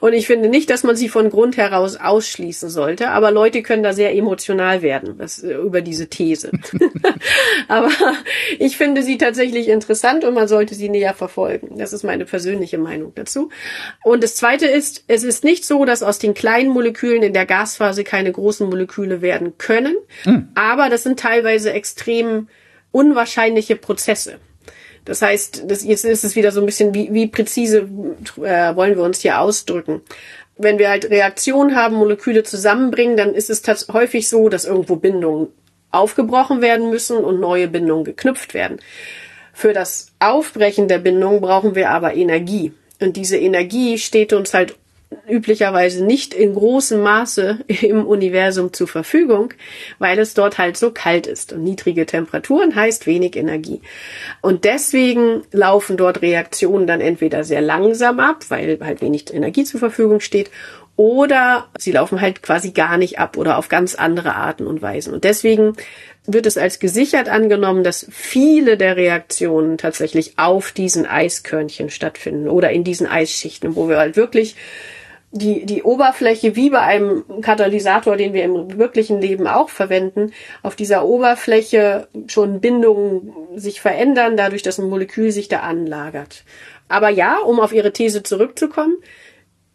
und 0.00 0.12
ich 0.12 0.28
finde 0.28 0.48
nicht, 0.48 0.70
dass 0.70 0.84
man 0.84 0.94
sie 0.94 1.08
von 1.08 1.28
Grund 1.28 1.56
heraus 1.56 1.96
ausschließen 1.96 2.70
sollte, 2.70 3.10
aber 3.10 3.32
Leute 3.32 3.62
können 3.62 3.82
da 3.82 3.92
sehr 3.92 4.14
emotional 4.14 4.80
werden 4.80 5.14
was, 5.18 5.42
äh, 5.42 5.54
über 5.54 5.80
diese 5.80 6.06
These. 6.06 6.52
aber 7.68 7.90
ich 8.60 8.76
finde 8.76 9.02
sie 9.02 9.18
tatsächlich 9.18 9.68
interessant 9.68 10.24
und 10.24 10.34
man 10.34 10.46
sollte 10.46 10.76
sie 10.76 10.88
näher 10.88 11.14
verfolgen. 11.14 11.78
Das 11.78 11.92
ist 11.92 12.04
meine 12.04 12.24
persönliche 12.24 12.78
Meinung 12.78 13.12
dazu. 13.16 13.50
Und 14.04 14.22
das 14.22 14.36
Zweite 14.36 14.66
ist, 14.66 15.02
es 15.08 15.24
ist 15.24 15.42
nicht 15.42 15.64
so, 15.64 15.84
dass 15.84 16.04
aus 16.04 16.20
den 16.20 16.32
kleinen 16.32 16.70
Molekülen 16.70 17.24
in 17.24 17.32
der 17.32 17.46
Gasphase 17.46 18.04
keine 18.04 18.30
großen 18.30 18.68
Moleküle 18.68 19.20
werden 19.20 19.58
können, 19.58 19.96
mhm. 20.24 20.48
aber 20.54 20.90
das 20.90 21.02
sind 21.02 21.18
teilweise 21.18 21.72
extrem 21.72 22.48
unwahrscheinliche 22.92 23.74
Prozesse. 23.74 24.38
Das 25.08 25.22
heißt, 25.22 25.64
das, 25.66 25.84
jetzt 25.84 26.04
ist 26.04 26.22
es 26.22 26.36
wieder 26.36 26.52
so 26.52 26.60
ein 26.60 26.66
bisschen, 26.66 26.92
wie, 26.92 27.12
wie 27.12 27.26
präzise 27.26 27.88
äh, 28.42 28.76
wollen 28.76 28.94
wir 28.94 29.02
uns 29.02 29.20
hier 29.20 29.40
ausdrücken. 29.40 30.02
Wenn 30.58 30.78
wir 30.78 30.90
halt 30.90 31.08
Reaktionen 31.08 31.74
haben, 31.74 31.96
Moleküle 31.96 32.42
zusammenbringen, 32.42 33.16
dann 33.16 33.32
ist 33.32 33.48
es 33.48 33.62
häufig 33.90 34.28
so, 34.28 34.50
dass 34.50 34.66
irgendwo 34.66 34.96
Bindungen 34.96 35.48
aufgebrochen 35.90 36.60
werden 36.60 36.90
müssen 36.90 37.16
und 37.16 37.40
neue 37.40 37.68
Bindungen 37.68 38.04
geknüpft 38.04 38.52
werden. 38.52 38.80
Für 39.54 39.72
das 39.72 40.12
Aufbrechen 40.18 40.88
der 40.88 40.98
Bindung 40.98 41.40
brauchen 41.40 41.74
wir 41.74 41.88
aber 41.90 42.14
Energie. 42.14 42.72
Und 43.00 43.16
diese 43.16 43.38
Energie 43.38 43.96
steht 43.96 44.34
uns 44.34 44.52
halt 44.52 44.76
üblicherweise 45.26 46.04
nicht 46.04 46.34
in 46.34 46.54
großem 46.54 47.00
Maße 47.00 47.60
im 47.82 48.06
Universum 48.06 48.72
zur 48.72 48.88
Verfügung, 48.88 49.54
weil 49.98 50.18
es 50.18 50.34
dort 50.34 50.58
halt 50.58 50.76
so 50.76 50.90
kalt 50.90 51.26
ist. 51.26 51.52
Und 51.52 51.64
niedrige 51.64 52.06
Temperaturen 52.06 52.74
heißt 52.74 53.06
wenig 53.06 53.36
Energie. 53.36 53.80
Und 54.40 54.64
deswegen 54.64 55.42
laufen 55.52 55.96
dort 55.96 56.22
Reaktionen 56.22 56.86
dann 56.86 57.00
entweder 57.00 57.44
sehr 57.44 57.60
langsam 57.60 58.20
ab, 58.20 58.44
weil 58.48 58.78
halt 58.80 59.00
wenig 59.00 59.32
Energie 59.32 59.64
zur 59.64 59.80
Verfügung 59.80 60.20
steht, 60.20 60.50
oder 60.96 61.68
sie 61.78 61.92
laufen 61.92 62.20
halt 62.20 62.42
quasi 62.42 62.72
gar 62.72 62.96
nicht 62.96 63.20
ab 63.20 63.36
oder 63.36 63.56
auf 63.56 63.68
ganz 63.68 63.94
andere 63.94 64.34
Arten 64.34 64.66
und 64.66 64.82
Weisen. 64.82 65.14
Und 65.14 65.22
deswegen 65.22 65.74
wird 66.26 66.44
es 66.44 66.58
als 66.58 66.80
gesichert 66.80 67.28
angenommen, 67.28 67.84
dass 67.84 68.08
viele 68.10 68.76
der 68.76 68.96
Reaktionen 68.96 69.78
tatsächlich 69.78 70.40
auf 70.40 70.72
diesen 70.72 71.06
Eiskörnchen 71.06 71.90
stattfinden 71.90 72.48
oder 72.48 72.70
in 72.70 72.82
diesen 72.82 73.06
Eisschichten, 73.06 73.76
wo 73.76 73.88
wir 73.88 73.96
halt 73.96 74.16
wirklich 74.16 74.56
die, 75.30 75.66
die 75.66 75.82
Oberfläche, 75.82 76.56
wie 76.56 76.70
bei 76.70 76.80
einem 76.80 77.24
Katalysator, 77.42 78.16
den 78.16 78.32
wir 78.32 78.44
im 78.44 78.78
wirklichen 78.78 79.20
Leben 79.20 79.46
auch 79.46 79.68
verwenden, 79.68 80.32
auf 80.62 80.74
dieser 80.74 81.04
Oberfläche 81.04 82.08
schon 82.28 82.60
Bindungen 82.60 83.32
sich 83.54 83.80
verändern, 83.80 84.36
dadurch, 84.36 84.62
dass 84.62 84.78
ein 84.78 84.88
Molekül 84.88 85.30
sich 85.30 85.48
da 85.48 85.60
anlagert. 85.60 86.44
Aber 86.88 87.10
ja, 87.10 87.38
um 87.38 87.60
auf 87.60 87.72
Ihre 87.72 87.92
These 87.92 88.22
zurückzukommen, 88.22 88.96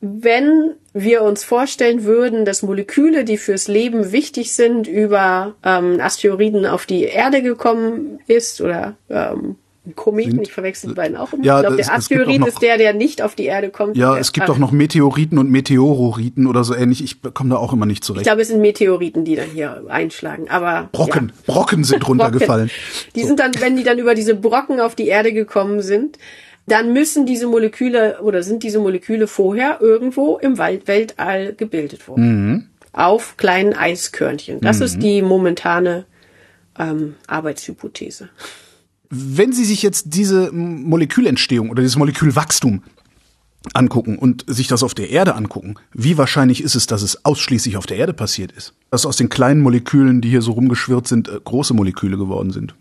wenn 0.01 0.74
wir 0.91 1.22
uns 1.22 1.45
vorstellen 1.45 2.04
würden, 2.04 2.43
dass 2.43 2.64
Moleküle, 2.64 3.24
die 3.24 3.38
fürs 3.38 3.70
Leben 3.70 4.12
wichtig 4.12 4.54
sind, 4.54 4.88
über 4.88 5.56
ähm, 5.64 5.99
Asteroiden 6.01 6.66
auf 6.66 6.86
die 6.86 7.04
Erde 7.04 7.41
gekommen 7.41 8.20
ist 8.28 8.60
oder 8.60 8.97
ähm, 9.10 9.56
Kometen, 9.96 10.32
sind, 10.32 10.42
ich 10.44 10.54
verwechsel 10.54 10.90
die 10.90 10.96
beiden 10.96 11.18
auch 11.18 11.34
immer. 11.34 11.44
Ja, 11.44 11.58
ich 11.58 11.68
glaube, 11.68 11.76
der 11.76 11.94
Asteroid 11.94 12.40
noch, 12.40 12.48
ist 12.48 12.62
der, 12.62 12.78
der 12.78 12.94
nicht 12.94 13.22
auf 13.22 13.36
die 13.36 13.46
Erde 13.46 13.70
kommt. 13.70 13.98
Ja, 13.98 14.18
es 14.18 14.32
gibt 14.32 14.50
auch 14.50 14.58
noch 14.58 14.72
Meteoriten 14.72 15.38
und 15.38 15.52
Meteororiten 15.52 16.48
oder 16.48 16.64
so 16.64 16.74
ähnlich. 16.74 17.04
Ich 17.04 17.22
komme 17.34 17.50
da 17.50 17.58
auch 17.58 17.74
immer 17.74 17.86
nicht 17.86 18.02
zurecht. 18.02 18.22
Ich 18.22 18.28
glaube, 18.28 18.42
es 18.42 18.48
sind 18.48 18.62
Meteoriten, 18.62 19.26
die 19.26 19.36
dann 19.36 19.50
hier 19.50 19.84
einschlagen. 19.90 20.50
Aber 20.50 20.88
Brocken, 20.94 21.34
ja. 21.36 21.54
Brocken 21.54 21.84
sind 21.84 22.08
runtergefallen. 22.08 22.72
Die 23.16 23.22
so. 23.22 23.28
sind 23.28 23.42
dann, 23.42 23.52
wenn 23.60 23.76
die 23.76 23.84
dann 23.84 24.00
über 24.00 24.16
diese 24.16 24.36
Brocken 24.36 24.80
auf 24.80 24.96
die 24.96 25.08
Erde 25.08 25.34
gekommen 25.34 25.82
sind, 25.82 26.18
dann 26.66 26.94
müssen 26.94 27.26
diese 27.26 27.48
Moleküle 27.48 28.22
oder 28.22 28.42
sind 28.42 28.64
diese 28.64 28.80
Moleküle 28.80 29.28
vorher 29.28 29.80
irgendwo 29.82 30.38
im 30.38 30.58
Wald 30.58 30.88
Weltall 30.88 31.56
gebildet 31.56 32.08
worden. 32.08 32.48
Mhm. 32.48 32.68
Auf 32.94 33.36
kleinen 33.36 33.74
Eiskörnchen. 33.74 34.62
Das 34.62 34.80
mhm. 34.80 34.86
ist 34.86 35.04
die 35.04 35.22
momentane 35.22 36.06
ähm, 36.80 37.16
Arbeitshypothese. 37.28 38.30
Wenn 39.16 39.53
Sie 39.53 39.64
sich 39.64 39.84
jetzt 39.84 40.16
diese 40.16 40.51
Molekülentstehung 40.51 41.70
oder 41.70 41.84
dieses 41.84 41.97
Molekülwachstum 41.97 42.82
angucken 43.76 44.18
und 44.18 44.43
sich 44.47 44.68
das 44.68 44.82
auf 44.82 44.95
der 44.95 45.11
Erde 45.11 45.36
angucken, 45.36 45.76
wie 45.93 46.18
wahrscheinlich 46.18 46.64
ist 46.64 46.74
es, 46.74 46.88
dass 46.88 47.03
es 47.03 47.24
ausschließlich 47.24 47.78
auf 47.78 47.86
der 47.86 47.97
Erde 47.97 48.14
passiert 48.14 48.51
ist? 48.53 48.74
Dass 48.89 49.05
aus 49.05 49.18
den 49.18 49.30
kleinen 49.30 49.61
Molekülen, 49.61 50.22
die 50.22 50.30
hier 50.30 50.41
so 50.41 50.53
rumgeschwirrt 50.53 51.07
sind, 51.07 51.28
äh, 51.28 51.39
große 51.43 51.76
Moleküle 51.76 52.18
geworden 52.18 52.49
sind? 52.49 52.74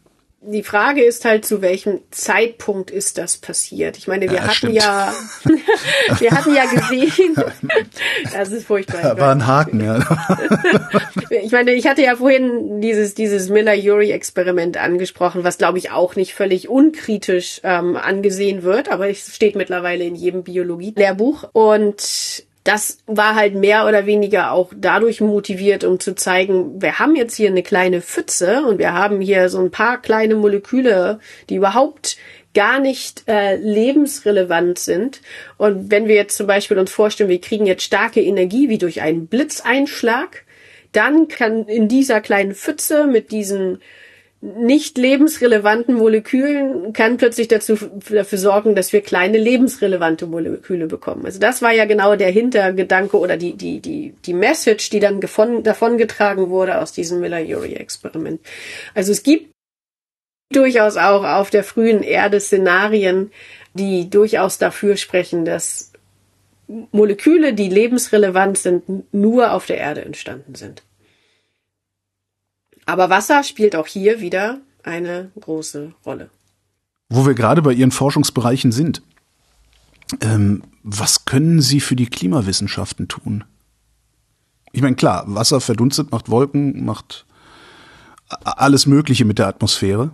Die 0.44 0.62
Frage 0.62 1.04
ist 1.04 1.24
halt, 1.24 1.44
zu 1.44 1.62
welchem 1.62 2.00
Zeitpunkt 2.10 2.90
ist 2.90 3.16
das 3.16 3.36
passiert? 3.36 3.96
Ich 3.96 4.08
meine, 4.08 4.28
wir 4.28 4.38
ja, 4.38 4.42
hatten 4.42 4.54
stimmt. 4.54 4.74
ja, 4.74 5.12
wir 6.18 6.30
hatten 6.32 6.54
ja 6.54 6.64
gesehen, 6.66 7.36
das 8.32 8.50
ist 8.50 8.66
furchtbar. 8.66 9.02
Da 9.02 9.18
war 9.18 9.32
ein 9.32 9.46
Haken, 9.46 9.80
ja. 9.80 10.00
ich 11.30 11.52
meine, 11.52 11.72
ich 11.72 11.86
hatte 11.86 12.02
ja 12.02 12.16
vorhin 12.16 12.80
dieses, 12.80 13.14
dieses 13.14 13.50
Miller-Urey-Experiment 13.50 14.76
angesprochen, 14.78 15.44
was 15.44 15.58
glaube 15.58 15.78
ich 15.78 15.92
auch 15.92 16.16
nicht 16.16 16.34
völlig 16.34 16.68
unkritisch 16.68 17.60
ähm, 17.62 17.96
angesehen 17.96 18.64
wird, 18.64 18.90
aber 18.90 19.08
es 19.08 19.34
steht 19.34 19.54
mittlerweile 19.54 20.04
in 20.04 20.16
jedem 20.16 20.42
Biologie-Lehrbuch 20.42 21.50
und 21.52 22.44
das 22.64 22.98
war 23.06 23.34
halt 23.34 23.54
mehr 23.54 23.86
oder 23.88 24.06
weniger 24.06 24.52
auch 24.52 24.72
dadurch 24.76 25.20
motiviert, 25.20 25.82
um 25.84 25.98
zu 25.98 26.14
zeigen, 26.14 26.80
wir 26.80 26.98
haben 26.98 27.16
jetzt 27.16 27.34
hier 27.34 27.48
eine 27.48 27.62
kleine 27.62 28.00
Pfütze 28.00 28.62
und 28.64 28.78
wir 28.78 28.92
haben 28.92 29.20
hier 29.20 29.48
so 29.48 29.58
ein 29.58 29.70
paar 29.70 30.00
kleine 30.00 30.36
Moleküle, 30.36 31.18
die 31.50 31.56
überhaupt 31.56 32.16
gar 32.54 32.78
nicht 32.78 33.24
äh, 33.28 33.56
lebensrelevant 33.56 34.78
sind. 34.78 35.22
Und 35.56 35.90
wenn 35.90 36.06
wir 36.06 36.14
jetzt 36.14 36.36
zum 36.36 36.46
Beispiel 36.46 36.78
uns 36.78 36.92
vorstellen, 36.92 37.30
wir 37.30 37.40
kriegen 37.40 37.66
jetzt 37.66 37.82
starke 37.82 38.20
Energie 38.20 38.68
wie 38.68 38.78
durch 38.78 39.00
einen 39.00 39.26
Blitzeinschlag, 39.26 40.44
dann 40.92 41.28
kann 41.28 41.66
in 41.66 41.88
dieser 41.88 42.20
kleinen 42.20 42.54
Pfütze 42.54 43.06
mit 43.06 43.32
diesen 43.32 43.80
nicht 44.42 44.98
lebensrelevanten 44.98 45.94
Molekülen 45.94 46.92
kann 46.92 47.16
plötzlich 47.16 47.46
dazu, 47.46 47.78
dafür 48.10 48.38
sorgen, 48.38 48.74
dass 48.74 48.92
wir 48.92 49.00
kleine 49.00 49.38
lebensrelevante 49.38 50.26
Moleküle 50.26 50.88
bekommen. 50.88 51.24
Also 51.24 51.38
das 51.38 51.62
war 51.62 51.70
ja 51.70 51.84
genau 51.84 52.16
der 52.16 52.30
Hintergedanke 52.30 53.16
oder 53.18 53.36
die, 53.36 53.54
die, 53.54 53.78
die, 53.78 54.14
die 54.24 54.34
Message, 54.34 54.90
die 54.90 54.98
dann 54.98 55.20
davon, 55.20 55.62
davongetragen 55.62 56.50
wurde 56.50 56.80
aus 56.80 56.92
diesem 56.92 57.20
Miller-Urey-Experiment. 57.20 58.40
Also 58.94 59.12
es 59.12 59.22
gibt 59.22 59.52
durchaus 60.52 60.96
auch 60.96 61.22
auf 61.22 61.50
der 61.50 61.62
frühen 61.62 62.02
Erde 62.02 62.40
Szenarien, 62.40 63.30
die 63.74 64.10
durchaus 64.10 64.58
dafür 64.58 64.96
sprechen, 64.96 65.44
dass 65.44 65.92
Moleküle, 66.90 67.54
die 67.54 67.68
lebensrelevant 67.68 68.58
sind, 68.58 69.14
nur 69.14 69.52
auf 69.52 69.66
der 69.66 69.78
Erde 69.78 70.04
entstanden 70.04 70.56
sind. 70.56 70.82
Aber 72.86 73.10
Wasser 73.10 73.42
spielt 73.44 73.76
auch 73.76 73.86
hier 73.86 74.20
wieder 74.20 74.60
eine 74.82 75.30
große 75.40 75.92
Rolle. 76.04 76.30
Wo 77.08 77.26
wir 77.26 77.34
gerade 77.34 77.62
bei 77.62 77.72
Ihren 77.72 77.90
Forschungsbereichen 77.90 78.72
sind, 78.72 79.02
ähm, 80.20 80.62
was 80.82 81.24
können 81.24 81.60
Sie 81.60 81.80
für 81.80 81.96
die 81.96 82.08
Klimawissenschaften 82.08 83.08
tun? 83.08 83.44
Ich 84.72 84.82
meine, 84.82 84.96
klar, 84.96 85.24
Wasser 85.26 85.60
verdunstet, 85.60 86.10
macht 86.10 86.30
Wolken, 86.30 86.84
macht 86.84 87.26
alles 88.28 88.86
Mögliche 88.86 89.24
mit 89.24 89.38
der 89.38 89.46
Atmosphäre. 89.46 90.10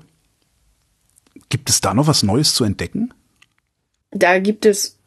Gibt 1.48 1.70
es 1.70 1.80
da 1.80 1.94
noch 1.94 2.08
was 2.08 2.22
Neues 2.22 2.54
zu 2.54 2.64
entdecken? 2.64 3.14
Da 4.10 4.38
gibt 4.38 4.66
es 4.66 4.97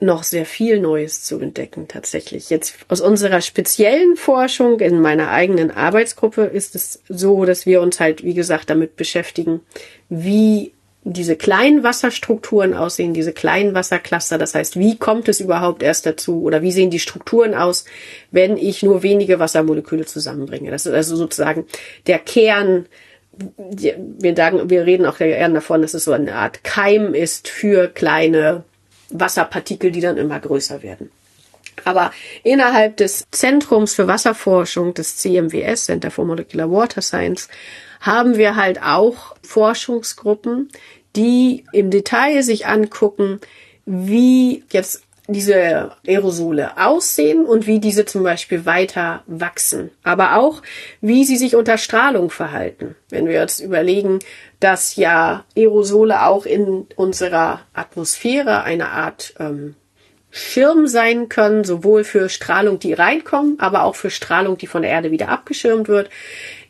noch 0.00 0.22
sehr 0.24 0.46
viel 0.46 0.80
Neues 0.80 1.22
zu 1.22 1.38
entdecken 1.38 1.86
tatsächlich. 1.86 2.48
Jetzt 2.48 2.74
aus 2.88 3.02
unserer 3.02 3.42
speziellen 3.42 4.16
Forschung 4.16 4.80
in 4.80 5.00
meiner 5.00 5.30
eigenen 5.30 5.70
Arbeitsgruppe 5.70 6.44
ist 6.44 6.74
es 6.74 7.02
so, 7.08 7.44
dass 7.44 7.66
wir 7.66 7.82
uns 7.82 8.00
halt, 8.00 8.24
wie 8.24 8.34
gesagt, 8.34 8.70
damit 8.70 8.96
beschäftigen, 8.96 9.60
wie 10.08 10.72
diese 11.02 11.36
kleinen 11.36 11.82
Wasserstrukturen 11.82 12.74
aussehen, 12.74 13.14
diese 13.14 13.32
kleinen 13.32 13.74
Wassercluster. 13.74 14.38
Das 14.38 14.54
heißt, 14.54 14.78
wie 14.78 14.98
kommt 14.98 15.28
es 15.28 15.40
überhaupt 15.40 15.82
erst 15.82 16.06
dazu 16.06 16.42
oder 16.42 16.62
wie 16.62 16.72
sehen 16.72 16.90
die 16.90 16.98
Strukturen 16.98 17.54
aus, 17.54 17.84
wenn 18.30 18.56
ich 18.56 18.82
nur 18.82 19.02
wenige 19.02 19.38
Wassermoleküle 19.38 20.04
zusammenbringe? 20.04 20.70
Das 20.70 20.86
ist 20.86 20.92
also 20.92 21.16
sozusagen 21.16 21.66
der 22.06 22.18
Kern. 22.18 22.86
Wir 23.32 24.36
sagen, 24.36 24.68
wir 24.68 24.84
reden 24.84 25.06
auch 25.06 25.18
gerne 25.18 25.54
davon, 25.54 25.80
dass 25.80 25.94
es 25.94 26.04
so 26.04 26.12
eine 26.12 26.34
Art 26.34 26.64
Keim 26.64 27.14
ist 27.14 27.48
für 27.48 27.88
kleine 27.88 28.64
Wasserpartikel, 29.12 29.90
die 29.90 30.00
dann 30.00 30.16
immer 30.16 30.40
größer 30.40 30.82
werden. 30.82 31.10
Aber 31.84 32.12
innerhalb 32.42 32.96
des 32.96 33.24
Zentrums 33.30 33.94
für 33.94 34.06
Wasserforschung 34.06 34.94
des 34.94 35.16
CMWS, 35.16 35.86
Center 35.86 36.10
for 36.10 36.24
Molecular 36.24 36.70
Water 36.70 37.00
Science, 37.02 37.48
haben 38.00 38.36
wir 38.36 38.56
halt 38.56 38.82
auch 38.82 39.36
Forschungsgruppen, 39.42 40.68
die 41.16 41.64
im 41.72 41.90
Detail 41.90 42.42
sich 42.42 42.66
angucken, 42.66 43.40
wie 43.86 44.64
jetzt 44.70 45.02
diese 45.32 45.92
Aerosole 46.06 46.76
aussehen 46.76 47.44
und 47.44 47.66
wie 47.66 47.80
diese 47.80 48.04
zum 48.04 48.22
Beispiel 48.22 48.66
weiter 48.66 49.22
wachsen. 49.26 49.90
Aber 50.02 50.36
auch, 50.36 50.62
wie 51.00 51.24
sie 51.24 51.36
sich 51.36 51.56
unter 51.56 51.78
Strahlung 51.78 52.30
verhalten. 52.30 52.96
Wenn 53.08 53.26
wir 53.26 53.34
jetzt 53.34 53.60
überlegen, 53.60 54.18
dass 54.60 54.96
ja 54.96 55.44
Aerosole 55.56 56.26
auch 56.26 56.46
in 56.46 56.86
unserer 56.96 57.60
Atmosphäre 57.72 58.62
eine 58.64 58.88
Art 58.90 59.34
ähm, 59.38 59.74
Schirm 60.30 60.86
sein 60.86 61.28
können, 61.28 61.64
sowohl 61.64 62.04
für 62.04 62.28
Strahlung, 62.28 62.78
die 62.78 62.92
reinkommen, 62.92 63.58
aber 63.58 63.82
auch 63.82 63.96
für 63.96 64.10
Strahlung, 64.10 64.56
die 64.58 64.68
von 64.68 64.82
der 64.82 64.90
Erde 64.92 65.10
wieder 65.10 65.28
abgeschirmt 65.28 65.88
wird, 65.88 66.08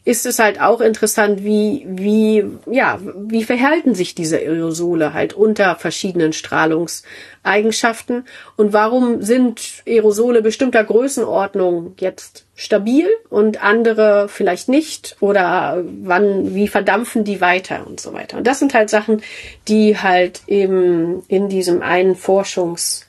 ist 0.04 0.24
es 0.24 0.38
halt 0.38 0.60
auch 0.60 0.80
interessant, 0.80 1.44
wie, 1.44 1.86
wie, 1.86 2.44
ja, 2.70 2.98
wie 3.16 3.44
verhalten 3.44 3.94
sich 3.94 4.14
diese 4.14 4.38
Aerosole 4.38 5.12
halt 5.12 5.34
unter 5.34 5.76
verschiedenen 5.76 6.32
Strahlungseigenschaften 6.32 8.24
und 8.56 8.72
warum 8.72 9.22
sind 9.22 9.82
Aerosole 9.86 10.40
bestimmter 10.40 10.84
Größenordnung 10.84 11.94
jetzt 11.98 12.46
stabil 12.54 13.08
und 13.28 13.62
andere 13.62 14.28
vielleicht 14.28 14.68
nicht 14.68 15.16
oder 15.20 15.84
wann, 16.02 16.54
wie 16.54 16.68
verdampfen 16.68 17.24
die 17.24 17.40
weiter 17.40 17.86
und 17.86 18.00
so 18.00 18.12
weiter. 18.14 18.38
Und 18.38 18.46
das 18.46 18.58
sind 18.58 18.72
halt 18.72 18.88
Sachen, 18.88 19.22
die 19.68 19.98
halt 19.98 20.42
eben 20.46 21.22
in 21.28 21.48
diesem 21.48 21.82
einen 21.82 22.16
Forschungs 22.16 23.06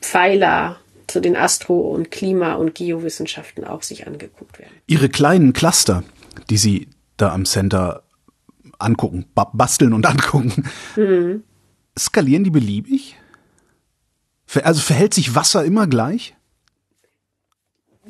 Pfeiler 0.00 0.78
zu 1.06 1.20
den 1.20 1.36
Astro- 1.36 1.90
und 1.90 2.10
Klima- 2.10 2.54
und 2.54 2.74
Geowissenschaften 2.74 3.64
auch 3.64 3.82
sich 3.82 4.06
angeguckt 4.06 4.58
werden. 4.58 4.72
Ihre 4.86 5.08
kleinen 5.08 5.52
Cluster, 5.52 6.04
die 6.50 6.56
Sie 6.56 6.88
da 7.16 7.32
am 7.32 7.44
Center 7.44 8.02
angucken, 8.78 9.26
basteln 9.34 9.92
und 9.92 10.06
angucken, 10.06 10.68
mhm. 10.96 11.44
skalieren 11.98 12.44
die 12.44 12.50
beliebig? 12.50 13.16
Also 14.64 14.80
verhält 14.80 15.14
sich 15.14 15.34
Wasser 15.34 15.64
immer 15.64 15.86
gleich? 15.86 16.34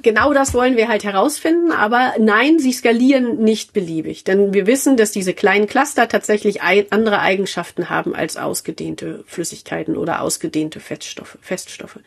genau 0.03 0.33
das 0.33 0.55
wollen 0.55 0.77
wir 0.77 0.89
halt 0.89 1.05
herausfinden, 1.05 1.73
aber 1.73 2.15
nein, 2.19 2.59
sie 2.59 2.73
skalieren 2.73 3.39
nicht 3.39 3.73
beliebig, 3.73 4.25
denn 4.25 4.53
wir 4.53 4.67
wissen, 4.67 4.97
dass 4.97 5.13
diese 5.13 5.35
kleinen 5.35 5.67
Cluster 5.67 6.09
tatsächlich 6.09 6.63
andere 6.63 7.21
Eigenschaften 7.21 7.89
haben 7.89 8.15
als 8.15 8.37
ausgedehnte 8.37 9.25
Flüssigkeiten 9.27 9.97
oder 9.97 10.21
ausgedehnte 10.21 10.81
Feststoffe. 10.81 11.39
Feststoffe. 11.41 11.99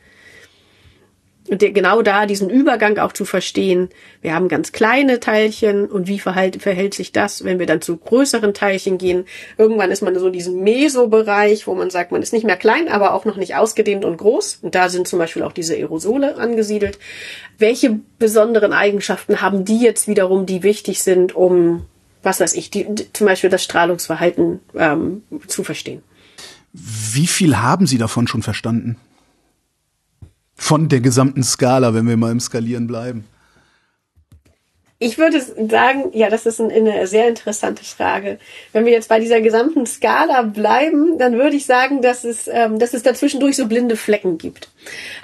Und 1.48 1.62
der, 1.62 1.72
genau 1.72 2.02
da 2.02 2.26
diesen 2.26 2.50
Übergang 2.50 2.98
auch 2.98 3.14
zu 3.14 3.24
verstehen. 3.24 3.90
Wir 4.22 4.34
haben 4.34 4.48
ganz 4.48 4.72
kleine 4.72 5.20
Teilchen 5.20 5.86
und 5.86 6.08
wie 6.08 6.18
verhält, 6.18 6.62
verhält 6.62 6.96
sich 6.96 7.12
das, 7.12 7.44
wenn 7.44 7.60
wir 7.60 7.68
dann 7.68 7.82
zu 7.82 7.98
größeren 7.98 8.56
Teilchen 8.56 8.98
gehen? 8.98 9.26
Irgendwann 9.58 9.92
ist 9.92 10.02
man 10.02 10.18
so 10.18 10.28
in 10.28 10.34
diesem 10.34 10.62
Meso-Bereich, 10.62 11.68
wo 11.68 11.76
man 11.76 11.92
sagt, 11.92 12.12
man 12.12 12.24
ist 12.24 12.34
nicht 12.34 12.46
mehr 12.46 12.58
klein, 12.58 12.88
aber 12.88 13.14
auch 13.14 13.26
noch 13.26 13.36
nicht 13.36 13.56
ausgedehnt 13.56 14.06
und 14.06 14.18
groß. 14.18 14.60
Und 14.64 14.74
da 14.74 14.90
sind 14.90 15.08
zum 15.08 15.20
Beispiel 15.20 15.44
auch 15.44 15.52
diese 15.52 15.76
Aerosole 15.76 16.38
angesiedelt. 16.38 16.98
Welche 17.60 18.00
besonderen 18.18 18.74
Eigenschaften 18.74 19.42
haben 19.42 19.66
die 19.66 19.82
jetzt 19.82 20.08
wiederum, 20.08 20.48
die 20.48 20.64
wichtig 20.64 21.04
sind, 21.04 21.36
um, 21.36 21.86
was 22.24 22.40
weiß 22.40 22.56
ich, 22.56 22.72
die, 22.72 22.88
zum 23.14 23.28
Beispiel 23.28 23.52
das 23.52 23.64
Strahlungsverhalten 23.64 24.62
ähm, 24.76 25.22
zu 25.48 25.64
verstehen? 25.64 26.02
Wie 26.74 27.28
viel 27.28 27.58
haben 27.58 27.86
Sie 27.86 27.98
davon 27.98 28.28
schon 28.28 28.42
verstanden? 28.42 28.98
Von 30.56 30.90
der 30.90 31.02
gesamten 31.02 31.44
Skala, 31.44 31.94
wenn 31.94 32.08
wir 32.08 32.18
mal 32.18 32.32
im 32.32 32.40
Skalieren 32.40 32.88
bleiben. 32.88 33.26
Ich 34.98 35.18
würde 35.18 35.42
sagen, 35.42 36.12
ja, 36.14 36.30
das 36.30 36.46
ist 36.46 36.62
eine 36.62 37.06
sehr 37.06 37.28
interessante 37.28 37.84
Frage. 37.84 38.40
Wenn 38.72 38.86
wir 38.86 38.94
jetzt 38.94 39.10
bei 39.10 39.20
dieser 39.20 39.42
gesamten 39.42 39.86
Skala 39.86 40.44
bleiben, 40.44 41.18
dann 41.18 41.34
würde 41.34 41.58
ich 41.58 41.66
sagen, 41.66 42.02
dass 42.02 42.24
es, 42.24 42.48
ähm, 42.48 42.80
dass 42.80 42.94
es 42.94 43.04
dazwischendurch 43.04 43.58
so 43.58 43.68
blinde 43.68 43.98
Flecken 43.98 44.38
gibt. 44.38 44.70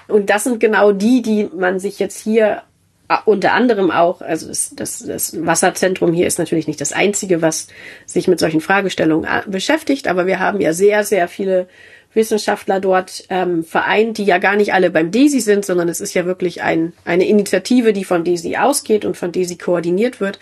Und 0.10 0.30
das 0.30 0.44
sind 0.44 0.60
genau 0.60 0.92
die, 0.92 1.22
die 1.22 1.50
man 1.56 1.80
sich 1.80 2.00
jetzt 2.00 2.20
hier 2.22 2.64
äh, 3.08 3.16
unter 3.26 3.54
anderem 3.54 3.92
auch, 3.92 4.22
also 4.22 4.48
das, 4.48 4.76
das, 4.76 5.46
Wasserzentrum 5.46 6.12
hier 6.12 6.28
ist 6.28 6.38
natürlich 6.38 6.68
nicht 6.68 6.82
das 6.82 6.92
einzige, 6.92 7.42
was 7.42 7.68
sich 8.06 8.28
mit 8.28 8.40
solchen 8.40 8.62
Fragestellungen 8.62 9.26
äh, 9.26 9.50
beschäftigt, 9.50 10.08
aber 10.08 10.28
wir 10.28 10.40
haben 10.40 10.60
ja 10.60 10.74
sehr, 10.74 11.06
sehr 11.06 11.30
viele 11.30 11.68
Wissenschaftler 12.14 12.80
dort 12.80 13.24
ähm, 13.30 13.64
vereint, 13.64 14.18
die 14.18 14.26
ja 14.26 14.38
gar 14.38 14.56
nicht 14.56 14.74
alle 14.74 14.90
beim 14.90 15.12
DESI 15.12 15.40
sind, 15.40 15.66
sondern 15.66 15.88
es 15.90 16.02
ist 16.02 16.14
ja 16.14 16.26
wirklich 16.26 16.62
ein, 16.62 16.94
eine 17.06 17.26
Initiative, 17.26 17.94
die 17.94 18.04
von 18.04 18.24
DESI 18.24 18.58
ausgeht 18.58 19.06
und 19.06 19.16
von 19.16 19.32
DESI 19.32 19.58
koordiniert 19.58 20.20
wird, 20.20 20.40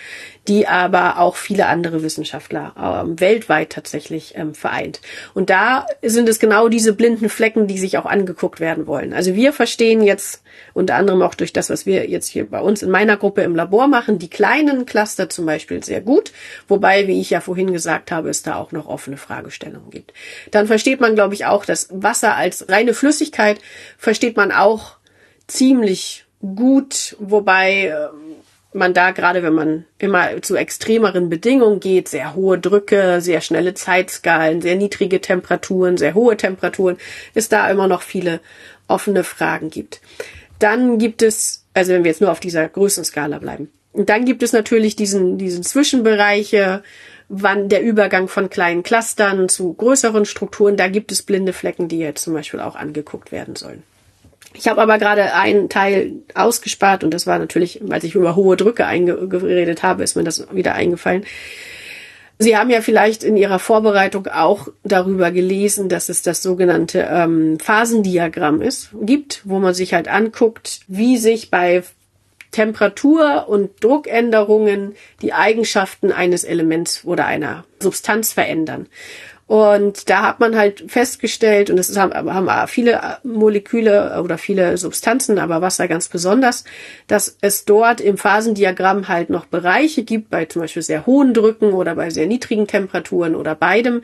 die 0.47 0.67
aber 0.67 1.20
auch 1.20 1.36
viele 1.36 1.67
andere 1.67 2.01
Wissenschaftler 2.01 3.03
ähm, 3.05 3.20
weltweit 3.20 3.70
tatsächlich 3.72 4.34
ähm, 4.36 4.55
vereint. 4.55 5.01
Und 5.34 5.49
da 5.49 5.86
sind 6.01 6.28
es 6.28 6.39
genau 6.39 6.70
diese 6.70 6.93
blinden 6.93 7.30
Flecken, 7.30 7.67
die 7.67 7.78
sich 7.78 7.97
auch 7.97 8.05
angeguckt 8.05 8.59
werden 8.59 8.88
wollen. 8.88 9.13
Also 9.13 9.36
wir 9.36 9.53
verstehen 9.53 10.01
jetzt 10.01 10.41
unter 10.74 10.95
anderem 10.95 11.22
auch 11.22 11.36
durch 11.36 11.53
das, 11.53 11.70
was 11.70 11.86
wir 11.86 12.10
jetzt 12.10 12.28
hier 12.28 12.49
bei 12.49 12.60
uns 12.60 12.82
in 12.82 12.89
meiner 12.89 13.18
Gruppe 13.18 13.41
im 13.41 13.55
Labor 13.55 13.88
machen, 13.88 14.20
die 14.20 14.30
kleinen 14.30 14.86
Cluster 14.86 15.30
zum 15.30 15.45
Beispiel 15.45 15.84
sehr 15.84 16.01
gut, 16.01 16.32
wobei, 16.68 17.07
wie 17.07 17.20
ich 17.20 17.30
ja 17.30 17.41
vorhin 17.41 17.74
gesagt 17.74 18.12
habe, 18.12 18.30
es 18.30 18.43
da 18.43 18.55
auch 18.55 18.72
noch 18.72 18.88
offene 18.88 19.18
Fragestellungen 19.18 19.89
gibt. 19.89 20.14
Dann 20.51 20.68
versteht 20.68 21.01
man, 21.01 21.16
glaube 21.16 21.34
ich, 21.34 21.45
auch 21.45 21.66
das 21.66 21.88
Wasser 21.91 22.36
als 22.36 22.70
reine 22.70 22.93
Flüssigkeit, 22.93 23.60
versteht 23.97 24.38
man 24.38 24.51
auch 24.51 24.97
ziemlich 25.47 26.26
gut, 26.41 27.16
wobei 27.20 27.88
ähm, 27.88 28.36
man 28.74 28.93
da 28.93 29.12
gerade, 29.12 29.41
wenn 29.43 29.53
man 29.53 29.86
immer 29.97 30.41
zu 30.41 30.55
extremeren 30.55 31.30
Bedingungen 31.30 31.80
geht, 31.80 32.07
sehr 32.07 32.36
hohe 32.36 32.60
Drücke, 32.60 33.20
sehr 33.22 33.41
schnelle 33.41 33.74
Zeitskalen, 33.74 34.62
sehr 34.62 34.76
niedrige 34.76 35.22
Temperaturen, 35.22 35.97
sehr 35.97 36.14
hohe 36.14 36.38
Temperaturen, 36.38 36.97
es 37.34 37.49
da 37.49 37.70
immer 37.70 37.88
noch 37.88 38.03
viele 38.03 38.39
offene 38.88 39.24
Fragen 39.24 39.70
gibt. 39.70 40.01
Dann 40.60 40.97
gibt 40.97 41.22
es, 41.22 41.66
also 41.74 41.93
wenn 41.93 42.03
wir 42.03 42.12
jetzt 42.12 42.22
nur 42.22 42.32
auf 42.32 42.39
dieser 42.39 42.68
Größenskala 42.68 43.39
bleiben, 43.39 43.70
und 43.91 44.10
dann 44.10 44.26
gibt 44.26 44.43
es 44.43 44.53
natürlich 44.53 44.95
diesen, 44.95 45.38
diesen 45.38 45.64
Zwischenbereiche, 45.64 46.84
wann 47.28 47.70
der 47.70 47.82
Übergang 47.82 48.28
von 48.28 48.49
kleinen 48.49 48.84
Clustern 48.84 49.49
zu 49.49 49.74
größeren 49.74 50.26
Strukturen, 50.26 50.78
da 50.78 50.88
gibt 50.88 51.12
es 51.12 51.24
blinde 51.24 51.53
Flecken, 51.53 51.88
die 51.88 51.99
jetzt 51.99 52.24
zum 52.24 52.34
Beispiel 52.34 52.60
auch 52.60 52.76
angeguckt 52.76 53.32
werden 53.32 53.55
sollen. 53.55 53.84
Ich 54.53 54.68
habe 54.68 54.82
aber 54.82 54.97
gerade 54.97 55.34
einen 55.34 55.70
Teil 55.70 56.14
ausgespart 56.34 57.03
und 57.03 57.14
das 57.14 57.28
war 57.28 57.38
natürlich, 57.38 57.82
als 57.91 58.03
ich 58.03 58.16
über 58.16 58.36
hohe 58.36 58.57
Drücke 58.57 58.86
eingeredet 58.86 59.84
habe, 59.84 60.03
ist 60.03 60.16
mir 60.16 60.24
das 60.24 60.47
wieder 60.51 60.74
eingefallen. 60.74 61.24
Sie 62.41 62.55
haben 62.55 62.69
ja 62.69 62.79
vielleicht 62.79 63.25
in 63.25 63.35
Ihrer 63.35 63.59
Vorbereitung 63.59 64.27
auch 64.27 64.69
darüber 64.85 65.29
gelesen, 65.29 65.89
dass 65.89 66.07
es 66.07 66.21
das 66.21 66.41
sogenannte 66.41 67.05
ähm, 67.11 67.59
Phasendiagramm 67.59 68.61
ist, 68.61 68.91
gibt, 69.01 69.41
wo 69.43 69.59
man 69.59 69.73
sich 69.73 69.93
halt 69.93 70.07
anguckt, 70.07 70.79
wie 70.87 71.17
sich 71.17 71.51
bei 71.51 71.83
Temperatur- 72.51 73.49
und 73.49 73.83
Druckänderungen 73.83 74.95
die 75.21 75.33
Eigenschaften 75.33 76.13
eines 76.13 76.45
Elements 76.45 77.03
oder 77.03 77.25
einer 77.25 77.65
Substanz 77.79 78.31
verändern. 78.31 78.87
Und 79.50 80.12
da 80.12 80.22
hat 80.28 80.39
man 80.39 80.56
halt 80.56 80.84
festgestellt, 80.91 81.72
und 81.72 81.80
es 81.80 81.97
haben, 81.97 82.14
haben 82.14 82.68
viele 82.68 83.18
Moleküle 83.24 84.22
oder 84.22 84.38
viele 84.38 84.78
Substanzen, 84.78 85.39
aber 85.39 85.60
Wasser 85.60 85.88
ganz 85.88 86.08
besonders, 86.08 86.66
dass 87.08 87.36
es 87.41 87.66
dort 87.66 88.00
im 88.00 88.20
Phasendiagramm 88.20 89.08
halt 89.08 89.32
noch 89.32 89.47
Bereiche 89.47 90.04
gibt, 90.04 90.30
bei 90.30 90.45
zum 90.45 90.62
Beispiel 90.62 90.84
sehr 90.84 91.08
hohen 91.08 91.34
Drücken 91.34 91.74
oder 91.74 91.95
bei 91.95 92.12
sehr 92.12 92.28
niedrigen 92.28 92.68
Temperaturen 92.68 93.36
oder 93.36 93.56
beidem, 93.56 94.04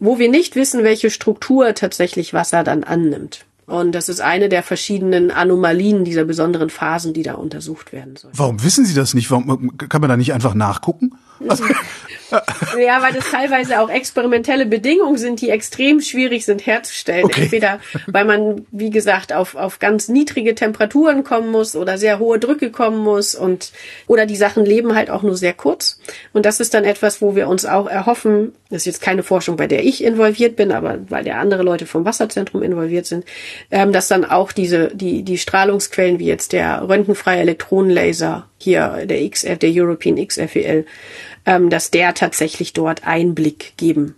wo 0.00 0.18
wir 0.18 0.28
nicht 0.28 0.56
wissen, 0.56 0.82
welche 0.82 1.10
Struktur 1.10 1.72
tatsächlich 1.76 2.34
Wasser 2.34 2.64
dann 2.64 2.82
annimmt. 2.82 3.44
Und 3.66 3.92
das 3.92 4.08
ist 4.08 4.20
eine 4.20 4.48
der 4.48 4.64
verschiedenen 4.64 5.30
Anomalien 5.30 6.04
dieser 6.04 6.24
besonderen 6.24 6.68
Phasen, 6.68 7.14
die 7.14 7.22
da 7.22 7.34
untersucht 7.34 7.92
werden 7.92 8.16
sollen. 8.16 8.34
Warum 8.36 8.64
wissen 8.64 8.84
Sie 8.84 8.94
das 8.94 9.14
nicht? 9.14 9.30
Warum 9.30 9.78
kann 9.78 10.00
man 10.00 10.10
da 10.10 10.16
nicht 10.16 10.32
einfach 10.32 10.54
nachgucken? 10.54 11.12
Also, 11.48 11.64
ja, 12.78 13.02
weil 13.02 13.12
das 13.12 13.30
teilweise 13.30 13.80
auch 13.80 13.90
experimentelle 13.90 14.66
Bedingungen 14.66 15.18
sind, 15.18 15.40
die 15.40 15.50
extrem 15.50 16.00
schwierig 16.00 16.44
sind 16.44 16.66
herzustellen. 16.66 17.24
Okay. 17.24 17.42
Entweder 17.42 17.80
weil 18.06 18.24
man, 18.24 18.66
wie 18.70 18.90
gesagt, 18.90 19.32
auf, 19.32 19.54
auf 19.54 19.78
ganz 19.78 20.08
niedrige 20.08 20.54
Temperaturen 20.54 21.24
kommen 21.24 21.50
muss 21.50 21.76
oder 21.76 21.98
sehr 21.98 22.18
hohe 22.18 22.38
Drücke 22.38 22.70
kommen 22.70 22.98
muss 22.98 23.34
und 23.34 23.72
oder 24.06 24.26
die 24.26 24.36
Sachen 24.36 24.64
leben 24.64 24.94
halt 24.94 25.10
auch 25.10 25.22
nur 25.22 25.36
sehr 25.36 25.52
kurz. 25.52 26.00
Und 26.32 26.46
das 26.46 26.60
ist 26.60 26.74
dann 26.74 26.84
etwas, 26.84 27.20
wo 27.20 27.34
wir 27.34 27.48
uns 27.48 27.66
auch 27.66 27.88
erhoffen, 27.88 28.52
das 28.70 28.82
ist 28.82 28.86
jetzt 28.86 29.02
keine 29.02 29.24
Forschung, 29.24 29.56
bei 29.56 29.66
der 29.66 29.84
ich 29.84 30.04
involviert 30.04 30.54
bin, 30.56 30.70
aber 30.70 30.98
weil 31.08 31.24
der 31.24 31.38
andere 31.38 31.64
Leute 31.64 31.86
vom 31.86 32.04
Wasserzentrum 32.04 32.62
involviert 32.62 33.04
sind, 33.06 33.24
ähm, 33.70 33.92
dass 33.92 34.08
dann 34.08 34.24
auch 34.24 34.52
diese, 34.52 34.94
die, 34.94 35.22
die 35.22 35.38
Strahlungsquellen 35.38 36.18
wie 36.20 36.26
jetzt 36.26 36.52
der 36.52 36.88
röntgenfreie 36.88 37.40
Elektronenlaser 37.40 38.48
hier, 38.58 39.06
der 39.06 39.28
XF, 39.28 39.58
der 39.58 39.70
European 39.72 40.24
XFEL, 40.24 40.86
ähm, 41.46 41.70
dass 41.70 41.90
der 41.90 42.14
tatsächlich 42.14 42.72
dort 42.72 43.06
Einblick 43.06 43.74
geben 43.76 44.14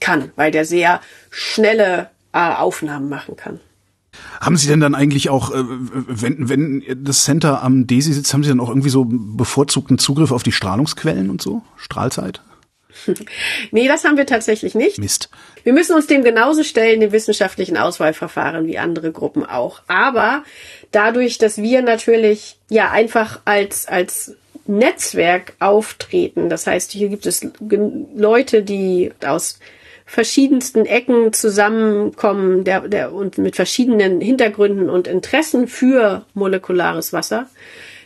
kann, 0.00 0.32
weil 0.36 0.50
der 0.50 0.64
sehr 0.64 1.00
schnelle 1.30 2.10
äh, 2.32 2.38
Aufnahmen 2.38 3.08
machen 3.08 3.36
kann. 3.36 3.60
Haben 4.40 4.56
Sie 4.56 4.68
denn 4.68 4.80
dann 4.80 4.94
eigentlich 4.94 5.30
auch, 5.30 5.50
äh, 5.52 5.64
wenn, 5.66 6.48
wenn 6.48 6.84
das 7.04 7.24
Center 7.24 7.62
am 7.62 7.86
DESI 7.86 8.12
sitzt, 8.12 8.32
haben 8.32 8.44
Sie 8.44 8.50
dann 8.50 8.60
auch 8.60 8.68
irgendwie 8.68 8.90
so 8.90 9.06
bevorzugten 9.08 9.98
Zugriff 9.98 10.32
auf 10.32 10.42
die 10.42 10.52
Strahlungsquellen 10.52 11.30
und 11.30 11.42
so? 11.42 11.62
Strahlzeit? 11.76 12.40
nee, 13.70 13.88
das 13.88 14.04
haben 14.04 14.16
wir 14.16 14.26
tatsächlich 14.26 14.74
nicht. 14.74 14.98
Mist. 14.98 15.30
Wir 15.62 15.72
müssen 15.72 15.94
uns 15.94 16.06
dem 16.06 16.22
genauso 16.22 16.62
stellen, 16.62 17.00
dem 17.00 17.12
wissenschaftlichen 17.12 17.76
Auswahlverfahren 17.76 18.66
wie 18.66 18.78
andere 18.78 19.12
Gruppen 19.12 19.44
auch. 19.44 19.82
Aber 19.88 20.44
dadurch, 20.92 21.38
dass 21.38 21.58
wir 21.58 21.82
natürlich 21.82 22.56
ja 22.68 22.90
einfach 22.90 23.40
als, 23.44 23.86
als 23.86 24.36
Netzwerk 24.66 25.54
auftreten, 25.60 26.48
das 26.48 26.66
heißt, 26.66 26.92
hier 26.92 27.08
gibt 27.08 27.26
es 27.26 27.46
Leute, 28.14 28.62
die 28.62 29.12
aus 29.24 29.58
verschiedensten 30.06 30.84
Ecken 30.84 31.32
zusammenkommen 31.32 32.64
der, 32.64 32.88
der, 32.88 33.12
und 33.12 33.38
mit 33.38 33.56
verschiedenen 33.56 34.20
Hintergründen 34.20 34.90
und 34.90 35.08
Interessen 35.08 35.66
für 35.66 36.26
molekulares 36.34 37.12
Wasser. 37.12 37.48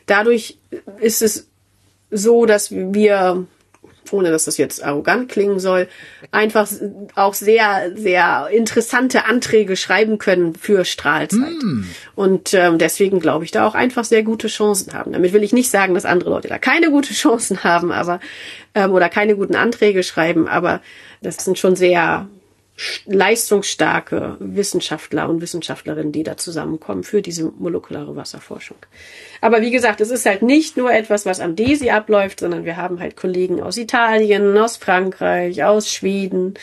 Dadurch 0.06 0.58
ist 1.00 1.22
es 1.22 1.48
so, 2.10 2.46
dass 2.46 2.70
wir 2.70 3.46
ohne 4.12 4.30
dass 4.30 4.44
das 4.44 4.56
jetzt 4.56 4.82
arrogant 4.82 5.28
klingen 5.28 5.58
soll, 5.58 5.88
einfach 6.30 6.68
auch 7.14 7.34
sehr, 7.34 7.92
sehr 7.94 8.48
interessante 8.52 9.24
Anträge 9.24 9.76
schreiben 9.76 10.18
können 10.18 10.54
für 10.54 10.84
Strahlzeit. 10.84 11.62
Mm. 11.62 11.84
Und 12.14 12.54
ähm, 12.54 12.78
deswegen 12.78 13.20
glaube 13.20 13.44
ich, 13.44 13.50
da 13.50 13.66
auch 13.66 13.74
einfach 13.74 14.04
sehr 14.04 14.22
gute 14.22 14.48
Chancen 14.48 14.94
haben. 14.94 15.12
Damit 15.12 15.32
will 15.32 15.42
ich 15.42 15.52
nicht 15.52 15.70
sagen, 15.70 15.94
dass 15.94 16.04
andere 16.04 16.30
Leute 16.30 16.48
da 16.48 16.58
keine 16.58 16.90
gute 16.90 17.14
Chancen 17.14 17.64
haben, 17.64 17.92
aber 17.92 18.20
ähm, 18.74 18.92
oder 18.92 19.08
keine 19.08 19.36
guten 19.36 19.56
Anträge 19.56 20.02
schreiben, 20.02 20.48
aber 20.48 20.80
das 21.22 21.44
sind 21.44 21.58
schon 21.58 21.76
sehr 21.76 22.28
leistungsstarke 23.06 24.36
Wissenschaftler 24.40 25.28
und 25.28 25.40
Wissenschaftlerinnen, 25.40 26.12
die 26.12 26.22
da 26.22 26.36
zusammenkommen 26.36 27.02
für 27.02 27.22
diese 27.22 27.44
molekulare 27.58 28.16
Wasserforschung. 28.16 28.76
Aber 29.40 29.60
wie 29.62 29.70
gesagt, 29.70 30.00
es 30.00 30.10
ist 30.10 30.26
halt 30.26 30.42
nicht 30.42 30.76
nur 30.76 30.92
etwas, 30.92 31.26
was 31.26 31.40
am 31.40 31.56
DESI 31.56 31.90
abläuft, 31.90 32.40
sondern 32.40 32.64
wir 32.64 32.76
haben 32.76 33.00
halt 33.00 33.16
Kollegen 33.16 33.62
aus 33.62 33.76
Italien, 33.76 34.56
aus 34.56 34.76
Frankreich, 34.76 35.64
aus 35.64 35.92
Schweden, 35.92 36.54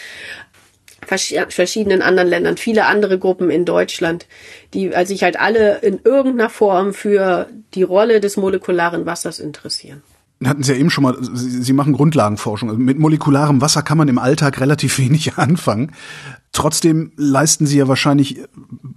verschiedenen 1.08 2.02
anderen 2.02 2.30
Ländern, 2.30 2.58
viele 2.58 2.86
andere 2.86 3.20
Gruppen 3.20 3.52
in 3.52 3.66
Deutschland, 3.66 4.26
die 4.74 4.96
also 4.96 5.14
sich 5.14 5.24
halt 5.24 5.40
alle 5.40 5.80
in 5.80 6.00
irgendeiner 6.04 6.50
Form 6.50 6.94
für 6.94 7.48
die 7.76 7.84
Rolle 7.84 8.20
des 8.20 8.38
molekularen 8.38 9.06
Wassers 9.06 9.40
interessieren 9.40 10.02
hatten 10.48 10.64
Sie 10.64 10.72
ja 10.72 10.78
eben 10.78 10.90
schon 10.90 11.04
mal, 11.04 11.18
Sie, 11.22 11.62
Sie 11.62 11.74
machen 11.74 11.94
Grundlagenforschung. 11.94 12.70
Also 12.70 12.82
mit 12.82 13.00
molekularem 13.00 13.62
Wasser 13.62 13.82
kann 13.82 13.98
man 13.98 14.08
im 14.08 14.18
Alltag 14.18 14.60
relativ 14.60 14.98
wenig 15.00 15.38
anfangen. 15.38 15.92
Trotzdem 16.52 17.12
leisten 17.18 17.66
Sie 17.66 17.78
ja 17.78 17.88
wahrscheinlich 17.88 18.40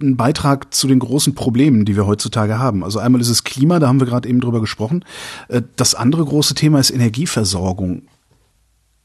einen 0.01 0.17
Beitrag 0.17 0.73
zu 0.73 0.87
den 0.87 0.99
großen 0.99 1.35
Problemen, 1.35 1.85
die 1.85 1.95
wir 1.95 2.07
heutzutage 2.07 2.57
haben. 2.57 2.83
Also 2.83 2.99
einmal 2.99 3.21
ist 3.21 3.29
es 3.29 3.43
Klima, 3.43 3.79
da 3.79 3.87
haben 3.87 3.99
wir 3.99 4.07
gerade 4.07 4.29
eben 4.29 4.41
drüber 4.41 4.61
gesprochen. 4.61 5.03
Äh, 5.47 5.61
das 5.75 5.95
andere 5.95 6.23
große 6.25 6.55
Thema 6.55 6.79
ist 6.79 6.91
Energieversorgung. 6.91 8.03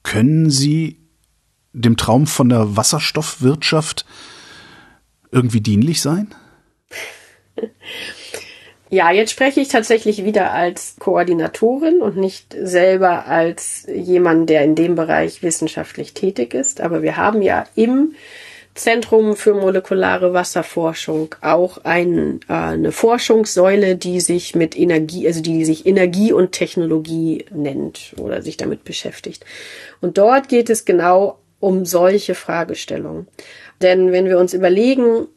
Können 0.03 0.51
Sie 0.51 1.01
dem 1.73 1.97
Traum 1.97 2.27
von 2.27 2.49
der 2.49 2.77
Wasserstoffwirtschaft 2.77 4.07
irgendwie 5.31 5.61
dienlich 5.61 6.01
sein? 6.01 6.35
Ja, 8.91 9.11
jetzt 9.11 9.33
spreche 9.33 9.61
ich 9.61 9.69
tatsächlich 9.69 10.25
wieder 10.25 10.53
als 10.53 10.97
Koordinatorin 10.99 12.01
und 12.01 12.17
nicht 12.17 12.55
selber 12.61 13.27
als 13.27 13.87
jemand, 13.93 14.51
der 14.51 14.63
in 14.63 14.75
dem 14.75 14.95
Bereich 14.95 15.43
wissenschaftlich 15.43 16.15
tätig 16.15 16.55
ist. 16.55 16.81
Aber 16.81 17.03
wir 17.03 17.17
haben 17.17 17.43
ja 17.43 17.65
im 17.75 18.15
Zentrum 18.75 19.37
für 19.37 19.55
molekulare 19.55 20.33
Wasserforschung 20.33 21.35
auch 21.41 21.79
ein, 21.85 22.41
äh, 22.49 22.53
eine 22.53 22.93
Forschungssäule, 22.93 23.97
die 23.97 24.21
sich 24.21 24.55
mit 24.55 24.77
Energie, 24.77 25.27
also 25.27 25.41
die 25.41 25.65
sich 25.65 25.87
Energie 25.87 26.33
und 26.33 26.53
Technologie 26.53 27.45
nennt 27.51 28.15
oder 28.19 28.43
sich 28.43 28.57
damit 28.57 28.85
beschäftigt. 28.85 29.45
Und 30.01 30.19
dort 30.19 30.49
geht 30.49 30.71
es 30.71 30.85
genau 30.85 31.39
um 31.61 31.85
solche 31.85 32.35
Fragestellungen. 32.35 33.29
Denn 33.81 34.13
wenn 34.13 34.27
wir 34.27 34.39
uns 34.39 34.55
überlegen, 34.55 35.29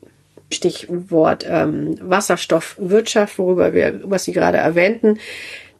Stichwort 0.52 1.46
ähm, 1.48 1.98
Wasserstoffwirtschaft, 2.02 3.38
worüber 3.38 3.74
wir, 3.74 4.02
was 4.04 4.24
Sie 4.24 4.32
gerade 4.32 4.58
erwähnten, 4.58 5.20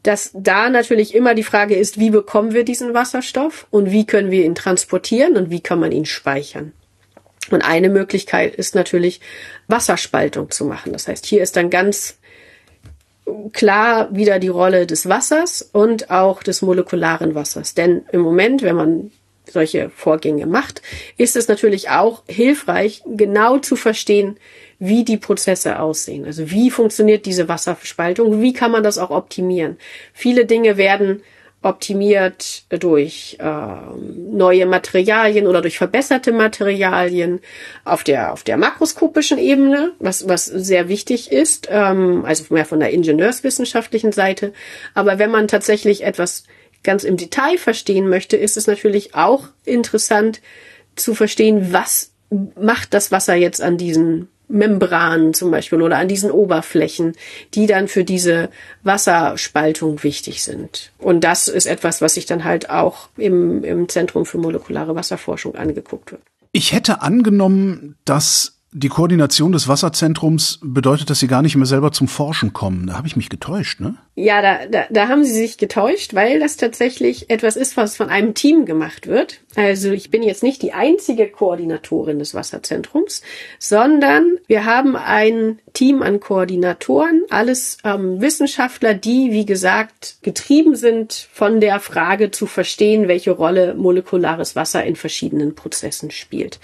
dass 0.04 0.32
da 0.34 0.70
natürlich 0.70 1.16
immer 1.16 1.36
die 1.36 1.44
Frage 1.44 1.76
ist, 1.76 2.00
wie 2.00 2.10
bekommen 2.10 2.54
wir 2.54 2.64
diesen 2.64 2.94
Wasserstoff 2.94 3.68
und 3.72 3.92
wie 3.92 4.06
können 4.06 4.32
wir 4.32 4.46
ihn 4.46 4.56
transportieren 4.56 5.36
und 5.36 5.50
wie 5.50 5.62
kann 5.62 5.80
man 5.80 5.92
ihn 5.92 6.06
speichern. 6.06 6.74
Und 7.52 7.62
eine 7.62 7.90
Möglichkeit 7.90 8.56
ist 8.56 8.76
natürlich 8.76 9.22
Wasserspaltung 9.68 10.52
zu 10.52 10.66
machen. 10.66 10.94
Das 10.94 11.08
heißt, 11.08 11.26
hier 11.26 11.42
ist 11.42 11.56
dann 11.56 11.70
ganz 11.70 12.18
klar 13.54 14.14
wieder 14.16 14.40
die 14.40 14.48
Rolle 14.48 14.86
des 14.86 15.08
Wassers 15.08 15.62
und 15.62 16.10
auch 16.12 16.44
des 16.44 16.62
molekularen 16.62 17.36
Wassers. 17.36 17.74
Denn 17.74 18.04
im 18.12 18.22
Moment, 18.22 18.62
wenn 18.62 18.76
man 18.76 19.12
solche 19.52 19.90
Vorgänge 19.90 20.46
macht, 20.46 20.82
ist 21.18 21.36
es 21.36 21.48
natürlich 21.48 21.90
auch 21.90 22.24
hilfreich, 22.28 23.02
genau 23.06 23.58
zu 23.60 23.76
verstehen, 23.76 24.38
wie 24.80 25.04
die 25.04 25.18
Prozesse 25.18 25.80
aussehen. 25.80 26.26
Also 26.26 26.52
wie 26.52 26.70
funktioniert 26.70 27.26
diese 27.26 27.48
Wasserspaltung? 27.48 28.42
Wie 28.42 28.54
kann 28.54 28.72
man 28.72 28.84
das 28.84 28.98
auch 28.98 29.10
optimieren? 29.10 29.78
Viele 30.14 30.46
Dinge 30.46 30.78
werden 30.78 31.22
optimiert 31.64 32.64
durch 32.70 33.38
äh, 33.40 33.46
neue 34.32 34.68
Materialien 34.68 35.48
oder 35.48 35.62
durch 35.62 35.78
verbesserte 35.78 36.32
Materialien 36.32 37.40
auf 37.84 38.04
der 38.04 38.32
auf 38.32 38.44
der 38.44 38.58
makroskopischen 38.58 39.40
Ebene, 39.40 39.92
was 40.00 40.28
was 40.30 40.46
sehr 40.46 40.88
wichtig 40.88 41.32
ist, 41.32 41.68
ähm, 41.72 42.24
also 42.26 42.46
mehr 42.54 42.66
von 42.66 42.80
der 42.80 42.92
ingenieurswissenschaftlichen 42.92 44.12
Seite. 44.12 44.54
Aber 44.94 45.18
wenn 45.18 45.32
man 45.32 45.48
tatsächlich 45.48 46.04
etwas 46.04 46.44
ganz 46.84 47.04
im 47.04 47.18
Detail 47.18 47.58
verstehen 47.58 48.10
möchte, 48.10 48.38
ist 48.38 48.58
es 48.58 48.68
natürlich 48.68 49.16
auch 49.16 49.48
interessant 49.66 50.42
zu 50.96 51.14
verstehen, 51.14 51.72
was 51.72 52.12
macht 52.60 52.94
das 52.94 53.12
Wasser 53.12 53.36
jetzt 53.36 53.62
an 53.62 53.78
diesen 53.78 54.30
Membranen 54.50 55.34
zum 55.34 55.52
Beispiel 55.52 55.82
oder 55.82 55.98
an 55.98 56.08
diesen 56.08 56.32
Oberflächen, 56.32 57.14
die 57.54 57.68
dann 57.68 57.88
für 57.88 58.04
diese 58.04 58.50
Wasserspaltung 58.84 60.04
wichtig 60.04 60.44
sind. 60.44 60.92
Und 61.00 61.24
das 61.24 61.48
ist 61.48 61.66
etwas, 61.66 62.02
was 62.02 62.14
sich 62.14 62.26
dann 62.26 62.46
halt 62.46 62.70
auch 62.70 63.10
im, 63.18 63.64
im 63.64 63.90
Zentrum 63.90 64.26
für 64.26 64.38
molekulare 64.38 64.96
Wasserforschung 64.96 65.56
angeguckt 65.56 66.12
wird. 66.12 66.22
Ich 66.54 66.72
hätte 66.72 67.02
angenommen, 67.02 67.98
dass 68.06 68.57
die 68.74 68.90
Koordination 68.90 69.54
des 69.54 69.68
Wasserzentrums 69.68 70.60
bedeutet, 70.62 71.10
dass 71.10 71.20
Sie 71.20 71.28
gar 71.28 71.42
nicht 71.42 71.56
mehr 71.56 71.66
selber 71.66 71.92
zum 71.92 72.08
Forschen 72.08 72.52
kommen. 72.52 72.88
Da 72.88 72.94
habe 72.96 73.08
ich 73.08 73.16
mich 73.16 73.30
getäuscht, 73.30 73.80
ne? 73.80 73.96
Ja, 74.16 74.42
da, 74.42 74.66
da, 74.66 74.86
da 74.90 75.08
haben 75.08 75.24
Sie 75.24 75.32
sich 75.32 75.58
getäuscht, 75.58 76.14
weil 76.16 76.40
das 76.40 76.58
tatsächlich 76.58 77.30
etwas 77.30 77.56
ist, 77.56 77.78
was 77.78 77.96
von 77.96 78.10
einem 78.10 78.34
Team 78.34 78.66
gemacht 78.66 79.08
wird. 79.08 79.42
Also 79.56 79.92
ich 79.92 80.12
bin 80.12 80.22
jetzt 80.22 80.44
nicht 80.44 80.62
die 80.62 80.74
einzige 80.74 81.28
Koordinatorin 81.28 82.20
des 82.20 82.34
Wasserzentrums, 82.34 83.22
sondern 83.60 84.38
wir 84.48 84.66
haben 84.66 84.96
ein 84.96 85.60
Team 85.74 86.02
an 86.02 86.20
Koordinatoren, 86.20 87.24
alles 87.30 87.78
ähm, 87.84 88.20
Wissenschaftler, 88.20 88.96
die, 88.96 89.32
wie 89.32 89.46
gesagt, 89.46 90.18
getrieben 90.24 90.76
sind 90.76 91.28
von 91.32 91.62
der 91.62 91.80
Frage 91.80 92.32
zu 92.32 92.48
verstehen, 92.48 93.08
welche 93.08 93.32
Rolle 93.32 93.76
molekulares 93.76 94.56
Wasser 94.56 94.84
in 94.84 94.96
verschiedenen 94.96 95.56
Prozessen 95.56 96.12
spielt. 96.12 96.60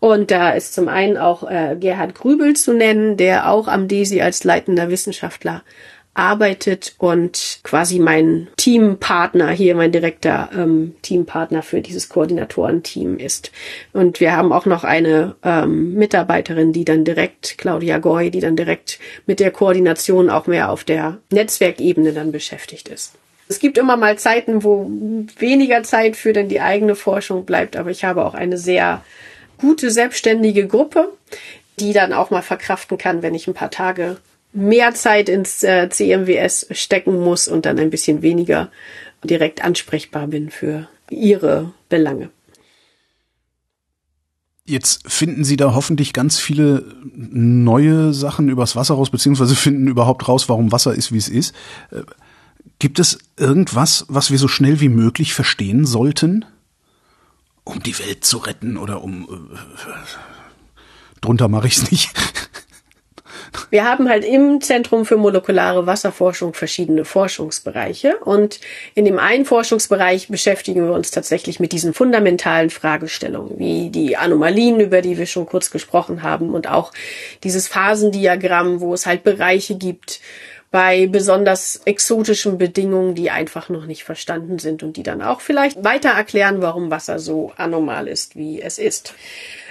Und 0.00 0.30
da 0.30 0.50
ist 0.50 0.74
zum 0.74 0.88
einen 0.88 1.16
auch 1.16 1.33
äh, 1.42 1.76
Gerhard 1.78 2.14
Grübel 2.14 2.54
zu 2.54 2.72
nennen, 2.72 3.16
der 3.16 3.50
auch 3.50 3.68
am 3.68 3.88
DESI 3.88 4.22
als 4.22 4.44
leitender 4.44 4.88
Wissenschaftler 4.88 5.62
arbeitet 6.14 6.94
und 6.98 7.60
quasi 7.64 7.98
mein 7.98 8.48
Teampartner 8.56 9.50
hier, 9.50 9.74
mein 9.74 9.90
direkter 9.90 10.48
ähm, 10.56 10.94
Teampartner 11.02 11.62
für 11.62 11.80
dieses 11.80 12.08
Koordinatorenteam 12.08 13.18
ist. 13.18 13.50
Und 13.92 14.20
wir 14.20 14.36
haben 14.36 14.52
auch 14.52 14.64
noch 14.64 14.84
eine 14.84 15.34
ähm, 15.42 15.94
Mitarbeiterin, 15.94 16.72
die 16.72 16.84
dann 16.84 17.04
direkt, 17.04 17.58
Claudia 17.58 17.98
Goy, 17.98 18.30
die 18.30 18.40
dann 18.40 18.54
direkt 18.56 19.00
mit 19.26 19.40
der 19.40 19.50
Koordination 19.50 20.30
auch 20.30 20.46
mehr 20.46 20.70
auf 20.70 20.84
der 20.84 21.18
Netzwerkebene 21.30 22.12
dann 22.12 22.30
beschäftigt 22.30 22.88
ist. 22.88 23.14
Es 23.48 23.58
gibt 23.58 23.76
immer 23.76 23.96
mal 23.96 24.16
Zeiten, 24.16 24.64
wo 24.64 24.90
weniger 25.38 25.82
Zeit 25.82 26.16
für 26.16 26.32
dann 26.32 26.48
die 26.48 26.60
eigene 26.60 26.94
Forschung 26.94 27.44
bleibt, 27.44 27.76
aber 27.76 27.90
ich 27.90 28.04
habe 28.04 28.24
auch 28.24 28.34
eine 28.34 28.56
sehr 28.56 29.02
gute 29.58 29.90
selbstständige 29.90 30.66
Gruppe, 30.66 31.12
die 31.78 31.92
dann 31.92 32.12
auch 32.12 32.30
mal 32.30 32.42
verkraften 32.42 32.98
kann, 32.98 33.22
wenn 33.22 33.34
ich 33.34 33.46
ein 33.46 33.54
paar 33.54 33.70
Tage 33.70 34.18
mehr 34.52 34.94
Zeit 34.94 35.28
ins 35.28 35.62
äh, 35.64 35.88
CMWS 35.88 36.68
stecken 36.70 37.20
muss 37.20 37.48
und 37.48 37.66
dann 37.66 37.78
ein 37.78 37.90
bisschen 37.90 38.22
weniger 38.22 38.70
direkt 39.24 39.64
ansprechbar 39.64 40.28
bin 40.28 40.50
für 40.50 40.88
ihre 41.10 41.72
Belange. 41.88 42.30
Jetzt 44.66 45.10
finden 45.10 45.44
Sie 45.44 45.58
da 45.58 45.74
hoffentlich 45.74 46.14
ganz 46.14 46.38
viele 46.38 46.86
neue 47.14 48.14
Sachen 48.14 48.48
übers 48.48 48.76
Wasser 48.76 48.94
raus, 48.94 49.10
beziehungsweise 49.10 49.54
finden 49.56 49.88
überhaupt 49.88 50.26
raus, 50.28 50.48
warum 50.48 50.72
Wasser 50.72 50.94
ist, 50.94 51.12
wie 51.12 51.18
es 51.18 51.28
ist. 51.28 51.54
Äh, 51.90 52.02
gibt 52.78 52.98
es 52.98 53.18
irgendwas, 53.36 54.06
was 54.08 54.30
wir 54.30 54.38
so 54.38 54.48
schnell 54.48 54.80
wie 54.80 54.88
möglich 54.88 55.34
verstehen 55.34 55.84
sollten, 55.84 56.44
um 57.64 57.82
die 57.82 57.98
Welt 57.98 58.24
zu 58.24 58.38
retten 58.38 58.76
oder 58.76 59.02
um... 59.02 59.52
Äh, 59.52 61.20
drunter 61.20 61.48
mache 61.48 61.66
ich 61.66 61.78
es 61.78 61.90
nicht. 61.90 62.10
Wir 63.70 63.84
haben 63.84 64.08
halt 64.08 64.24
im 64.24 64.60
Zentrum 64.60 65.04
für 65.06 65.16
molekulare 65.16 65.86
Wasserforschung 65.86 66.54
verschiedene 66.54 67.04
Forschungsbereiche 67.04 68.18
und 68.18 68.60
in 68.94 69.04
dem 69.04 69.18
einen 69.18 69.44
Forschungsbereich 69.44 70.28
beschäftigen 70.28 70.86
wir 70.86 70.92
uns 70.92 71.10
tatsächlich 71.10 71.60
mit 71.60 71.72
diesen 71.72 71.94
fundamentalen 71.94 72.70
Fragestellungen, 72.70 73.58
wie 73.58 73.90
die 73.90 74.16
Anomalien, 74.16 74.80
über 74.80 75.02
die 75.02 75.18
wir 75.18 75.26
schon 75.26 75.46
kurz 75.46 75.70
gesprochen 75.70 76.22
haben 76.22 76.50
und 76.50 76.68
auch 76.68 76.92
dieses 77.42 77.68
Phasendiagramm, 77.68 78.80
wo 78.80 78.94
es 78.94 79.06
halt 79.06 79.24
Bereiche 79.24 79.76
gibt, 79.76 80.20
bei 80.74 81.06
besonders 81.06 81.82
exotischen 81.84 82.58
Bedingungen, 82.58 83.14
die 83.14 83.30
einfach 83.30 83.68
noch 83.68 83.86
nicht 83.86 84.02
verstanden 84.02 84.58
sind 84.58 84.82
und 84.82 84.96
die 84.96 85.04
dann 85.04 85.22
auch 85.22 85.40
vielleicht 85.40 85.84
weiter 85.84 86.08
erklären, 86.08 86.62
warum 86.62 86.90
Wasser 86.90 87.20
so 87.20 87.52
anormal 87.56 88.08
ist, 88.08 88.34
wie 88.34 88.60
es 88.60 88.80
ist. 88.80 89.14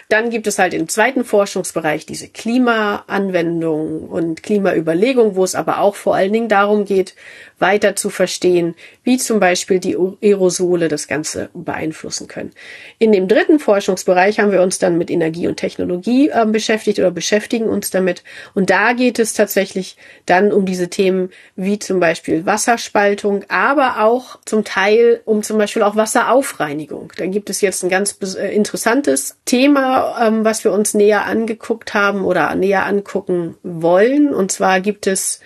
Dann 0.08 0.30
gibt 0.30 0.48
es 0.48 0.60
halt 0.60 0.74
im 0.74 0.88
zweiten 0.88 1.26
Forschungsbereich 1.26 2.06
diese 2.06 2.30
Klimaanwendung 2.30 4.04
und 4.04 4.44
Klimaüberlegung, 4.44 5.36
wo 5.36 5.44
es 5.44 5.56
aber 5.56 5.80
auch 5.80 5.96
vor 5.96 6.16
allen 6.16 6.32
Dingen 6.32 6.48
darum 6.48 6.86
geht, 6.86 7.16
weiter 7.64 7.96
zu 7.96 8.10
verstehen, 8.10 8.76
wie 9.04 9.18
zum 9.18 9.40
Beispiel 9.40 9.80
die 9.80 9.96
Aerosole 9.96 10.90
das 10.90 11.08
Ganze 11.08 11.50
beeinflussen 11.54 12.28
können. 12.28 12.52
In 13.00 13.14
dem 13.14 13.30
dritten 13.30 13.58
Forschungsbereich 13.58 14.40
haben 14.40 14.52
wir 14.52 14.62
uns 14.62 14.80
dann 14.80 14.98
mit 14.98 15.10
Energie 15.10 15.48
und 15.48 15.56
Technologie 15.56 16.28
äh, 16.28 16.46
beschäftigt 16.46 17.00
oder 17.00 17.10
beschäftigen 17.10 17.70
uns 17.70 17.90
damit. 17.90 18.24
Und 18.54 18.70
da 18.70 18.92
geht 18.92 19.18
es 19.18 19.34
tatsächlich 19.34 19.96
dann 20.26 20.52
um 20.52 20.66
diese 20.66 20.90
Themen 20.90 21.30
wie 21.56 21.80
zum 21.80 22.02
Beispiel 22.02 22.46
Wasserspaltung, 22.46 23.46
aber 23.48 24.04
auch 24.04 24.40
zum 24.44 24.66
Teil 24.66 25.22
um 25.24 25.42
zum 25.42 25.58
Beispiel 25.58 25.84
auch 25.84 25.96
Wasseraufreinigung. 25.96 27.14
Da 27.16 27.28
gibt 27.28 27.50
es 27.50 27.62
jetzt 27.62 27.82
ein 27.84 27.90
ganz 27.90 28.18
äh, 28.36 28.54
interessantes 28.54 29.38
Thema, 29.46 30.28
ähm, 30.28 30.44
was 30.44 30.66
wir 30.66 30.74
uns 30.74 30.94
näher 30.94 31.26
angeguckt 31.26 31.94
haben 31.94 32.26
oder 32.26 32.54
näher 32.56 32.86
angucken 32.86 33.56
wollen. 33.64 34.34
Und 34.34 34.52
zwar 34.52 34.82
gibt 34.82 35.08
es 35.08 35.40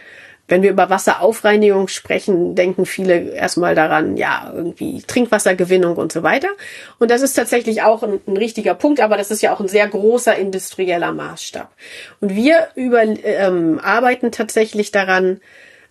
wenn 0.48 0.62
wir 0.62 0.72
über 0.72 0.90
Wasseraufreinigung 0.90 1.88
sprechen, 1.90 2.56
denken 2.56 2.86
viele 2.86 3.32
erstmal 3.32 3.76
daran, 3.76 4.16
ja, 4.16 4.52
irgendwie 4.56 5.02
Trinkwassergewinnung 5.02 5.98
und 5.98 6.12
so 6.12 6.24
weiter. 6.24 6.50
Und 7.00 7.12
das 7.12 7.22
ist 7.22 7.34
tatsächlich 7.34 7.82
auch 7.82 8.02
ein, 8.04 8.22
ein 8.26 8.38
richtiger 8.38 8.74
Punkt, 8.74 9.02
aber 9.02 9.18
das 9.18 9.30
ist 9.30 9.42
ja 9.42 9.54
auch 9.54 9.60
ein 9.60 9.68
sehr 9.68 9.88
großer 9.88 10.36
industrieller 10.36 11.12
Maßstab. 11.12 11.70
Und 12.22 12.36
wir 12.36 12.70
über, 12.76 13.04
ähm, 13.04 13.80
arbeiten 13.84 14.32
tatsächlich 14.32 14.92
daran, 14.92 15.42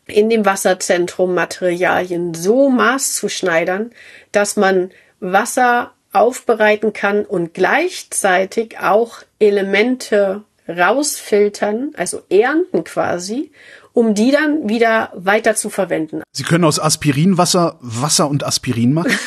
in 0.07 0.31
dem 0.31 0.47
Wasserzentrum 0.47 1.35
Materialien 1.35 2.33
so 2.33 2.71
maßzuschneidern, 2.71 3.91
dass 4.33 4.57
man 4.57 4.91
Wasser 5.21 5.93
aufbereiten 6.13 6.93
kann 6.93 7.25
und 7.25 7.55
gleichzeitig 7.55 8.79
auch 8.79 9.19
Elemente 9.39 10.45
rausfiltern, 10.69 11.93
also 11.97 12.23
ernten 12.31 12.85
quasi 12.85 13.51
um 13.97 14.12
die 14.12 14.30
dann 14.30 14.68
wieder 14.68 15.11
weiter 15.14 15.55
zu 15.55 15.70
verwenden. 15.70 16.22
Sie 16.30 16.42
können 16.42 16.64
aus 16.64 16.78
Aspirinwasser 16.78 17.78
Wasser 17.80 18.28
und 18.28 18.44
Aspirin 18.44 18.92
machen? 18.92 19.18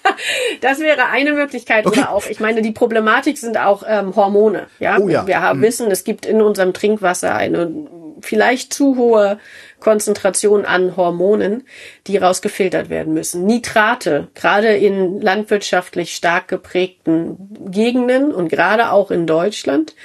das 0.60 0.78
wäre 0.78 1.06
eine 1.06 1.32
Möglichkeit 1.32 1.86
okay. 1.86 2.02
oder 2.02 2.10
auch, 2.12 2.24
ich 2.26 2.38
meine, 2.38 2.62
die 2.62 2.70
Problematik 2.70 3.36
sind 3.36 3.58
auch 3.58 3.82
ähm, 3.84 4.14
Hormone. 4.14 4.68
Ja, 4.78 4.98
oh, 5.00 5.08
ja. 5.08 5.26
wir 5.26 5.40
haben, 5.42 5.58
mhm. 5.58 5.64
wissen, 5.64 5.90
es 5.90 6.04
gibt 6.04 6.24
in 6.24 6.40
unserem 6.40 6.72
Trinkwasser 6.72 7.34
eine 7.34 7.68
vielleicht 8.20 8.72
zu 8.72 8.96
hohe 8.96 9.40
Konzentration 9.80 10.64
an 10.64 10.96
Hormonen, 10.96 11.64
die 12.06 12.16
rausgefiltert 12.16 12.88
werden 12.88 13.12
müssen. 13.12 13.44
Nitrate, 13.44 14.28
gerade 14.34 14.76
in 14.76 15.20
landwirtschaftlich 15.20 16.14
stark 16.14 16.46
geprägten 16.46 17.72
Gegenden 17.72 18.32
und 18.32 18.50
gerade 18.50 18.92
auch 18.92 19.10
in 19.10 19.26
Deutschland, 19.26 19.96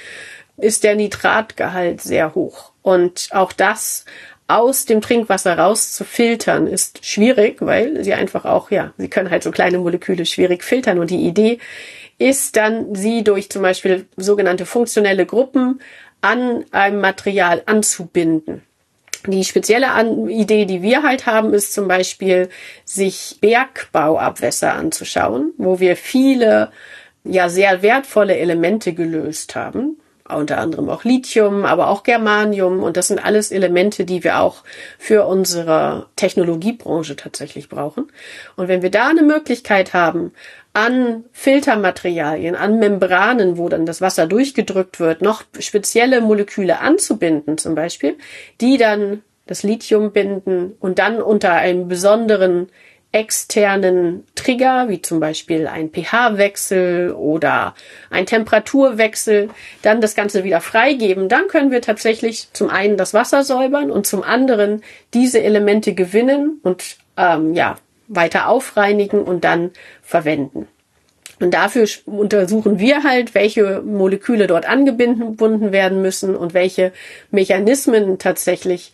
ist 0.56 0.82
der 0.82 0.96
Nitratgehalt 0.96 2.00
sehr 2.00 2.34
hoch. 2.34 2.71
Und 2.82 3.28
auch 3.30 3.52
das 3.52 4.04
aus 4.48 4.84
dem 4.84 5.00
Trinkwasser 5.00 5.56
rauszufiltern 5.56 6.66
ist 6.66 7.06
schwierig, 7.06 7.58
weil 7.60 8.04
sie 8.04 8.12
einfach 8.12 8.44
auch, 8.44 8.70
ja, 8.70 8.92
sie 8.98 9.08
können 9.08 9.30
halt 9.30 9.42
so 9.42 9.50
kleine 9.50 9.78
Moleküle 9.78 10.26
schwierig 10.26 10.62
filtern. 10.62 10.98
Und 10.98 11.10
die 11.10 11.26
Idee 11.26 11.58
ist 12.18 12.56
dann, 12.56 12.94
sie 12.94 13.24
durch 13.24 13.50
zum 13.50 13.62
Beispiel 13.62 14.06
sogenannte 14.16 14.66
funktionelle 14.66 15.26
Gruppen 15.26 15.80
an 16.20 16.64
einem 16.70 17.00
Material 17.00 17.62
anzubinden. 17.66 18.62
Die 19.26 19.44
spezielle 19.44 19.86
Idee, 20.28 20.66
die 20.66 20.82
wir 20.82 21.02
halt 21.04 21.26
haben, 21.26 21.54
ist 21.54 21.72
zum 21.72 21.86
Beispiel, 21.86 22.48
sich 22.84 23.38
Bergbauabwässer 23.40 24.74
anzuschauen, 24.74 25.52
wo 25.58 25.78
wir 25.78 25.96
viele 25.96 26.72
ja 27.24 27.48
sehr 27.48 27.82
wertvolle 27.82 28.36
Elemente 28.36 28.92
gelöst 28.92 29.54
haben 29.54 29.96
unter 30.28 30.58
anderem 30.58 30.88
auch 30.88 31.04
Lithium, 31.04 31.64
aber 31.64 31.88
auch 31.88 32.02
Germanium. 32.02 32.82
Und 32.82 32.96
das 32.96 33.08
sind 33.08 33.24
alles 33.24 33.50
Elemente, 33.50 34.04
die 34.04 34.24
wir 34.24 34.40
auch 34.40 34.64
für 34.98 35.26
unsere 35.26 36.06
Technologiebranche 36.16 37.16
tatsächlich 37.16 37.68
brauchen. 37.68 38.10
Und 38.56 38.68
wenn 38.68 38.82
wir 38.82 38.90
da 38.90 39.08
eine 39.08 39.22
Möglichkeit 39.22 39.94
haben, 39.94 40.32
an 40.74 41.24
Filtermaterialien, 41.32 42.56
an 42.56 42.78
Membranen, 42.78 43.58
wo 43.58 43.68
dann 43.68 43.84
das 43.84 44.00
Wasser 44.00 44.26
durchgedrückt 44.26 45.00
wird, 45.00 45.20
noch 45.20 45.42
spezielle 45.58 46.20
Moleküle 46.20 46.80
anzubinden 46.80 47.58
zum 47.58 47.74
Beispiel, 47.74 48.16
die 48.60 48.78
dann 48.78 49.22
das 49.46 49.62
Lithium 49.62 50.12
binden 50.12 50.74
und 50.80 50.98
dann 50.98 51.20
unter 51.20 51.52
einem 51.52 51.88
besonderen 51.88 52.68
externen 53.12 54.24
Trigger, 54.34 54.88
wie 54.88 55.02
zum 55.02 55.20
Beispiel 55.20 55.66
ein 55.66 55.90
pH-Wechsel 55.90 57.12
oder 57.12 57.74
ein 58.10 58.26
Temperaturwechsel, 58.26 59.50
dann 59.82 60.00
das 60.00 60.14
Ganze 60.14 60.44
wieder 60.44 60.60
freigeben, 60.60 61.28
dann 61.28 61.46
können 61.48 61.70
wir 61.70 61.82
tatsächlich 61.82 62.48
zum 62.52 62.70
einen 62.70 62.96
das 62.96 63.12
Wasser 63.12 63.44
säubern 63.44 63.90
und 63.90 64.06
zum 64.06 64.22
anderen 64.22 64.82
diese 65.12 65.42
Elemente 65.42 65.94
gewinnen 65.94 66.58
und 66.62 66.96
ähm, 67.16 67.54
ja 67.54 67.76
weiter 68.08 68.48
aufreinigen 68.48 69.22
und 69.22 69.44
dann 69.44 69.70
verwenden. 70.02 70.66
Und 71.40 71.54
dafür 71.54 71.88
untersuchen 72.06 72.78
wir 72.78 73.02
halt, 73.02 73.34
welche 73.34 73.82
Moleküle 73.82 74.46
dort 74.46 74.68
angebunden 74.68 75.72
werden 75.72 76.00
müssen 76.00 76.36
und 76.36 76.54
welche 76.54 76.92
Mechanismen 77.30 78.18
tatsächlich 78.18 78.92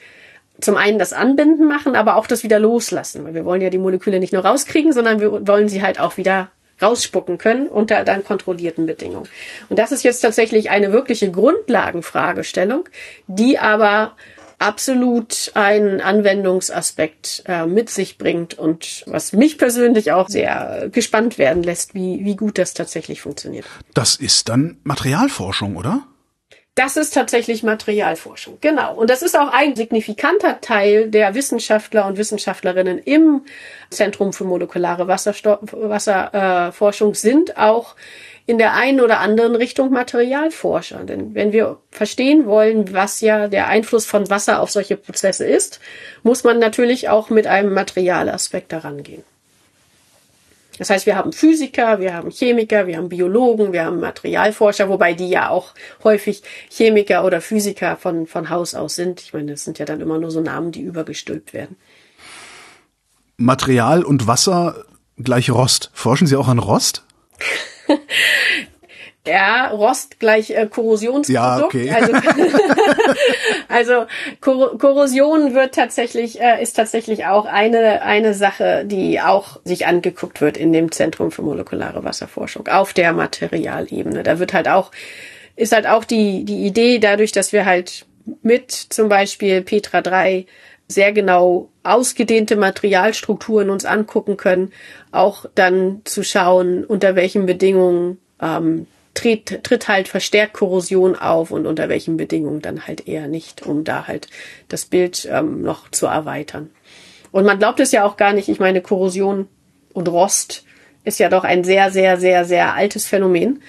zum 0.60 0.76
einen 0.76 0.98
das 0.98 1.12
Anbinden 1.12 1.66
machen, 1.66 1.94
aber 1.94 2.16
auch 2.16 2.26
das 2.26 2.42
wieder 2.42 2.58
loslassen. 2.58 3.24
Weil 3.24 3.34
wir 3.34 3.44
wollen 3.44 3.60
ja 3.60 3.70
die 3.70 3.78
Moleküle 3.78 4.20
nicht 4.20 4.32
nur 4.32 4.44
rauskriegen, 4.44 4.92
sondern 4.92 5.20
wir 5.20 5.46
wollen 5.46 5.68
sie 5.68 5.82
halt 5.82 6.00
auch 6.00 6.16
wieder 6.16 6.50
rausspucken 6.80 7.38
können 7.38 7.68
unter 7.68 8.04
dann 8.04 8.24
kontrollierten 8.24 8.86
Bedingungen. 8.86 9.28
Und 9.68 9.78
das 9.78 9.92
ist 9.92 10.04
jetzt 10.04 10.20
tatsächlich 10.20 10.70
eine 10.70 10.92
wirkliche 10.92 11.30
Grundlagenfragestellung, 11.30 12.88
die 13.26 13.58
aber 13.58 14.16
absolut 14.58 15.52
einen 15.54 16.00
Anwendungsaspekt 16.00 17.44
äh, 17.46 17.66
mit 17.66 17.90
sich 17.90 18.18
bringt 18.18 18.54
und 18.54 19.04
was 19.06 19.32
mich 19.32 19.56
persönlich 19.56 20.12
auch 20.12 20.28
sehr 20.28 20.88
gespannt 20.90 21.38
werden 21.38 21.62
lässt, 21.62 21.94
wie, 21.94 22.24
wie 22.24 22.36
gut 22.36 22.58
das 22.58 22.74
tatsächlich 22.74 23.20
funktioniert. 23.20 23.66
Das 23.94 24.16
ist 24.16 24.48
dann 24.48 24.78
Materialforschung, 24.82 25.76
oder? 25.76 26.02
Das 26.78 26.96
ist 26.96 27.12
tatsächlich 27.12 27.62
Materialforschung. 27.64 28.58
Genau. 28.60 28.94
Und 28.94 29.10
das 29.10 29.22
ist 29.22 29.36
auch 29.36 29.52
ein 29.52 29.74
signifikanter 29.74 30.60
Teil 30.60 31.10
der 31.10 31.34
Wissenschaftler 31.34 32.06
und 32.06 32.18
Wissenschaftlerinnen 32.18 32.98
im 32.98 33.42
Zentrum 33.90 34.32
für 34.32 34.44
molekulare 34.44 35.08
Wasserforschung 35.08 37.10
äh, 37.10 37.14
sind 37.16 37.58
auch 37.58 37.96
in 38.46 38.58
der 38.58 38.74
einen 38.74 39.00
oder 39.00 39.18
anderen 39.18 39.56
Richtung 39.56 39.90
Materialforscher. 39.90 41.02
Denn 41.02 41.34
wenn 41.34 41.50
wir 41.50 41.78
verstehen 41.90 42.46
wollen, 42.46 42.94
was 42.94 43.22
ja 43.22 43.48
der 43.48 43.66
Einfluss 43.66 44.06
von 44.06 44.30
Wasser 44.30 44.62
auf 44.62 44.70
solche 44.70 44.96
Prozesse 44.96 45.46
ist, 45.46 45.80
muss 46.22 46.44
man 46.44 46.60
natürlich 46.60 47.08
auch 47.08 47.28
mit 47.28 47.48
einem 47.48 47.74
Materialaspekt 47.74 48.70
daran 48.70 49.02
gehen. 49.02 49.24
Das 50.78 50.90
heißt, 50.90 51.06
wir 51.06 51.16
haben 51.16 51.32
Physiker, 51.32 52.00
wir 52.00 52.14
haben 52.14 52.30
Chemiker, 52.30 52.86
wir 52.86 52.96
haben 52.96 53.08
Biologen, 53.08 53.72
wir 53.72 53.84
haben 53.84 54.00
Materialforscher, 54.00 54.88
wobei 54.88 55.14
die 55.14 55.28
ja 55.28 55.50
auch 55.50 55.74
häufig 56.04 56.42
Chemiker 56.70 57.24
oder 57.24 57.40
Physiker 57.40 57.96
von, 57.96 58.26
von 58.26 58.48
Haus 58.50 58.74
aus 58.74 58.94
sind. 58.94 59.20
Ich 59.20 59.34
meine, 59.34 59.52
das 59.52 59.64
sind 59.64 59.78
ja 59.78 59.84
dann 59.84 60.00
immer 60.00 60.18
nur 60.18 60.30
so 60.30 60.40
Namen, 60.40 60.72
die 60.72 60.82
übergestülpt 60.82 61.52
werden. 61.52 61.76
Material 63.36 64.04
und 64.04 64.26
Wasser 64.26 64.84
gleich 65.16 65.50
Rost. 65.50 65.90
Forschen 65.92 66.26
Sie 66.26 66.36
auch 66.36 66.48
an 66.48 66.58
Rost? 66.58 67.04
Ja, 69.28 69.68
Rost 69.68 70.18
gleich 70.18 70.50
äh, 70.50 70.66
Korrosionsprodukt. 70.66 71.30
Ja, 71.30 71.64
okay. 71.64 71.90
Also, 71.98 72.12
also 73.68 74.06
Kor 74.40 74.78
Korrosion 74.78 75.54
wird 75.54 75.74
tatsächlich 75.74 76.40
äh, 76.40 76.62
ist 76.62 76.74
tatsächlich 76.74 77.26
auch 77.26 77.44
eine 77.44 78.02
eine 78.02 78.34
Sache, 78.34 78.84
die 78.84 79.20
auch 79.20 79.60
sich 79.64 79.86
angeguckt 79.86 80.40
wird 80.40 80.56
in 80.56 80.72
dem 80.72 80.92
Zentrum 80.92 81.30
für 81.30 81.42
molekulare 81.42 82.04
Wasserforschung 82.04 82.68
auf 82.68 82.92
der 82.92 83.12
Materialebene. 83.12 84.22
Da 84.22 84.38
wird 84.38 84.52
halt 84.52 84.68
auch 84.68 84.90
ist 85.56 85.72
halt 85.72 85.86
auch 85.86 86.04
die 86.04 86.44
die 86.44 86.66
Idee 86.66 86.98
dadurch, 86.98 87.32
dass 87.32 87.52
wir 87.52 87.66
halt 87.66 88.06
mit 88.42 88.70
zum 88.70 89.08
Beispiel 89.08 89.62
Petra 89.62 90.00
3 90.02 90.46
sehr 90.88 91.12
genau 91.12 91.68
ausgedehnte 91.82 92.56
Materialstrukturen 92.56 93.70
uns 93.70 93.84
angucken 93.84 94.36
können, 94.36 94.72
auch 95.12 95.44
dann 95.54 96.00
zu 96.04 96.22
schauen, 96.22 96.84
unter 96.84 97.14
welchen 97.14 97.46
Bedingungen 97.46 98.18
ähm, 98.40 98.86
tritt, 99.18 99.64
tritt 99.64 99.88
halt 99.88 100.06
verstärkt 100.06 100.54
Korrosion 100.54 101.16
auf 101.16 101.50
und 101.50 101.66
unter 101.66 101.88
welchen 101.88 102.16
Bedingungen 102.16 102.62
dann 102.62 102.86
halt 102.86 103.08
eher 103.08 103.26
nicht, 103.26 103.66
um 103.66 103.82
da 103.82 104.06
halt 104.06 104.28
das 104.68 104.84
Bild 104.84 105.28
ähm, 105.30 105.62
noch 105.62 105.90
zu 105.90 106.06
erweitern. 106.06 106.70
Und 107.32 107.44
man 107.44 107.58
glaubt 107.58 107.80
es 107.80 107.90
ja 107.90 108.04
auch 108.04 108.16
gar 108.16 108.32
nicht. 108.32 108.48
Ich 108.48 108.60
meine, 108.60 108.80
Korrosion 108.80 109.48
und 109.92 110.08
Rost 110.08 110.64
ist 111.04 111.18
ja 111.18 111.28
doch 111.28 111.42
ein 111.42 111.64
sehr, 111.64 111.90
sehr, 111.90 112.18
sehr, 112.18 112.44
sehr 112.44 112.74
altes 112.74 113.06
Phänomen. 113.06 113.62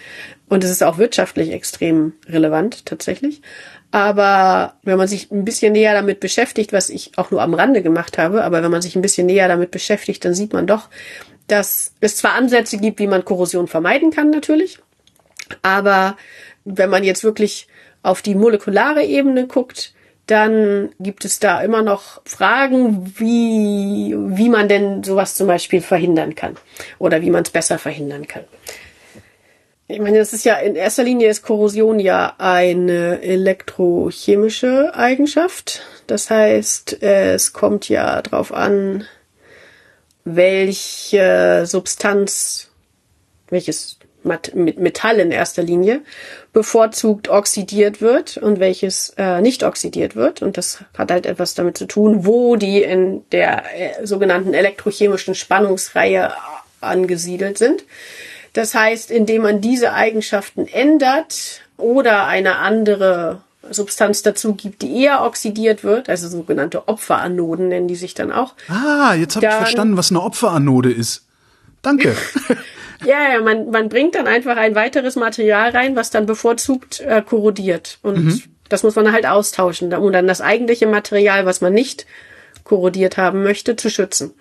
Und 0.49 0.63
es 0.63 0.69
ist 0.69 0.83
auch 0.83 0.97
wirtschaftlich 0.97 1.51
extrem 1.51 2.13
relevant, 2.27 2.85
tatsächlich. 2.85 3.41
Aber 3.91 4.75
wenn 4.83 4.97
man 4.97 5.07
sich 5.07 5.31
ein 5.31 5.45
bisschen 5.45 5.73
näher 5.73 5.93
damit 5.93 6.19
beschäftigt, 6.19 6.73
was 6.73 6.89
ich 6.89 7.17
auch 7.17 7.31
nur 7.31 7.41
am 7.41 7.55
Rande 7.55 7.81
gemacht 7.81 8.19
habe, 8.19 8.43
aber 8.43 8.61
wenn 8.61 8.71
man 8.71 8.83
sich 8.83 8.95
ein 8.95 9.01
bisschen 9.01 9.25
näher 9.25 9.47
damit 9.47 9.71
beschäftigt, 9.71 10.23
dann 10.25 10.35
sieht 10.35 10.53
man 10.53 10.67
doch, 10.67 10.89
dass 11.47 11.93
es 12.01 12.17
zwar 12.17 12.33
Ansätze 12.33 12.77
gibt, 12.77 12.99
wie 12.99 13.07
man 13.07 13.25
Korrosion 13.25 13.67
vermeiden 13.67 14.11
kann, 14.11 14.29
natürlich. 14.29 14.79
Aber 15.61 16.17
wenn 16.65 16.89
man 16.89 17.03
jetzt 17.03 17.23
wirklich 17.23 17.67
auf 18.03 18.21
die 18.21 18.35
molekulare 18.35 19.03
Ebene 19.03 19.47
guckt, 19.47 19.93
dann 20.29 20.89
gibt 20.99 21.25
es 21.25 21.39
da 21.39 21.61
immer 21.61 21.81
noch 21.81 22.21
Fragen, 22.23 23.13
wie, 23.17 24.15
wie 24.15 24.49
man 24.49 24.69
denn 24.69 25.03
sowas 25.03 25.35
zum 25.35 25.47
Beispiel 25.47 25.81
verhindern 25.81 26.35
kann 26.35 26.55
oder 26.99 27.21
wie 27.21 27.31
man 27.31 27.43
es 27.43 27.49
besser 27.49 27.79
verhindern 27.79 28.27
kann. 28.27 28.43
Ich 29.87 29.99
meine, 29.99 30.19
das 30.19 30.33
ist 30.33 30.45
ja 30.45 30.57
in 30.57 30.75
erster 30.75 31.01
Linie 31.01 31.29
ist 31.29 31.41
Korrosion 31.41 31.99
ja 31.99 32.35
eine 32.37 33.23
elektrochemische 33.23 34.93
Eigenschaft. 34.93 35.81
Das 36.05 36.29
heißt, 36.29 37.01
es 37.01 37.53
kommt 37.53 37.89
ja 37.89 38.21
darauf 38.21 38.53
an, 38.53 39.05
welche 40.25 41.63
Substanz, 41.65 42.69
welches 43.49 43.98
Metall 44.23 45.19
in 45.19 45.31
erster 45.31 45.63
Linie 45.63 46.01
bevorzugt 46.51 47.29
oxidiert 47.29 48.01
wird 48.01 48.37
und 48.37 48.59
welches 48.59 49.13
äh, 49.17 49.41
nicht 49.41 49.63
oxidiert 49.63 50.15
wird. 50.15 50.41
Und 50.41 50.57
das 50.57 50.83
hat 50.97 51.11
halt 51.11 51.25
etwas 51.25 51.53
damit 51.53 51.77
zu 51.77 51.85
tun, 51.85 52.25
wo 52.25 52.55
die 52.55 52.81
in 52.81 53.23
der 53.31 53.63
äh, 53.75 54.05
sogenannten 54.05 54.53
elektrochemischen 54.53 55.35
Spannungsreihe 55.35 56.33
angesiedelt 56.81 57.57
sind. 57.57 57.83
Das 58.53 58.73
heißt, 58.73 59.11
indem 59.11 59.43
man 59.43 59.61
diese 59.61 59.93
Eigenschaften 59.93 60.67
ändert 60.67 61.61
oder 61.77 62.25
eine 62.25 62.57
andere 62.57 63.41
Substanz 63.69 64.23
dazu 64.23 64.55
gibt, 64.55 64.81
die 64.81 65.03
eher 65.03 65.23
oxidiert 65.23 65.83
wird, 65.83 66.09
also 66.09 66.27
sogenannte 66.27 66.87
Opferanoden 66.87 67.67
nennen 67.67 67.87
die 67.87 67.95
sich 67.95 68.13
dann 68.13 68.31
auch. 68.31 68.55
Ah, 68.67 69.13
jetzt 69.13 69.35
habe 69.35 69.45
ich 69.45 69.53
verstanden, 69.53 69.97
was 69.97 70.09
eine 70.09 70.21
Opferanode 70.21 70.91
ist. 70.91 71.25
Danke. 71.81 72.15
ja, 73.05 73.33
ja, 73.33 73.41
man, 73.41 73.69
man 73.69 73.89
bringt 73.89 74.15
dann 74.15 74.27
einfach 74.27 74.57
ein 74.57 74.75
weiteres 74.75 75.15
Material 75.15 75.71
rein, 75.71 75.95
was 75.95 76.09
dann 76.09 76.25
bevorzugt 76.25 76.99
äh, 77.01 77.21
korrodiert. 77.21 77.99
Und 78.01 78.25
mhm. 78.25 78.43
das 78.67 78.83
muss 78.83 78.95
man 78.95 79.11
halt 79.11 79.25
austauschen, 79.25 79.93
um 79.93 80.11
dann 80.11 80.27
das 80.27 80.41
eigentliche 80.41 80.87
Material, 80.87 81.45
was 81.45 81.61
man 81.61 81.73
nicht 81.73 82.05
korrodiert 82.63 83.17
haben 83.17 83.43
möchte, 83.43 83.75
zu 83.75 83.89
schützen. 83.89 84.33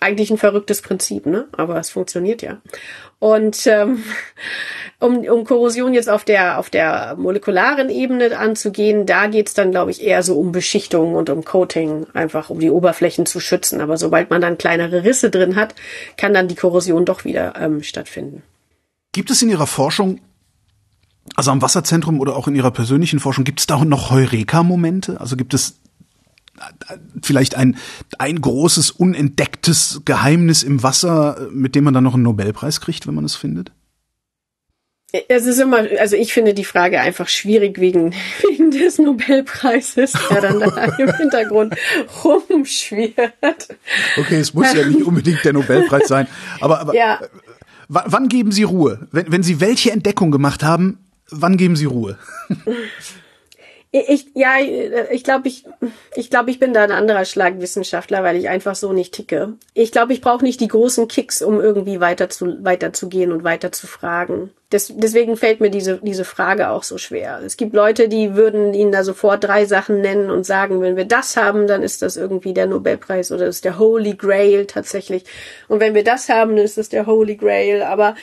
Eigentlich 0.00 0.30
ein 0.30 0.38
verrücktes 0.38 0.82
Prinzip, 0.82 1.26
ne? 1.26 1.46
Aber 1.52 1.78
es 1.78 1.90
funktioniert 1.90 2.42
ja. 2.42 2.60
Und 3.22 3.68
ähm, 3.68 4.02
um, 4.98 5.18
um 5.18 5.44
Korrosion 5.44 5.94
jetzt 5.94 6.10
auf 6.10 6.24
der 6.24 6.58
auf 6.58 6.70
der 6.70 7.14
molekularen 7.16 7.88
Ebene 7.88 8.36
anzugehen, 8.36 9.06
da 9.06 9.28
geht's 9.28 9.54
dann, 9.54 9.70
glaube 9.70 9.92
ich, 9.92 10.02
eher 10.02 10.24
so 10.24 10.36
um 10.36 10.50
Beschichtung 10.50 11.14
und 11.14 11.30
um 11.30 11.44
Coating, 11.44 12.08
einfach 12.14 12.50
um 12.50 12.58
die 12.58 12.70
Oberflächen 12.70 13.24
zu 13.24 13.38
schützen. 13.38 13.80
Aber 13.80 13.96
sobald 13.96 14.30
man 14.30 14.40
dann 14.40 14.58
kleinere 14.58 15.04
Risse 15.04 15.30
drin 15.30 15.54
hat, 15.54 15.76
kann 16.16 16.34
dann 16.34 16.48
die 16.48 16.56
Korrosion 16.56 17.04
doch 17.04 17.24
wieder 17.24 17.54
ähm, 17.60 17.84
stattfinden. 17.84 18.42
Gibt 19.12 19.30
es 19.30 19.40
in 19.40 19.50
Ihrer 19.50 19.68
Forschung 19.68 20.18
also 21.36 21.52
am 21.52 21.62
Wasserzentrum 21.62 22.18
oder 22.18 22.34
auch 22.34 22.48
in 22.48 22.56
Ihrer 22.56 22.72
persönlichen 22.72 23.20
Forschung, 23.20 23.44
gibt 23.44 23.60
es 23.60 23.68
da 23.68 23.84
noch 23.84 24.10
Heureka-Momente? 24.10 25.20
Also 25.20 25.36
gibt 25.36 25.54
es 25.54 25.78
vielleicht 27.22 27.54
ein, 27.54 27.76
ein 28.18 28.40
großes, 28.40 28.90
unentdecktes 28.90 30.02
Geheimnis 30.04 30.62
im 30.62 30.82
Wasser, 30.82 31.48
mit 31.50 31.74
dem 31.74 31.84
man 31.84 31.94
dann 31.94 32.04
noch 32.04 32.14
einen 32.14 32.22
Nobelpreis 32.22 32.80
kriegt, 32.80 33.06
wenn 33.06 33.14
man 33.14 33.24
es 33.24 33.34
findet? 33.34 33.72
Es 35.28 35.44
ist 35.44 35.58
immer, 35.58 35.84
also 36.00 36.16
ich 36.16 36.32
finde 36.32 36.54
die 36.54 36.64
Frage 36.64 37.00
einfach 37.00 37.28
schwierig 37.28 37.78
wegen, 37.78 38.14
wegen 38.42 38.70
des 38.70 38.98
Nobelpreises, 38.98 40.12
der 40.30 40.40
dann 40.40 40.60
da 40.60 40.84
im 40.98 41.14
Hintergrund 41.14 41.74
rumschwirrt. 42.24 43.76
Okay, 44.16 44.36
es 44.36 44.54
muss 44.54 44.72
ja 44.72 44.86
nicht 44.86 45.02
unbedingt 45.02 45.44
der 45.44 45.52
Nobelpreis 45.52 46.08
sein, 46.08 46.26
aber, 46.60 46.80
aber 46.80 46.94
ja. 46.94 47.20
wann 47.88 48.28
geben 48.28 48.52
Sie 48.52 48.62
Ruhe? 48.62 49.06
Wenn, 49.10 49.30
wenn 49.30 49.42
Sie 49.42 49.60
welche 49.60 49.90
Entdeckung 49.90 50.30
gemacht 50.30 50.62
haben, 50.62 50.98
wann 51.30 51.58
geben 51.58 51.76
Sie 51.76 51.84
Ruhe? 51.86 52.18
Ich, 53.94 54.28
ja, 54.32 54.54
ich 55.10 55.22
glaube, 55.22 55.48
ich, 55.48 55.66
ich 56.16 56.30
glaube, 56.30 56.50
ich 56.50 56.58
bin 56.58 56.72
da 56.72 56.82
ein 56.82 56.92
anderer 56.92 57.26
Schlagwissenschaftler, 57.26 58.24
weil 58.24 58.36
ich 58.36 58.48
einfach 58.48 58.74
so 58.74 58.94
nicht 58.94 59.12
ticke. 59.12 59.52
Ich 59.74 59.92
glaube, 59.92 60.14
ich 60.14 60.22
brauche 60.22 60.42
nicht 60.42 60.62
die 60.62 60.68
großen 60.68 61.08
Kicks, 61.08 61.42
um 61.42 61.60
irgendwie 61.60 62.00
weiter 62.00 62.30
zu, 62.30 62.64
weiter 62.64 62.94
zu 62.94 63.10
gehen 63.10 63.32
und 63.32 63.44
weiter 63.44 63.70
zu 63.70 63.86
fragen. 63.86 64.50
Des, 64.72 64.90
deswegen 64.96 65.36
fällt 65.36 65.60
mir 65.60 65.68
diese, 65.68 65.98
diese 65.98 66.24
Frage 66.24 66.70
auch 66.70 66.84
so 66.84 66.96
schwer. 66.96 67.42
Es 67.44 67.58
gibt 67.58 67.74
Leute, 67.74 68.08
die 68.08 68.34
würden 68.34 68.72
Ihnen 68.72 68.92
da 68.92 69.04
sofort 69.04 69.44
drei 69.44 69.66
Sachen 69.66 70.00
nennen 70.00 70.30
und 70.30 70.46
sagen, 70.46 70.80
wenn 70.80 70.96
wir 70.96 71.04
das 71.04 71.36
haben, 71.36 71.66
dann 71.66 71.82
ist 71.82 72.00
das 72.00 72.16
irgendwie 72.16 72.54
der 72.54 72.68
Nobelpreis 72.68 73.30
oder 73.30 73.46
ist 73.46 73.66
der 73.66 73.78
Holy 73.78 74.14
Grail 74.14 74.64
tatsächlich. 74.64 75.24
Und 75.68 75.80
wenn 75.80 75.94
wir 75.94 76.02
das 76.02 76.30
haben, 76.30 76.56
dann 76.56 76.64
ist 76.64 76.78
das 76.78 76.88
der 76.88 77.04
Holy 77.04 77.36
Grail. 77.36 77.82
Aber 77.82 78.14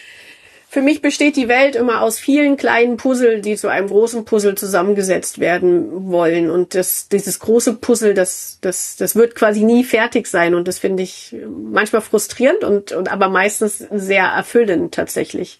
für 0.71 0.83
mich 0.83 1.01
besteht 1.01 1.35
die 1.35 1.47
Welt 1.47 1.75
immer 1.75 2.03
aus 2.03 2.19
vielen 2.19 2.55
kleinen 2.55 2.97
Puzzle, 2.97 3.41
die 3.41 3.55
zu 3.55 3.69
einem 3.69 3.87
großen 3.87 4.23
Puzzle 4.23 4.53
zusammengesetzt 4.53 5.39
werden 5.39 6.11
wollen. 6.11 6.51
Und 6.51 6.75
das, 6.75 7.07
dieses 7.07 7.39
große 7.39 7.73
Puzzle, 7.77 8.13
das, 8.13 8.59
das, 8.61 8.95
das 8.95 9.15
wird 9.15 9.33
quasi 9.33 9.63
nie 9.63 9.83
fertig 9.83 10.27
sein. 10.27 10.53
Und 10.53 10.67
das 10.67 10.77
finde 10.77 11.01
ich 11.01 11.35
manchmal 11.47 12.03
frustrierend 12.03 12.63
und, 12.63 12.91
und 12.91 13.11
aber 13.11 13.29
meistens 13.29 13.79
sehr 13.79 14.25
erfüllend 14.25 14.93
tatsächlich. 14.93 15.57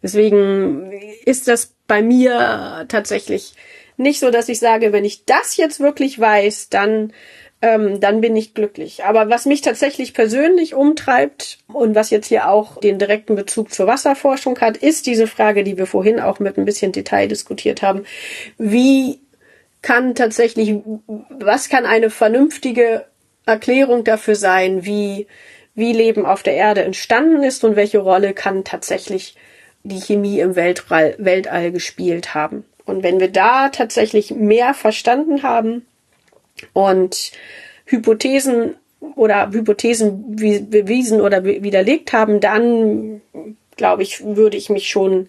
Deswegen 0.00 0.92
ist 1.24 1.48
das 1.48 1.74
bei 1.88 2.00
mir 2.00 2.84
tatsächlich 2.86 3.54
nicht 3.96 4.20
so, 4.20 4.30
dass 4.30 4.48
ich 4.48 4.60
sage, 4.60 4.92
wenn 4.92 5.04
ich 5.04 5.24
das 5.24 5.56
jetzt 5.56 5.80
wirklich 5.80 6.20
weiß, 6.20 6.68
dann 6.68 7.12
ähm, 7.62 8.00
dann 8.00 8.20
bin 8.20 8.34
ich 8.34 8.54
glücklich. 8.54 9.04
Aber 9.04 9.30
was 9.30 9.46
mich 9.46 9.60
tatsächlich 9.60 10.14
persönlich 10.14 10.74
umtreibt 10.74 11.58
und 11.72 11.94
was 11.94 12.10
jetzt 12.10 12.26
hier 12.26 12.48
auch 12.48 12.80
den 12.80 12.98
direkten 12.98 13.36
Bezug 13.36 13.72
zur 13.72 13.86
Wasserforschung 13.86 14.58
hat, 14.60 14.76
ist 14.76 15.06
diese 15.06 15.28
Frage, 15.28 15.62
die 15.62 15.78
wir 15.78 15.86
vorhin 15.86 16.18
auch 16.18 16.40
mit 16.40 16.58
ein 16.58 16.64
bisschen 16.64 16.90
Detail 16.90 17.28
diskutiert 17.28 17.80
haben. 17.80 18.04
Wie 18.58 19.20
kann 19.80 20.16
tatsächlich, 20.16 20.76
was 21.06 21.68
kann 21.68 21.86
eine 21.86 22.10
vernünftige 22.10 23.06
Erklärung 23.46 24.02
dafür 24.02 24.34
sein, 24.34 24.84
wie, 24.84 25.28
wie 25.74 25.92
Leben 25.92 26.26
auf 26.26 26.42
der 26.42 26.54
Erde 26.54 26.82
entstanden 26.82 27.44
ist 27.44 27.64
und 27.64 27.76
welche 27.76 27.98
Rolle 27.98 28.34
kann 28.34 28.64
tatsächlich 28.64 29.36
die 29.84 30.00
Chemie 30.00 30.40
im 30.40 30.56
Weltall, 30.56 31.14
Weltall 31.18 31.70
gespielt 31.70 32.34
haben. 32.34 32.64
Und 32.84 33.04
wenn 33.04 33.20
wir 33.20 33.30
da 33.30 33.68
tatsächlich 33.68 34.32
mehr 34.32 34.74
verstanden 34.74 35.44
haben, 35.44 35.86
und 36.72 37.32
Hypothesen 37.86 38.76
oder 39.16 39.50
Hypothesen 39.50 40.36
bewiesen 40.36 41.20
oder 41.20 41.44
widerlegt 41.44 42.12
haben, 42.12 42.40
dann 42.40 43.20
glaube 43.76 44.02
ich, 44.02 44.24
würde 44.24 44.56
ich 44.56 44.70
mich 44.70 44.88
schon 44.88 45.28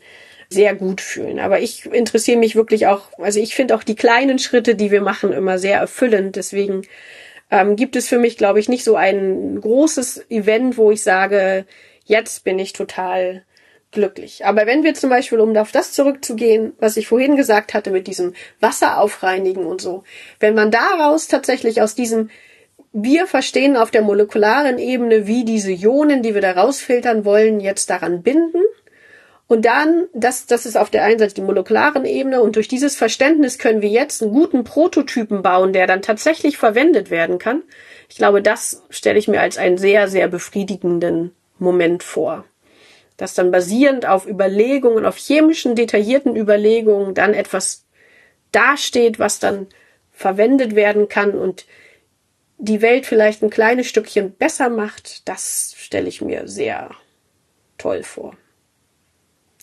sehr 0.50 0.76
gut 0.76 1.02
fühlen. 1.02 1.40
Aber 1.40 1.60
ich 1.60 1.86
interessiere 1.88 2.38
mich 2.38 2.56
wirklich 2.56 2.88
auch, 2.88 3.08
also 3.18 3.40
ich 3.40 3.56
finde 3.56 3.76
auch 3.76 3.84
die 3.84 3.96
kleinen 3.96 4.40
Schritte, 4.40 4.76
die 4.76 4.92
wir 4.92 5.02
machen, 5.02 5.34
immer 5.34 5.58
sehr 5.58 5.80
erfüllend. 5.80 6.36
Deswegen 6.36 6.84
ähm, 7.50 7.76
gibt 7.76 7.96
es 7.96 8.08
für 8.08 8.20
mich, 8.20 8.38
glaube 8.38 8.60
ich, 8.60 8.70
nicht 8.70 8.84
so 8.84 8.96
ein 8.96 9.60
großes 9.60 10.30
Event, 10.30 10.78
wo 10.78 10.92
ich 10.92 11.02
sage, 11.02 11.66
jetzt 12.06 12.44
bin 12.44 12.60
ich 12.60 12.74
total 12.74 13.44
glücklich. 13.94 14.46
Aber 14.46 14.66
wenn 14.66 14.84
wir 14.84 14.94
zum 14.94 15.10
Beispiel, 15.10 15.40
um 15.40 15.56
auf 15.56 15.72
das 15.72 15.94
zurückzugehen, 15.94 16.74
was 16.80 16.98
ich 16.98 17.08
vorhin 17.08 17.36
gesagt 17.36 17.74
hatte 17.74 17.92
mit 17.92 18.08
diesem 18.08 18.34
Wasser 18.60 19.00
aufreinigen 19.00 19.66
und 19.66 19.82
so, 19.82 20.04
wenn 20.40 20.56
man 20.56 20.72
daraus 20.72 21.28
tatsächlich 21.28 21.82
aus 21.82 21.96
diesem 21.96 22.30
wir 22.96 23.26
verstehen 23.26 23.76
auf 23.76 23.90
der 23.90 24.04
molekularen 24.04 24.78
Ebene, 24.78 25.26
wie 25.26 25.46
diese 25.46 25.72
Ionen, 25.72 26.22
die 26.22 26.36
wir 26.36 26.42
da 26.42 26.52
rausfiltern 26.52 27.26
wollen, 27.26 27.60
jetzt 27.60 27.90
daran 27.90 28.22
binden. 28.22 28.62
Und 29.48 29.66
dann, 29.66 30.08
das, 30.14 30.46
das 30.46 30.68
ist 30.68 30.78
auf 30.78 30.92
der 30.92 31.04
einen 31.04 31.18
Seite 31.18 31.34
die 31.34 31.42
molekularen 31.42 32.06
Ebene 32.06 32.42
und 32.42 32.56
durch 32.56 32.68
dieses 32.68 32.96
Verständnis 32.96 33.58
können 33.58 33.82
wir 33.82 33.90
jetzt 33.90 34.22
einen 34.22 34.32
guten 34.32 34.64
Prototypen 34.64 35.42
bauen, 35.42 35.74
der 35.74 35.88
dann 35.88 36.04
tatsächlich 36.04 36.58
verwendet 36.58 37.10
werden 37.10 37.40
kann. 37.40 37.64
Ich 38.10 38.16
glaube, 38.16 38.44
das 38.44 38.84
stelle 38.92 39.18
ich 39.18 39.28
mir 39.28 39.42
als 39.42 39.58
einen 39.58 39.80
sehr, 39.80 40.08
sehr 40.08 40.28
befriedigenden 40.28 41.32
Moment 41.58 42.04
vor 42.04 42.46
dass 43.18 43.34
dann 43.34 43.52
basierend 43.52 44.06
auf 44.06 44.28
Überlegungen, 44.28 45.06
auf 45.06 45.18
chemischen, 45.18 45.76
detaillierten 45.76 46.36
Überlegungen 46.36 47.14
dann 47.14 47.34
etwas 47.34 47.86
dasteht, 48.52 49.20
was 49.20 49.40
dann 49.40 49.68
verwendet 50.12 50.76
werden 50.76 51.10
kann 51.10 51.32
und 51.32 51.66
die 52.58 52.82
Welt 52.82 53.06
vielleicht 53.06 53.44
ein 53.44 53.50
kleines 53.50 53.88
Stückchen 53.88 54.32
besser 54.36 54.70
macht, 54.70 55.28
das 55.28 55.74
stelle 55.78 56.08
ich 56.08 56.22
mir 56.22 56.48
sehr 56.48 56.92
toll 57.78 58.04
vor. 58.04 58.36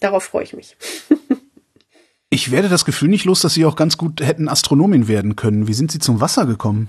darauf 0.01 0.25
freue 0.25 0.45
ich 0.45 0.53
mich. 0.55 0.77
ich 2.31 2.51
werde 2.51 2.69
das 2.69 2.85
Gefühl 2.85 3.09
nicht 3.09 3.25
los, 3.25 3.41
dass 3.41 3.55
Sie 3.55 3.65
auch 3.65 3.77
ganz 3.77 3.97
gut 3.97 4.21
hätten 4.21 4.49
Astronomin 4.49 5.09
werden 5.09 5.37
können. 5.37 5.67
Wie 5.67 5.75
sind 5.75 5.93
Sie 5.93 5.99
zum 5.99 6.21
Wasser 6.21 6.47
gekommen? 6.47 6.89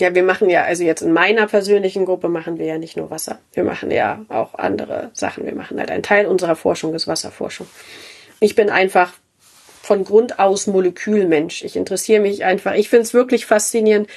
Ja, 0.00 0.12
wir 0.14 0.24
machen 0.24 0.50
ja, 0.50 0.64
also 0.64 0.82
jetzt 0.82 1.02
in 1.02 1.12
meiner 1.12 1.46
persönlichen 1.46 2.04
Gruppe 2.04 2.28
machen 2.28 2.58
wir 2.58 2.66
ja 2.66 2.78
nicht 2.78 2.96
nur 2.96 3.10
Wasser. 3.10 3.38
Wir 3.52 3.62
machen 3.62 3.92
ja 3.92 4.24
auch 4.28 4.54
andere 4.54 5.10
Sachen. 5.12 5.46
Wir 5.46 5.54
machen 5.54 5.78
halt 5.78 5.90
ein 5.90 6.02
Teil 6.02 6.26
unserer 6.26 6.56
Forschung 6.56 6.94
ist 6.94 7.06
Wasserforschung. 7.06 7.68
Ich 8.40 8.56
bin 8.56 8.70
einfach 8.70 9.12
von 9.82 10.02
Grund 10.02 10.40
aus 10.40 10.66
Molekülmensch. 10.66 11.62
Ich 11.62 11.76
interessiere 11.76 12.20
mich 12.20 12.44
einfach. 12.44 12.74
Ich 12.74 12.88
finde 12.88 13.02
es 13.02 13.14
wirklich 13.14 13.46
faszinierend 13.46 14.08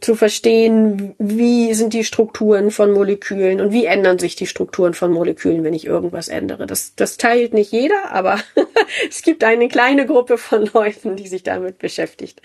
zu 0.00 0.14
verstehen, 0.14 1.14
wie 1.18 1.72
sind 1.72 1.94
die 1.94 2.04
Strukturen 2.04 2.70
von 2.70 2.92
Molekülen 2.92 3.60
und 3.60 3.72
wie 3.72 3.86
ändern 3.86 4.18
sich 4.18 4.36
die 4.36 4.46
Strukturen 4.46 4.92
von 4.92 5.10
Molekülen, 5.10 5.64
wenn 5.64 5.72
ich 5.72 5.86
irgendwas 5.86 6.28
ändere. 6.28 6.66
Das, 6.66 6.94
das 6.96 7.16
teilt 7.16 7.54
nicht 7.54 7.72
jeder, 7.72 8.12
aber 8.12 8.38
es 9.08 9.22
gibt 9.22 9.42
eine 9.42 9.68
kleine 9.68 10.04
Gruppe 10.04 10.36
von 10.36 10.68
Leuten, 10.72 11.16
die 11.16 11.28
sich 11.28 11.42
damit 11.42 11.78
beschäftigt. 11.78 12.42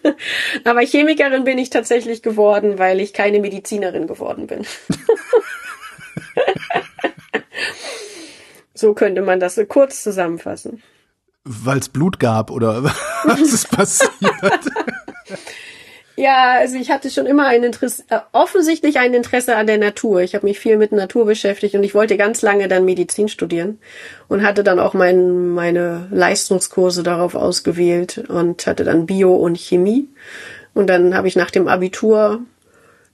aber 0.64 0.80
Chemikerin 0.80 1.44
bin 1.44 1.56
ich 1.56 1.70
tatsächlich 1.70 2.22
geworden, 2.22 2.78
weil 2.78 3.00
ich 3.00 3.14
keine 3.14 3.40
Medizinerin 3.40 4.06
geworden 4.06 4.46
bin. 4.46 4.66
so 8.74 8.92
könnte 8.92 9.22
man 9.22 9.40
das 9.40 9.58
kurz 9.68 10.02
zusammenfassen. 10.02 10.82
Weil 11.44 11.78
es 11.78 11.88
Blut 11.88 12.20
gab 12.20 12.50
oder 12.50 12.84
was 13.24 13.40
ist 13.40 13.70
passiert? 13.70 14.10
Ja, 16.22 16.52
also 16.60 16.76
ich 16.76 16.92
hatte 16.92 17.10
schon 17.10 17.26
immer 17.26 17.48
ein 17.48 17.64
Interesse, 17.64 18.04
äh, 18.08 18.20
offensichtlich 18.30 19.00
ein 19.00 19.12
Interesse 19.12 19.56
an 19.56 19.66
der 19.66 19.78
Natur. 19.78 20.20
Ich 20.20 20.36
habe 20.36 20.46
mich 20.46 20.60
viel 20.60 20.76
mit 20.76 20.92
Natur 20.92 21.26
beschäftigt 21.26 21.74
und 21.74 21.82
ich 21.82 21.96
wollte 21.96 22.16
ganz 22.16 22.42
lange 22.42 22.68
dann 22.68 22.84
Medizin 22.84 23.26
studieren 23.26 23.80
und 24.28 24.46
hatte 24.46 24.62
dann 24.62 24.78
auch 24.78 24.94
mein, 24.94 25.48
meine 25.48 26.06
Leistungskurse 26.12 27.02
darauf 27.02 27.34
ausgewählt 27.34 28.18
und 28.28 28.64
hatte 28.68 28.84
dann 28.84 29.06
Bio 29.06 29.34
und 29.34 29.58
Chemie. 29.58 30.10
Und 30.74 30.86
dann 30.86 31.16
habe 31.16 31.26
ich 31.26 31.34
nach 31.34 31.50
dem 31.50 31.66
Abitur 31.66 32.42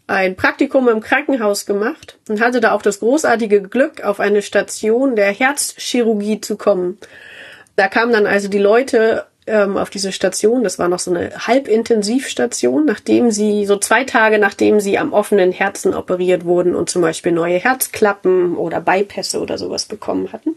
ein 0.06 0.36
Praktikum 0.36 0.90
im 0.90 1.00
Krankenhaus 1.00 1.64
gemacht 1.64 2.18
und 2.28 2.42
hatte 2.42 2.60
da 2.60 2.72
auch 2.72 2.82
das 2.82 3.00
großartige 3.00 3.62
Glück, 3.62 4.04
auf 4.04 4.20
eine 4.20 4.42
Station 4.42 5.16
der 5.16 5.32
Herzchirurgie 5.32 6.42
zu 6.42 6.58
kommen. 6.58 6.98
Da 7.74 7.88
kamen 7.88 8.12
dann 8.12 8.26
also 8.26 8.48
die 8.48 8.58
Leute 8.58 9.24
ähm, 9.48 9.76
auf 9.76 9.90
diese 9.90 10.12
Station. 10.12 10.62
Das 10.62 10.78
war 10.78 10.88
noch 10.88 10.98
so 10.98 11.10
eine 11.10 11.30
Halbintensivstation, 11.46 12.84
nachdem 12.84 13.30
sie, 13.30 13.66
so 13.66 13.76
zwei 13.76 14.04
Tage 14.04 14.38
nachdem 14.38 14.80
sie 14.80 14.98
am 14.98 15.12
offenen 15.12 15.52
Herzen 15.52 15.94
operiert 15.94 16.44
wurden 16.44 16.74
und 16.74 16.90
zum 16.90 17.02
Beispiel 17.02 17.32
neue 17.32 17.58
Herzklappen 17.58 18.56
oder 18.56 18.80
Bypässe 18.80 19.40
oder 19.40 19.58
sowas 19.58 19.86
bekommen 19.86 20.32
hatten. 20.32 20.56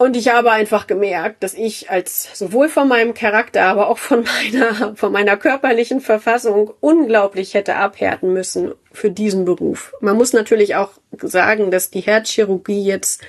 Und 0.00 0.16
ich 0.16 0.28
habe 0.28 0.52
einfach 0.52 0.86
gemerkt, 0.86 1.42
dass 1.42 1.54
ich 1.54 1.90
als 1.90 2.38
sowohl 2.38 2.68
von 2.68 2.86
meinem 2.86 3.14
Charakter, 3.14 3.64
aber 3.64 3.88
auch 3.88 3.98
von 3.98 4.24
meiner, 4.52 4.94
von 4.94 5.12
meiner 5.12 5.36
körperlichen 5.36 6.00
Verfassung 6.00 6.72
unglaublich 6.80 7.54
hätte 7.54 7.74
abhärten 7.74 8.32
müssen 8.32 8.72
für 8.92 9.10
diesen 9.10 9.44
Beruf. 9.44 9.92
Man 10.00 10.16
muss 10.16 10.32
natürlich 10.32 10.76
auch 10.76 10.90
sagen, 11.20 11.72
dass 11.72 11.90
die 11.90 12.00
Herzchirurgie 12.00 12.84
jetzt 12.84 13.22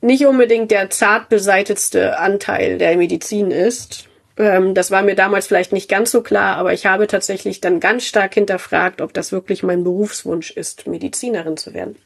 nicht 0.00 0.26
unbedingt 0.26 0.70
der 0.70 0.90
zart 0.90 1.28
beseitigste 1.28 2.18
Anteil 2.18 2.78
der 2.78 2.96
Medizin 2.96 3.50
ist. 3.50 4.08
Ähm, 4.36 4.74
das 4.74 4.90
war 4.90 5.02
mir 5.02 5.14
damals 5.14 5.46
vielleicht 5.46 5.72
nicht 5.72 5.88
ganz 5.88 6.10
so 6.10 6.22
klar, 6.22 6.56
aber 6.56 6.72
ich 6.72 6.86
habe 6.86 7.06
tatsächlich 7.06 7.60
dann 7.60 7.80
ganz 7.80 8.04
stark 8.04 8.34
hinterfragt, 8.34 9.00
ob 9.00 9.12
das 9.12 9.32
wirklich 9.32 9.62
mein 9.62 9.84
Berufswunsch 9.84 10.50
ist, 10.50 10.86
Medizinerin 10.86 11.56
zu 11.56 11.74
werden. 11.74 11.96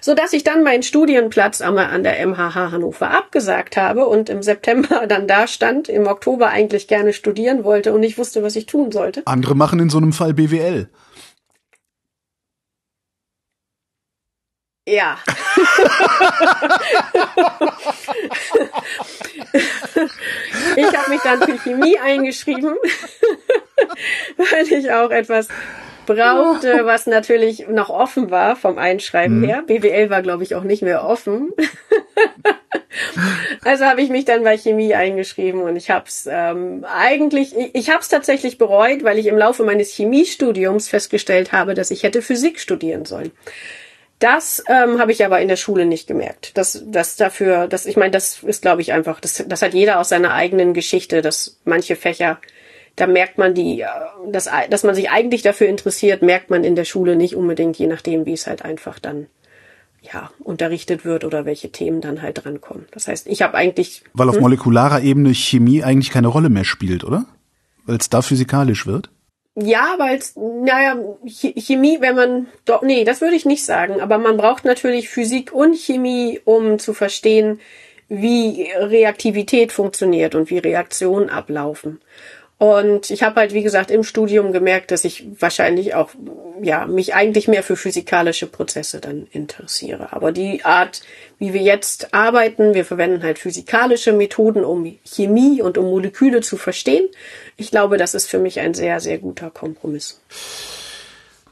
So 0.00 0.14
dass 0.14 0.32
ich 0.32 0.44
dann 0.44 0.62
meinen 0.62 0.82
Studienplatz 0.82 1.60
an 1.60 2.02
der 2.02 2.26
MHH 2.26 2.70
Hannover 2.70 3.10
abgesagt 3.10 3.76
habe 3.76 4.06
und 4.06 4.30
im 4.30 4.42
September 4.42 5.06
dann 5.08 5.26
da 5.26 5.46
stand, 5.46 5.88
im 5.88 6.06
Oktober 6.06 6.48
eigentlich 6.48 6.88
gerne 6.88 7.12
studieren 7.12 7.64
wollte 7.64 7.92
und 7.92 8.00
nicht 8.00 8.18
wusste, 8.18 8.42
was 8.42 8.56
ich 8.56 8.66
tun 8.66 8.92
sollte. 8.92 9.22
Andere 9.24 9.54
machen 9.54 9.80
in 9.80 9.90
so 9.90 9.98
einem 9.98 10.12
Fall 10.12 10.34
BWL. 10.34 10.88
Ja. 14.88 15.18
ich 20.76 20.96
habe 20.96 21.10
mich 21.10 21.20
dann 21.22 21.42
für 21.42 21.58
Chemie 21.58 21.98
eingeschrieben, 21.98 22.74
weil 24.38 24.72
ich 24.72 24.90
auch 24.90 25.10
etwas 25.10 25.48
brauchte, 26.06 26.86
was 26.86 27.06
natürlich 27.06 27.68
noch 27.68 27.90
offen 27.90 28.30
war 28.30 28.56
vom 28.56 28.78
Einschreiben 28.78 29.40
mhm. 29.40 29.44
her. 29.44 29.62
BWL 29.66 30.08
war, 30.08 30.22
glaube 30.22 30.42
ich, 30.42 30.54
auch 30.54 30.64
nicht 30.64 30.80
mehr 30.80 31.04
offen. 31.04 31.52
also 33.64 33.84
habe 33.84 34.00
ich 34.00 34.08
mich 34.08 34.24
dann 34.24 34.42
bei 34.42 34.56
Chemie 34.56 34.94
eingeschrieben 34.94 35.60
und 35.60 35.76
ich 35.76 35.90
habe 35.90 36.06
es 36.08 36.26
ähm, 36.30 36.86
eigentlich, 36.90 37.54
ich, 37.54 37.74
ich 37.74 37.90
habe 37.90 38.00
es 38.00 38.08
tatsächlich 38.08 38.56
bereut, 38.56 39.04
weil 39.04 39.18
ich 39.18 39.26
im 39.26 39.36
Laufe 39.36 39.64
meines 39.64 39.92
Chemiestudiums 39.92 40.88
festgestellt 40.88 41.52
habe, 41.52 41.74
dass 41.74 41.90
ich 41.90 42.04
hätte 42.04 42.22
Physik 42.22 42.58
studieren 42.58 43.04
sollen. 43.04 43.32
Das 44.18 44.64
ähm, 44.68 44.98
habe 44.98 45.12
ich 45.12 45.24
aber 45.24 45.40
in 45.40 45.48
der 45.48 45.56
Schule 45.56 45.86
nicht 45.86 46.08
gemerkt. 46.08 46.56
Das, 46.56 46.82
das 46.86 47.16
dafür, 47.16 47.68
das, 47.68 47.86
ich 47.86 47.96
meine, 47.96 48.10
das 48.10 48.42
ist, 48.42 48.62
glaube 48.62 48.82
ich, 48.82 48.92
einfach, 48.92 49.20
das, 49.20 49.44
das 49.46 49.62
hat 49.62 49.74
jeder 49.74 50.00
aus 50.00 50.08
seiner 50.08 50.32
eigenen 50.32 50.74
Geschichte, 50.74 51.22
dass 51.22 51.58
manche 51.64 51.94
Fächer, 51.94 52.38
da 52.96 53.06
merkt 53.06 53.38
man 53.38 53.54
die, 53.54 53.82
äh, 53.82 53.86
dass, 54.30 54.48
dass 54.70 54.82
man 54.82 54.96
sich 54.96 55.10
eigentlich 55.10 55.42
dafür 55.42 55.68
interessiert, 55.68 56.22
merkt 56.22 56.50
man 56.50 56.64
in 56.64 56.74
der 56.74 56.84
Schule 56.84 57.14
nicht 57.14 57.36
unbedingt, 57.36 57.78
je 57.78 57.86
nachdem, 57.86 58.26
wie 58.26 58.32
es 58.32 58.48
halt 58.48 58.64
einfach 58.64 58.98
dann 58.98 59.28
ja, 60.00 60.30
unterrichtet 60.40 61.04
wird 61.04 61.24
oder 61.24 61.44
welche 61.44 61.70
Themen 61.70 62.00
dann 62.00 62.22
halt 62.22 62.44
drankommen. 62.44 62.86
Das 62.92 63.08
heißt, 63.08 63.26
ich 63.26 63.42
habe 63.42 63.54
eigentlich. 63.54 64.02
Weil 64.14 64.28
auf 64.28 64.36
hm? 64.36 64.42
molekularer 64.42 65.00
Ebene 65.02 65.34
Chemie 65.34 65.82
eigentlich 65.84 66.10
keine 66.10 66.28
Rolle 66.28 66.48
mehr 66.48 66.64
spielt, 66.64 67.04
oder? 67.04 67.26
Weil 67.86 67.96
es 67.96 68.10
da 68.10 68.22
physikalisch 68.22 68.86
wird? 68.86 69.10
Ja, 69.60 69.96
weil 69.98 70.20
naja, 70.36 70.96
Chemie, 71.26 72.00
wenn 72.00 72.14
man, 72.14 72.46
doch, 72.64 72.82
nee, 72.82 73.02
das 73.02 73.20
würde 73.20 73.34
ich 73.34 73.44
nicht 73.44 73.64
sagen, 73.64 74.00
aber 74.00 74.18
man 74.18 74.36
braucht 74.36 74.64
natürlich 74.64 75.08
Physik 75.08 75.52
und 75.52 75.74
Chemie, 75.74 76.40
um 76.44 76.78
zu 76.78 76.94
verstehen, 76.94 77.60
wie 78.08 78.70
Reaktivität 78.76 79.72
funktioniert 79.72 80.36
und 80.36 80.50
wie 80.50 80.58
Reaktionen 80.58 81.28
ablaufen. 81.28 82.00
Und 82.58 83.10
ich 83.10 83.22
habe 83.22 83.36
halt, 83.36 83.54
wie 83.54 83.62
gesagt, 83.62 83.92
im 83.92 84.02
Studium 84.02 84.52
gemerkt, 84.52 84.90
dass 84.90 85.04
ich 85.04 85.26
wahrscheinlich 85.38 85.94
auch, 85.94 86.10
ja, 86.60 86.86
mich 86.86 87.14
eigentlich 87.14 87.46
mehr 87.46 87.62
für 87.62 87.76
physikalische 87.76 88.48
Prozesse 88.48 89.00
dann 89.00 89.28
interessiere. 89.30 90.12
Aber 90.12 90.32
die 90.32 90.64
Art, 90.64 91.02
wie 91.38 91.54
wir 91.54 91.62
jetzt 91.62 92.12
arbeiten, 92.12 92.74
wir 92.74 92.84
verwenden 92.84 93.22
halt 93.22 93.38
physikalische 93.38 94.12
Methoden, 94.12 94.64
um 94.64 94.92
Chemie 95.04 95.62
und 95.62 95.78
um 95.78 95.84
Moleküle 95.84 96.40
zu 96.40 96.56
verstehen. 96.56 97.06
Ich 97.56 97.70
glaube, 97.70 97.96
das 97.96 98.14
ist 98.14 98.28
für 98.28 98.40
mich 98.40 98.58
ein 98.58 98.74
sehr, 98.74 98.98
sehr 98.98 99.18
guter 99.18 99.50
Kompromiss. 99.50 100.20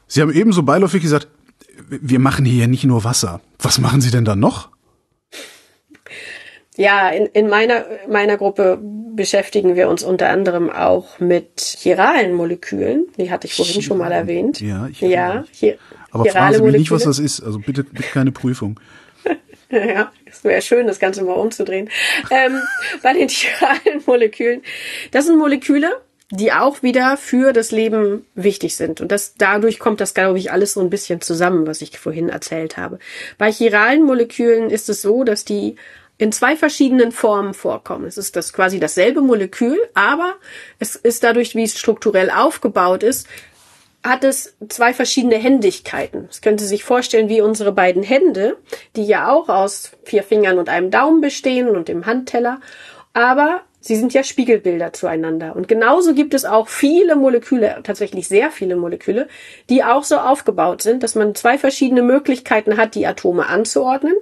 Sie 0.07 0.21
haben 0.21 0.33
ebenso 0.33 0.63
beiläufig 0.63 1.01
gesagt, 1.01 1.29
wir 1.87 2.19
machen 2.19 2.43
hier 2.43 2.61
ja 2.61 2.67
nicht 2.67 2.83
nur 2.83 3.05
Wasser. 3.05 3.39
Was 3.59 3.79
machen 3.79 4.01
Sie 4.01 4.11
denn 4.11 4.25
da 4.25 4.35
noch? 4.35 4.69
Ja, 6.77 7.09
in, 7.09 7.25
in 7.27 7.49
meiner, 7.49 7.85
meiner 8.07 8.37
Gruppe 8.37 8.79
beschäftigen 8.81 9.75
wir 9.75 9.89
uns 9.89 10.03
unter 10.03 10.29
anderem 10.29 10.69
auch 10.69 11.19
mit 11.19 11.59
chiralen 11.59 12.33
Molekülen. 12.33 13.07
Die 13.17 13.31
hatte 13.31 13.47
ich 13.47 13.55
vorhin 13.55 13.81
schon 13.81 13.97
mal 13.97 14.11
erwähnt. 14.11 14.61
Ja, 14.61 14.87
ich 14.87 15.01
ja 15.01 15.43
hier, 15.51 15.77
Aber 16.11 16.25
fragen 16.25 16.55
Sie 16.55 16.61
mich 16.61 16.77
nicht, 16.77 16.91
was 16.91 17.03
das 17.03 17.19
ist. 17.19 17.41
Also 17.41 17.59
bitte, 17.59 17.83
bitte 17.83 18.09
keine 18.09 18.31
Prüfung. 18.31 18.79
ja, 19.71 20.11
es 20.25 20.43
wäre 20.43 20.61
schön, 20.61 20.85
das 20.87 20.99
Ganze 20.99 21.23
mal 21.23 21.33
umzudrehen. 21.33 21.89
ähm, 22.29 22.61
bei 23.03 23.13
den 23.13 23.27
chiralen 23.27 24.03
Molekülen. 24.05 24.61
Das 25.11 25.25
sind 25.25 25.39
Moleküle, 25.39 25.99
die 26.29 26.51
auch 26.51 26.83
wieder 26.83 27.17
für 27.17 27.53
das 27.53 27.71
Leben 27.71 28.25
wichtig 28.35 28.75
sind. 28.75 29.01
Und 29.01 29.11
das, 29.11 29.33
dadurch 29.35 29.79
kommt 29.79 29.99
das, 29.99 30.13
glaube 30.13 30.37
ich, 30.37 30.51
alles 30.51 30.73
so 30.73 30.81
ein 30.81 30.91
bisschen 30.91 31.21
zusammen, 31.21 31.65
was 31.65 31.81
ich 31.81 31.97
vorhin 31.97 32.29
erzählt 32.29 32.77
habe. 32.77 32.99
Bei 33.39 33.51
chiralen 33.51 34.03
Molekülen 34.03 34.69
ist 34.69 34.89
es 34.89 35.01
so, 35.01 35.23
dass 35.23 35.43
die 35.43 35.75
in 36.17 36.31
zwei 36.31 36.55
verschiedenen 36.55 37.11
Formen 37.11 37.53
vorkommen. 37.53 38.05
Es 38.05 38.17
ist 38.17 38.35
das 38.35 38.53
quasi 38.53 38.79
dasselbe 38.79 39.21
Molekül, 39.21 39.77
aber 39.93 40.35
es 40.79 40.95
ist 40.95 41.23
dadurch, 41.23 41.55
wie 41.55 41.63
es 41.63 41.77
strukturell 41.77 42.31
aufgebaut 42.31 43.03
ist, 43.03 43.27
hat 44.03 44.23
es 44.23 44.55
zwei 44.69 44.93
verschiedene 44.93 45.35
Händigkeiten. 45.35 46.25
Das 46.27 46.41
können 46.41 46.57
Sie 46.57 46.67
sich 46.67 46.83
vorstellen 46.83 47.29
wie 47.29 47.41
unsere 47.41 47.71
beiden 47.71 48.03
Hände, 48.03 48.57
die 48.95 49.05
ja 49.05 49.31
auch 49.31 49.49
aus 49.49 49.91
vier 50.03 50.23
Fingern 50.23 50.59
und 50.59 50.69
einem 50.69 50.91
Daumen 50.91 51.21
bestehen 51.21 51.69
und 51.69 51.87
dem 51.87 52.05
Handteller. 52.05 52.61
Aber 53.13 53.61
sie 53.81 53.95
sind 53.95 54.13
ja 54.13 54.23
Spiegelbilder 54.23 54.93
zueinander. 54.93 55.55
Und 55.55 55.67
genauso 55.67 56.13
gibt 56.13 56.33
es 56.33 56.45
auch 56.45 56.67
viele 56.67 57.15
Moleküle, 57.15 57.81
tatsächlich 57.83 58.27
sehr 58.27 58.51
viele 58.51 58.75
Moleküle, 58.75 59.27
die 59.69 59.83
auch 59.83 60.03
so 60.03 60.17
aufgebaut 60.17 60.81
sind, 60.81 61.03
dass 61.03 61.15
man 61.15 61.35
zwei 61.35 61.57
verschiedene 61.57 62.01
Möglichkeiten 62.01 62.77
hat, 62.77 62.95
die 62.95 63.07
Atome 63.07 63.47
anzuordnen 63.47 64.15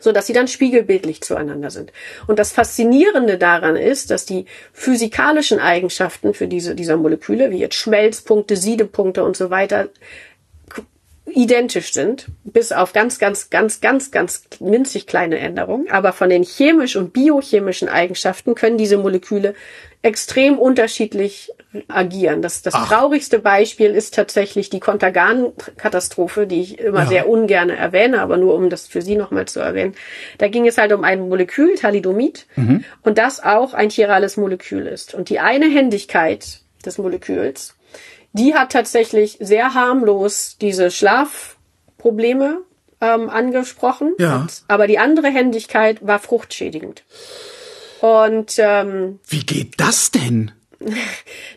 so 0.00 0.12
dass 0.12 0.26
sie 0.26 0.32
dann 0.32 0.48
spiegelbildlich 0.48 1.22
zueinander 1.22 1.70
sind. 1.70 1.92
Und 2.26 2.38
das 2.38 2.52
Faszinierende 2.52 3.38
daran 3.38 3.76
ist, 3.76 4.10
dass 4.10 4.24
die 4.24 4.46
physikalischen 4.72 5.58
Eigenschaften 5.58 6.34
für 6.34 6.46
diese 6.46 6.74
dieser 6.74 6.96
Moleküle, 6.96 7.50
wie 7.50 7.58
jetzt 7.58 7.76
Schmelzpunkte, 7.76 8.56
Siedepunkte 8.56 9.24
und 9.24 9.36
so 9.36 9.50
weiter, 9.50 9.88
identisch 11.34 11.92
sind, 11.92 12.26
bis 12.44 12.72
auf 12.72 12.92
ganz, 12.92 13.18
ganz, 13.18 13.50
ganz, 13.50 13.80
ganz, 13.80 14.10
ganz 14.10 14.44
winzig 14.60 15.06
kleine 15.06 15.38
Änderungen. 15.38 15.90
Aber 15.90 16.12
von 16.12 16.30
den 16.30 16.42
chemisch 16.42 16.96
und 16.96 17.12
biochemischen 17.12 17.88
Eigenschaften 17.88 18.54
können 18.54 18.78
diese 18.78 18.98
Moleküle 18.98 19.54
extrem 20.02 20.58
unterschiedlich 20.58 21.50
agieren. 21.88 22.40
Das, 22.40 22.62
das 22.62 22.72
traurigste 22.72 23.40
Beispiel 23.40 23.90
ist 23.90 24.14
tatsächlich 24.14 24.70
die 24.70 24.80
Kontergan-Katastrophe, 24.80 26.46
die 26.46 26.62
ich 26.62 26.78
immer 26.78 27.02
Ja. 27.02 27.06
sehr 27.08 27.28
ungern 27.28 27.68
erwähne, 27.68 28.22
aber 28.22 28.36
nur 28.36 28.54
um 28.54 28.70
das 28.70 28.86
für 28.86 29.02
Sie 29.02 29.16
nochmal 29.16 29.46
zu 29.46 29.60
erwähnen. 29.60 29.94
Da 30.38 30.48
ging 30.48 30.66
es 30.66 30.78
halt 30.78 30.92
um 30.92 31.04
ein 31.04 31.28
Molekül, 31.28 31.74
Thalidomid, 31.74 32.46
und 33.02 33.18
das 33.18 33.42
auch 33.42 33.74
ein 33.74 33.90
chirales 33.90 34.36
Molekül 34.36 34.86
ist. 34.86 35.14
Und 35.14 35.28
die 35.28 35.40
eine 35.40 35.66
Händigkeit 35.68 36.60
des 36.86 36.96
Moleküls, 36.98 37.74
die 38.32 38.54
hat 38.54 38.72
tatsächlich 38.72 39.36
sehr 39.40 39.74
harmlos 39.74 40.56
diese 40.60 40.90
Schlafprobleme 40.90 42.58
ähm, 43.00 43.28
angesprochen. 43.28 44.14
Ja. 44.18 44.42
Und, 44.42 44.62
aber 44.68 44.86
die 44.86 44.98
andere 44.98 45.28
Händigkeit 45.28 45.98
war 46.06 46.18
fruchtschädigend. 46.18 47.02
Und 48.00 48.54
ähm, 48.58 49.20
Wie 49.26 49.44
geht 49.44 49.80
das 49.80 50.10
denn? 50.10 50.52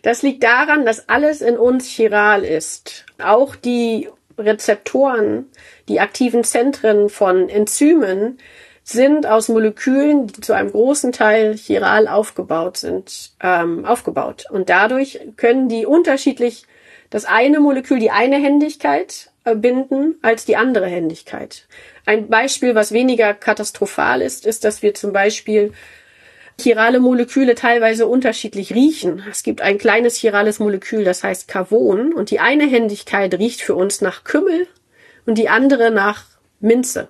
das 0.02 0.24
liegt 0.24 0.44
daran, 0.44 0.86
dass 0.86 1.10
alles 1.10 1.42
in 1.42 1.58
uns 1.58 1.88
chiral 1.88 2.44
ist. 2.44 3.06
Auch 3.24 3.56
die 3.56 4.10
Rezeptoren, 4.38 5.46
die 5.88 6.00
aktiven 6.00 6.44
Zentren 6.44 7.10
von 7.10 7.50
Enzymen 7.50 8.40
sind 8.84 9.28
aus 9.28 9.48
Molekülen, 9.48 10.28
die 10.28 10.42
zu 10.42 10.54
einem 10.54 10.72
großen 10.72 11.12
Teil 11.12 11.56
chiral 11.56 12.08
aufgebaut 12.08 12.78
sind, 12.78 13.32
ähm, 13.42 13.86
aufgebaut. 13.86 14.46
Und 14.50 14.70
dadurch 14.70 15.20
können 15.38 15.70
die 15.70 15.86
unterschiedlich 15.86 16.66
das 17.12 17.26
eine 17.26 17.60
Molekül 17.60 18.00
die 18.00 18.10
eine 18.10 18.38
Händigkeit 18.38 19.32
äh, 19.44 19.56
binden 19.56 20.16
als 20.22 20.46
die 20.46 20.56
andere 20.56 20.88
Händigkeit. 20.88 21.68
Ein 22.06 22.30
Beispiel, 22.30 22.74
was 22.74 22.92
weniger 22.92 23.34
katastrophal 23.34 24.22
ist, 24.22 24.48
ist, 24.48 24.64
dass 24.64 24.82
wir 24.82 24.96
zum 24.96 25.14
Beispiel 25.14 25.74
chirale 26.62 27.00
Moleküle 27.00 27.56
teilweise 27.56 28.08
unterschiedlich 28.08 28.74
riechen. 28.74 29.24
Es 29.30 29.44
gibt 29.44 29.62
ein 29.62 29.78
kleines 29.78 30.16
chirales 30.16 30.60
Molekül, 30.60 31.04
das 31.04 31.24
heißt 31.24 31.48
Cavon, 31.48 32.14
und 32.14 32.32
die 32.32 32.40
eine 32.40 32.68
Händigkeit 32.68 33.34
riecht 33.34 33.62
für 33.62 33.76
uns 33.76 34.02
nach 34.02 34.24
Kümmel 34.24 34.68
und 35.26 35.38
die 35.38 35.50
andere 35.50 35.92
nach 35.92 36.24
Minze. 36.60 37.10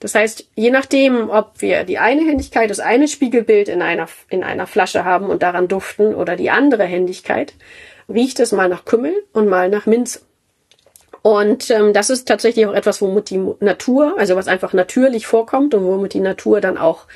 Das 0.00 0.14
heißt, 0.14 0.48
je 0.54 0.70
nachdem, 0.70 1.30
ob 1.30 1.62
wir 1.62 1.84
die 1.84 1.98
eine 1.98 2.22
Händigkeit, 2.22 2.68
das 2.68 2.80
eine 2.80 3.08
Spiegelbild 3.08 3.68
in 3.68 3.80
einer, 3.80 4.08
in 4.28 4.44
einer 4.44 4.66
Flasche 4.66 5.04
haben 5.04 5.30
und 5.30 5.42
daran 5.42 5.68
duften 5.68 6.14
oder 6.14 6.36
die 6.36 6.50
andere 6.50 6.84
Händigkeit, 6.84 7.54
riecht 8.08 8.38
es 8.40 8.52
mal 8.52 8.68
nach 8.68 8.84
Kümmel 8.84 9.14
und 9.32 9.48
mal 9.48 9.68
nach 9.70 9.86
Minze. 9.86 10.20
Und 11.22 11.70
ähm, 11.70 11.92
das 11.92 12.08
ist 12.08 12.28
tatsächlich 12.28 12.66
auch 12.66 12.74
etwas, 12.74 13.02
womit 13.02 13.30
die 13.30 13.44
Natur, 13.58 14.14
also 14.16 14.36
was 14.36 14.46
einfach 14.46 14.72
natürlich 14.74 15.26
vorkommt 15.26 15.74
und 15.74 15.84
womit 15.84 16.14
die 16.14 16.20
Natur 16.20 16.60
dann 16.60 16.78
auch 16.78 17.06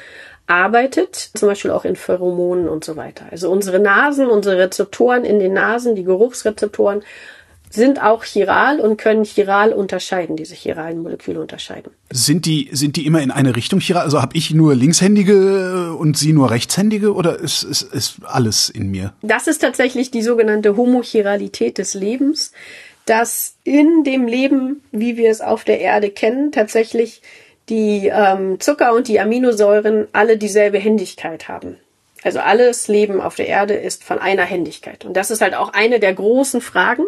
arbeitet, 0.50 1.30
zum 1.34 1.48
Beispiel 1.48 1.70
auch 1.70 1.84
in 1.84 1.96
Pheromonen 1.96 2.68
und 2.68 2.84
so 2.84 2.96
weiter. 2.96 3.26
Also 3.30 3.50
unsere 3.50 3.78
Nasen, 3.78 4.26
unsere 4.26 4.58
Rezeptoren 4.58 5.24
in 5.24 5.38
den 5.38 5.52
Nasen, 5.52 5.94
die 5.94 6.04
Geruchsrezeptoren, 6.04 7.02
sind 7.72 8.02
auch 8.02 8.24
chiral 8.24 8.80
und 8.80 8.96
können 8.96 9.24
chiral 9.24 9.72
unterscheiden, 9.72 10.34
diese 10.34 10.56
chiralen 10.56 11.02
Moleküle 11.02 11.40
unterscheiden. 11.40 11.92
Sind 12.10 12.44
die, 12.44 12.68
sind 12.72 12.96
die 12.96 13.06
immer 13.06 13.22
in 13.22 13.30
eine 13.30 13.54
Richtung 13.54 13.78
chiral? 13.78 14.02
Also 14.02 14.20
habe 14.20 14.36
ich 14.36 14.52
nur 14.52 14.74
Linkshändige 14.74 15.94
und 15.94 16.18
Sie 16.18 16.32
nur 16.32 16.50
Rechtshändige 16.50 17.14
oder 17.14 17.38
ist, 17.38 17.62
ist, 17.62 17.82
ist 17.82 18.16
alles 18.24 18.70
in 18.70 18.90
mir? 18.90 19.14
Das 19.22 19.46
ist 19.46 19.60
tatsächlich 19.60 20.10
die 20.10 20.22
sogenannte 20.22 20.76
Homochiralität 20.76 21.78
des 21.78 21.94
Lebens, 21.94 22.50
dass 23.06 23.54
in 23.62 24.02
dem 24.02 24.26
Leben, 24.26 24.82
wie 24.90 25.16
wir 25.16 25.30
es 25.30 25.40
auf 25.40 25.62
der 25.62 25.80
Erde 25.80 26.10
kennen, 26.10 26.50
tatsächlich 26.50 27.22
die 27.70 28.10
ähm, 28.12 28.60
Zucker 28.60 28.94
und 28.94 29.08
die 29.08 29.20
Aminosäuren 29.20 30.08
alle 30.12 30.36
dieselbe 30.36 30.78
Händigkeit 30.78 31.48
haben. 31.48 31.76
Also 32.22 32.40
alles 32.40 32.88
Leben 32.88 33.20
auf 33.20 33.36
der 33.36 33.46
Erde 33.46 33.74
ist 33.74 34.04
von 34.04 34.18
einer 34.18 34.42
Händigkeit. 34.42 35.04
Und 35.04 35.14
das 35.16 35.30
ist 35.30 35.40
halt 35.40 35.54
auch 35.54 35.72
eine 35.72 36.00
der 36.00 36.12
großen 36.12 36.60
Fragen, 36.60 37.04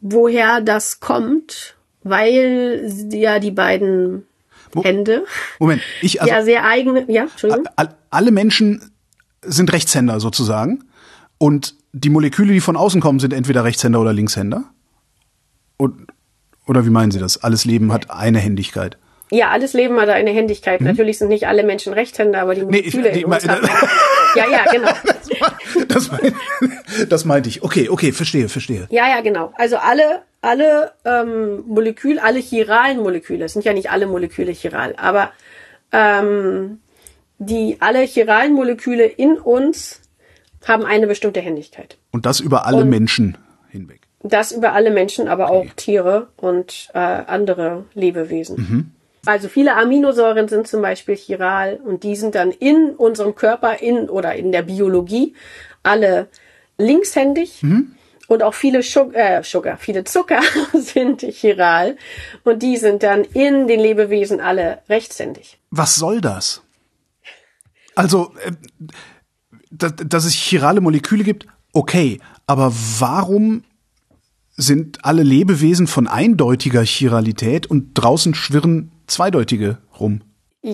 woher 0.00 0.60
das 0.60 1.00
kommt, 1.00 1.74
weil 2.02 2.88
ja 3.10 3.40
die 3.40 3.50
beiden 3.50 4.26
Hände 4.80 5.24
Moment, 5.58 5.82
ich 6.02 6.20
also 6.20 6.32
ja 6.32 6.42
sehr 6.44 6.64
eigene, 6.64 7.10
ja, 7.10 7.22
Entschuldigung. 7.22 7.66
all, 7.74 7.96
alle 8.10 8.30
Menschen 8.30 8.92
sind 9.42 9.72
Rechtshänder 9.72 10.20
sozusagen 10.20 10.84
und 11.38 11.74
die 11.92 12.10
Moleküle, 12.10 12.52
die 12.52 12.60
von 12.60 12.76
außen 12.76 13.00
kommen, 13.00 13.18
sind 13.18 13.32
entweder 13.32 13.64
Rechtshänder 13.64 14.00
oder 14.00 14.12
Linkshänder. 14.12 14.64
Und, 15.78 16.08
oder 16.66 16.84
wie 16.84 16.90
meinen 16.90 17.10
Sie 17.10 17.18
das? 17.18 17.42
Alles 17.42 17.64
Leben 17.64 17.92
hat 17.92 18.10
eine 18.10 18.38
Händigkeit. 18.38 18.98
Ja, 19.30 19.50
alles 19.50 19.72
Leben 19.72 20.00
hat 20.00 20.08
eine 20.08 20.30
Händigkeit. 20.30 20.80
Natürlich 20.80 21.18
sind 21.18 21.28
nicht 21.28 21.48
alle 21.48 21.64
Menschen 21.64 21.92
Rechtshänder, 21.92 22.40
aber 22.42 22.54
die 22.54 22.62
Mhm. 22.62 22.70
Nee, 22.70 22.78
ich- 22.78 22.94
Moleküle 22.94 23.20
in 23.20 23.24
uns 23.26 23.48
haben. 23.48 23.68
Ja, 24.36 24.44
ja, 24.50 24.64
genau. 24.70 24.90
Das, 25.88 26.10
mein, 26.10 26.34
das 27.08 27.24
meinte 27.24 27.48
ich. 27.48 27.62
Okay, 27.62 27.88
okay, 27.88 28.12
verstehe, 28.12 28.48
verstehe. 28.48 28.86
Ja, 28.90 29.08
ja, 29.08 29.20
genau. 29.22 29.52
Also 29.56 29.76
alle, 29.78 30.22
alle 30.42 30.92
ähm, 31.04 31.64
Moleküle, 31.66 32.22
alle 32.22 32.38
chiralen 32.38 32.98
Moleküle, 32.98 33.44
es 33.46 33.54
sind 33.54 33.64
ja 33.64 33.72
nicht 33.72 33.90
alle 33.90 34.06
Moleküle 34.06 34.52
chiral, 34.52 34.94
aber 34.98 35.32
ähm, 35.92 36.80
die 37.38 37.76
alle 37.80 38.00
chiralen 38.02 38.52
Moleküle 38.52 39.04
in 39.06 39.38
uns 39.38 40.00
haben 40.66 40.84
eine 40.84 41.06
bestimmte 41.06 41.40
Händigkeit. 41.40 41.96
Und 42.12 42.26
das 42.26 42.40
über 42.40 42.66
alle 42.66 42.82
Und- 42.82 42.90
Menschen 42.90 43.38
hinweg. 43.70 44.00
Das 44.22 44.50
über 44.52 44.72
alle 44.72 44.90
Menschen, 44.90 45.28
aber 45.28 45.50
auch 45.50 45.66
Tiere 45.76 46.28
und 46.36 46.88
äh, 46.94 46.98
andere 46.98 47.84
Lebewesen. 47.94 48.92
Also 49.26 49.48
viele 49.48 49.76
Aminosäuren 49.76 50.48
sind 50.48 50.66
zum 50.66 50.82
Beispiel 50.82 51.16
chiral 51.16 51.80
und 51.84 52.02
die 52.04 52.16
sind 52.16 52.34
dann 52.34 52.52
in 52.52 52.90
unserem 52.90 53.34
Körper 53.34 53.80
in 53.80 54.08
oder 54.08 54.34
in 54.34 54.52
der 54.52 54.62
Biologie 54.62 55.34
alle 55.82 56.28
linkshändig. 56.78 57.62
Und 58.28 58.42
auch 58.42 58.54
viele 58.54 58.82
Sugar, 58.82 59.38
äh, 59.38 59.42
Sugar, 59.44 59.76
viele 59.76 60.04
Zucker 60.04 60.40
sind 60.72 61.22
chiral 61.22 61.96
und 62.44 62.62
die 62.62 62.76
sind 62.76 63.02
dann 63.02 63.22
in 63.22 63.68
den 63.68 63.78
Lebewesen 63.78 64.40
alle 64.40 64.78
rechtshändig. 64.88 65.58
Was 65.70 65.94
soll 65.96 66.20
das? 66.20 66.62
Also, 67.94 68.32
äh, 68.44 68.52
dass, 69.70 69.94
dass 69.96 70.24
es 70.24 70.34
chirale 70.34 70.80
Moleküle 70.80 71.24
gibt, 71.24 71.46
okay, 71.72 72.20
aber 72.46 72.72
warum 72.98 73.64
sind 74.56 75.04
alle 75.04 75.22
Lebewesen 75.22 75.86
von 75.86 76.06
eindeutiger 76.06 76.82
Chiralität 76.82 77.66
und 77.66 77.90
draußen 77.94 78.34
schwirren 78.34 78.90
zweideutige 79.06 79.78
rum? 79.98 80.22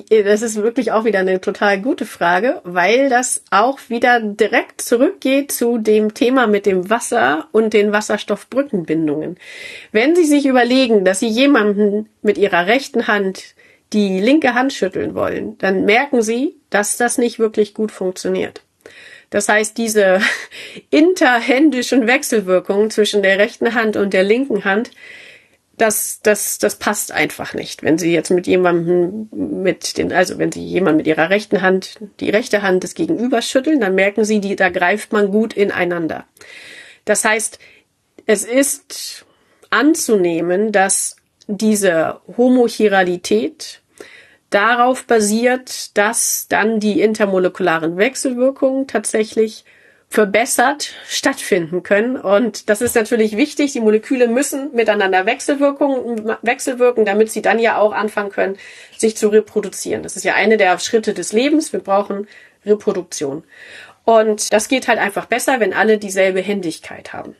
Das 0.09 0.41
ist 0.41 0.57
wirklich 0.57 0.91
auch 0.93 1.05
wieder 1.05 1.19
eine 1.19 1.41
total 1.43 1.79
gute 1.79 2.07
Frage, 2.07 2.63
weil 2.65 3.11
das 3.11 3.45
auch 3.51 3.79
wieder 3.89 4.21
direkt 4.21 4.81
zurückgeht 4.81 5.53
zu 5.53 5.77
dem 5.77 6.15
Thema 6.15 6.47
mit 6.47 6.65
dem 6.65 6.89
Wasser 6.89 7.49
und 7.53 7.75
den 7.75 7.93
Wasserstoffbrückenbindungen. 7.93 9.37
Wenn 9.91 10.17
Sie 10.17 10.25
sich 10.25 10.47
überlegen, 10.47 11.05
dass 11.05 11.21
Sie 11.21 11.29
jemanden 11.29 12.09
mit 12.23 12.39
Ihrer 12.39 12.67
rechten 12.67 13.07
Hand 13.07 13.55
die 13.93 14.19
linke 14.21 14.55
Hand 14.55 14.73
schütteln 14.73 15.15
wollen, 15.15 15.59
dann 15.59 15.85
merken 15.85 16.23
Sie, 16.23 16.57
dass 16.71 16.97
das 16.97 17.19
nicht 17.19 17.39
wirklich 17.39 17.75
gut 17.75 17.93
funktioniert. 17.93 18.63
Das 19.29 19.49
heißt, 19.49 19.77
diese 19.77 20.21
interhändischen 20.91 22.07
Wechselwirkungen 22.07 22.91
zwischen 22.91 23.23
der 23.23 23.39
rechten 23.39 23.75
Hand 23.75 23.97
und 23.97 24.15
der 24.15 24.23
linken 24.23 24.65
Hand, 24.65 24.91
das, 25.83 26.21
das, 26.23 26.59
das 26.59 26.77
passt 26.77 27.11
einfach 27.11 27.55
nicht. 27.55 27.83
Wenn 27.83 27.99
Sie 27.99 28.13
jetzt 28.13 28.31
mit 28.31 28.47
jemandem 28.47 29.29
mit 29.33 29.99
den, 29.99 30.13
also 30.13 30.39
wenn 30.39 30.53
Sie 30.53 30.65
jemand 30.65 30.97
mit 30.97 31.09
Ihrer 31.09 31.29
rechten 31.29 31.61
Hand 31.61 31.99
die 32.21 32.31
rechte 32.31 32.63
Hand 32.63 32.85
des 32.85 32.95
Gegenübers 32.95 33.51
schütteln, 33.51 33.81
dann 33.81 33.97
merken 33.97 34.25
Sie, 34.25 34.41
die, 34.41 34.55
da 34.55 34.69
greift 34.69 35.13
man 35.13 35.33
gut 35.33 35.55
ineinander. 35.55 36.25
Das 37.05 37.25
heißt, 37.25 37.59
es 38.27 38.45
ist 38.45 39.27
anzunehmen, 39.71 40.71
dass 40.71 41.17
diese 41.49 42.21
Homochiralität 42.37 43.81
darauf 44.51 45.05
basiert, 45.05 45.97
dass 45.99 46.47
dann 46.49 46.79
die 46.79 47.01
intermolekularen 47.01 47.97
Wechselwirkungen 47.97 48.87
tatsächlich 48.87 49.65
verbessert 50.13 50.91
stattfinden 51.09 51.83
können. 51.83 52.17
Und 52.17 52.69
das 52.69 52.83
ist 52.83 52.95
natürlich 52.95 53.39
wichtig. 53.39 53.73
Die 53.73 53.81
Moleküle 53.81 54.29
müssen 54.29 54.75
miteinander 54.75 55.25
wechselwirken, 55.25 56.37
wechselwirken, 56.43 57.07
damit 57.07 57.31
sie 57.33 57.41
dann 57.41 57.59
ja 57.59 57.79
auch 57.79 57.93
anfangen 57.93 58.29
können, 58.29 58.59
sich 58.99 59.17
zu 59.17 59.29
reproduzieren. 59.29 60.03
Das 60.03 60.15
ist 60.15 60.25
ja 60.25 60.35
eine 60.35 60.59
der 60.59 60.79
Schritte 60.79 61.15
des 61.15 61.33
Lebens. 61.33 61.73
Wir 61.73 61.81
brauchen 61.81 62.29
Reproduktion. 62.67 63.43
Und 64.05 64.53
das 64.53 64.69
geht 64.69 64.87
halt 64.87 64.99
einfach 64.99 65.25
besser, 65.25 65.61
wenn 65.61 65.73
alle 65.73 65.97
dieselbe 65.97 66.43
Händigkeit 66.43 67.15
haben. 67.15 67.35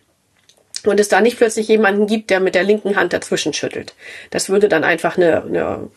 Und 0.87 0.99
es 0.99 1.09
da 1.09 1.21
nicht 1.21 1.37
plötzlich 1.37 1.69
jemanden 1.69 2.07
gibt, 2.07 2.31
der 2.31 2.41
mit 2.41 2.55
der 2.55 2.65
linken 2.65 2.97
Hand 2.97 3.13
dazwischen 3.13 3.53
schüttelt. 3.53 3.95
Das 4.31 4.49
würde 4.49 4.71
dann 4.71 4.83
einfach 4.83 5.19
eine, 5.19 5.43
eine 5.43 5.91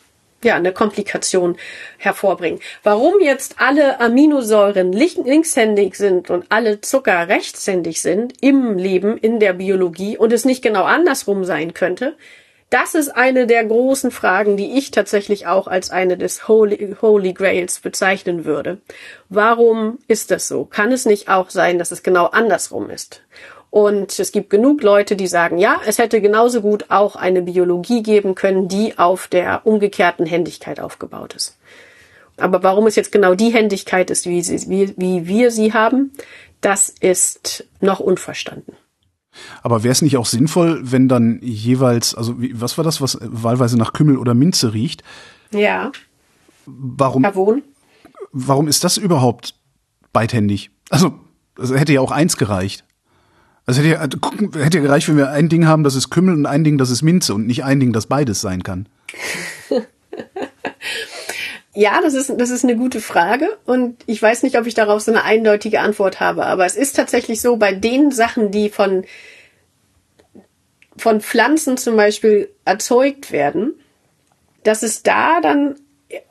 ja, 0.46 0.56
eine 0.56 0.72
Komplikation 0.72 1.58
hervorbringen. 1.98 2.62
Warum 2.84 3.20
jetzt 3.20 3.56
alle 3.58 4.00
Aminosäuren 4.00 4.94
linkshändig 4.94 5.96
sind 5.96 6.30
und 6.30 6.46
alle 6.50 6.80
Zucker 6.80 7.28
rechtshändig 7.28 8.02
sind 8.02 8.34
im 8.42 8.78
Leben, 8.78 9.18
in 9.18 9.40
der 9.40 9.54
Biologie 9.54 10.18
und 10.18 10.32
es 10.32 10.46
nicht 10.46 10.62
genau 10.62 10.84
andersrum 10.84 11.44
sein 11.44 11.74
könnte, 11.74 12.16
das 12.72 12.96
ist 12.96 13.10
eine 13.10 13.46
der 13.46 13.64
großen 13.64 14.10
Fragen, 14.10 14.58
die 14.58 14.78
ich 14.78 14.90
tatsächlich 14.92 15.46
auch 15.46 15.68
als 15.68 15.92
eine 15.92 16.18
des 16.18 16.48
Holy, 16.48 16.96
Holy 17.00 17.34
Grails 17.34 17.80
bezeichnen 17.80 18.44
würde. 18.44 18.80
Warum 19.30 20.00
ist 20.08 20.32
das 20.32 20.48
so? 20.48 20.66
Kann 20.66 20.92
es 20.92 21.06
nicht 21.06 21.30
auch 21.30 21.52
sein, 21.52 21.78
dass 21.78 21.92
es 21.92 22.02
genau 22.02 22.26
andersrum 22.26 22.90
ist? 22.90 23.22
Und 23.76 24.20
es 24.20 24.32
gibt 24.32 24.50
genug 24.50 24.84
Leute, 24.84 25.18
die 25.18 25.28
sagen, 25.28 25.58
ja, 25.58 25.82
es 25.86 25.98
hätte 25.98 26.22
genauso 26.22 26.62
gut 26.62 26.86
auch 26.88 27.18
eine 27.18 27.42
Biologie 27.42 28.04
geben 28.04 28.34
können, 28.34 28.70
die 28.70 28.98
auf 28.98 29.28
der 29.28 29.68
umgekehrten 29.68 30.26
Händigkeit 30.26 30.80
aufgebaut 30.80 31.34
ist. 31.34 31.58
Aber 32.38 32.64
warum 32.64 32.88
es 32.88 32.96
jetzt 32.96 33.12
genau 33.12 33.36
die 33.36 33.50
Händigkeit 33.50 34.10
ist, 34.10 34.28
wie, 34.28 34.42
sie, 34.42 34.70
wie, 34.70 34.94
wie 34.96 35.28
wir 35.28 35.52
sie 35.52 35.74
haben, 35.74 36.14
das 36.62 36.88
ist 36.88 37.66
noch 37.82 38.00
unverstanden. 38.00 38.78
Aber 39.62 39.84
wäre 39.84 39.92
es 39.92 40.02
nicht 40.02 40.16
auch 40.16 40.26
sinnvoll, 40.26 40.80
wenn 40.82 41.10
dann 41.10 41.42
jeweils, 41.42 42.16
also 42.16 42.40
wie, 42.40 42.54
was 42.62 42.78
war 42.78 42.86
das, 42.86 43.02
was 43.02 43.18
wahlweise 43.22 43.78
nach 43.78 43.92
Kümmel 43.92 44.18
oder 44.18 44.34
Minze 44.36 44.74
riecht? 44.74 45.04
Ja. 45.52 45.92
Warum? 46.66 47.24
Kavon. 47.24 47.62
Warum 48.32 48.70
ist 48.70 48.86
das 48.86 48.96
überhaupt 48.96 49.54
beidhändig? 50.14 50.72
Also, 50.90 51.20
es 51.62 51.72
hätte 51.74 51.92
ja 51.92 52.00
auch 52.00 52.12
eins 52.12 52.38
gereicht. 52.38 52.86
Also 53.66 53.82
hätte 53.82 53.96
äh, 53.96 54.64
hätte 54.64 54.82
gereicht, 54.82 55.08
wenn 55.10 55.18
wir 55.18 55.32
ein 55.32 55.50
Ding 55.50 55.66
haben, 55.66 55.84
das 55.84 55.96
ist 55.96 56.10
Kümmel 56.10 56.36
und 56.36 56.46
ein 56.46 56.64
Ding, 56.64 56.78
das 56.78 56.90
ist 56.90 57.02
Minze 57.02 57.34
und 57.34 57.48
nicht 57.48 57.64
ein 57.64 57.80
Ding, 57.80 57.94
das 57.94 58.06
beides 58.06 58.42
sein 58.42 58.64
kann. 58.64 58.88
Ja, 61.78 62.00
das 62.02 62.14
ist, 62.14 62.32
das 62.38 62.52
ist 62.52 62.64
eine 62.64 62.78
gute 62.78 63.02
Frage 63.02 63.50
und 63.66 64.02
ich 64.06 64.22
weiß 64.22 64.44
nicht, 64.44 64.58
ob 64.58 64.66
ich 64.66 64.76
darauf 64.76 65.02
so 65.02 65.12
eine 65.12 65.26
eindeutige 65.26 65.82
Antwort 65.82 66.22
habe, 66.22 66.46
aber 66.46 66.66
es 66.66 66.78
ist 66.78 66.96
tatsächlich 66.96 67.42
so, 67.42 67.58
bei 67.58 67.74
den 67.74 68.12
Sachen, 68.12 68.50
die 68.50 68.70
von, 68.70 69.04
von 70.96 71.20
Pflanzen 71.20 71.76
zum 71.76 71.98
Beispiel 71.98 72.50
erzeugt 72.64 73.34
werden, 73.34 73.74
dass 74.64 74.84
es 74.84 75.04
da 75.04 75.42
dann 75.42 75.76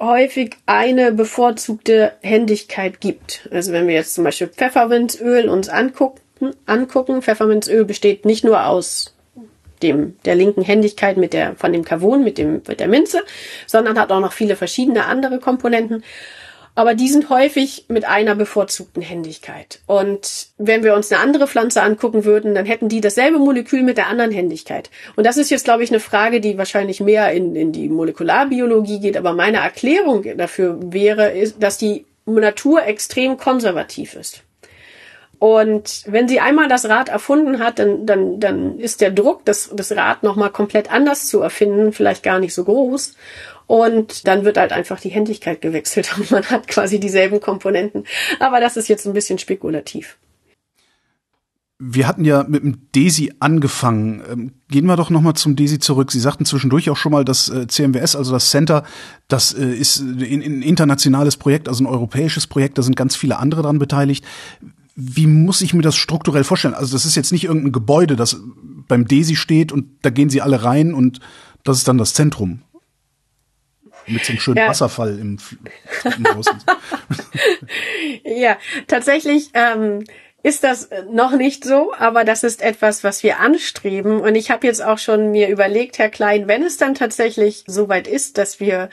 häufig 0.00 0.56
eine 0.64 1.12
bevorzugte 1.12 2.12
Händigkeit 2.22 3.02
gibt. 3.02 3.46
Also 3.52 3.72
wenn 3.72 3.86
wir 3.86 3.94
jetzt 3.94 4.14
zum 4.14 4.24
Beispiel 4.24 4.48
Pfefferminzöl 4.48 5.50
uns 5.50 5.68
angucken, 5.68 6.22
angucken. 6.66 7.22
Pfefferminzöl 7.22 7.84
besteht 7.84 8.24
nicht 8.24 8.44
nur 8.44 8.66
aus 8.66 9.14
dem, 9.82 10.16
der 10.24 10.34
linken 10.34 10.62
Händigkeit 10.62 11.16
mit 11.16 11.32
der, 11.32 11.56
von 11.56 11.72
dem 11.72 11.84
Kavon, 11.84 12.24
mit 12.24 12.38
dem, 12.38 12.62
mit 12.66 12.80
der 12.80 12.88
Minze, 12.88 13.22
sondern 13.66 13.98
hat 13.98 14.10
auch 14.10 14.20
noch 14.20 14.32
viele 14.32 14.56
verschiedene 14.56 15.06
andere 15.06 15.38
Komponenten. 15.38 16.02
Aber 16.76 16.94
die 16.94 17.08
sind 17.08 17.30
häufig 17.30 17.84
mit 17.86 18.04
einer 18.04 18.34
bevorzugten 18.34 19.00
Händigkeit. 19.00 19.78
Und 19.86 20.48
wenn 20.58 20.82
wir 20.82 20.94
uns 20.94 21.12
eine 21.12 21.20
andere 21.20 21.46
Pflanze 21.46 21.82
angucken 21.82 22.24
würden, 22.24 22.54
dann 22.54 22.66
hätten 22.66 22.88
die 22.88 23.00
dasselbe 23.00 23.38
Molekül 23.38 23.82
mit 23.82 23.96
der 23.96 24.08
anderen 24.08 24.32
Händigkeit. 24.32 24.90
Und 25.14 25.24
das 25.24 25.36
ist 25.36 25.50
jetzt, 25.50 25.64
glaube 25.64 25.84
ich, 25.84 25.90
eine 25.90 26.00
Frage, 26.00 26.40
die 26.40 26.58
wahrscheinlich 26.58 27.00
mehr 27.00 27.30
in, 27.32 27.54
in 27.54 27.70
die 27.70 27.88
Molekularbiologie 27.88 28.98
geht. 28.98 29.16
Aber 29.16 29.34
meine 29.34 29.58
Erklärung 29.58 30.24
dafür 30.36 30.78
wäre, 30.92 31.30
ist, 31.30 31.62
dass 31.62 31.78
die 31.78 32.06
Natur 32.26 32.84
extrem 32.84 33.36
konservativ 33.36 34.14
ist. 34.14 34.42
Und 35.44 36.04
wenn 36.06 36.26
sie 36.26 36.40
einmal 36.40 36.68
das 36.68 36.88
Rad 36.88 37.10
erfunden 37.10 37.58
hat, 37.58 37.78
dann, 37.78 38.06
dann, 38.06 38.40
dann 38.40 38.78
ist 38.78 39.02
der 39.02 39.10
Druck, 39.10 39.44
das, 39.44 39.68
das 39.74 39.92
Rad 39.92 40.22
nochmal 40.22 40.48
komplett 40.48 40.90
anders 40.90 41.26
zu 41.26 41.42
erfinden, 41.42 41.92
vielleicht 41.92 42.22
gar 42.22 42.38
nicht 42.38 42.54
so 42.54 42.64
groß. 42.64 43.12
Und 43.66 44.26
dann 44.26 44.46
wird 44.46 44.56
halt 44.56 44.72
einfach 44.72 44.98
die 45.00 45.10
Händigkeit 45.10 45.60
gewechselt 45.60 46.14
und 46.16 46.30
man 46.30 46.44
hat 46.44 46.66
quasi 46.66 46.98
dieselben 46.98 47.40
Komponenten. 47.40 48.04
Aber 48.40 48.58
das 48.58 48.78
ist 48.78 48.88
jetzt 48.88 49.06
ein 49.06 49.12
bisschen 49.12 49.38
spekulativ. 49.38 50.16
Wir 51.78 52.08
hatten 52.08 52.24
ja 52.24 52.44
mit 52.44 52.62
dem 52.62 52.90
DESI 52.94 53.34
angefangen. 53.40 54.22
Ähm, 54.32 54.52
gehen 54.70 54.86
wir 54.86 54.96
doch 54.96 55.10
nochmal 55.10 55.34
zum 55.34 55.56
DESI 55.56 55.78
zurück. 55.78 56.10
Sie 56.10 56.20
sagten 56.20 56.46
zwischendurch 56.46 56.88
auch 56.88 56.96
schon 56.96 57.12
mal, 57.12 57.22
das 57.22 57.50
äh, 57.50 57.66
CMWS, 57.66 58.16
also 58.16 58.32
das 58.32 58.48
Center, 58.48 58.84
das 59.28 59.52
äh, 59.52 59.74
ist 59.74 59.98
ein 59.98 60.62
internationales 60.62 61.36
Projekt, 61.36 61.68
also 61.68 61.84
ein 61.84 61.86
europäisches 61.86 62.46
Projekt. 62.46 62.78
Da 62.78 62.82
sind 62.82 62.96
ganz 62.96 63.14
viele 63.14 63.38
andere 63.38 63.60
dran 63.60 63.78
beteiligt 63.78 64.24
wie 64.96 65.26
muss 65.26 65.60
ich 65.60 65.74
mir 65.74 65.82
das 65.82 65.96
strukturell 65.96 66.44
vorstellen? 66.44 66.74
Also 66.74 66.92
das 66.92 67.04
ist 67.04 67.16
jetzt 67.16 67.32
nicht 67.32 67.44
irgendein 67.44 67.72
Gebäude, 67.72 68.16
das 68.16 68.40
beim 68.86 69.06
DESI 69.06 69.36
steht 69.36 69.72
und 69.72 69.86
da 70.02 70.10
gehen 70.10 70.30
sie 70.30 70.42
alle 70.42 70.62
rein 70.62 70.94
und 70.94 71.20
das 71.64 71.78
ist 71.78 71.88
dann 71.88 71.98
das 71.98 72.14
Zentrum. 72.14 72.62
Mit 74.06 74.24
so 74.24 74.32
einem 74.32 74.40
schönen 74.40 74.58
ja. 74.58 74.68
Wasserfall 74.68 75.18
im, 75.18 75.38
im 76.04 76.34
Haus. 76.34 76.46
ja, 78.24 78.58
tatsächlich 78.86 79.50
ähm, 79.54 80.04
ist 80.42 80.62
das 80.62 80.90
noch 81.10 81.32
nicht 81.32 81.64
so, 81.64 81.94
aber 81.94 82.24
das 82.24 82.44
ist 82.44 82.60
etwas, 82.60 83.02
was 83.02 83.22
wir 83.22 83.40
anstreben. 83.40 84.20
Und 84.20 84.34
ich 84.34 84.50
habe 84.50 84.66
jetzt 84.66 84.84
auch 84.84 84.98
schon 84.98 85.30
mir 85.30 85.48
überlegt, 85.48 85.98
Herr 85.98 86.10
Klein, 86.10 86.46
wenn 86.48 86.62
es 86.62 86.76
dann 86.76 86.94
tatsächlich 86.94 87.64
soweit 87.66 88.06
ist, 88.06 88.36
dass 88.36 88.60
wir 88.60 88.90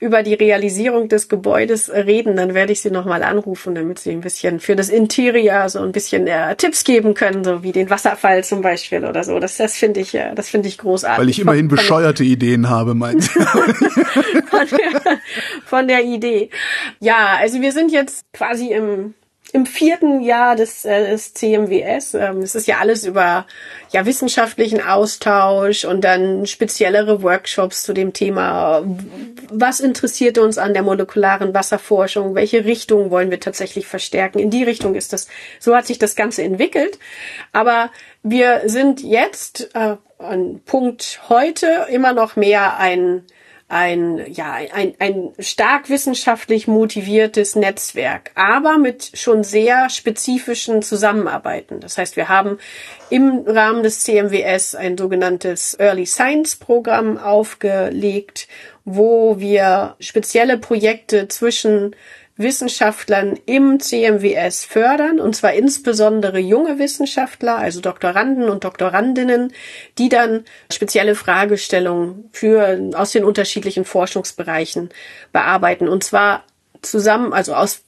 über 0.00 0.22
die 0.22 0.32
Realisierung 0.32 1.08
des 1.08 1.28
Gebäudes 1.28 1.90
reden, 1.90 2.34
dann 2.34 2.54
werde 2.54 2.72
ich 2.72 2.80
Sie 2.80 2.90
nochmal 2.90 3.22
anrufen, 3.22 3.74
damit 3.74 3.98
Sie 3.98 4.10
ein 4.10 4.22
bisschen 4.22 4.58
für 4.58 4.74
das 4.74 4.88
Interior 4.88 5.68
so 5.68 5.80
ein 5.80 5.92
bisschen 5.92 6.26
äh, 6.26 6.56
Tipps 6.56 6.84
geben 6.84 7.12
können, 7.12 7.44
so 7.44 7.62
wie 7.62 7.72
den 7.72 7.90
Wasserfall 7.90 8.42
zum 8.42 8.62
Beispiel 8.62 9.04
oder 9.04 9.22
so. 9.24 9.38
Das, 9.38 9.58
das 9.58 9.76
finde 9.76 10.00
ich, 10.00 10.14
äh, 10.14 10.34
das 10.34 10.48
finde 10.48 10.68
ich 10.68 10.78
großartig. 10.78 11.20
Weil 11.20 11.28
ich 11.28 11.38
immerhin 11.38 11.68
von, 11.68 11.76
bescheuerte 11.76 12.24
von, 12.24 12.32
Ideen 12.32 12.70
habe, 12.70 12.94
meinst 12.94 13.36
du? 13.36 13.40
von, 13.44 14.66
der, 14.70 15.18
von 15.66 15.88
der 15.88 16.02
Idee. 16.02 16.48
Ja, 17.00 17.36
also 17.38 17.60
wir 17.60 17.72
sind 17.72 17.92
jetzt 17.92 18.24
quasi 18.32 18.72
im 18.72 19.12
im 19.52 19.66
vierten 19.66 20.20
Jahr 20.20 20.56
des, 20.56 20.84
äh, 20.84 21.10
des 21.10 21.34
CMWS. 21.34 22.14
Ähm, 22.14 22.38
es 22.38 22.54
ist 22.54 22.66
ja 22.66 22.78
alles 22.78 23.04
über 23.04 23.46
ja 23.90 24.06
wissenschaftlichen 24.06 24.82
Austausch 24.82 25.84
und 25.84 26.02
dann 26.02 26.46
speziellere 26.46 27.22
Workshops 27.22 27.82
zu 27.82 27.92
dem 27.92 28.12
Thema. 28.12 28.82
Was 29.50 29.80
interessiert 29.80 30.38
uns 30.38 30.58
an 30.58 30.72
der 30.72 30.82
molekularen 30.82 31.54
Wasserforschung? 31.54 32.34
Welche 32.34 32.64
Richtung 32.64 33.10
wollen 33.10 33.30
wir 33.30 33.40
tatsächlich 33.40 33.86
verstärken? 33.86 34.38
In 34.38 34.50
die 34.50 34.64
Richtung 34.64 34.94
ist 34.94 35.12
das. 35.12 35.28
So 35.58 35.74
hat 35.74 35.86
sich 35.86 35.98
das 35.98 36.16
Ganze 36.16 36.42
entwickelt. 36.42 36.98
Aber 37.52 37.90
wir 38.22 38.62
sind 38.66 39.02
jetzt 39.02 39.74
äh, 39.74 39.96
an 40.18 40.60
Punkt 40.64 41.22
heute 41.28 41.86
immer 41.90 42.12
noch 42.12 42.36
mehr 42.36 42.78
ein 42.78 43.24
ein, 43.70 44.20
ja, 44.32 44.52
ein, 44.52 44.94
ein 44.98 45.32
stark 45.38 45.88
wissenschaftlich 45.90 46.66
motiviertes 46.66 47.54
Netzwerk, 47.54 48.32
aber 48.34 48.78
mit 48.78 49.12
schon 49.14 49.44
sehr 49.44 49.88
spezifischen 49.90 50.82
Zusammenarbeiten. 50.82 51.78
Das 51.78 51.96
heißt, 51.96 52.16
wir 52.16 52.28
haben 52.28 52.58
im 53.10 53.44
Rahmen 53.46 53.84
des 53.84 54.00
CMWS 54.00 54.74
ein 54.74 54.98
sogenanntes 54.98 55.78
Early 55.78 56.04
Science 56.04 56.56
Programm 56.56 57.16
aufgelegt, 57.16 58.48
wo 58.84 59.38
wir 59.38 59.94
spezielle 60.00 60.58
Projekte 60.58 61.28
zwischen 61.28 61.94
Wissenschaftlern 62.40 63.38
im 63.46 63.80
CMWS 63.80 64.64
fördern, 64.64 65.20
und 65.20 65.36
zwar 65.36 65.52
insbesondere 65.52 66.38
junge 66.38 66.78
Wissenschaftler, 66.78 67.56
also 67.56 67.80
Doktoranden 67.80 68.48
und 68.48 68.64
Doktorandinnen, 68.64 69.52
die 69.98 70.08
dann 70.08 70.44
spezielle 70.72 71.14
Fragestellungen 71.14 72.28
für, 72.32 72.90
aus 72.94 73.12
den 73.12 73.24
unterschiedlichen 73.24 73.84
Forschungsbereichen 73.84 74.90
bearbeiten, 75.32 75.88
und 75.88 76.02
zwar 76.02 76.44
zusammen, 76.82 77.32
also 77.32 77.54
aus 77.54 77.82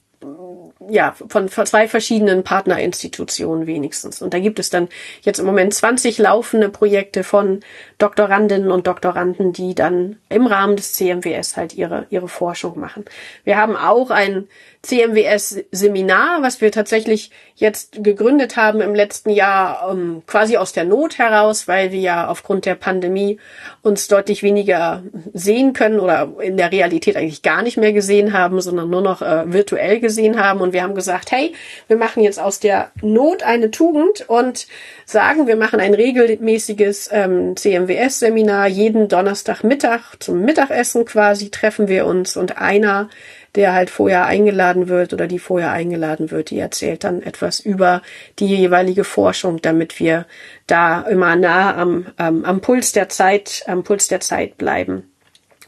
ja, 0.89 1.15
von 1.27 1.49
zwei 1.49 1.87
verschiedenen 1.87 2.43
Partnerinstitutionen 2.43 3.67
wenigstens. 3.67 4.21
Und 4.21 4.33
da 4.33 4.39
gibt 4.39 4.59
es 4.59 4.69
dann 4.69 4.89
jetzt 5.21 5.39
im 5.39 5.45
Moment 5.45 5.73
20 5.73 6.17
laufende 6.17 6.69
Projekte 6.69 7.23
von 7.23 7.61
Doktorandinnen 7.97 8.71
und 8.71 8.87
Doktoranden, 8.87 9.53
die 9.53 9.75
dann 9.75 10.17
im 10.29 10.47
Rahmen 10.47 10.75
des 10.75 10.93
CMWS 10.93 11.57
halt 11.57 11.73
ihre, 11.73 12.05
ihre 12.09 12.27
Forschung 12.27 12.79
machen. 12.79 13.05
Wir 13.43 13.57
haben 13.57 13.75
auch 13.75 14.09
ein 14.09 14.47
CMWS-Seminar, 14.83 16.41
was 16.41 16.59
wir 16.59 16.69
tatsächlich 16.69 17.31
jetzt 17.55 18.03
gegründet 18.03 18.57
haben 18.57 18.81
im 18.81 18.93
letzten 18.93 19.29
Jahr, 19.29 19.89
ähm, 19.89 20.23
quasi 20.27 20.57
aus 20.57 20.73
der 20.73 20.83
Not 20.83 21.17
heraus, 21.17 21.69
weil 21.69 21.93
wir 21.93 22.01
ja 22.01 22.27
aufgrund 22.27 22.65
der 22.65 22.75
Pandemie 22.75 23.39
uns 23.81 24.09
deutlich 24.09 24.43
weniger 24.43 25.03
sehen 25.33 25.71
können 25.71 26.01
oder 26.01 26.33
in 26.41 26.57
der 26.57 26.73
Realität 26.73 27.15
eigentlich 27.15 27.43
gar 27.43 27.61
nicht 27.61 27.77
mehr 27.77 27.93
gesehen 27.93 28.33
haben, 28.33 28.59
sondern 28.59 28.89
nur 28.89 29.01
noch 29.01 29.21
äh, 29.21 29.53
virtuell 29.53 30.01
gesehen 30.01 30.37
haben. 30.37 30.59
Und 30.59 30.73
wir 30.73 30.83
haben 30.83 30.95
gesagt, 30.95 31.31
hey, 31.31 31.53
wir 31.87 31.95
machen 31.95 32.21
jetzt 32.21 32.39
aus 32.39 32.59
der 32.59 32.91
Not 33.01 33.41
eine 33.41 33.71
Tugend 33.71 34.27
und 34.27 34.67
sagen, 35.05 35.47
wir 35.47 35.55
machen 35.55 35.79
ein 35.79 35.93
regelmäßiges 35.93 37.09
ähm, 37.13 37.55
CMWS-Seminar. 37.55 38.67
Jeden 38.67 39.07
Donnerstagmittag 39.07 40.17
zum 40.19 40.41
Mittagessen 40.41 41.05
quasi 41.05 41.51
treffen 41.51 41.87
wir 41.87 42.05
uns 42.05 42.35
und 42.35 42.57
einer 42.57 43.07
der 43.55 43.73
halt 43.73 43.89
vorher 43.89 44.25
eingeladen 44.25 44.87
wird 44.87 45.13
oder 45.13 45.27
die 45.27 45.39
vorher 45.39 45.71
eingeladen 45.71 46.31
wird, 46.31 46.49
die 46.49 46.59
erzählt 46.59 47.03
dann 47.03 47.21
etwas 47.21 47.59
über 47.59 48.01
die 48.39 48.47
jeweilige 48.47 49.03
Forschung, 49.03 49.61
damit 49.61 49.99
wir 49.99 50.25
da 50.65 51.01
immer 51.01 51.35
nah 51.35 51.75
am, 51.75 52.07
am, 52.17 52.45
am 52.45 52.61
Puls 52.61 52.93
der 52.93 53.09
Zeit, 53.09 53.63
am 53.67 53.83
Puls 53.83 54.07
der 54.07 54.21
Zeit 54.21 54.57
bleiben. 54.57 55.09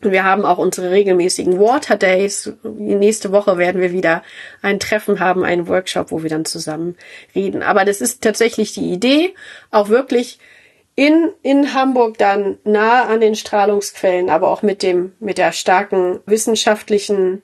Und 0.01 0.11
wir 0.11 0.23
haben 0.23 0.45
auch 0.45 0.57
unsere 0.57 0.91
regelmäßigen 0.91 1.59
Water 1.59 1.95
Days. 1.95 2.51
Nächste 2.63 3.31
Woche 3.31 3.57
werden 3.57 3.81
wir 3.81 3.91
wieder 3.91 4.23
ein 4.61 4.79
Treffen 4.79 5.19
haben, 5.19 5.43
einen 5.43 5.67
Workshop, 5.67 6.11
wo 6.11 6.21
wir 6.21 6.29
dann 6.29 6.45
zusammen 6.45 6.95
reden. 7.33 7.63
Aber 7.63 7.85
das 7.85 8.01
ist 8.01 8.21
tatsächlich 8.21 8.73
die 8.73 8.91
Idee, 8.91 9.33
auch 9.71 9.89
wirklich 9.89 10.39
in, 10.95 11.31
in 11.41 11.73
Hamburg 11.73 12.17
dann 12.17 12.57
nahe 12.63 13.07
an 13.07 13.19
den 13.19 13.35
Strahlungsquellen, 13.35 14.29
aber 14.29 14.49
auch 14.49 14.61
mit 14.61 14.81
dem, 14.81 15.13
mit 15.19 15.37
der 15.37 15.51
starken 15.51 16.19
wissenschaftlichen 16.25 17.41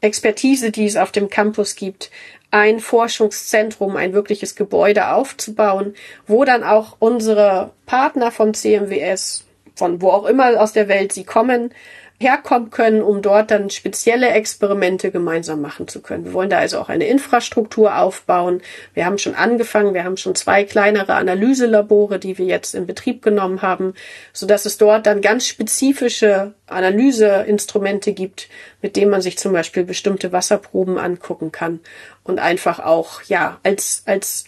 Expertise, 0.00 0.70
die 0.70 0.86
es 0.86 0.96
auf 0.96 1.12
dem 1.12 1.28
Campus 1.28 1.74
gibt, 1.74 2.10
ein 2.50 2.80
Forschungszentrum, 2.80 3.96
ein 3.96 4.12
wirkliches 4.12 4.54
Gebäude 4.54 5.10
aufzubauen, 5.10 5.94
wo 6.26 6.44
dann 6.44 6.62
auch 6.62 6.96
unsere 6.98 7.72
Partner 7.86 8.30
von 8.30 8.54
CMWS, 8.54 9.44
von 9.74 10.00
wo 10.00 10.10
auch 10.10 10.26
immer 10.26 10.60
aus 10.60 10.72
der 10.72 10.88
Welt 10.88 11.12
sie 11.12 11.24
kommen, 11.24 11.72
herkommen 12.18 12.70
können, 12.70 13.02
um 13.02 13.20
dort 13.20 13.50
dann 13.50 13.68
spezielle 13.68 14.30
Experimente 14.30 15.10
gemeinsam 15.10 15.60
machen 15.60 15.86
zu 15.86 16.00
können. 16.00 16.24
Wir 16.24 16.32
wollen 16.32 16.48
da 16.48 16.58
also 16.58 16.78
auch 16.78 16.88
eine 16.88 17.06
Infrastruktur 17.06 17.98
aufbauen. 17.98 18.62
Wir 18.94 19.04
haben 19.04 19.18
schon 19.18 19.34
angefangen, 19.34 19.92
wir 19.92 20.04
haben 20.04 20.16
schon 20.16 20.34
zwei 20.34 20.64
kleinere 20.64 21.14
Analyselabore, 21.14 22.18
die 22.18 22.38
wir 22.38 22.46
jetzt 22.46 22.74
in 22.74 22.86
Betrieb 22.86 23.22
genommen 23.22 23.60
haben, 23.60 23.94
so 24.32 24.46
dass 24.46 24.64
es 24.64 24.78
dort 24.78 25.06
dann 25.06 25.20
ganz 25.20 25.46
spezifische 25.46 26.54
Analyseinstrumente 26.66 28.12
gibt, 28.12 28.48
mit 28.80 28.96
denen 28.96 29.10
man 29.10 29.20
sich 29.20 29.36
zum 29.36 29.52
Beispiel 29.52 29.84
bestimmte 29.84 30.32
Wasserproben 30.32 30.98
angucken 30.98 31.52
kann 31.52 31.80
und 32.24 32.38
einfach 32.38 32.80
auch, 32.80 33.22
ja, 33.22 33.58
als, 33.62 34.02
als 34.06 34.44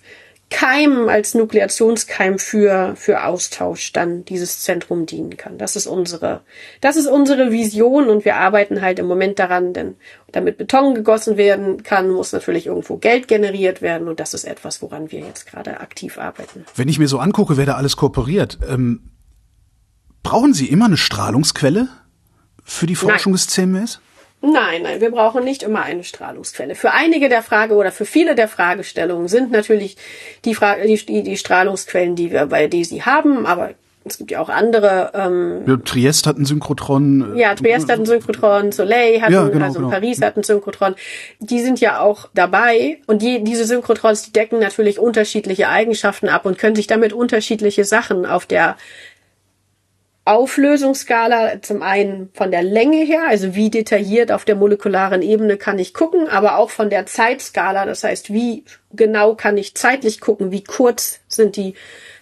Keim, 0.50 1.10
als 1.10 1.34
Nukleationskeim 1.34 2.38
für, 2.38 2.94
für 2.96 3.24
Austausch 3.24 3.92
dann 3.92 4.24
dieses 4.24 4.60
Zentrum 4.60 5.04
dienen 5.04 5.36
kann. 5.36 5.58
Das 5.58 5.76
ist 5.76 5.86
unsere, 5.86 6.40
das 6.80 6.96
ist 6.96 7.06
unsere 7.06 7.52
Vision 7.52 8.08
und 8.08 8.24
wir 8.24 8.36
arbeiten 8.36 8.80
halt 8.80 8.98
im 8.98 9.06
Moment 9.06 9.38
daran, 9.38 9.74
denn 9.74 9.96
damit 10.32 10.56
Beton 10.56 10.94
gegossen 10.94 11.36
werden 11.36 11.82
kann, 11.82 12.10
muss 12.10 12.32
natürlich 12.32 12.66
irgendwo 12.66 12.96
Geld 12.96 13.28
generiert 13.28 13.82
werden 13.82 14.08
und 14.08 14.20
das 14.20 14.32
ist 14.32 14.44
etwas, 14.44 14.80
woran 14.80 15.12
wir 15.12 15.20
jetzt 15.20 15.46
gerade 15.46 15.80
aktiv 15.80 16.16
arbeiten. 16.16 16.64
Wenn 16.74 16.88
ich 16.88 16.98
mir 16.98 17.08
so 17.08 17.18
angucke, 17.18 17.58
wer 17.58 17.66
da 17.66 17.74
alles 17.74 17.96
kooperiert, 17.96 18.58
ähm, 18.66 19.10
brauchen 20.22 20.54
Sie 20.54 20.66
immer 20.66 20.86
eine 20.86 20.96
Strahlungsquelle 20.96 21.88
für 22.64 22.86
die 22.86 22.94
Forschung 22.94 23.32
Nein. 23.32 23.36
des 23.36 23.46
CMS? 23.48 24.00
Nein, 24.40 24.82
nein, 24.82 25.00
wir 25.00 25.10
brauchen 25.10 25.42
nicht 25.42 25.64
immer 25.64 25.82
eine 25.82 26.04
Strahlungsquelle. 26.04 26.76
Für 26.76 26.92
einige 26.92 27.28
der 27.28 27.42
Frage 27.42 27.74
oder 27.74 27.90
für 27.90 28.04
viele 28.04 28.36
der 28.36 28.46
Fragestellungen 28.46 29.26
sind 29.26 29.50
natürlich 29.50 29.96
die, 30.44 30.54
Frage, 30.54 30.86
die, 30.86 31.22
die 31.22 31.36
Strahlungsquellen, 31.36 32.14
die 32.14 32.30
wir 32.30 32.46
bei 32.46 32.68
DESI 32.68 33.00
haben, 33.00 33.46
aber 33.46 33.70
es 34.04 34.16
gibt 34.18 34.30
ja 34.30 34.40
auch 34.40 34.48
andere. 34.48 35.10
Ähm, 35.14 35.64
ja, 35.66 35.76
Triest 35.76 36.26
hat 36.26 36.38
ein 36.38 36.44
Synchrotron. 36.44 37.36
Ja, 37.36 37.54
Triest 37.54 37.90
hat 37.90 37.98
ein 37.98 38.06
Synchrotron, 38.06 38.72
Soleil 38.72 39.20
hat 39.20 39.30
ja, 39.30 39.44
ein, 39.44 39.52
genau, 39.52 39.66
also 39.66 39.80
genau. 39.80 39.90
Paris 39.90 40.22
hat 40.22 40.36
ein 40.36 40.42
Synchrotron. 40.42 40.94
Die 41.40 41.60
sind 41.60 41.80
ja 41.80 42.00
auch 42.00 42.28
dabei 42.34 42.98
und 43.06 43.22
die, 43.22 43.42
diese 43.44 43.64
Synchrotrons, 43.64 44.22
die 44.22 44.32
decken 44.32 44.60
natürlich 44.60 44.98
unterschiedliche 44.98 45.68
Eigenschaften 45.68 46.28
ab 46.28 46.46
und 46.46 46.58
können 46.58 46.76
sich 46.76 46.86
damit 46.86 47.12
unterschiedliche 47.12 47.84
Sachen 47.84 48.24
auf 48.24 48.46
der 48.46 48.76
Auflösungsskala 50.28 51.62
zum 51.62 51.82
einen 51.82 52.28
von 52.34 52.50
der 52.50 52.62
Länge 52.62 53.02
her, 53.04 53.22
also 53.28 53.54
wie 53.54 53.70
detailliert 53.70 54.30
auf 54.30 54.44
der 54.44 54.56
molekularen 54.56 55.22
Ebene 55.22 55.56
kann 55.56 55.78
ich 55.78 55.94
gucken, 55.94 56.28
aber 56.28 56.58
auch 56.58 56.68
von 56.68 56.90
der 56.90 57.06
Zeitskala, 57.06 57.86
das 57.86 58.04
heißt, 58.04 58.30
wie 58.30 58.64
genau 58.92 59.34
kann 59.34 59.56
ich 59.56 59.74
zeitlich 59.74 60.20
gucken, 60.20 60.50
wie 60.52 60.62
kurz 60.62 61.20
sind 61.28 61.56
die 61.56 61.74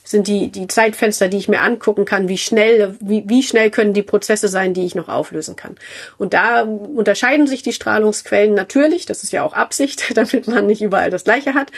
sind 0.06 0.28
die, 0.28 0.52
die 0.52 0.68
Zeitfenster, 0.68 1.26
die 1.26 1.36
ich 1.36 1.48
mir 1.48 1.60
angucken 1.60 2.04
kann, 2.04 2.28
wie 2.28 2.38
schnell, 2.38 2.96
wie, 3.00 3.24
wie 3.26 3.42
schnell 3.42 3.70
können 3.70 3.92
die 3.92 4.02
Prozesse 4.02 4.46
sein, 4.46 4.72
die 4.72 4.86
ich 4.86 4.94
noch 4.94 5.08
auflösen 5.08 5.56
kann. 5.56 5.74
Und 6.16 6.32
da 6.32 6.62
unterscheiden 6.62 7.48
sich 7.48 7.64
die 7.64 7.72
Strahlungsquellen 7.72 8.54
natürlich, 8.54 9.06
das 9.06 9.24
ist 9.24 9.32
ja 9.32 9.42
auch 9.42 9.52
Absicht, 9.52 10.04
damit 10.16 10.46
man 10.46 10.66
nicht 10.66 10.80
überall 10.80 11.10
das 11.10 11.24
Gleiche 11.24 11.54
hat. 11.54 11.72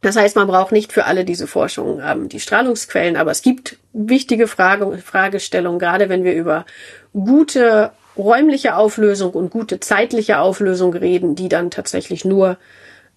Das 0.00 0.16
heißt, 0.16 0.36
man 0.36 0.48
braucht 0.48 0.72
nicht 0.72 0.92
für 0.92 1.04
alle 1.04 1.26
diese 1.26 1.46
Forschung 1.46 2.00
ähm, 2.02 2.30
die 2.30 2.40
Strahlungsquellen, 2.40 3.16
aber 3.16 3.30
es 3.30 3.42
gibt 3.42 3.76
wichtige 3.92 4.48
Frage, 4.48 4.96
Fragestellungen, 4.98 5.78
gerade 5.78 6.08
wenn 6.08 6.24
wir 6.24 6.34
über 6.34 6.64
gute 7.12 7.92
räumliche 8.16 8.76
Auflösung 8.76 9.32
und 9.32 9.50
gute 9.50 9.80
zeitliche 9.80 10.38
Auflösung 10.38 10.94
reden, 10.94 11.34
die 11.34 11.50
dann 11.50 11.70
tatsächlich 11.70 12.24
nur 12.24 12.56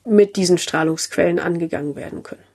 mit 0.05 0.35
diesen 0.35 0.57
Strahlungsquellen 0.57 1.39
angegangen 1.39 1.95
werden 1.95 2.23
können. 2.23 2.48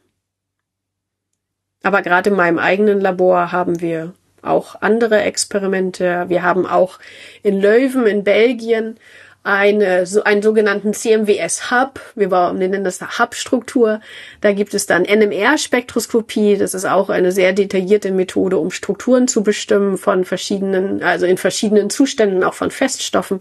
Aber 1.85 2.03
gerade 2.03 2.31
in 2.31 2.37
meinem 2.37 2.59
eigenen 2.59 3.01
Labor 3.01 3.53
haben 3.53 3.81
wir 3.81 4.15
auch 4.43 4.77
andere 4.81 5.21
Experimente. 5.23 6.25
Wir 6.29 6.43
haben 6.43 6.67
auch 6.67 6.99
in 7.43 7.61
Leuven 7.61 8.07
in 8.07 8.25
Belgien 8.25 8.99
eine, 9.43 10.07
so 10.07 10.25
einen 10.25 10.41
sogenannten 10.41 10.95
CMWS-Hub. 10.95 12.01
Wir 12.15 12.53
nennen 12.55 12.83
das 12.83 13.03
Hub-Struktur. 13.03 14.01
Da 14.41 14.53
gibt 14.53 14.73
es 14.73 14.87
dann 14.87 15.03
NMR-Spektroskopie. 15.03 16.57
Das 16.57 16.73
ist 16.73 16.87
auch 16.87 17.11
eine 17.11 17.31
sehr 17.31 17.53
detaillierte 17.53 18.11
Methode, 18.11 18.57
um 18.57 18.71
Strukturen 18.71 19.29
zu 19.29 19.43
bestimmen 19.43 19.99
von 19.99 20.25
verschiedenen, 20.25 21.03
also 21.03 21.27
in 21.27 21.37
verschiedenen 21.37 21.91
Zuständen, 21.91 22.43
auch 22.43 22.55
von 22.55 22.71
Feststoffen, 22.71 23.41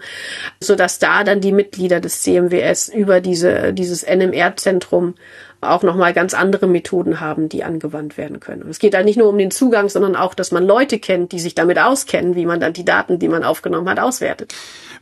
so 0.60 0.76
dass 0.76 1.00
da 1.00 1.24
dann 1.24 1.40
die 1.40 1.54
Mitglieder 1.54 2.02
des 2.02 2.22
CMWS 2.24 2.90
über 2.90 3.22
diese, 3.22 3.72
dieses 3.72 4.04
NMR-Zentrum 4.04 5.16
auch 5.64 5.84
nochmal 5.84 6.14
ganz 6.14 6.34
andere 6.34 6.68
Methoden 6.68 7.20
haben, 7.20 7.50
die 7.50 7.64
angewandt 7.64 8.18
werden 8.18 8.40
können. 8.40 8.64
Und 8.64 8.70
es 8.70 8.80
geht 8.80 8.94
da 8.94 9.04
nicht 9.04 9.18
nur 9.18 9.30
um 9.30 9.38
den 9.38 9.52
Zugang, 9.52 9.90
sondern 9.90 10.16
auch, 10.16 10.34
dass 10.34 10.52
man 10.52 10.66
Leute 10.66 11.00
kennt, 11.00 11.32
die 11.32 11.40
sich 11.40 11.56
damit 11.56 11.80
auskennen, 11.80 12.36
wie 12.36 12.46
man 12.46 12.60
dann 12.60 12.74
die 12.74 12.86
Daten, 12.86 13.20
die 13.20 13.28
man 13.28 13.44
aufgenommen 13.44 13.90
hat, 13.90 14.00
auswertet. 14.00 14.54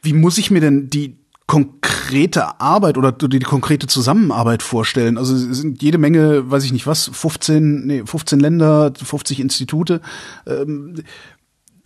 Wie 0.02 0.14
muss 0.14 0.38
ich 0.38 0.52
mir 0.52 0.62
denn 0.62 0.90
die 0.90 1.18
konkrete 1.48 2.62
Arbeit 2.62 2.98
oder 2.98 3.12
die, 3.12 3.28
die 3.28 3.40
konkrete 3.40 3.88
Zusammenarbeit 3.88 4.64
vorstellen? 4.64 5.18
Also 5.18 5.36
es 5.36 5.58
sind 5.58 5.82
jede 5.82 5.98
Menge, 5.98 6.50
weiß 6.50 6.64
ich 6.64 6.72
nicht 6.72 6.88
was, 6.88 7.10
15, 7.12 7.86
nee, 7.86 8.04
15 8.06 8.40
Länder, 8.40 8.94
50 8.96 9.40
Institute. 9.40 10.02
Ähm, 10.48 11.04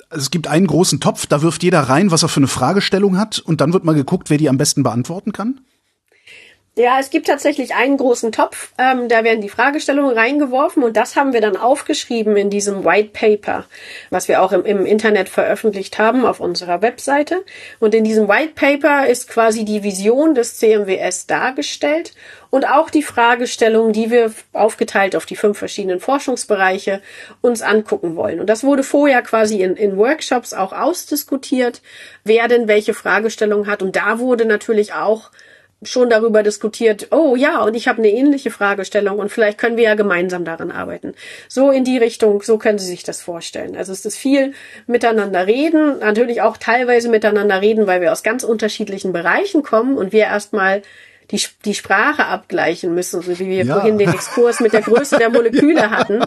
es 0.09 0.31
gibt 0.31 0.47
einen 0.47 0.67
großen 0.67 0.99
Topf, 0.99 1.25
da 1.25 1.41
wirft 1.41 1.63
jeder 1.63 1.81
rein, 1.81 2.11
was 2.11 2.23
er 2.23 2.29
für 2.29 2.39
eine 2.39 2.47
Fragestellung 2.47 3.17
hat, 3.17 3.39
und 3.39 3.59
dann 3.59 3.73
wird 3.73 3.85
mal 3.85 3.95
geguckt, 3.95 4.29
wer 4.29 4.37
die 4.37 4.49
am 4.49 4.57
besten 4.57 4.83
beantworten 4.83 5.31
kann? 5.31 5.61
Ja, 6.77 6.99
es 6.99 7.09
gibt 7.09 7.27
tatsächlich 7.27 7.73
einen 7.73 7.95
großen 7.95 8.33
Topf, 8.33 8.73
ähm, 8.77 9.07
da 9.07 9.23
werden 9.23 9.39
die 9.39 9.47
Fragestellungen 9.47 10.13
reingeworfen 10.13 10.83
und 10.83 10.97
das 10.97 11.15
haben 11.15 11.31
wir 11.31 11.39
dann 11.39 11.55
aufgeschrieben 11.55 12.35
in 12.35 12.49
diesem 12.49 12.83
White 12.83 13.11
Paper, 13.13 13.63
was 14.09 14.27
wir 14.27 14.41
auch 14.41 14.51
im, 14.51 14.65
im 14.65 14.85
Internet 14.85 15.29
veröffentlicht 15.29 15.97
haben 15.99 16.25
auf 16.25 16.41
unserer 16.41 16.81
Webseite. 16.81 17.45
Und 17.79 17.95
in 17.95 18.03
diesem 18.03 18.27
White 18.27 18.55
Paper 18.55 19.07
ist 19.07 19.29
quasi 19.29 19.63
die 19.63 19.83
Vision 19.83 20.35
des 20.35 20.57
CMWS 20.57 21.27
dargestellt 21.27 22.13
und 22.49 22.67
auch 22.67 22.89
die 22.89 23.03
Fragestellungen, 23.03 23.93
die 23.93 24.11
wir 24.11 24.33
aufgeteilt 24.51 25.15
auf 25.15 25.25
die 25.25 25.37
fünf 25.37 25.57
verschiedenen 25.57 26.01
Forschungsbereiche 26.01 27.01
uns 27.39 27.61
angucken 27.61 28.17
wollen. 28.17 28.41
Und 28.41 28.47
das 28.47 28.65
wurde 28.65 28.83
vorher 28.83 29.21
quasi 29.21 29.61
in, 29.61 29.77
in 29.77 29.95
Workshops 29.95 30.53
auch 30.53 30.73
ausdiskutiert, 30.73 31.81
wer 32.25 32.49
denn 32.49 32.67
welche 32.67 32.93
Fragestellungen 32.93 33.67
hat. 33.67 33.81
Und 33.81 33.95
da 33.95 34.19
wurde 34.19 34.43
natürlich 34.43 34.91
auch 34.91 35.31
schon 35.85 36.09
darüber 36.09 36.43
diskutiert, 36.43 37.07
oh 37.11 37.35
ja, 37.35 37.61
und 37.61 37.75
ich 37.75 37.87
habe 37.87 37.99
eine 37.99 38.09
ähnliche 38.09 38.51
Fragestellung 38.51 39.19
und 39.19 39.29
vielleicht 39.29 39.57
können 39.57 39.77
wir 39.77 39.85
ja 39.85 39.95
gemeinsam 39.95 40.45
daran 40.45 40.71
arbeiten. 40.71 41.13
So 41.47 41.71
in 41.71 41.83
die 41.83 41.97
Richtung, 41.97 42.41
so 42.41 42.57
können 42.57 42.79
Sie 42.79 42.87
sich 42.87 43.03
das 43.03 43.21
vorstellen. 43.21 43.75
Also 43.75 43.91
es 43.91 44.05
ist 44.05 44.17
viel 44.17 44.53
miteinander 44.87 45.47
reden, 45.47 45.99
natürlich 45.99 46.41
auch 46.41 46.57
teilweise 46.57 47.09
miteinander 47.09 47.61
reden, 47.61 47.87
weil 47.87 48.01
wir 48.01 48.11
aus 48.11 48.23
ganz 48.23 48.43
unterschiedlichen 48.43 49.13
Bereichen 49.13 49.63
kommen 49.63 49.97
und 49.97 50.11
wir 50.11 50.23
erstmal 50.23 50.81
die, 51.31 51.41
die 51.65 51.73
Sprache 51.73 52.25
abgleichen 52.25 52.93
müssen, 52.93 53.21
so 53.21 53.39
wie 53.39 53.47
wir 53.47 53.63
ja. 53.63 53.73
vorhin 53.73 53.97
den 53.97 54.13
Exkurs 54.13 54.59
mit 54.59 54.73
der 54.73 54.81
Größe 54.81 55.17
der 55.17 55.29
Moleküle 55.29 55.89
hatten. 55.89 56.21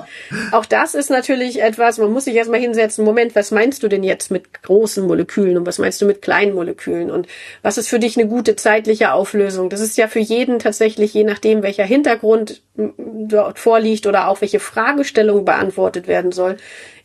Auch 0.52 0.64
das 0.64 0.94
ist 0.94 1.10
natürlich 1.10 1.62
etwas, 1.62 1.98
man 1.98 2.12
muss 2.12 2.24
sich 2.24 2.34
erstmal 2.34 2.60
hinsetzen, 2.60 3.04
Moment, 3.04 3.34
was 3.34 3.50
meinst 3.50 3.82
du 3.82 3.88
denn 3.88 4.02
jetzt 4.02 4.30
mit 4.30 4.62
großen 4.62 5.06
Molekülen 5.06 5.56
und 5.56 5.66
was 5.66 5.78
meinst 5.78 6.00
du 6.02 6.06
mit 6.06 6.22
kleinen 6.22 6.54
Molekülen 6.54 7.10
und 7.10 7.28
was 7.62 7.78
ist 7.78 7.88
für 7.88 7.98
dich 7.98 8.18
eine 8.18 8.28
gute 8.28 8.56
zeitliche 8.56 9.12
Auflösung? 9.12 9.70
Das 9.70 9.80
ist 9.80 9.96
ja 9.96 10.08
für 10.08 10.20
jeden 10.20 10.58
tatsächlich, 10.58 11.14
je 11.14 11.24
nachdem, 11.24 11.62
welcher 11.62 11.84
Hintergrund 11.84 12.62
dort 12.76 13.58
vorliegt 13.58 14.06
oder 14.06 14.28
auch 14.28 14.40
welche 14.40 14.60
Fragestellung 14.60 15.44
beantwortet 15.44 16.08
werden 16.08 16.32
soll, 16.32 16.56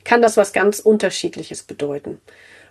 kann 0.03 0.21
das 0.21 0.37
was 0.37 0.53
ganz 0.53 0.79
Unterschiedliches 0.79 1.63
bedeuten. 1.63 2.19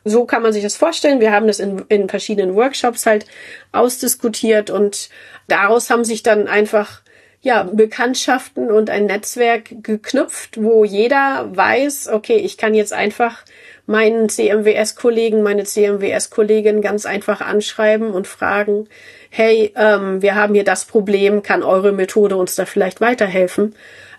So 0.04 0.24
kann 0.24 0.42
man 0.42 0.52
sich 0.52 0.62
das 0.62 0.76
vorstellen. 0.76 1.20
Wir 1.20 1.32
haben 1.32 1.46
das 1.46 1.60
in, 1.60 1.84
in 1.88 2.08
verschiedenen 2.08 2.54
Workshops 2.54 3.06
halt 3.06 3.26
ausdiskutiert 3.70 4.70
und 4.70 5.10
daraus 5.48 5.90
haben 5.90 6.04
sich 6.04 6.22
dann 6.22 6.48
einfach 6.48 7.02
ja, 7.42 7.64
Bekanntschaften 7.64 8.70
und 8.70 8.88
ein 8.88 9.06
Netzwerk 9.06 9.82
geknüpft, 9.82 10.62
wo 10.62 10.84
jeder 10.84 11.48
weiß, 11.54 12.08
okay, 12.12 12.36
ich 12.36 12.56
kann 12.56 12.72
jetzt 12.72 12.92
einfach 12.92 13.44
meinen 13.84 14.28
CMWS-Kollegen, 14.28 15.42
meine 15.42 15.64
CMWS-Kollegin 15.64 16.82
ganz 16.82 17.04
einfach 17.04 17.40
anschreiben 17.40 18.12
und 18.12 18.28
fragen, 18.28 18.88
hey, 19.28 19.72
ähm, 19.76 20.22
wir 20.22 20.36
haben 20.36 20.54
hier 20.54 20.62
das 20.62 20.84
Problem, 20.84 21.42
kann 21.42 21.64
eure 21.64 21.90
Methode 21.90 22.36
uns 22.36 22.54
da 22.54 22.64
vielleicht 22.64 23.00
weiterhelfen? 23.00 23.74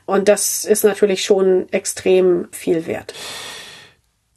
Und 0.05 0.27
das 0.27 0.65
ist 0.65 0.83
natürlich 0.83 1.23
schon 1.23 1.71
extrem 1.71 2.49
viel 2.51 2.87
wert. 2.87 3.13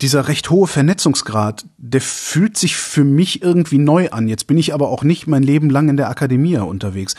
Dieser 0.01 0.28
recht 0.28 0.51
hohe 0.51 0.66
Vernetzungsgrad, 0.66 1.66
der 1.78 2.01
fühlt 2.01 2.56
sich 2.56 2.77
für 2.77 3.05
mich 3.05 3.43
irgendwie 3.43 3.78
neu 3.78 4.10
an. 4.10 4.28
Jetzt 4.28 4.47
bin 4.47 4.59
ich 4.59 4.74
aber 4.74 4.89
auch 4.89 5.02
nicht 5.02 5.27
mein 5.27 5.43
Leben 5.43 5.70
lang 5.70 5.89
in 5.89 5.97
der 5.97 6.10
Akademie 6.10 6.59
unterwegs. 6.59 7.14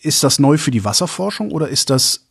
Ist 0.00 0.24
das 0.24 0.38
neu 0.38 0.56
für 0.56 0.70
die 0.70 0.84
Wasserforschung 0.84 1.50
oder 1.52 1.68
ist 1.68 1.90
das 1.90 2.26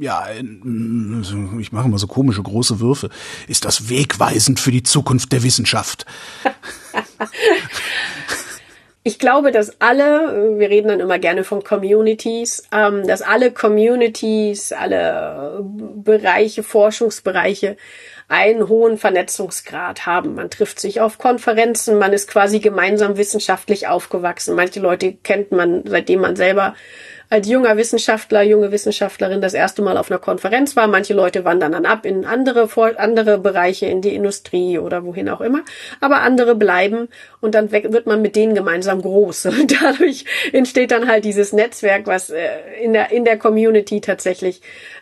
ja, 0.00 0.26
ich 0.30 1.72
mache 1.72 1.88
mal 1.88 1.96
so 1.96 2.06
komische 2.06 2.42
große 2.42 2.78
Würfe. 2.78 3.08
Ist 3.46 3.64
das 3.64 3.88
wegweisend 3.88 4.60
für 4.60 4.70
die 4.70 4.82
Zukunft 4.82 5.32
der 5.32 5.42
Wissenschaft? 5.42 6.04
Ich 9.08 9.18
glaube, 9.18 9.52
dass 9.52 9.80
alle, 9.80 10.58
wir 10.58 10.68
reden 10.68 10.88
dann 10.88 11.00
immer 11.00 11.18
gerne 11.18 11.42
von 11.42 11.64
Communities, 11.64 12.68
ähm, 12.70 13.06
dass 13.06 13.22
alle 13.22 13.50
Communities, 13.50 14.70
alle 14.74 15.64
Bereiche, 15.64 16.62
Forschungsbereiche 16.62 17.78
einen 18.28 18.68
hohen 18.68 18.98
Vernetzungsgrad 18.98 20.04
haben. 20.04 20.34
Man 20.34 20.50
trifft 20.50 20.78
sich 20.78 21.00
auf 21.00 21.16
Konferenzen, 21.16 21.96
man 21.96 22.12
ist 22.12 22.28
quasi 22.28 22.60
gemeinsam 22.60 23.16
wissenschaftlich 23.16 23.88
aufgewachsen. 23.88 24.54
Manche 24.54 24.80
Leute 24.80 25.14
kennt 25.14 25.52
man, 25.52 25.84
seitdem 25.86 26.20
man 26.20 26.36
selber 26.36 26.74
als 27.30 27.48
junger 27.48 27.76
Wissenschaftler, 27.76 28.42
junge 28.42 28.72
Wissenschaftlerin 28.72 29.40
das 29.40 29.54
erste 29.54 29.82
Mal 29.82 29.98
auf 29.98 30.10
einer 30.10 30.18
Konferenz 30.18 30.76
war. 30.76 30.86
Manche 30.88 31.14
Leute 31.14 31.44
wandern 31.44 31.72
dann 31.72 31.84
ab 31.84 32.06
in 32.06 32.24
andere, 32.24 32.68
andere 32.96 33.38
Bereiche, 33.38 33.86
in 33.86 34.00
die 34.00 34.14
Industrie 34.14 34.78
oder 34.78 35.04
wohin 35.04 35.28
auch 35.28 35.40
immer. 35.40 35.62
Aber 36.00 36.22
andere 36.22 36.54
bleiben 36.54 37.08
und 37.40 37.54
dann 37.54 37.70
wird 37.70 38.06
man 38.06 38.22
mit 38.22 38.34
denen 38.34 38.54
gemeinsam 38.54 39.02
groß. 39.02 39.46
Und 39.58 39.80
dadurch 39.82 40.24
entsteht 40.52 40.90
dann 40.90 41.08
halt 41.08 41.24
dieses 41.24 41.52
Netzwerk, 41.52 42.06
was 42.06 42.30
äh, 42.30 42.48
in 42.82 42.92
der, 42.92 43.10
in 43.10 43.24
der 43.24 43.38
Community 43.38 44.00
tatsächlich 44.00 44.60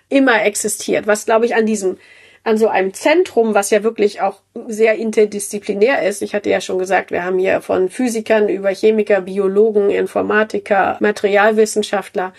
immer 0.09 0.45
existiert. 0.45 1.07
Was, 1.07 1.27
glaube 1.27 1.47
ich, 1.47 1.55
an 1.55 1.67
diesem 1.67 1.99
an 2.47 2.59
so 2.59 2.69
einem 2.69 2.95
Zentrum, 2.95 3.55
was 3.55 3.71
ja 3.71 3.83
wirklich 3.83 4.21
auch 4.21 4.41
sehr 4.69 4.95
interdisziplinär 4.95 6.07
ist. 6.07 6.23
Ich 6.23 6.33
hatte 6.33 6.49
ja 6.49 6.61
schon 6.61 6.79
gesagt, 6.79 7.11
wir 7.11 7.25
haben 7.25 7.41
hier 7.41 7.61
von 7.61 7.89
Physikern 7.89 8.49
über 8.49 8.69
Chemiker, 8.69 9.21
Biologen, 9.23 9.91
Informatiker, 9.91 10.97
Materialwissenschaftler 11.01 12.33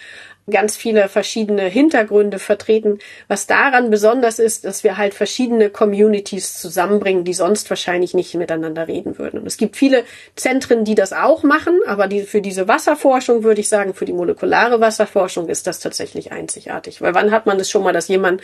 ganz 0.49 0.77
viele 0.77 1.09
verschiedene 1.09 1.63
Hintergründe 1.63 2.39
vertreten. 2.39 2.99
Was 3.27 3.47
daran 3.47 3.89
besonders 3.89 4.39
ist, 4.39 4.63
dass 4.63 4.83
wir 4.83 4.97
halt 4.97 5.13
verschiedene 5.13 5.69
Communities 5.69 6.59
zusammenbringen, 6.59 7.25
die 7.25 7.33
sonst 7.33 7.69
wahrscheinlich 7.69 8.13
nicht 8.13 8.33
miteinander 8.35 8.87
reden 8.87 9.17
würden. 9.17 9.41
Und 9.41 9.47
es 9.47 9.57
gibt 9.57 9.75
viele 9.75 10.03
Zentren, 10.35 10.85
die 10.85 10.95
das 10.95 11.11
auch 11.11 11.43
machen, 11.43 11.79
aber 11.85 12.07
die, 12.07 12.21
für 12.21 12.41
diese 12.41 12.67
Wasserforschung 12.67 13.43
würde 13.43 13.59
ich 13.59 13.67
sagen, 13.67 13.93
für 13.93 14.05
die 14.05 14.13
molekulare 14.13 14.79
Wasserforschung 14.79 15.49
ist 15.49 15.67
das 15.67 15.79
tatsächlich 15.79 16.31
einzigartig. 16.31 17.01
Weil 17.01 17.13
wann 17.13 17.31
hat 17.31 17.45
man 17.45 17.59
es 17.59 17.69
schon 17.69 17.83
mal, 17.83 17.93
dass 17.93 18.07
jemand, 18.07 18.41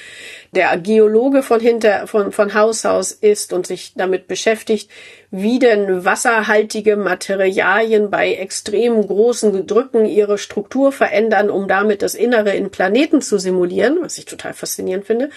der 0.51 0.77
Geologe 0.77 1.41
von 1.41 1.61
hinter, 1.61 2.07
von, 2.07 2.33
von 2.33 2.53
Haus 2.53 2.85
aus 2.85 3.13
ist 3.13 3.53
und 3.53 3.65
sich 3.65 3.93
damit 3.95 4.27
beschäftigt, 4.27 4.89
wie 5.35 5.57
denn 5.57 6.05
wasserhaltige 6.05 6.95
Materialien 6.95 8.11
bei 8.11 8.35
extrem 8.35 9.07
großen 9.07 9.65
Drücken 9.65 10.05
ihre 10.05 10.37
Struktur 10.37 10.91
verändern, 10.91 11.49
um 11.49 11.67
damit 11.67 12.03
das 12.03 12.13
Innere 12.13 12.51
in 12.51 12.69
Planeten 12.69 13.19
zu 13.19 13.39
simulieren, 13.39 13.97
was 14.01 14.19
ich 14.19 14.25
total 14.25 14.53
faszinierend 14.53 15.07
finde. 15.07 15.31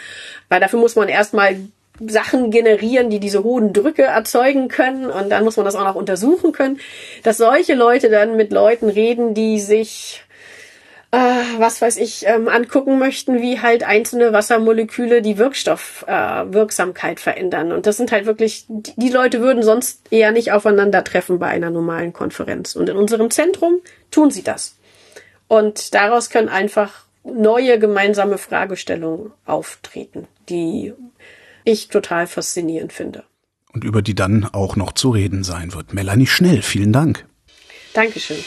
Weil 0.50 0.60
dafür 0.60 0.80
muss 0.80 0.96
man 0.96 1.08
erstmal 1.08 1.56
Sachen 2.06 2.50
generieren, 2.50 3.08
die 3.08 3.20
diese 3.20 3.42
hohen 3.42 3.72
Drücke 3.72 4.02
erzeugen 4.02 4.68
können 4.68 5.06
und 5.06 5.30
dann 5.30 5.44
muss 5.44 5.56
man 5.56 5.64
das 5.64 5.76
auch 5.76 5.84
noch 5.84 5.94
untersuchen 5.94 6.52
können, 6.52 6.78
dass 7.22 7.38
solche 7.38 7.74
Leute 7.74 8.10
dann 8.10 8.36
mit 8.36 8.52
Leuten 8.52 8.90
reden, 8.90 9.32
die 9.32 9.58
sich 9.58 10.25
äh, 11.12 11.18
was 11.58 11.80
weiß 11.80 11.96
ich, 11.98 12.26
ähm, 12.26 12.48
angucken 12.48 12.98
möchten, 12.98 13.40
wie 13.40 13.60
halt 13.60 13.84
einzelne 13.84 14.32
Wassermoleküle 14.32 15.22
die 15.22 15.38
Wirkstoffwirksamkeit 15.38 17.18
äh, 17.18 17.22
verändern. 17.22 17.72
Und 17.72 17.86
das 17.86 17.96
sind 17.96 18.12
halt 18.12 18.26
wirklich, 18.26 18.66
die 18.68 19.08
Leute 19.08 19.40
würden 19.40 19.62
sonst 19.62 20.02
eher 20.10 20.32
nicht 20.32 20.52
aufeinandertreffen 20.52 21.38
bei 21.38 21.46
einer 21.46 21.70
normalen 21.70 22.12
Konferenz. 22.12 22.76
Und 22.76 22.88
in 22.88 22.96
unserem 22.96 23.30
Zentrum 23.30 23.80
tun 24.10 24.30
sie 24.30 24.42
das. 24.42 24.76
Und 25.48 25.94
daraus 25.94 26.30
können 26.30 26.48
einfach 26.48 27.04
neue 27.22 27.78
gemeinsame 27.78 28.38
Fragestellungen 28.38 29.32
auftreten, 29.44 30.26
die 30.48 30.92
ich 31.64 31.88
total 31.88 32.26
faszinierend 32.26 32.92
finde. 32.92 33.24
Und 33.72 33.84
über 33.84 34.02
die 34.02 34.14
dann 34.14 34.44
auch 34.44 34.76
noch 34.76 34.92
zu 34.92 35.10
reden 35.10 35.44
sein 35.44 35.74
wird. 35.74 35.92
Melanie 35.92 36.26
Schnell, 36.26 36.62
vielen 36.62 36.92
Dank. 36.92 37.26
Dankeschön. 37.92 38.42